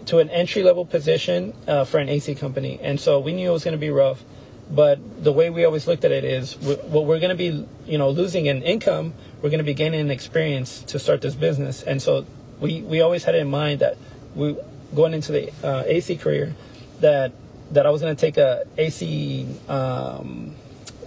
to 0.05 0.19
an 0.19 0.29
entry 0.29 0.63
level 0.63 0.85
position 0.85 1.53
uh, 1.67 1.85
for 1.85 1.97
an 1.99 2.09
AC 2.09 2.35
company, 2.35 2.79
and 2.81 2.99
so 2.99 3.19
we 3.19 3.33
knew 3.33 3.49
it 3.49 3.53
was 3.53 3.63
going 3.63 3.73
to 3.73 3.79
be 3.79 3.89
rough. 3.89 4.23
But 4.69 5.23
the 5.23 5.31
way 5.31 5.49
we 5.49 5.63
always 5.63 5.88
looked 5.88 6.03
at 6.03 6.11
it 6.11 6.25
is, 6.25 6.57
we- 6.59 6.75
what 6.75 7.05
we're 7.05 7.19
going 7.19 7.29
to 7.29 7.35
be, 7.35 7.65
you 7.85 7.97
know, 7.97 8.09
losing 8.09 8.47
in 8.47 8.61
income, 8.63 9.13
we're 9.41 9.49
going 9.49 9.59
to 9.59 9.63
be 9.63 9.73
gaining 9.73 10.01
in 10.01 10.11
experience 10.11 10.81
to 10.83 10.99
start 10.99 11.21
this 11.21 11.35
business, 11.35 11.83
and 11.83 12.01
so 12.01 12.25
we 12.59 12.81
we 12.81 12.99
always 13.01 13.23
had 13.23 13.35
in 13.35 13.49
mind 13.49 13.79
that 13.79 13.97
we 14.35 14.57
going 14.93 15.13
into 15.13 15.31
the 15.31 15.51
uh, 15.63 15.83
AC 15.85 16.17
career 16.17 16.55
that 16.99 17.31
that 17.72 17.86
I 17.86 17.89
was 17.89 18.01
going 18.01 18.15
to 18.15 18.20
take 18.20 18.38
a 18.38 18.65
AC 18.78 19.47
um, 19.68 20.55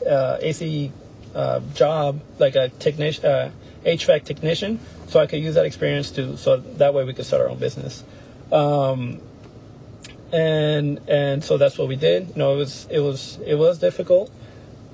uh, 0.09 0.39
AC 0.41 0.93
uh, 1.35 1.61
job 1.75 2.21
like 2.39 2.57
a 2.57 2.69
technician, 2.69 3.25
uh, 3.25 3.51
HVAC 3.85 4.25
technician, 4.25 4.81
so 5.07 5.21
I 5.21 5.27
could 5.27 5.41
use 5.41 5.55
that 5.55 5.65
experience 5.65 6.11
to 6.13 6.37
so 6.37 6.57
that 6.57 6.95
way 6.95 7.05
we 7.05 7.15
could 7.15 7.27
start 7.27 7.43
our 7.43 7.49
own 7.49 7.59
business. 7.59 8.05
Um, 8.53 9.21
and 10.33 11.01
and 11.09 11.43
so 11.43 11.59
that's 11.59 11.79
what 11.79 11.89
we 11.89 11.97
did. 11.97 12.29
You 12.29 12.35
know, 12.37 12.55
it 12.55 12.57
was 12.57 12.87
it 12.91 13.01
was 13.01 13.39
it 13.47 13.57
was 13.57 13.79
difficult. 13.79 14.31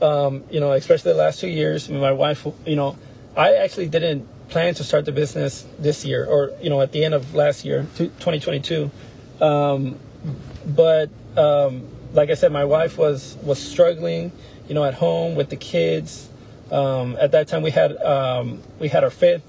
Um, 0.03 0.45
you 0.51 0.61
know, 0.61 0.73
especially 0.73 1.12
the 1.12 1.19
last 1.19 1.41
two 1.41 1.49
years. 1.49 1.89
My 1.89 2.12
wife, 2.12 2.47
you 2.67 2.77
know, 2.77 2.97
I 3.37 3.55
actually 3.55 3.89
didn't 3.89 4.29
plan 4.49 4.75
to 4.75 4.85
start 4.85 5.05
the 5.05 5.12
business 5.12 5.67
this 5.79 6.05
year 6.05 6.25
or 6.25 6.53
you 6.62 6.71
know 6.71 6.81
at 6.81 6.93
the 6.93 7.05
end 7.05 7.14
of 7.14 7.35
last 7.35 7.64
year, 7.64 7.87
2022. 7.97 8.91
Um, 9.41 9.99
but 10.67 11.11
um, 11.37 11.87
like 12.12 12.30
I 12.30 12.34
said, 12.34 12.53
my 12.53 12.64
wife 12.64 12.99
was 12.99 13.37
was 13.43 13.59
struggling, 13.59 14.32
you 14.68 14.74
know, 14.74 14.84
at 14.84 14.95
home 14.95 15.34
with 15.34 15.51
the 15.51 15.57
kids. 15.57 16.28
Um, 16.70 17.16
at 17.20 17.32
that 17.32 17.49
time, 17.49 17.62
we 17.62 17.70
had 17.70 17.97
um, 18.03 18.62
we 18.78 18.89
had 18.89 19.05
our 19.05 19.11
fifth, 19.11 19.45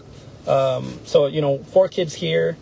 um, 0.47 0.99
so 1.05 1.27
you 1.27 1.41
know, 1.41 1.57
four 1.59 1.87
kids 1.87 2.13
here, 2.13 2.57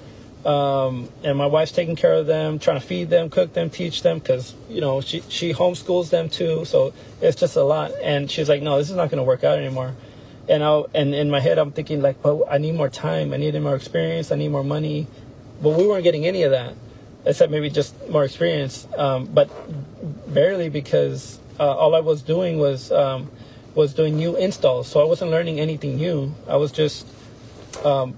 um, 0.46 1.10
and 1.24 1.38
my 1.38 1.48
wife's 1.48 1.72
taking 1.72 1.96
care 1.96 2.14
of 2.14 2.28
them, 2.28 2.60
trying 2.60 2.80
to 2.80 2.86
feed 2.86 3.10
them, 3.10 3.30
cook 3.30 3.54
them, 3.54 3.70
teach 3.70 4.04
them, 4.04 4.20
because 4.20 4.54
you 4.70 4.80
know 4.80 5.02
she 5.02 5.22
she 5.28 5.54
homeschools 5.54 6.10
them 6.10 6.30
too. 6.30 6.66
So 6.66 6.94
it's 7.22 7.40
just 7.40 7.56
a 7.56 7.64
lot. 7.64 7.92
And 8.02 8.30
she's 8.30 8.48
like, 8.48 8.62
no, 8.62 8.78
this 8.78 8.90
is 8.90 8.96
not 8.96 9.10
going 9.10 9.18
to 9.18 9.24
work 9.24 9.44
out 9.44 9.58
anymore. 9.58 9.94
And 10.48 10.64
I 10.64 10.84
and 10.94 11.14
in 11.14 11.30
my 11.30 11.40
head, 11.40 11.58
I'm 11.58 11.72
thinking 11.72 12.02
like, 12.02 12.22
but 12.22 12.44
I 12.50 12.60
need 12.60 12.76
more 12.76 12.90
time, 12.90 13.34
I 13.34 13.38
need 13.38 13.60
more 13.60 13.76
experience, 13.76 14.32
I 14.32 14.36
need 14.36 14.50
more 14.50 14.64
money, 14.64 15.08
but 15.62 15.72
we 15.72 15.88
weren't 15.88 16.04
getting 16.04 16.26
any 16.26 16.44
of 16.44 16.52
that 16.52 16.76
except 17.26 17.52
maybe 17.52 17.70
just 17.70 18.10
more 18.10 18.24
experience, 18.24 18.88
um, 18.98 19.26
but 19.26 19.50
barely 20.34 20.70
because 20.70 21.40
uh, 21.60 21.64
all 21.64 21.96
I 21.96 22.00
was 22.00 22.22
doing 22.22 22.58
was 22.58 22.92
um, 22.92 23.32
was 23.74 23.94
doing 23.94 24.16
new 24.16 24.36
installs. 24.36 24.88
So 24.88 25.02
I 25.02 25.06
wasn't 25.06 25.32
learning 25.32 25.60
anything 25.60 25.96
new. 25.96 26.34
I 26.48 26.58
was 26.58 26.72
just 26.72 27.08
um, 27.84 28.16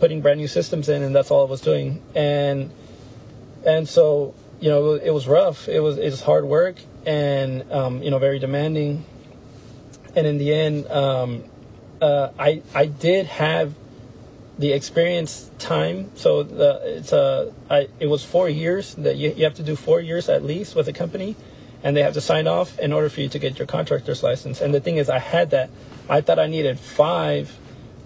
putting 0.00 0.20
brand 0.20 0.38
new 0.38 0.48
systems 0.48 0.88
in, 0.88 1.02
and 1.02 1.14
that's 1.14 1.30
all 1.30 1.46
I 1.46 1.50
was 1.50 1.60
doing. 1.60 2.02
And 2.14 2.70
and 3.66 3.88
so 3.88 4.34
you 4.60 4.70
know 4.70 4.94
it 4.94 5.10
was 5.10 5.26
rough. 5.26 5.68
It 5.68 5.80
was 5.80 5.98
it 5.98 6.10
was 6.10 6.22
hard 6.22 6.44
work, 6.44 6.76
and 7.04 7.70
um, 7.72 8.02
you 8.02 8.10
know 8.10 8.18
very 8.18 8.38
demanding. 8.38 9.04
And 10.16 10.28
in 10.28 10.38
the 10.38 10.54
end, 10.54 10.86
um, 10.90 11.44
uh, 12.00 12.30
I 12.38 12.62
I 12.74 12.86
did 12.86 13.26
have 13.26 13.74
the 14.58 14.72
experience 14.72 15.50
time. 15.58 16.10
So 16.14 16.42
the, 16.42 16.80
it's 16.84 17.12
a 17.12 17.52
I, 17.68 17.88
it 17.98 18.06
was 18.06 18.24
four 18.24 18.48
years 18.48 18.94
that 18.94 19.16
you, 19.16 19.32
you 19.36 19.44
have 19.44 19.54
to 19.54 19.62
do 19.62 19.76
four 19.76 20.00
years 20.00 20.28
at 20.28 20.44
least 20.44 20.76
with 20.76 20.88
a 20.88 20.92
company, 20.92 21.36
and 21.82 21.96
they 21.96 22.02
have 22.02 22.14
to 22.14 22.20
sign 22.20 22.46
off 22.46 22.78
in 22.78 22.92
order 22.92 23.08
for 23.08 23.20
you 23.20 23.28
to 23.28 23.38
get 23.38 23.58
your 23.58 23.66
contractor's 23.66 24.22
license. 24.22 24.60
And 24.60 24.72
the 24.72 24.80
thing 24.80 24.96
is, 24.96 25.10
I 25.10 25.18
had 25.18 25.50
that. 25.50 25.70
I 26.08 26.20
thought 26.20 26.38
I 26.38 26.46
needed 26.46 26.78
five. 26.78 27.56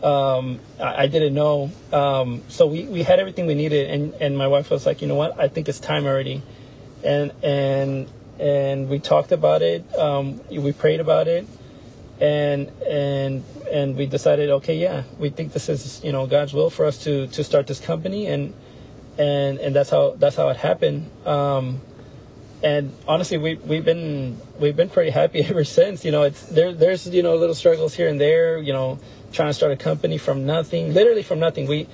Um, 0.03 0.61
I, 0.81 1.03
I 1.03 1.07
didn't 1.07 1.35
know. 1.35 1.73
Um, 1.93 2.43
so 2.49 2.67
we, 2.67 2.85
we 2.85 3.03
had 3.03 3.19
everything 3.19 3.47
we 3.47 3.55
needed, 3.55 3.91
and, 3.91 4.15
and 4.15 4.39
my 4.39 4.47
wife 4.47 4.71
was 4.71 4.87
like, 4.87 5.03
you 5.03 5.09
know 5.09 5.17
what? 5.17 5.39
I 5.39 5.49
think 5.49 5.69
it's 5.69 5.81
time 5.81 6.07
already, 6.07 6.43
and 7.03 7.33
and 7.43 8.09
and 8.39 8.89
we 8.89 9.01
talked 9.01 9.33
about 9.33 9.63
it. 9.63 9.85
Um, 9.99 10.41
we 10.49 10.73
prayed 10.73 11.01
about 11.01 11.27
it, 11.27 11.47
and 12.21 12.71
and 12.83 13.45
and 13.73 13.97
we 13.97 14.07
decided, 14.07 14.51
okay, 14.51 14.77
yeah, 14.77 15.05
we 15.19 15.31
think 15.31 15.53
this 15.53 15.69
is 15.69 16.03
you 16.03 16.13
know 16.13 16.27
God's 16.27 16.53
will 16.53 16.71
for 16.71 16.85
us 16.85 16.99
to 17.05 17.27
to 17.29 17.45
start 17.45 17.67
this 17.67 17.81
company, 17.81 18.27
and 18.27 18.55
and 19.19 19.59
and 19.59 19.75
that's 19.75 19.91
how 19.91 20.15
that's 20.19 20.37
how 20.37 20.49
it 20.49 20.57
happened. 20.57 21.11
Um, 21.27 21.81
and 22.63 22.93
honestly, 23.07 23.39
we 23.39 23.55
we've 23.57 23.85
been 23.85 24.41
we've 24.59 24.77
been 24.77 24.91
pretty 24.91 25.11
happy 25.11 25.41
ever 25.45 25.65
since. 25.65 26.05
You 26.05 26.13
know, 26.13 26.23
it's 26.23 26.43
there. 26.47 26.73
There's 26.73 27.07
you 27.09 27.23
know 27.23 27.37
little 27.37 27.55
struggles 27.55 27.95
here 27.95 28.09
and 28.09 28.21
there. 28.21 28.59
You 28.59 28.73
know, 28.73 28.99
trying 29.33 29.51
to 29.51 29.55
start 29.55 29.73
a 29.73 29.77
company 29.77 30.19
from 30.19 30.47
nothing, 30.47 30.93
literally 30.95 31.23
from 31.23 31.39
nothing. 31.39 31.67
We 31.67 31.87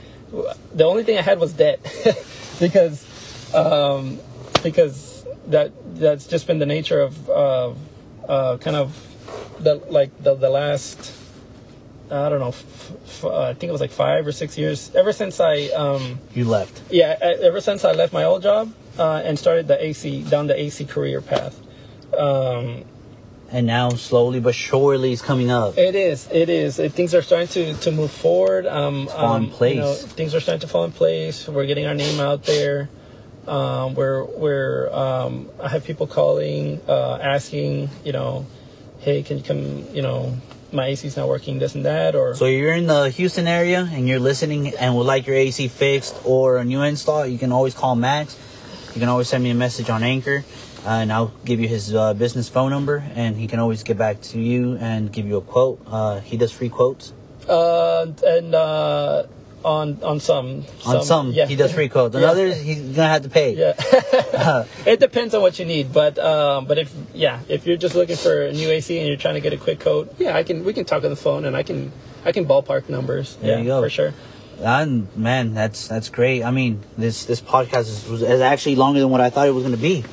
the 0.73 0.85
only 0.85 1.05
thing 1.05 1.19
I 1.19 1.23
had 1.23 1.39
was 1.39 1.53
debt 1.53 1.81
because 2.61 3.55
um, 3.55 4.19
because 4.63 5.27
that 5.49 5.73
that's 5.97 6.27
just 6.27 6.47
been 6.47 6.59
the 6.59 6.67
nature 6.67 7.01
of 7.01 7.31
uh, 7.31 7.73
uh, 8.29 8.57
kind 8.59 8.77
of 8.77 8.95
the 9.61 9.77
like 9.89 10.11
the 10.23 10.35
the 10.35 10.51
last 10.51 11.13
I 12.11 12.29
don't 12.29 12.41
know 12.41 12.49
f- 12.49 12.93
f- 13.07 13.25
uh, 13.25 13.41
I 13.51 13.55
think 13.55 13.69
it 13.69 13.73
was 13.73 13.81
like 13.81 13.91
five 13.91 14.27
or 14.27 14.33
six 14.33 14.59
years 14.59 14.95
ever 14.95 15.13
since 15.13 15.41
I 15.41 15.69
um, 15.69 16.19
You 16.35 16.45
left. 16.45 16.83
yeah 16.91 17.17
e- 17.17 17.43
ever 17.43 17.61
since 17.61 17.85
I 17.85 17.93
left 17.93 18.13
my 18.13 18.25
old 18.25 18.43
job 18.43 18.73
uh, 18.99 19.23
and 19.25 19.39
started 19.39 19.69
the 19.69 19.83
AC 19.83 20.23
down 20.25 20.47
the 20.47 20.59
AC 20.61 20.85
career 20.85 21.21
path. 21.21 21.59
Um, 22.17 22.85
And 23.51 23.67
now 23.67 23.91
slowly 23.91 24.41
but 24.41 24.55
surely 24.55 25.13
it's 25.13 25.23
coming 25.23 25.51
up. 25.51 25.79
It 25.79 25.95
is. 25.95 26.29
It 26.33 26.49
is. 26.49 26.79
It, 26.79 26.93
things 26.93 27.15
are 27.15 27.23
starting 27.23 27.49
to, 27.49 27.75
to 27.81 27.91
move 27.93 28.11
forward. 28.11 28.67
Um, 28.67 29.07
Fall 29.07 29.37
in 29.37 29.45
um, 29.45 29.51
place. 29.51 29.75
You 29.77 29.81
know, 29.81 29.95
things 29.95 30.35
are 30.35 30.41
starting 30.41 30.61
to 30.61 30.69
fall 30.69 30.85
in 30.85 30.93
place. 30.93 31.47
We're 31.49 31.67
getting 31.67 31.87
our 31.87 31.95
name 31.95 32.21
out 32.21 32.45
there. 32.45 32.89
Um, 33.49 33.95
we're 33.95 34.25
we're. 34.25 34.93
Um, 34.93 35.51
I 35.61 35.69
have 35.69 35.85
people 35.85 36.07
calling, 36.07 36.81
uh, 36.89 37.19
asking. 37.21 37.91
You 38.05 38.13
know, 38.13 38.47
hey, 39.01 39.23
can 39.23 39.39
you 39.39 39.45
come? 39.45 39.87
You 39.95 40.03
know, 40.03 40.37
my 40.73 40.87
AC's 40.87 41.17
not 41.17 41.29
working. 41.29 41.59
This 41.59 41.75
and 41.75 41.85
that. 41.85 42.15
Or 42.15 42.35
So 42.35 42.47
you're 42.47 42.73
in 42.73 42.87
the 42.87 43.11
Houston 43.11 43.47
area 43.47 43.89
and 43.93 44.09
you're 44.09 44.21
listening 44.21 44.75
and 44.77 44.97
would 44.97 45.07
like 45.07 45.27
your 45.27 45.37
AC 45.37 45.69
fixed 45.69 46.15
or 46.25 46.59
a 46.59 46.65
new 46.65 46.83
install, 46.83 47.27
you 47.27 47.39
can 47.39 47.53
always 47.53 47.75
call 47.75 47.97
Max. 47.97 48.37
You 48.95 49.01
can 49.01 49.09
always 49.09 49.29
send 49.29 49.43
me 49.43 49.51
a 49.51 49.55
message 49.55 49.91
on 49.91 50.05
Anchor, 50.05 50.45
uh, 50.87 50.89
and 50.89 51.13
I'll 51.13 51.33
give 51.45 51.59
you 51.59 51.67
his 51.67 51.93
uh, 51.93 52.15
business 52.15 52.49
phone 52.49 52.71
number, 52.71 53.03
and 53.17 53.37
he 53.37 53.49
can 53.49 53.59
always 53.59 53.83
get 53.83 53.99
back 53.99 54.21
to 54.31 54.41
you 54.41 54.77
and 54.77 55.13
give 55.13 55.27
you 55.27 55.37
a 55.37 55.41
quote. 55.41 55.83
Uh, 55.87 56.21
he 56.21 56.37
does 56.37 56.53
free 56.53 56.69
quotes 56.69 57.13
uh, 57.49 58.07
and 58.25 58.55
uh, 58.55 59.25
on 59.65 59.99
on 60.03 60.21
some 60.21 60.65
on 60.87 61.03
some. 61.03 61.33
yeah. 61.33 61.47
He 61.47 61.57
does 61.57 61.73
free 61.73 61.89
quotes. 61.89 62.15
On 62.15 62.23
Yeah. 62.23 62.29
others, 62.31 62.61
he's 62.61 62.81
gonna 62.81 63.09
have 63.09 63.23
to 63.23 63.29
pay. 63.31 63.55
Yeah. 63.55 64.65
it 64.87 65.01
depends 65.01 65.35
on 65.35 65.43
what 65.43 65.59
you 65.59 65.65
need, 65.65 65.93
but 65.93 66.19
um, 66.19 66.67
but 66.67 66.79
if 66.79 66.93
yeah, 67.15 67.41
if 67.49 67.67
you're 67.67 67.77
just 67.77 67.95
looking 67.95 68.17
for 68.17 68.43
a 68.43 68.53
new 68.53 68.69
AC 68.71 68.99
and 68.99 69.09
you're 69.09 69.17
trying 69.17 69.35
to 69.35 69.41
get 69.41 69.53
a 69.53 69.57
quick 69.57 69.81
quote, 69.81 70.15
yeah, 70.19 70.37
I 70.37 70.43
can 70.43 70.65
we 70.65 70.73
can 70.73 70.85
talk 70.85 71.03
on 71.05 71.11
the 71.11 71.17
phone 71.17 71.45
and 71.45 71.57
I 71.57 71.63
can 71.63 71.93
I 72.25 72.33
can 72.33 72.45
ballpark 72.47 72.89
numbers. 72.89 73.37
There 73.37 73.53
yeah, 73.53 73.59
you 73.59 73.65
go. 73.65 73.83
for 73.83 73.89
sure. 73.91 74.13
And 74.61 75.09
man, 75.17 75.55
that's 75.55 75.89
that's 75.89 76.09
great. 76.11 76.43
I 76.45 76.51
mean, 76.51 76.81
this 76.97 77.25
this 77.25 77.41
podcast 77.41 77.89
is, 77.89 78.23
is 78.23 78.41
actually 78.41 78.77
longer 78.77 79.01
than 79.01 79.11
what 79.11 79.21
I 79.21 79.31
thought 79.31 79.49
it 79.49 79.53
was 79.55 79.65
gonna 79.65 79.77
be. 79.77 80.05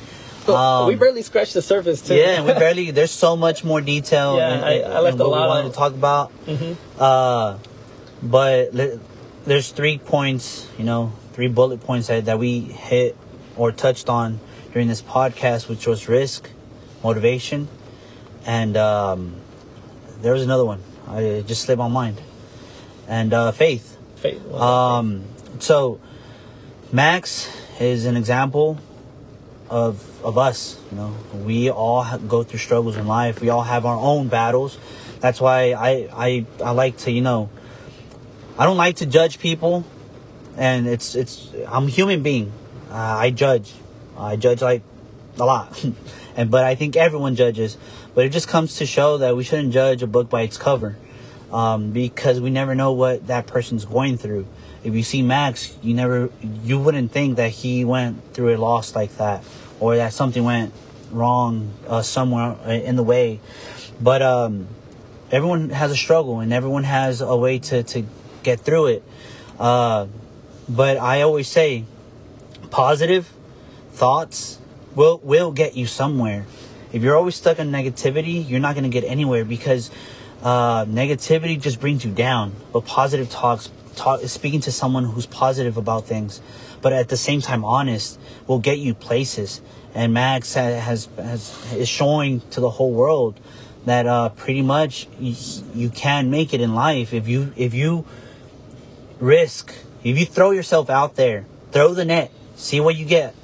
Um, 0.48 0.88
we 0.88 0.96
barely 0.96 1.22
scratched 1.22 1.54
the 1.54 1.62
surface 1.62 2.02
too. 2.02 2.16
Yeah, 2.16 2.42
we 2.42 2.52
barely. 2.58 2.90
There's 2.90 3.12
so 3.12 3.36
much 3.36 3.62
more 3.62 3.80
detail. 3.80 4.36
Yeah, 4.38 4.54
in- 4.58 4.64
I- 4.64 4.96
I 4.96 4.98
left 5.00 5.20
a 5.20 5.24
lot 5.24 5.42
we 5.42 5.46
wanted 5.48 5.66
out. 5.66 5.72
to 5.72 5.76
talk 5.78 5.92
about. 5.92 6.32
Mhm. 6.46 6.76
Uh, 6.98 7.58
but 8.24 8.74
there's 9.44 9.70
three 9.70 9.98
points, 9.98 10.68
you 10.78 10.84
know, 10.84 11.12
three 11.32 11.48
bullet 11.48 11.80
points 11.80 12.08
that, 12.08 12.26
that 12.26 12.38
we 12.38 12.60
hit 12.60 13.16
or 13.56 13.72
touched 13.72 14.08
on 14.08 14.40
during 14.72 14.88
this 14.88 15.02
podcast, 15.02 15.68
which 15.68 15.86
was 15.86 16.08
risk, 16.08 16.48
motivation, 17.02 17.68
and 18.46 18.76
um, 18.76 19.36
there 20.20 20.32
was 20.32 20.42
another 20.42 20.64
one. 20.64 20.82
I 21.06 21.20
it 21.20 21.46
just 21.46 21.62
slipped 21.62 21.78
my 21.78 21.88
mind, 21.88 22.20
and 23.08 23.32
uh, 23.32 23.52
faith. 23.52 23.98
Faith. 24.16 24.52
Um, 24.52 25.24
so 25.58 26.00
Max 26.92 27.50
is 27.80 28.06
an 28.06 28.16
example 28.16 28.78
of 29.68 30.24
of 30.24 30.38
us. 30.38 30.78
You 30.90 30.98
know, 30.98 31.16
we 31.44 31.70
all 31.70 32.02
ha- 32.02 32.18
go 32.18 32.44
through 32.44 32.60
struggles 32.60 32.96
in 32.96 33.06
life. 33.06 33.40
We 33.40 33.48
all 33.48 33.62
have 33.62 33.84
our 33.84 33.96
own 33.96 34.28
battles. 34.28 34.78
That's 35.20 35.40
why 35.40 35.72
I 35.72 36.08
I 36.12 36.46
I 36.62 36.70
like 36.70 36.98
to 36.98 37.10
you 37.10 37.22
know. 37.22 37.50
I 38.58 38.66
don't 38.66 38.76
like 38.76 38.96
to 38.96 39.06
judge 39.06 39.38
people, 39.38 39.84
and 40.56 40.86
it's 40.86 41.14
it's 41.14 41.50
I'm 41.66 41.86
a 41.86 41.90
human 41.90 42.22
being. 42.22 42.52
Uh, 42.90 42.94
I 42.96 43.30
judge. 43.30 43.72
I 44.16 44.36
judge 44.36 44.60
like 44.60 44.82
a 45.38 45.44
lot, 45.44 45.82
and 46.36 46.50
but 46.50 46.64
I 46.64 46.74
think 46.74 46.94
everyone 46.94 47.34
judges. 47.34 47.78
But 48.14 48.26
it 48.26 48.28
just 48.28 48.48
comes 48.48 48.76
to 48.76 48.86
show 48.86 49.18
that 49.18 49.36
we 49.36 49.44
shouldn't 49.44 49.72
judge 49.72 50.02
a 50.02 50.06
book 50.06 50.28
by 50.28 50.42
its 50.42 50.58
cover, 50.58 50.96
um, 51.50 51.92
because 51.92 52.42
we 52.42 52.50
never 52.50 52.74
know 52.74 52.92
what 52.92 53.26
that 53.28 53.46
person's 53.46 53.86
going 53.86 54.18
through. 54.18 54.46
If 54.84 54.94
you 54.94 55.02
see 55.02 55.22
Max, 55.22 55.74
you 55.82 55.94
never 55.94 56.28
you 56.62 56.78
wouldn't 56.78 57.10
think 57.10 57.36
that 57.36 57.50
he 57.52 57.86
went 57.86 58.34
through 58.34 58.54
a 58.54 58.58
loss 58.58 58.94
like 58.94 59.16
that, 59.16 59.44
or 59.80 59.96
that 59.96 60.12
something 60.12 60.44
went 60.44 60.74
wrong 61.10 61.72
uh, 61.88 62.02
somewhere 62.02 62.56
in 62.66 62.96
the 62.96 63.02
way. 63.02 63.40
But 63.98 64.20
um, 64.20 64.68
everyone 65.30 65.70
has 65.70 65.90
a 65.90 65.96
struggle, 65.96 66.40
and 66.40 66.52
everyone 66.52 66.84
has 66.84 67.22
a 67.22 67.34
way 67.34 67.58
to 67.60 67.82
to 67.82 68.04
get 68.42 68.60
through 68.60 68.86
it. 68.86 69.02
Uh, 69.58 70.06
but 70.68 70.96
I 70.96 71.22
always 71.22 71.48
say, 71.48 71.84
positive 72.70 73.32
thoughts 73.92 74.58
will 74.94 75.20
will 75.22 75.52
get 75.52 75.76
you 75.76 75.86
somewhere. 75.86 76.46
If 76.92 77.02
you're 77.02 77.16
always 77.16 77.36
stuck 77.36 77.58
in 77.58 77.70
negativity, 77.70 78.48
you're 78.48 78.60
not 78.60 78.74
going 78.74 78.84
to 78.84 78.90
get 78.90 79.04
anywhere 79.04 79.44
because 79.44 79.90
uh, 80.42 80.84
negativity 80.84 81.60
just 81.60 81.80
brings 81.80 82.04
you 82.04 82.10
down. 82.10 82.54
But 82.72 82.84
positive 82.84 83.30
talks, 83.30 83.70
talk, 83.96 84.20
speaking 84.22 84.60
to 84.62 84.72
someone 84.72 85.04
who's 85.04 85.26
positive 85.26 85.76
about 85.76 86.06
things, 86.06 86.40
but 86.82 86.92
at 86.92 87.08
the 87.08 87.16
same 87.16 87.40
time 87.40 87.64
honest, 87.64 88.18
will 88.46 88.58
get 88.58 88.78
you 88.78 88.94
places. 88.94 89.60
And 89.94 90.12
Max 90.12 90.54
ha- 90.54 90.80
has 90.80 91.08
has 91.16 91.72
is 91.72 91.88
showing 91.88 92.40
to 92.50 92.60
the 92.60 92.70
whole 92.70 92.92
world 92.92 93.38
that 93.84 94.06
uh, 94.06 94.28
pretty 94.30 94.62
much 94.62 95.08
you, 95.18 95.34
you 95.74 95.90
can 95.90 96.30
make 96.30 96.54
it 96.54 96.60
in 96.60 96.74
life 96.74 97.12
if 97.12 97.28
you 97.28 97.52
if 97.56 97.74
you 97.74 98.04
risk 99.22 99.72
if 100.04 100.18
you 100.18 100.26
throw 100.26 100.50
yourself 100.50 100.90
out 100.90 101.14
there, 101.14 101.46
throw 101.70 101.94
the 101.94 102.04
net, 102.04 102.32
see 102.56 102.80
what 102.80 102.96
you 102.96 103.06
get. 103.06 103.34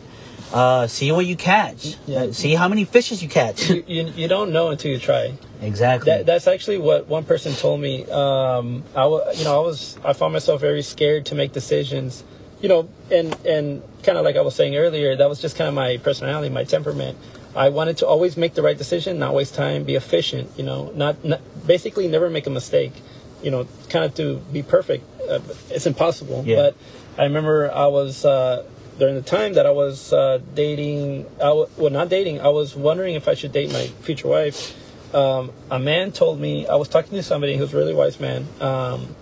Uh, 0.52 0.86
see 0.86 1.12
what 1.12 1.26
you 1.26 1.36
catch. 1.36 1.96
Yeah. 2.06 2.20
Uh, 2.20 2.32
see 2.32 2.54
how 2.54 2.68
many 2.68 2.84
fishes 2.84 3.22
you 3.22 3.28
catch. 3.28 3.68
you, 3.68 3.84
you, 3.86 4.04
you 4.16 4.28
don't 4.28 4.50
know 4.50 4.70
until 4.70 4.90
you 4.90 4.98
try. 4.98 5.34
exactly. 5.60 6.10
That, 6.10 6.24
that's 6.24 6.46
actually 6.46 6.78
what 6.78 7.06
one 7.06 7.24
person 7.24 7.52
told 7.52 7.80
me. 7.80 8.10
Um, 8.10 8.82
I 8.96 9.04
you 9.34 9.44
know, 9.44 9.62
I 9.62 9.66
was, 9.66 9.98
I 10.04 10.14
found 10.14 10.32
myself 10.32 10.60
very 10.60 10.82
scared 10.82 11.26
to 11.26 11.34
make 11.34 11.52
decisions. 11.52 12.24
You 12.62 12.68
know, 12.68 12.88
and 13.12 13.36
and 13.46 13.82
kind 14.02 14.18
of 14.18 14.24
like 14.24 14.36
I 14.36 14.40
was 14.40 14.54
saying 14.54 14.74
earlier, 14.74 15.14
that 15.14 15.28
was 15.28 15.40
just 15.40 15.54
kind 15.54 15.68
of 15.68 15.74
my 15.74 15.98
personality, 15.98 16.48
my 16.48 16.64
temperament. 16.64 17.18
I 17.54 17.68
wanted 17.68 17.98
to 17.98 18.06
always 18.06 18.36
make 18.36 18.54
the 18.54 18.62
right 18.62 18.76
decision, 18.76 19.18
not 19.18 19.34
waste 19.34 19.54
time, 19.54 19.84
be 19.84 19.96
efficient. 19.96 20.50
You 20.56 20.64
know, 20.64 20.90
not, 20.94 21.22
not 21.24 21.40
basically 21.66 22.08
never 22.08 22.30
make 22.30 22.46
a 22.46 22.50
mistake. 22.50 22.94
You 23.42 23.50
know, 23.50 23.68
kind 23.90 24.04
of 24.04 24.14
to 24.14 24.38
be 24.50 24.62
perfect. 24.62 25.04
Uh, 25.28 25.40
it's 25.70 25.86
impossible. 25.86 26.44
Yeah. 26.46 26.56
But 26.56 26.76
I 27.18 27.24
remember 27.24 27.70
I 27.72 27.86
was 27.86 28.24
uh, 28.24 28.64
during 28.98 29.14
the 29.14 29.22
time 29.22 29.54
that 29.54 29.66
I 29.66 29.70
was 29.70 30.12
uh, 30.12 30.40
dating. 30.54 31.26
I 31.36 31.50
w- 31.54 31.68
well, 31.76 31.90
not 31.90 32.08
dating. 32.08 32.40
I 32.40 32.48
was 32.48 32.74
wondering 32.74 33.14
if 33.14 33.28
I 33.28 33.34
should 33.34 33.52
date 33.52 33.72
my 33.72 33.86
future 34.02 34.28
wife. 34.28 34.74
Um, 35.14 35.52
a 35.70 35.78
man 35.78 36.12
told 36.12 36.38
me 36.40 36.66
I 36.66 36.74
was 36.74 36.88
talking 36.88 37.12
to 37.12 37.22
somebody 37.22 37.56
who's 37.56 37.72
a 37.72 37.76
really 37.76 37.94
wise 37.94 38.20
man. 38.20 38.46
Um, 38.60 39.14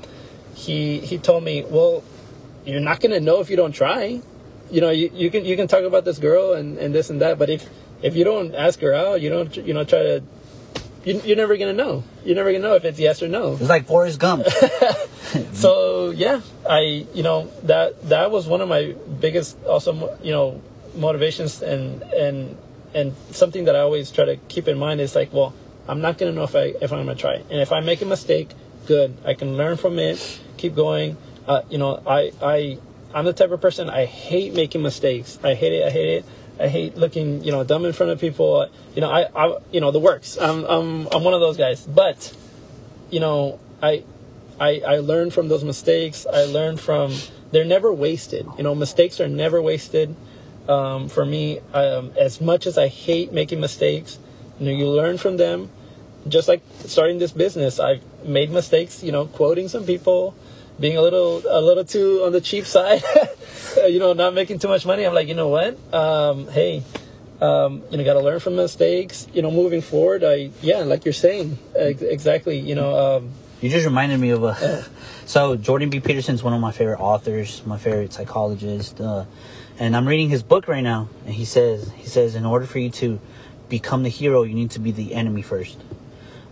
he 0.55 0.99
he 1.01 1.19
told 1.19 1.45
me, 1.45 1.65
well, 1.69 2.03
you're 2.65 2.81
not 2.81 3.01
gonna 3.01 3.20
know 3.20 3.41
if 3.41 3.51
you 3.51 3.57
don't 3.57 3.73
try. 3.73 4.20
You 4.70 4.81
know, 4.81 4.91
you, 4.91 5.11
you 5.15 5.31
can 5.31 5.45
you 5.45 5.57
can 5.57 5.69
talk 5.69 5.85
about 5.85 6.05
this 6.05 6.19
girl 6.19 6.55
and, 6.55 6.77
and 6.78 6.95
this 6.95 7.09
and 7.11 7.20
that, 7.20 7.39
but 7.39 7.51
if 7.51 7.69
if 8.03 8.16
you 8.16 8.24
don't 8.24 8.55
ask 8.55 8.81
her 8.81 8.93
out, 8.93 9.20
you 9.20 9.31
don't 9.31 9.57
you 9.57 9.73
know 9.73 9.85
try 9.85 10.03
to 10.03 10.23
you, 11.07 11.23
you're 11.24 11.37
never 11.37 11.57
gonna 11.57 11.73
know. 11.73 12.03
You're 12.24 12.35
never 12.35 12.51
gonna 12.53 12.66
know 12.69 12.74
if 12.74 12.85
it's 12.85 12.99
yes 12.99 13.23
or 13.23 13.28
no. 13.28 13.53
It's 13.53 13.62
like 13.62 13.87
Forrest 13.87 14.19
Gump. 14.19 14.45
so 15.53 16.11
yeah, 16.11 16.41
I 16.69 17.07
you 17.15 17.23
know 17.23 17.49
that 17.62 18.09
that 18.09 18.31
was 18.33 18.49
one 18.49 18.61
of 18.61 18.69
my 18.69 18.95
biggest 19.20 19.57
also 19.65 20.19
you 20.23 20.33
know 20.33 20.61
motivations 20.97 21.62
and 21.62 22.03
and 22.03 22.57
and 22.93 23.15
something 23.31 23.66
that 23.66 23.77
I 23.77 23.81
always 23.81 24.11
try 24.11 24.24
to 24.24 24.37
keep 24.49 24.66
in 24.66 24.78
mind 24.78 25.01
is 25.01 25.15
like, 25.15 25.33
well, 25.33 25.55
I'm 25.87 26.01
not 26.01 26.19
gonna 26.19 26.33
know 26.33 26.43
if 26.43 26.57
I 26.57 26.74
if 26.83 26.93
I'm 26.93 27.07
gonna 27.07 27.15
try, 27.15 27.35
and 27.35 27.61
if 27.61 27.70
I 27.70 27.81
make 27.81 28.03
a 28.03 28.07
mistake, 28.07 28.51
good. 28.87 29.16
I 29.24 29.35
can 29.35 29.57
learn 29.57 29.77
from 29.77 30.01
it, 30.01 30.41
keep 30.57 30.74
going. 30.74 31.16
Uh, 31.47 31.62
you 31.70 31.78
know, 31.78 32.03
I 32.05 32.33
I 32.43 32.78
I'm 33.15 33.24
the 33.24 33.33
type 33.33 33.53
of 33.53 33.61
person 33.61 33.89
I 33.89 34.07
hate 34.07 34.55
making 34.55 34.83
mistakes. 34.83 35.39
I 35.45 35.55
hate 35.55 35.73
it. 35.73 35.87
I 35.87 35.91
hate 35.91 36.19
it. 36.19 36.24
I 36.59 36.69
hate 36.69 36.97
looking, 36.97 37.45
you 37.45 37.53
know, 37.53 37.65
dumb 37.65 37.85
in 37.85 37.93
front 37.93 38.12
of 38.12 38.20
people. 38.20 38.69
You 38.95 39.01
know, 39.03 39.11
I, 39.11 39.28
I 39.35 39.59
you 39.73 39.81
know, 39.81 39.91
the 39.91 40.01
works. 40.01 40.39
I'm, 40.39 40.65
I'm, 40.65 41.07
I'm 41.12 41.23
one 41.23 41.35
of 41.35 41.41
those 41.41 41.57
guys. 41.57 41.85
But, 41.85 42.35
you 43.11 43.20
know, 43.20 43.61
I, 43.83 44.05
I, 44.59 44.81
I 44.81 44.99
learn 44.99 45.31
from 45.31 45.49
those 45.49 45.65
mistakes. 45.65 46.27
I 46.27 46.45
learn 46.45 46.77
from. 46.77 47.15
They're 47.53 47.65
never 47.65 47.93
wasted. 47.93 48.47
You 48.57 48.65
know, 48.65 48.74
mistakes 48.74 49.20
are 49.20 49.28
never 49.28 49.61
wasted. 49.61 50.16
Um, 50.69 51.09
for 51.09 51.24
me, 51.24 51.61
um, 51.74 52.12
as 52.19 52.41
much 52.41 52.66
as 52.66 52.77
I 52.77 52.89
hate 52.89 53.33
making 53.33 53.61
mistakes, 53.61 54.19
you 54.59 54.66
know, 54.66 54.73
you 54.73 54.89
learn 54.89 55.19
from 55.19 55.37
them. 55.37 55.70
Just 56.27 56.49
like 56.49 56.62
starting 56.87 57.19
this 57.19 57.31
business, 57.31 57.78
I've 57.78 58.03
made 58.24 58.51
mistakes. 58.51 59.03
You 59.03 59.12
know, 59.12 59.27
quoting 59.27 59.69
some 59.69 59.85
people, 59.85 60.35
being 60.78 60.97
a 60.97 61.03
little 61.03 61.43
a 61.48 61.61
little 61.61 61.85
too 61.85 62.23
on 62.24 62.32
the 62.32 62.40
cheap 62.40 62.66
side. 62.66 63.03
you 63.77 63.98
know, 63.98 64.12
not 64.12 64.35
making 64.35 64.59
too 64.59 64.69
much 64.69 64.86
money. 64.86 65.05
I'm 65.05 65.15
like, 65.15 65.28
you 65.28 65.35
know 65.35 65.48
what? 65.48 65.78
Um, 65.93 66.48
hey, 66.48 66.82
um, 67.40 67.82
you 67.90 67.98
know, 67.98 68.05
got 68.05 68.15
to 68.15 68.20
learn 68.20 68.40
from 68.40 68.57
mistakes. 68.57 69.27
You 69.32 69.43
know, 69.43 69.51
moving 69.51 69.81
forward, 69.81 70.24
I 70.24 70.51
yeah, 70.62 70.78
like 70.78 71.05
you're 71.05 71.15
saying, 71.15 71.59
ex- 71.74 72.03
exactly. 72.03 72.59
You 72.59 72.74
know, 72.74 73.16
um, 73.16 73.31
You 73.61 73.70
just 73.70 73.86
reminded 73.86 74.20
me 74.20 74.31
of 74.31 74.43
a. 74.44 74.85
so 75.27 75.57
Jordan 75.57 75.90
B. 75.90 76.01
Peterson's 76.01 76.43
one 76.43 76.53
of 76.53 76.61
my 76.61 76.73
favorite 76.73 77.01
authors, 77.01 77.65
my 77.66 77.78
favorite 77.78 78.12
psychologist, 78.12 79.01
uh, 79.01 79.24
and 79.78 79.97
I'm 79.97 80.07
reading 80.07 80.31
his 80.31 80.43
book 80.43 80.69
right 80.69 80.85
now. 80.85 81.09
And 81.24 81.35
he 81.35 81.44
says, 81.44 81.90
he 81.97 82.07
says, 82.07 82.35
in 82.35 82.47
order 82.47 82.66
for 82.66 82.78
you 82.78 82.90
to 82.90 83.20
become 83.69 84.03
the 84.03 84.09
hero, 84.09 84.43
you 84.43 84.55
need 84.55 84.70
to 84.73 84.78
be 84.78 84.90
the 84.90 85.15
enemy 85.15 85.43
first. 85.43 85.78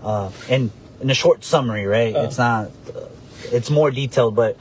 Uh, 0.02 0.30
and 0.51 0.70
in 1.01 1.10
a 1.10 1.14
short 1.14 1.44
summary, 1.44 1.86
right? 1.86 2.14
Uh. 2.14 2.24
It's 2.24 2.38
not. 2.38 2.70
It's 3.52 3.70
more 3.70 3.90
detailed, 3.90 4.34
but 4.34 4.56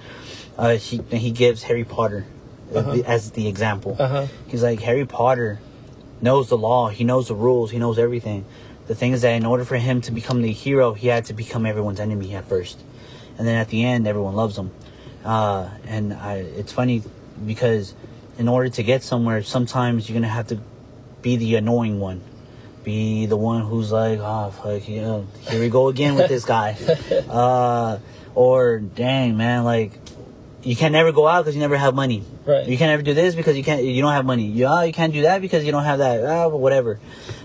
uh, 0.57 0.75
he 0.77 1.01
he 1.11 1.31
gives 1.31 1.63
Harry 1.63 1.83
Potter 1.83 2.25
uh, 2.73 2.79
Uh-huh. 2.79 3.01
as 3.05 3.31
the 3.31 3.47
example. 3.47 3.95
Uh-huh. 3.99 4.27
He's 4.47 4.63
like 4.63 4.79
Harry 4.81 5.05
Potter 5.05 5.59
knows 6.21 6.47
the 6.49 6.57
law, 6.57 6.87
he 6.89 7.03
knows 7.03 7.27
the 7.27 7.35
rules, 7.35 7.71
he 7.71 7.77
knows 7.77 7.99
everything. 7.99 8.45
The 8.87 8.95
thing 8.95 9.11
is 9.13 9.21
that 9.21 9.31
in 9.33 9.45
order 9.45 9.65
for 9.65 9.75
him 9.77 10.01
to 10.01 10.11
become 10.11 10.41
the 10.41 10.51
hero, 10.51 10.93
he 10.93 11.07
had 11.07 11.25
to 11.25 11.33
become 11.33 11.65
everyone's 11.65 11.99
enemy 11.99 12.33
at 12.35 12.45
first, 12.45 12.79
and 13.37 13.47
then 13.47 13.55
at 13.55 13.69
the 13.69 13.83
end, 13.83 14.07
everyone 14.07 14.35
loves 14.35 14.57
him. 14.57 14.71
Uh, 15.25 15.69
and 15.87 16.13
I, 16.13 16.35
it's 16.37 16.71
funny 16.71 17.01
because 17.45 17.93
in 18.37 18.47
order 18.47 18.69
to 18.69 18.83
get 18.83 19.03
somewhere, 19.03 19.41
sometimes 19.43 20.07
you're 20.09 20.15
gonna 20.15 20.27
have 20.27 20.47
to 20.47 20.59
be 21.21 21.35
the 21.37 21.55
annoying 21.55 21.99
one, 21.99 22.21
be 22.83 23.25
the 23.25 23.37
one 23.37 23.61
who's 23.61 23.91
like, 23.91 24.19
oh 24.21 24.51
fuck, 24.51 24.87
yeah, 24.87 25.21
here 25.49 25.59
we 25.59 25.69
go 25.69 25.87
again 25.87 26.15
with 26.15 26.27
this 26.29 26.43
guy, 26.45 26.75
uh, 27.29 27.97
or 28.35 28.79
dang 28.79 29.37
man, 29.37 29.63
like 29.63 29.99
you 30.63 30.75
can 30.75 30.93
never 30.93 31.11
go 31.11 31.27
out 31.27 31.43
because 31.43 31.55
you 31.55 31.61
never 31.61 31.77
have 31.77 31.93
money. 31.93 32.23
Right. 32.45 32.67
You 32.67 32.77
can't 32.77 32.91
ever 32.91 33.01
do 33.03 33.13
this 33.13 33.35
because 33.35 33.57
you 33.57 33.63
can't. 33.63 33.83
You 33.83 34.01
don't 34.01 34.13
have 34.13 34.25
money. 34.25 34.45
You, 34.45 34.67
ah, 34.67 34.83
you 34.83 34.93
can't 34.93 35.13
do 35.13 35.23
that 35.23 35.41
because 35.41 35.65
you 35.65 35.71
don't 35.71 35.83
have 35.83 35.99
that. 35.99 36.23
Ah, 36.25 36.47
whatever. 36.47 36.99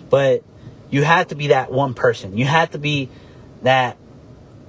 But 0.09 0.44
you 0.90 1.02
have 1.02 1.28
to 1.28 1.35
be 1.35 1.48
that 1.48 1.70
one 1.73 1.94
person. 1.94 2.39
You 2.39 2.44
have 2.44 2.70
to 2.70 2.78
be 2.78 3.09
that. 3.62 3.97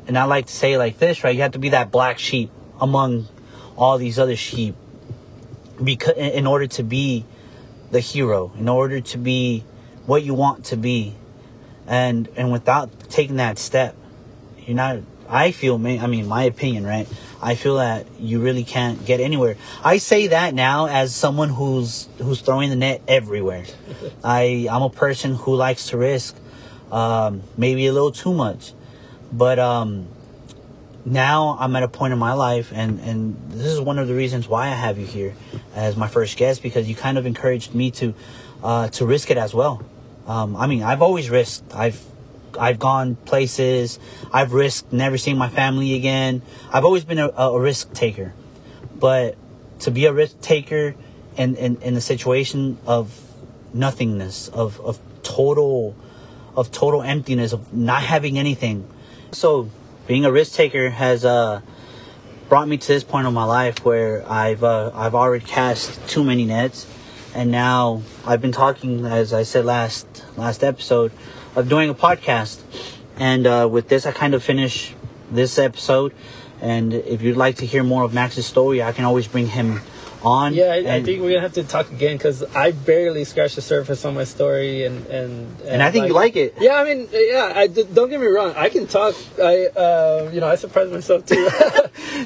And 0.08 0.18
I 0.18 0.24
like 0.24 0.48
to 0.48 0.54
say 0.54 0.78
like 0.78 0.98
this, 0.98 1.24
right? 1.24 1.36
You 1.36 1.44
have 1.44 1.52
to 1.52 1.60
be 1.60 1.70
that 1.70 1.92
black 1.92 2.18
sheep 2.18 2.50
among 2.82 3.28
all 3.78 3.98
these 4.00 4.18
other 4.18 4.36
sheep, 4.36 4.76
because 5.82 6.18
in 6.18 6.32
in 6.32 6.48
order 6.48 6.66
to 6.68 6.84
be 6.84 7.26
the 7.92 8.00
hero, 8.00 8.52
in 8.58 8.68
order 8.68 9.00
to 9.00 9.18
be 9.18 9.64
what 10.08 10.24
you 10.24 10.34
want 10.34 10.66
to 10.66 10.76
be, 10.78 11.14
and 11.86 12.28
and 12.36 12.52
without 12.52 12.90
taking 13.10 13.36
that 13.36 13.60
step, 13.60 13.96
you're 14.66 14.76
not. 14.76 15.00
I 15.30 15.52
feel, 15.52 15.76
I 15.76 16.08
mean, 16.08 16.28
my 16.28 16.44
opinion, 16.44 16.86
right? 16.86 17.08
I 17.42 17.56
feel 17.56 17.78
that 17.78 18.08
you 18.20 18.42
really 18.42 18.64
can't 18.64 19.06
get 19.06 19.20
anywhere. 19.20 19.56
I 19.84 19.98
say 19.98 20.28
that 20.28 20.54
now 20.54 20.88
as 20.88 21.16
someone 21.16 21.50
who's 21.50 22.10
who's 22.18 22.42
throwing 22.42 22.70
the 22.70 22.76
net 22.76 23.02
everywhere. 23.08 23.66
I 24.24 24.68
I'm 24.70 24.82
a 24.82 24.90
person 24.90 25.36
who 25.36 25.56
likes 25.56 25.88
to 25.90 25.98
risk, 25.98 26.36
um, 26.92 27.44
maybe 27.56 27.88
a 27.88 27.94
little 27.94 28.12
too 28.12 28.34
much, 28.34 28.74
but 29.32 29.60
um, 29.60 30.08
now 31.06 31.58
I'm 31.60 31.76
at 31.76 31.84
a 31.84 31.88
point 31.88 32.12
in 32.12 32.20
my 32.20 32.34
life, 32.34 32.72
and 32.74 33.00
and 33.00 33.38
this 33.52 33.68
is 33.68 33.80
one 33.80 34.00
of 34.00 34.08
the 34.08 34.16
reasons 34.16 34.48
why 34.48 34.68
I 34.68 34.76
have 34.76 34.98
you 34.98 35.06
here 35.06 35.36
as 35.76 35.96
my 35.96 36.08
first 36.08 36.38
guest 36.38 36.62
because 36.62 36.90
you 36.90 36.96
kind 36.96 37.18
of 37.18 37.26
encouraged 37.26 37.74
me 37.74 37.92
to 37.92 38.14
uh, 38.64 38.90
to 38.90 39.06
risk 39.06 39.32
it 39.32 39.38
as 39.38 39.54
well. 39.54 39.82
Um, 40.28 40.56
I 40.58 40.68
mean, 40.68 40.84
I've 40.84 41.02
always 41.02 41.30
risked. 41.30 41.74
I've 41.74 42.04
I've 42.60 42.80
gone 42.80 43.16
places. 43.16 44.00
I've 44.32 44.54
risked 44.54 44.92
never 44.92 45.18
seeing 45.18 45.38
my 45.38 45.50
family 45.50 45.96
again. 45.96 46.42
I've 46.72 46.86
always 46.86 47.06
been 47.06 47.20
a, 47.20 47.30
a 47.30 47.60
risk 47.60 47.94
taker, 47.94 48.34
but 49.00 49.38
to 49.80 49.92
be 49.92 50.06
a 50.06 50.14
risk 50.14 50.40
taker 50.42 50.96
in, 51.38 51.56
in, 51.56 51.82
in 51.82 51.96
a 51.96 52.02
situation 52.02 52.78
of 52.86 53.20
nothingness, 53.74 54.50
of, 54.50 54.80
of 54.82 55.00
total 55.24 55.96
of 56.56 56.72
total 56.72 57.02
emptiness, 57.02 57.54
of 57.54 57.74
not 57.74 58.04
having 58.04 58.38
anything. 58.38 58.86
So 59.32 59.70
being 60.08 60.26
a 60.26 60.32
risk 60.32 60.56
taker 60.56 60.90
has 60.90 61.24
uh, 61.24 61.62
brought 62.50 62.68
me 62.68 62.78
to 62.78 62.88
this 62.88 63.04
point 63.04 63.28
of 63.28 63.34
my 63.34 63.46
life 63.46 63.86
where 63.86 64.30
I've 64.30 64.64
uh, 64.64 64.92
I've 64.94 65.16
already 65.16 65.46
cast 65.46 66.06
too 66.10 66.24
many 66.24 66.46
nets, 66.46 66.86
and 67.34 67.52
now 67.52 68.02
I've 68.26 68.42
been 68.42 68.52
talking, 68.52 69.06
as 69.06 69.34
I 69.34 69.44
said 69.44 69.66
last 69.66 70.26
last 70.36 70.64
episode, 70.64 71.12
of 71.56 71.70
doing 71.70 71.90
a 71.90 71.94
podcast. 71.94 72.62
And 73.18 73.46
uh, 73.46 73.68
with 73.70 73.90
this, 73.90 74.06
I 74.06 74.12
kind 74.12 74.34
of 74.34 74.44
finish 74.44 74.94
this 75.32 75.60
episode. 75.60 76.14
And 76.62 76.94
if 76.94 77.22
you'd 77.22 77.38
like 77.38 77.58
to 77.58 77.66
hear 77.66 77.84
more 77.84 78.04
of 78.04 78.14
Max's 78.14 78.46
story, 78.46 78.84
I 78.84 78.92
can 78.92 79.06
always 79.06 79.28
bring 79.28 79.48
him 79.48 79.82
on. 80.24 80.54
yeah, 80.54 80.66
I, 80.66 80.96
I 80.96 81.04
think 81.04 81.22
we're 81.22 81.30
gonna 81.30 81.42
have 81.42 81.54
to 81.54 81.64
talk 81.64 81.92
again 81.92 82.18
because 82.18 82.44
I 82.56 82.72
barely 82.72 83.24
scratched 83.24 83.56
the 83.56 83.62
surface 83.62 84.04
on 84.04 84.16
my 84.16 84.26
story, 84.26 84.86
and 84.86 85.06
and 85.08 85.62
and 85.62 85.82
I 85.82 85.92
think 85.92 86.08
you 86.08 86.14
like 86.14 86.36
it. 86.36 86.56
Yeah, 86.60 86.76
I 86.76 86.84
mean, 86.84 87.08
yeah. 87.12 87.54
I 87.56 87.68
don't 87.68 88.10
get 88.10 88.20
me 88.20 88.28
wrong. 88.28 88.54
I 88.56 88.70
can 88.70 88.88
talk. 88.88 89.16
I, 89.42 89.68
uh, 89.68 90.30
you 90.34 90.42
know, 90.42 90.48
I 90.48 90.56
surprise 90.56 90.92
myself 90.92 91.26
too. 91.26 91.50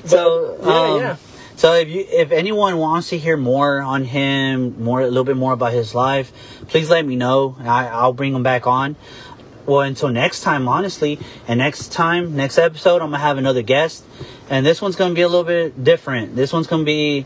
But, 0.02 0.10
so 0.10 0.58
yeah, 0.60 0.70
um, 0.70 1.00
yeah. 1.02 1.18
So 1.56 1.74
if 1.76 1.88
you 1.88 2.06
if 2.10 2.32
anyone 2.32 2.78
wants 2.78 3.10
to 3.10 3.18
hear 3.18 3.38
more 3.38 3.80
on 3.80 4.06
him, 4.06 4.84
more 4.84 5.02
a 5.02 5.08
little 5.08 5.24
bit 5.24 5.38
more 5.38 5.54
about 5.54 5.72
his 5.72 5.96
life, 5.96 6.32
please 6.68 6.90
let 6.90 7.06
me 7.06 7.16
know. 7.16 7.56
I, 7.60 7.88
I'll 7.88 8.14
bring 8.14 8.34
him 8.34 8.44
back 8.44 8.68
on. 8.68 8.96
Well, 9.66 9.82
until 9.82 10.10
next 10.10 10.42
time, 10.42 10.68
honestly, 10.68 11.20
and 11.48 11.60
next 11.60 11.94
time, 11.94 12.36
next 12.36 12.58
episode, 12.58 13.02
I'm 13.02 13.12
gonna 13.12 13.20
have 13.20 13.38
another 13.38 13.62
guest, 13.62 14.04
and 14.50 14.66
this 14.66 14.82
one's 14.82 14.98
gonna 14.98 15.14
be 15.14 15.22
a 15.22 15.30
little 15.30 15.46
bit 15.46 15.82
different. 15.82 16.36
This 16.36 16.52
one's 16.52 16.68
gonna 16.68 16.84
be, 16.84 17.26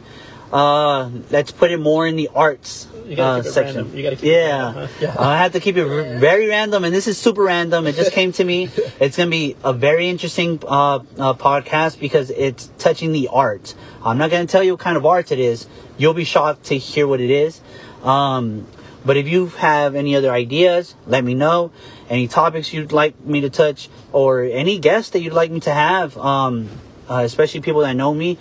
uh, 0.54 1.10
let's 1.32 1.52
put 1.52 1.72
it 1.72 1.80
more 1.80 2.06
in 2.06 2.16
the 2.16 2.30
arts 2.36 2.88
You 3.08 3.16
gotta 3.16 3.40
uh, 3.40 3.42
keep 3.42 3.50
it 3.50 3.54
section. 3.54 3.76
random. 3.78 3.98
You 3.98 4.04
gotta 4.04 4.16
keep 4.16 4.26
it 4.26 4.32
yeah, 4.32 4.64
random, 4.64 4.88
huh? 4.88 4.88
Yeah. 5.02 5.16
I 5.18 5.38
have 5.38 5.52
to 5.54 5.60
keep 5.60 5.78
it 5.78 5.84
r- 5.84 6.20
very 6.20 6.48
random, 6.48 6.84
and 6.84 6.94
this 6.94 7.08
is 7.08 7.18
super 7.18 7.44
random. 7.44 7.88
It 7.88 7.96
just 7.96 8.12
came 8.12 8.32
to 8.34 8.44
me. 8.44 8.70
It's 9.00 9.16
gonna 9.16 9.30
be 9.30 9.56
a 9.64 9.74
very 9.74 10.10
interesting 10.10 10.60
uh, 10.68 10.96
uh, 10.96 11.34
podcast 11.36 12.00
because 12.00 12.30
it's 12.32 12.70
touching 12.78 13.12
the 13.12 13.30
art. 13.32 13.76
I'm 14.04 14.18
not 14.18 14.32
gonna 14.32 14.48
tell 14.48 14.64
you 14.64 14.74
what 14.74 14.82
kind 14.82 14.98
of 14.98 15.06
art 15.06 15.32
it 15.32 15.40
is. 15.40 15.68
You'll 15.98 16.14
be 16.14 16.24
shocked 16.24 16.66
to 16.66 16.78
hear 16.78 17.08
what 17.08 17.22
it 17.22 17.30
is. 17.30 17.62
Um, 18.04 18.68
but 19.06 19.16
if 19.16 19.28
you 19.28 19.48
have 19.48 19.96
any 19.96 20.16
other 20.16 20.32
ideas, 20.32 20.96
let 21.06 21.24
me 21.24 21.34
know. 21.34 21.72
Any 22.10 22.28
topics 22.28 22.74
you'd 22.74 22.92
like 22.92 23.20
me 23.24 23.42
to 23.42 23.50
touch, 23.50 23.90
or 24.12 24.42
any 24.44 24.80
guests 24.80 25.12
that 25.12 25.22
you'd 25.22 25.34
like 25.34 25.52
me 25.52 25.60
to 25.62 25.74
have, 25.74 26.18
um, 26.18 26.70
uh, 27.10 27.22
especially 27.24 27.62
people 27.62 27.82
that 27.82 27.94
know 27.94 28.14
me 28.14 28.38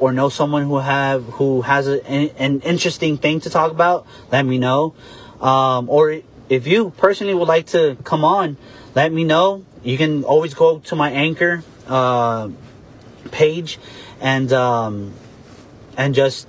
or 0.00 0.12
know 0.12 0.28
someone 0.28 0.64
who 0.64 0.78
have 0.78 1.24
who 1.24 1.62
has 1.62 1.88
a, 1.88 2.04
an, 2.06 2.30
an 2.38 2.60
interesting 2.60 3.16
thing 3.16 3.40
to 3.40 3.50
talk 3.50 3.70
about, 3.70 4.06
let 4.30 4.44
me 4.44 4.58
know. 4.58 4.94
Um, 5.40 5.88
or 5.88 6.20
if 6.48 6.66
you 6.66 6.90
personally 6.96 7.34
would 7.34 7.48
like 7.48 7.66
to 7.68 7.96
come 8.04 8.24
on, 8.24 8.56
let 8.94 9.12
me 9.12 9.24
know. 9.24 9.64
You 9.82 9.98
can 9.98 10.24
always 10.24 10.54
go 10.54 10.78
to 10.78 10.96
my 10.96 11.10
anchor 11.10 11.64
uh, 11.88 12.50
page 13.30 13.78
and 14.20 14.52
um, 14.52 15.14
and 15.96 16.14
just 16.14 16.46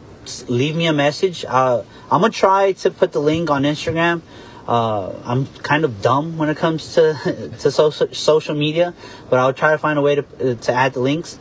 leave 0.48 0.76
me 0.76 0.88
a 0.88 0.94
message. 0.94 1.46
Uh, 1.46 1.84
I'm 2.12 2.22
gonna 2.22 2.32
try 2.32 2.74
to 2.74 2.92
put 2.92 3.12
the 3.12 3.20
link 3.20 3.50
on 3.50 3.64
Instagram. 3.64 4.22
Uh, 4.68 5.12
I'm 5.26 5.46
kind 5.62 5.84
of 5.84 6.02
dumb 6.02 6.38
when 6.38 6.50
it 6.50 6.58
comes 6.58 6.94
to 6.96 7.14
to 7.60 7.72
social 7.72 8.08
social 8.14 8.56
media, 8.56 8.94
but 9.30 9.40
I'll 9.40 9.54
try 9.54 9.72
to 9.72 9.78
find 9.78 10.00
a 10.00 10.02
way 10.02 10.16
to 10.16 10.56
to 10.56 10.74
add 10.74 10.94
the 10.94 11.02
links. 11.02 11.38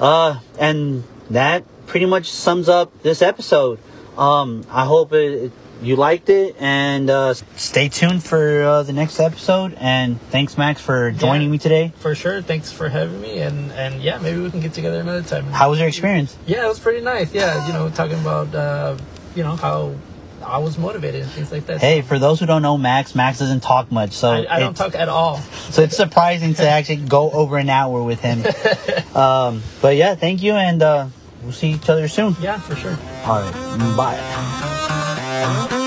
Uh, 0.00 0.38
and 0.58 1.04
that 1.30 1.64
pretty 1.86 2.06
much 2.06 2.30
sums 2.30 2.68
up 2.68 3.02
this 3.02 3.20
episode. 3.22 3.78
Um, 4.16 4.64
I 4.70 4.84
hope 4.84 5.12
it, 5.12 5.52
you 5.82 5.94
liked 5.96 6.28
it, 6.28 6.56
and 6.58 7.08
uh, 7.10 7.34
stay 7.56 7.88
tuned 7.88 8.24
for 8.24 8.62
uh, 8.62 8.82
the 8.82 8.92
next 8.92 9.20
episode. 9.20 9.74
And 9.78 10.20
thanks, 10.30 10.56
Max, 10.58 10.80
for 10.80 11.10
joining 11.12 11.48
Yeah. 11.48 11.52
me 11.52 11.58
today. 11.58 11.92
For 11.98 12.14
sure. 12.14 12.42
Thanks 12.42 12.72
for 12.72 12.88
having 12.88 13.20
me, 13.20 13.38
and 13.40 13.70
and 13.72 14.00
yeah, 14.02 14.18
maybe 14.18 14.40
we 14.40 14.50
can 14.50 14.60
get 14.60 14.72
together 14.72 15.00
another 15.00 15.22
time. 15.22 15.44
How 15.52 15.70
was 15.70 15.78
your 15.78 15.88
experience? 15.88 16.36
Yeah, 16.46 16.64
it 16.64 16.68
was 16.68 16.80
pretty 16.80 17.00
nice. 17.02 17.32
Yeah, 17.34 17.66
you 17.66 17.72
know, 17.72 17.90
talking 17.90 18.18
about 18.18 18.54
uh, 18.54 18.96
you 19.36 19.42
know 19.44 19.54
how 19.56 19.94
I 20.48 20.58
was 20.58 20.78
motivated 20.78 21.22
and 21.22 21.30
things 21.30 21.52
like 21.52 21.66
that. 21.66 21.80
Hey, 21.80 22.00
for 22.02 22.18
those 22.18 22.40
who 22.40 22.46
don't 22.46 22.62
know 22.62 22.78
Max, 22.78 23.14
Max 23.14 23.38
doesn't 23.38 23.60
talk 23.60 23.92
much, 23.92 24.12
so 24.12 24.30
I, 24.30 24.56
I 24.56 24.60
don't 24.60 24.76
talk 24.76 24.94
at 24.94 25.08
all. 25.08 25.38
so 25.70 25.82
it's 25.82 25.96
surprising 25.96 26.54
to 26.54 26.68
actually 26.68 26.96
go 26.96 27.30
over 27.30 27.58
an 27.58 27.68
hour 27.68 28.02
with 28.02 28.20
him. 28.20 28.42
Um, 29.18 29.62
but 29.82 29.96
yeah, 29.96 30.14
thank 30.14 30.42
you, 30.44 30.52
and 30.52 30.80
uh, 30.80 31.08
we'll 31.42 31.50
see 31.50 31.70
each 31.72 31.88
other 31.88 32.06
soon. 32.06 32.36
Yeah, 32.40 32.58
for 32.60 32.76
sure. 32.76 32.96
All 33.24 33.40
right, 33.40 33.96
bye. 33.96 35.86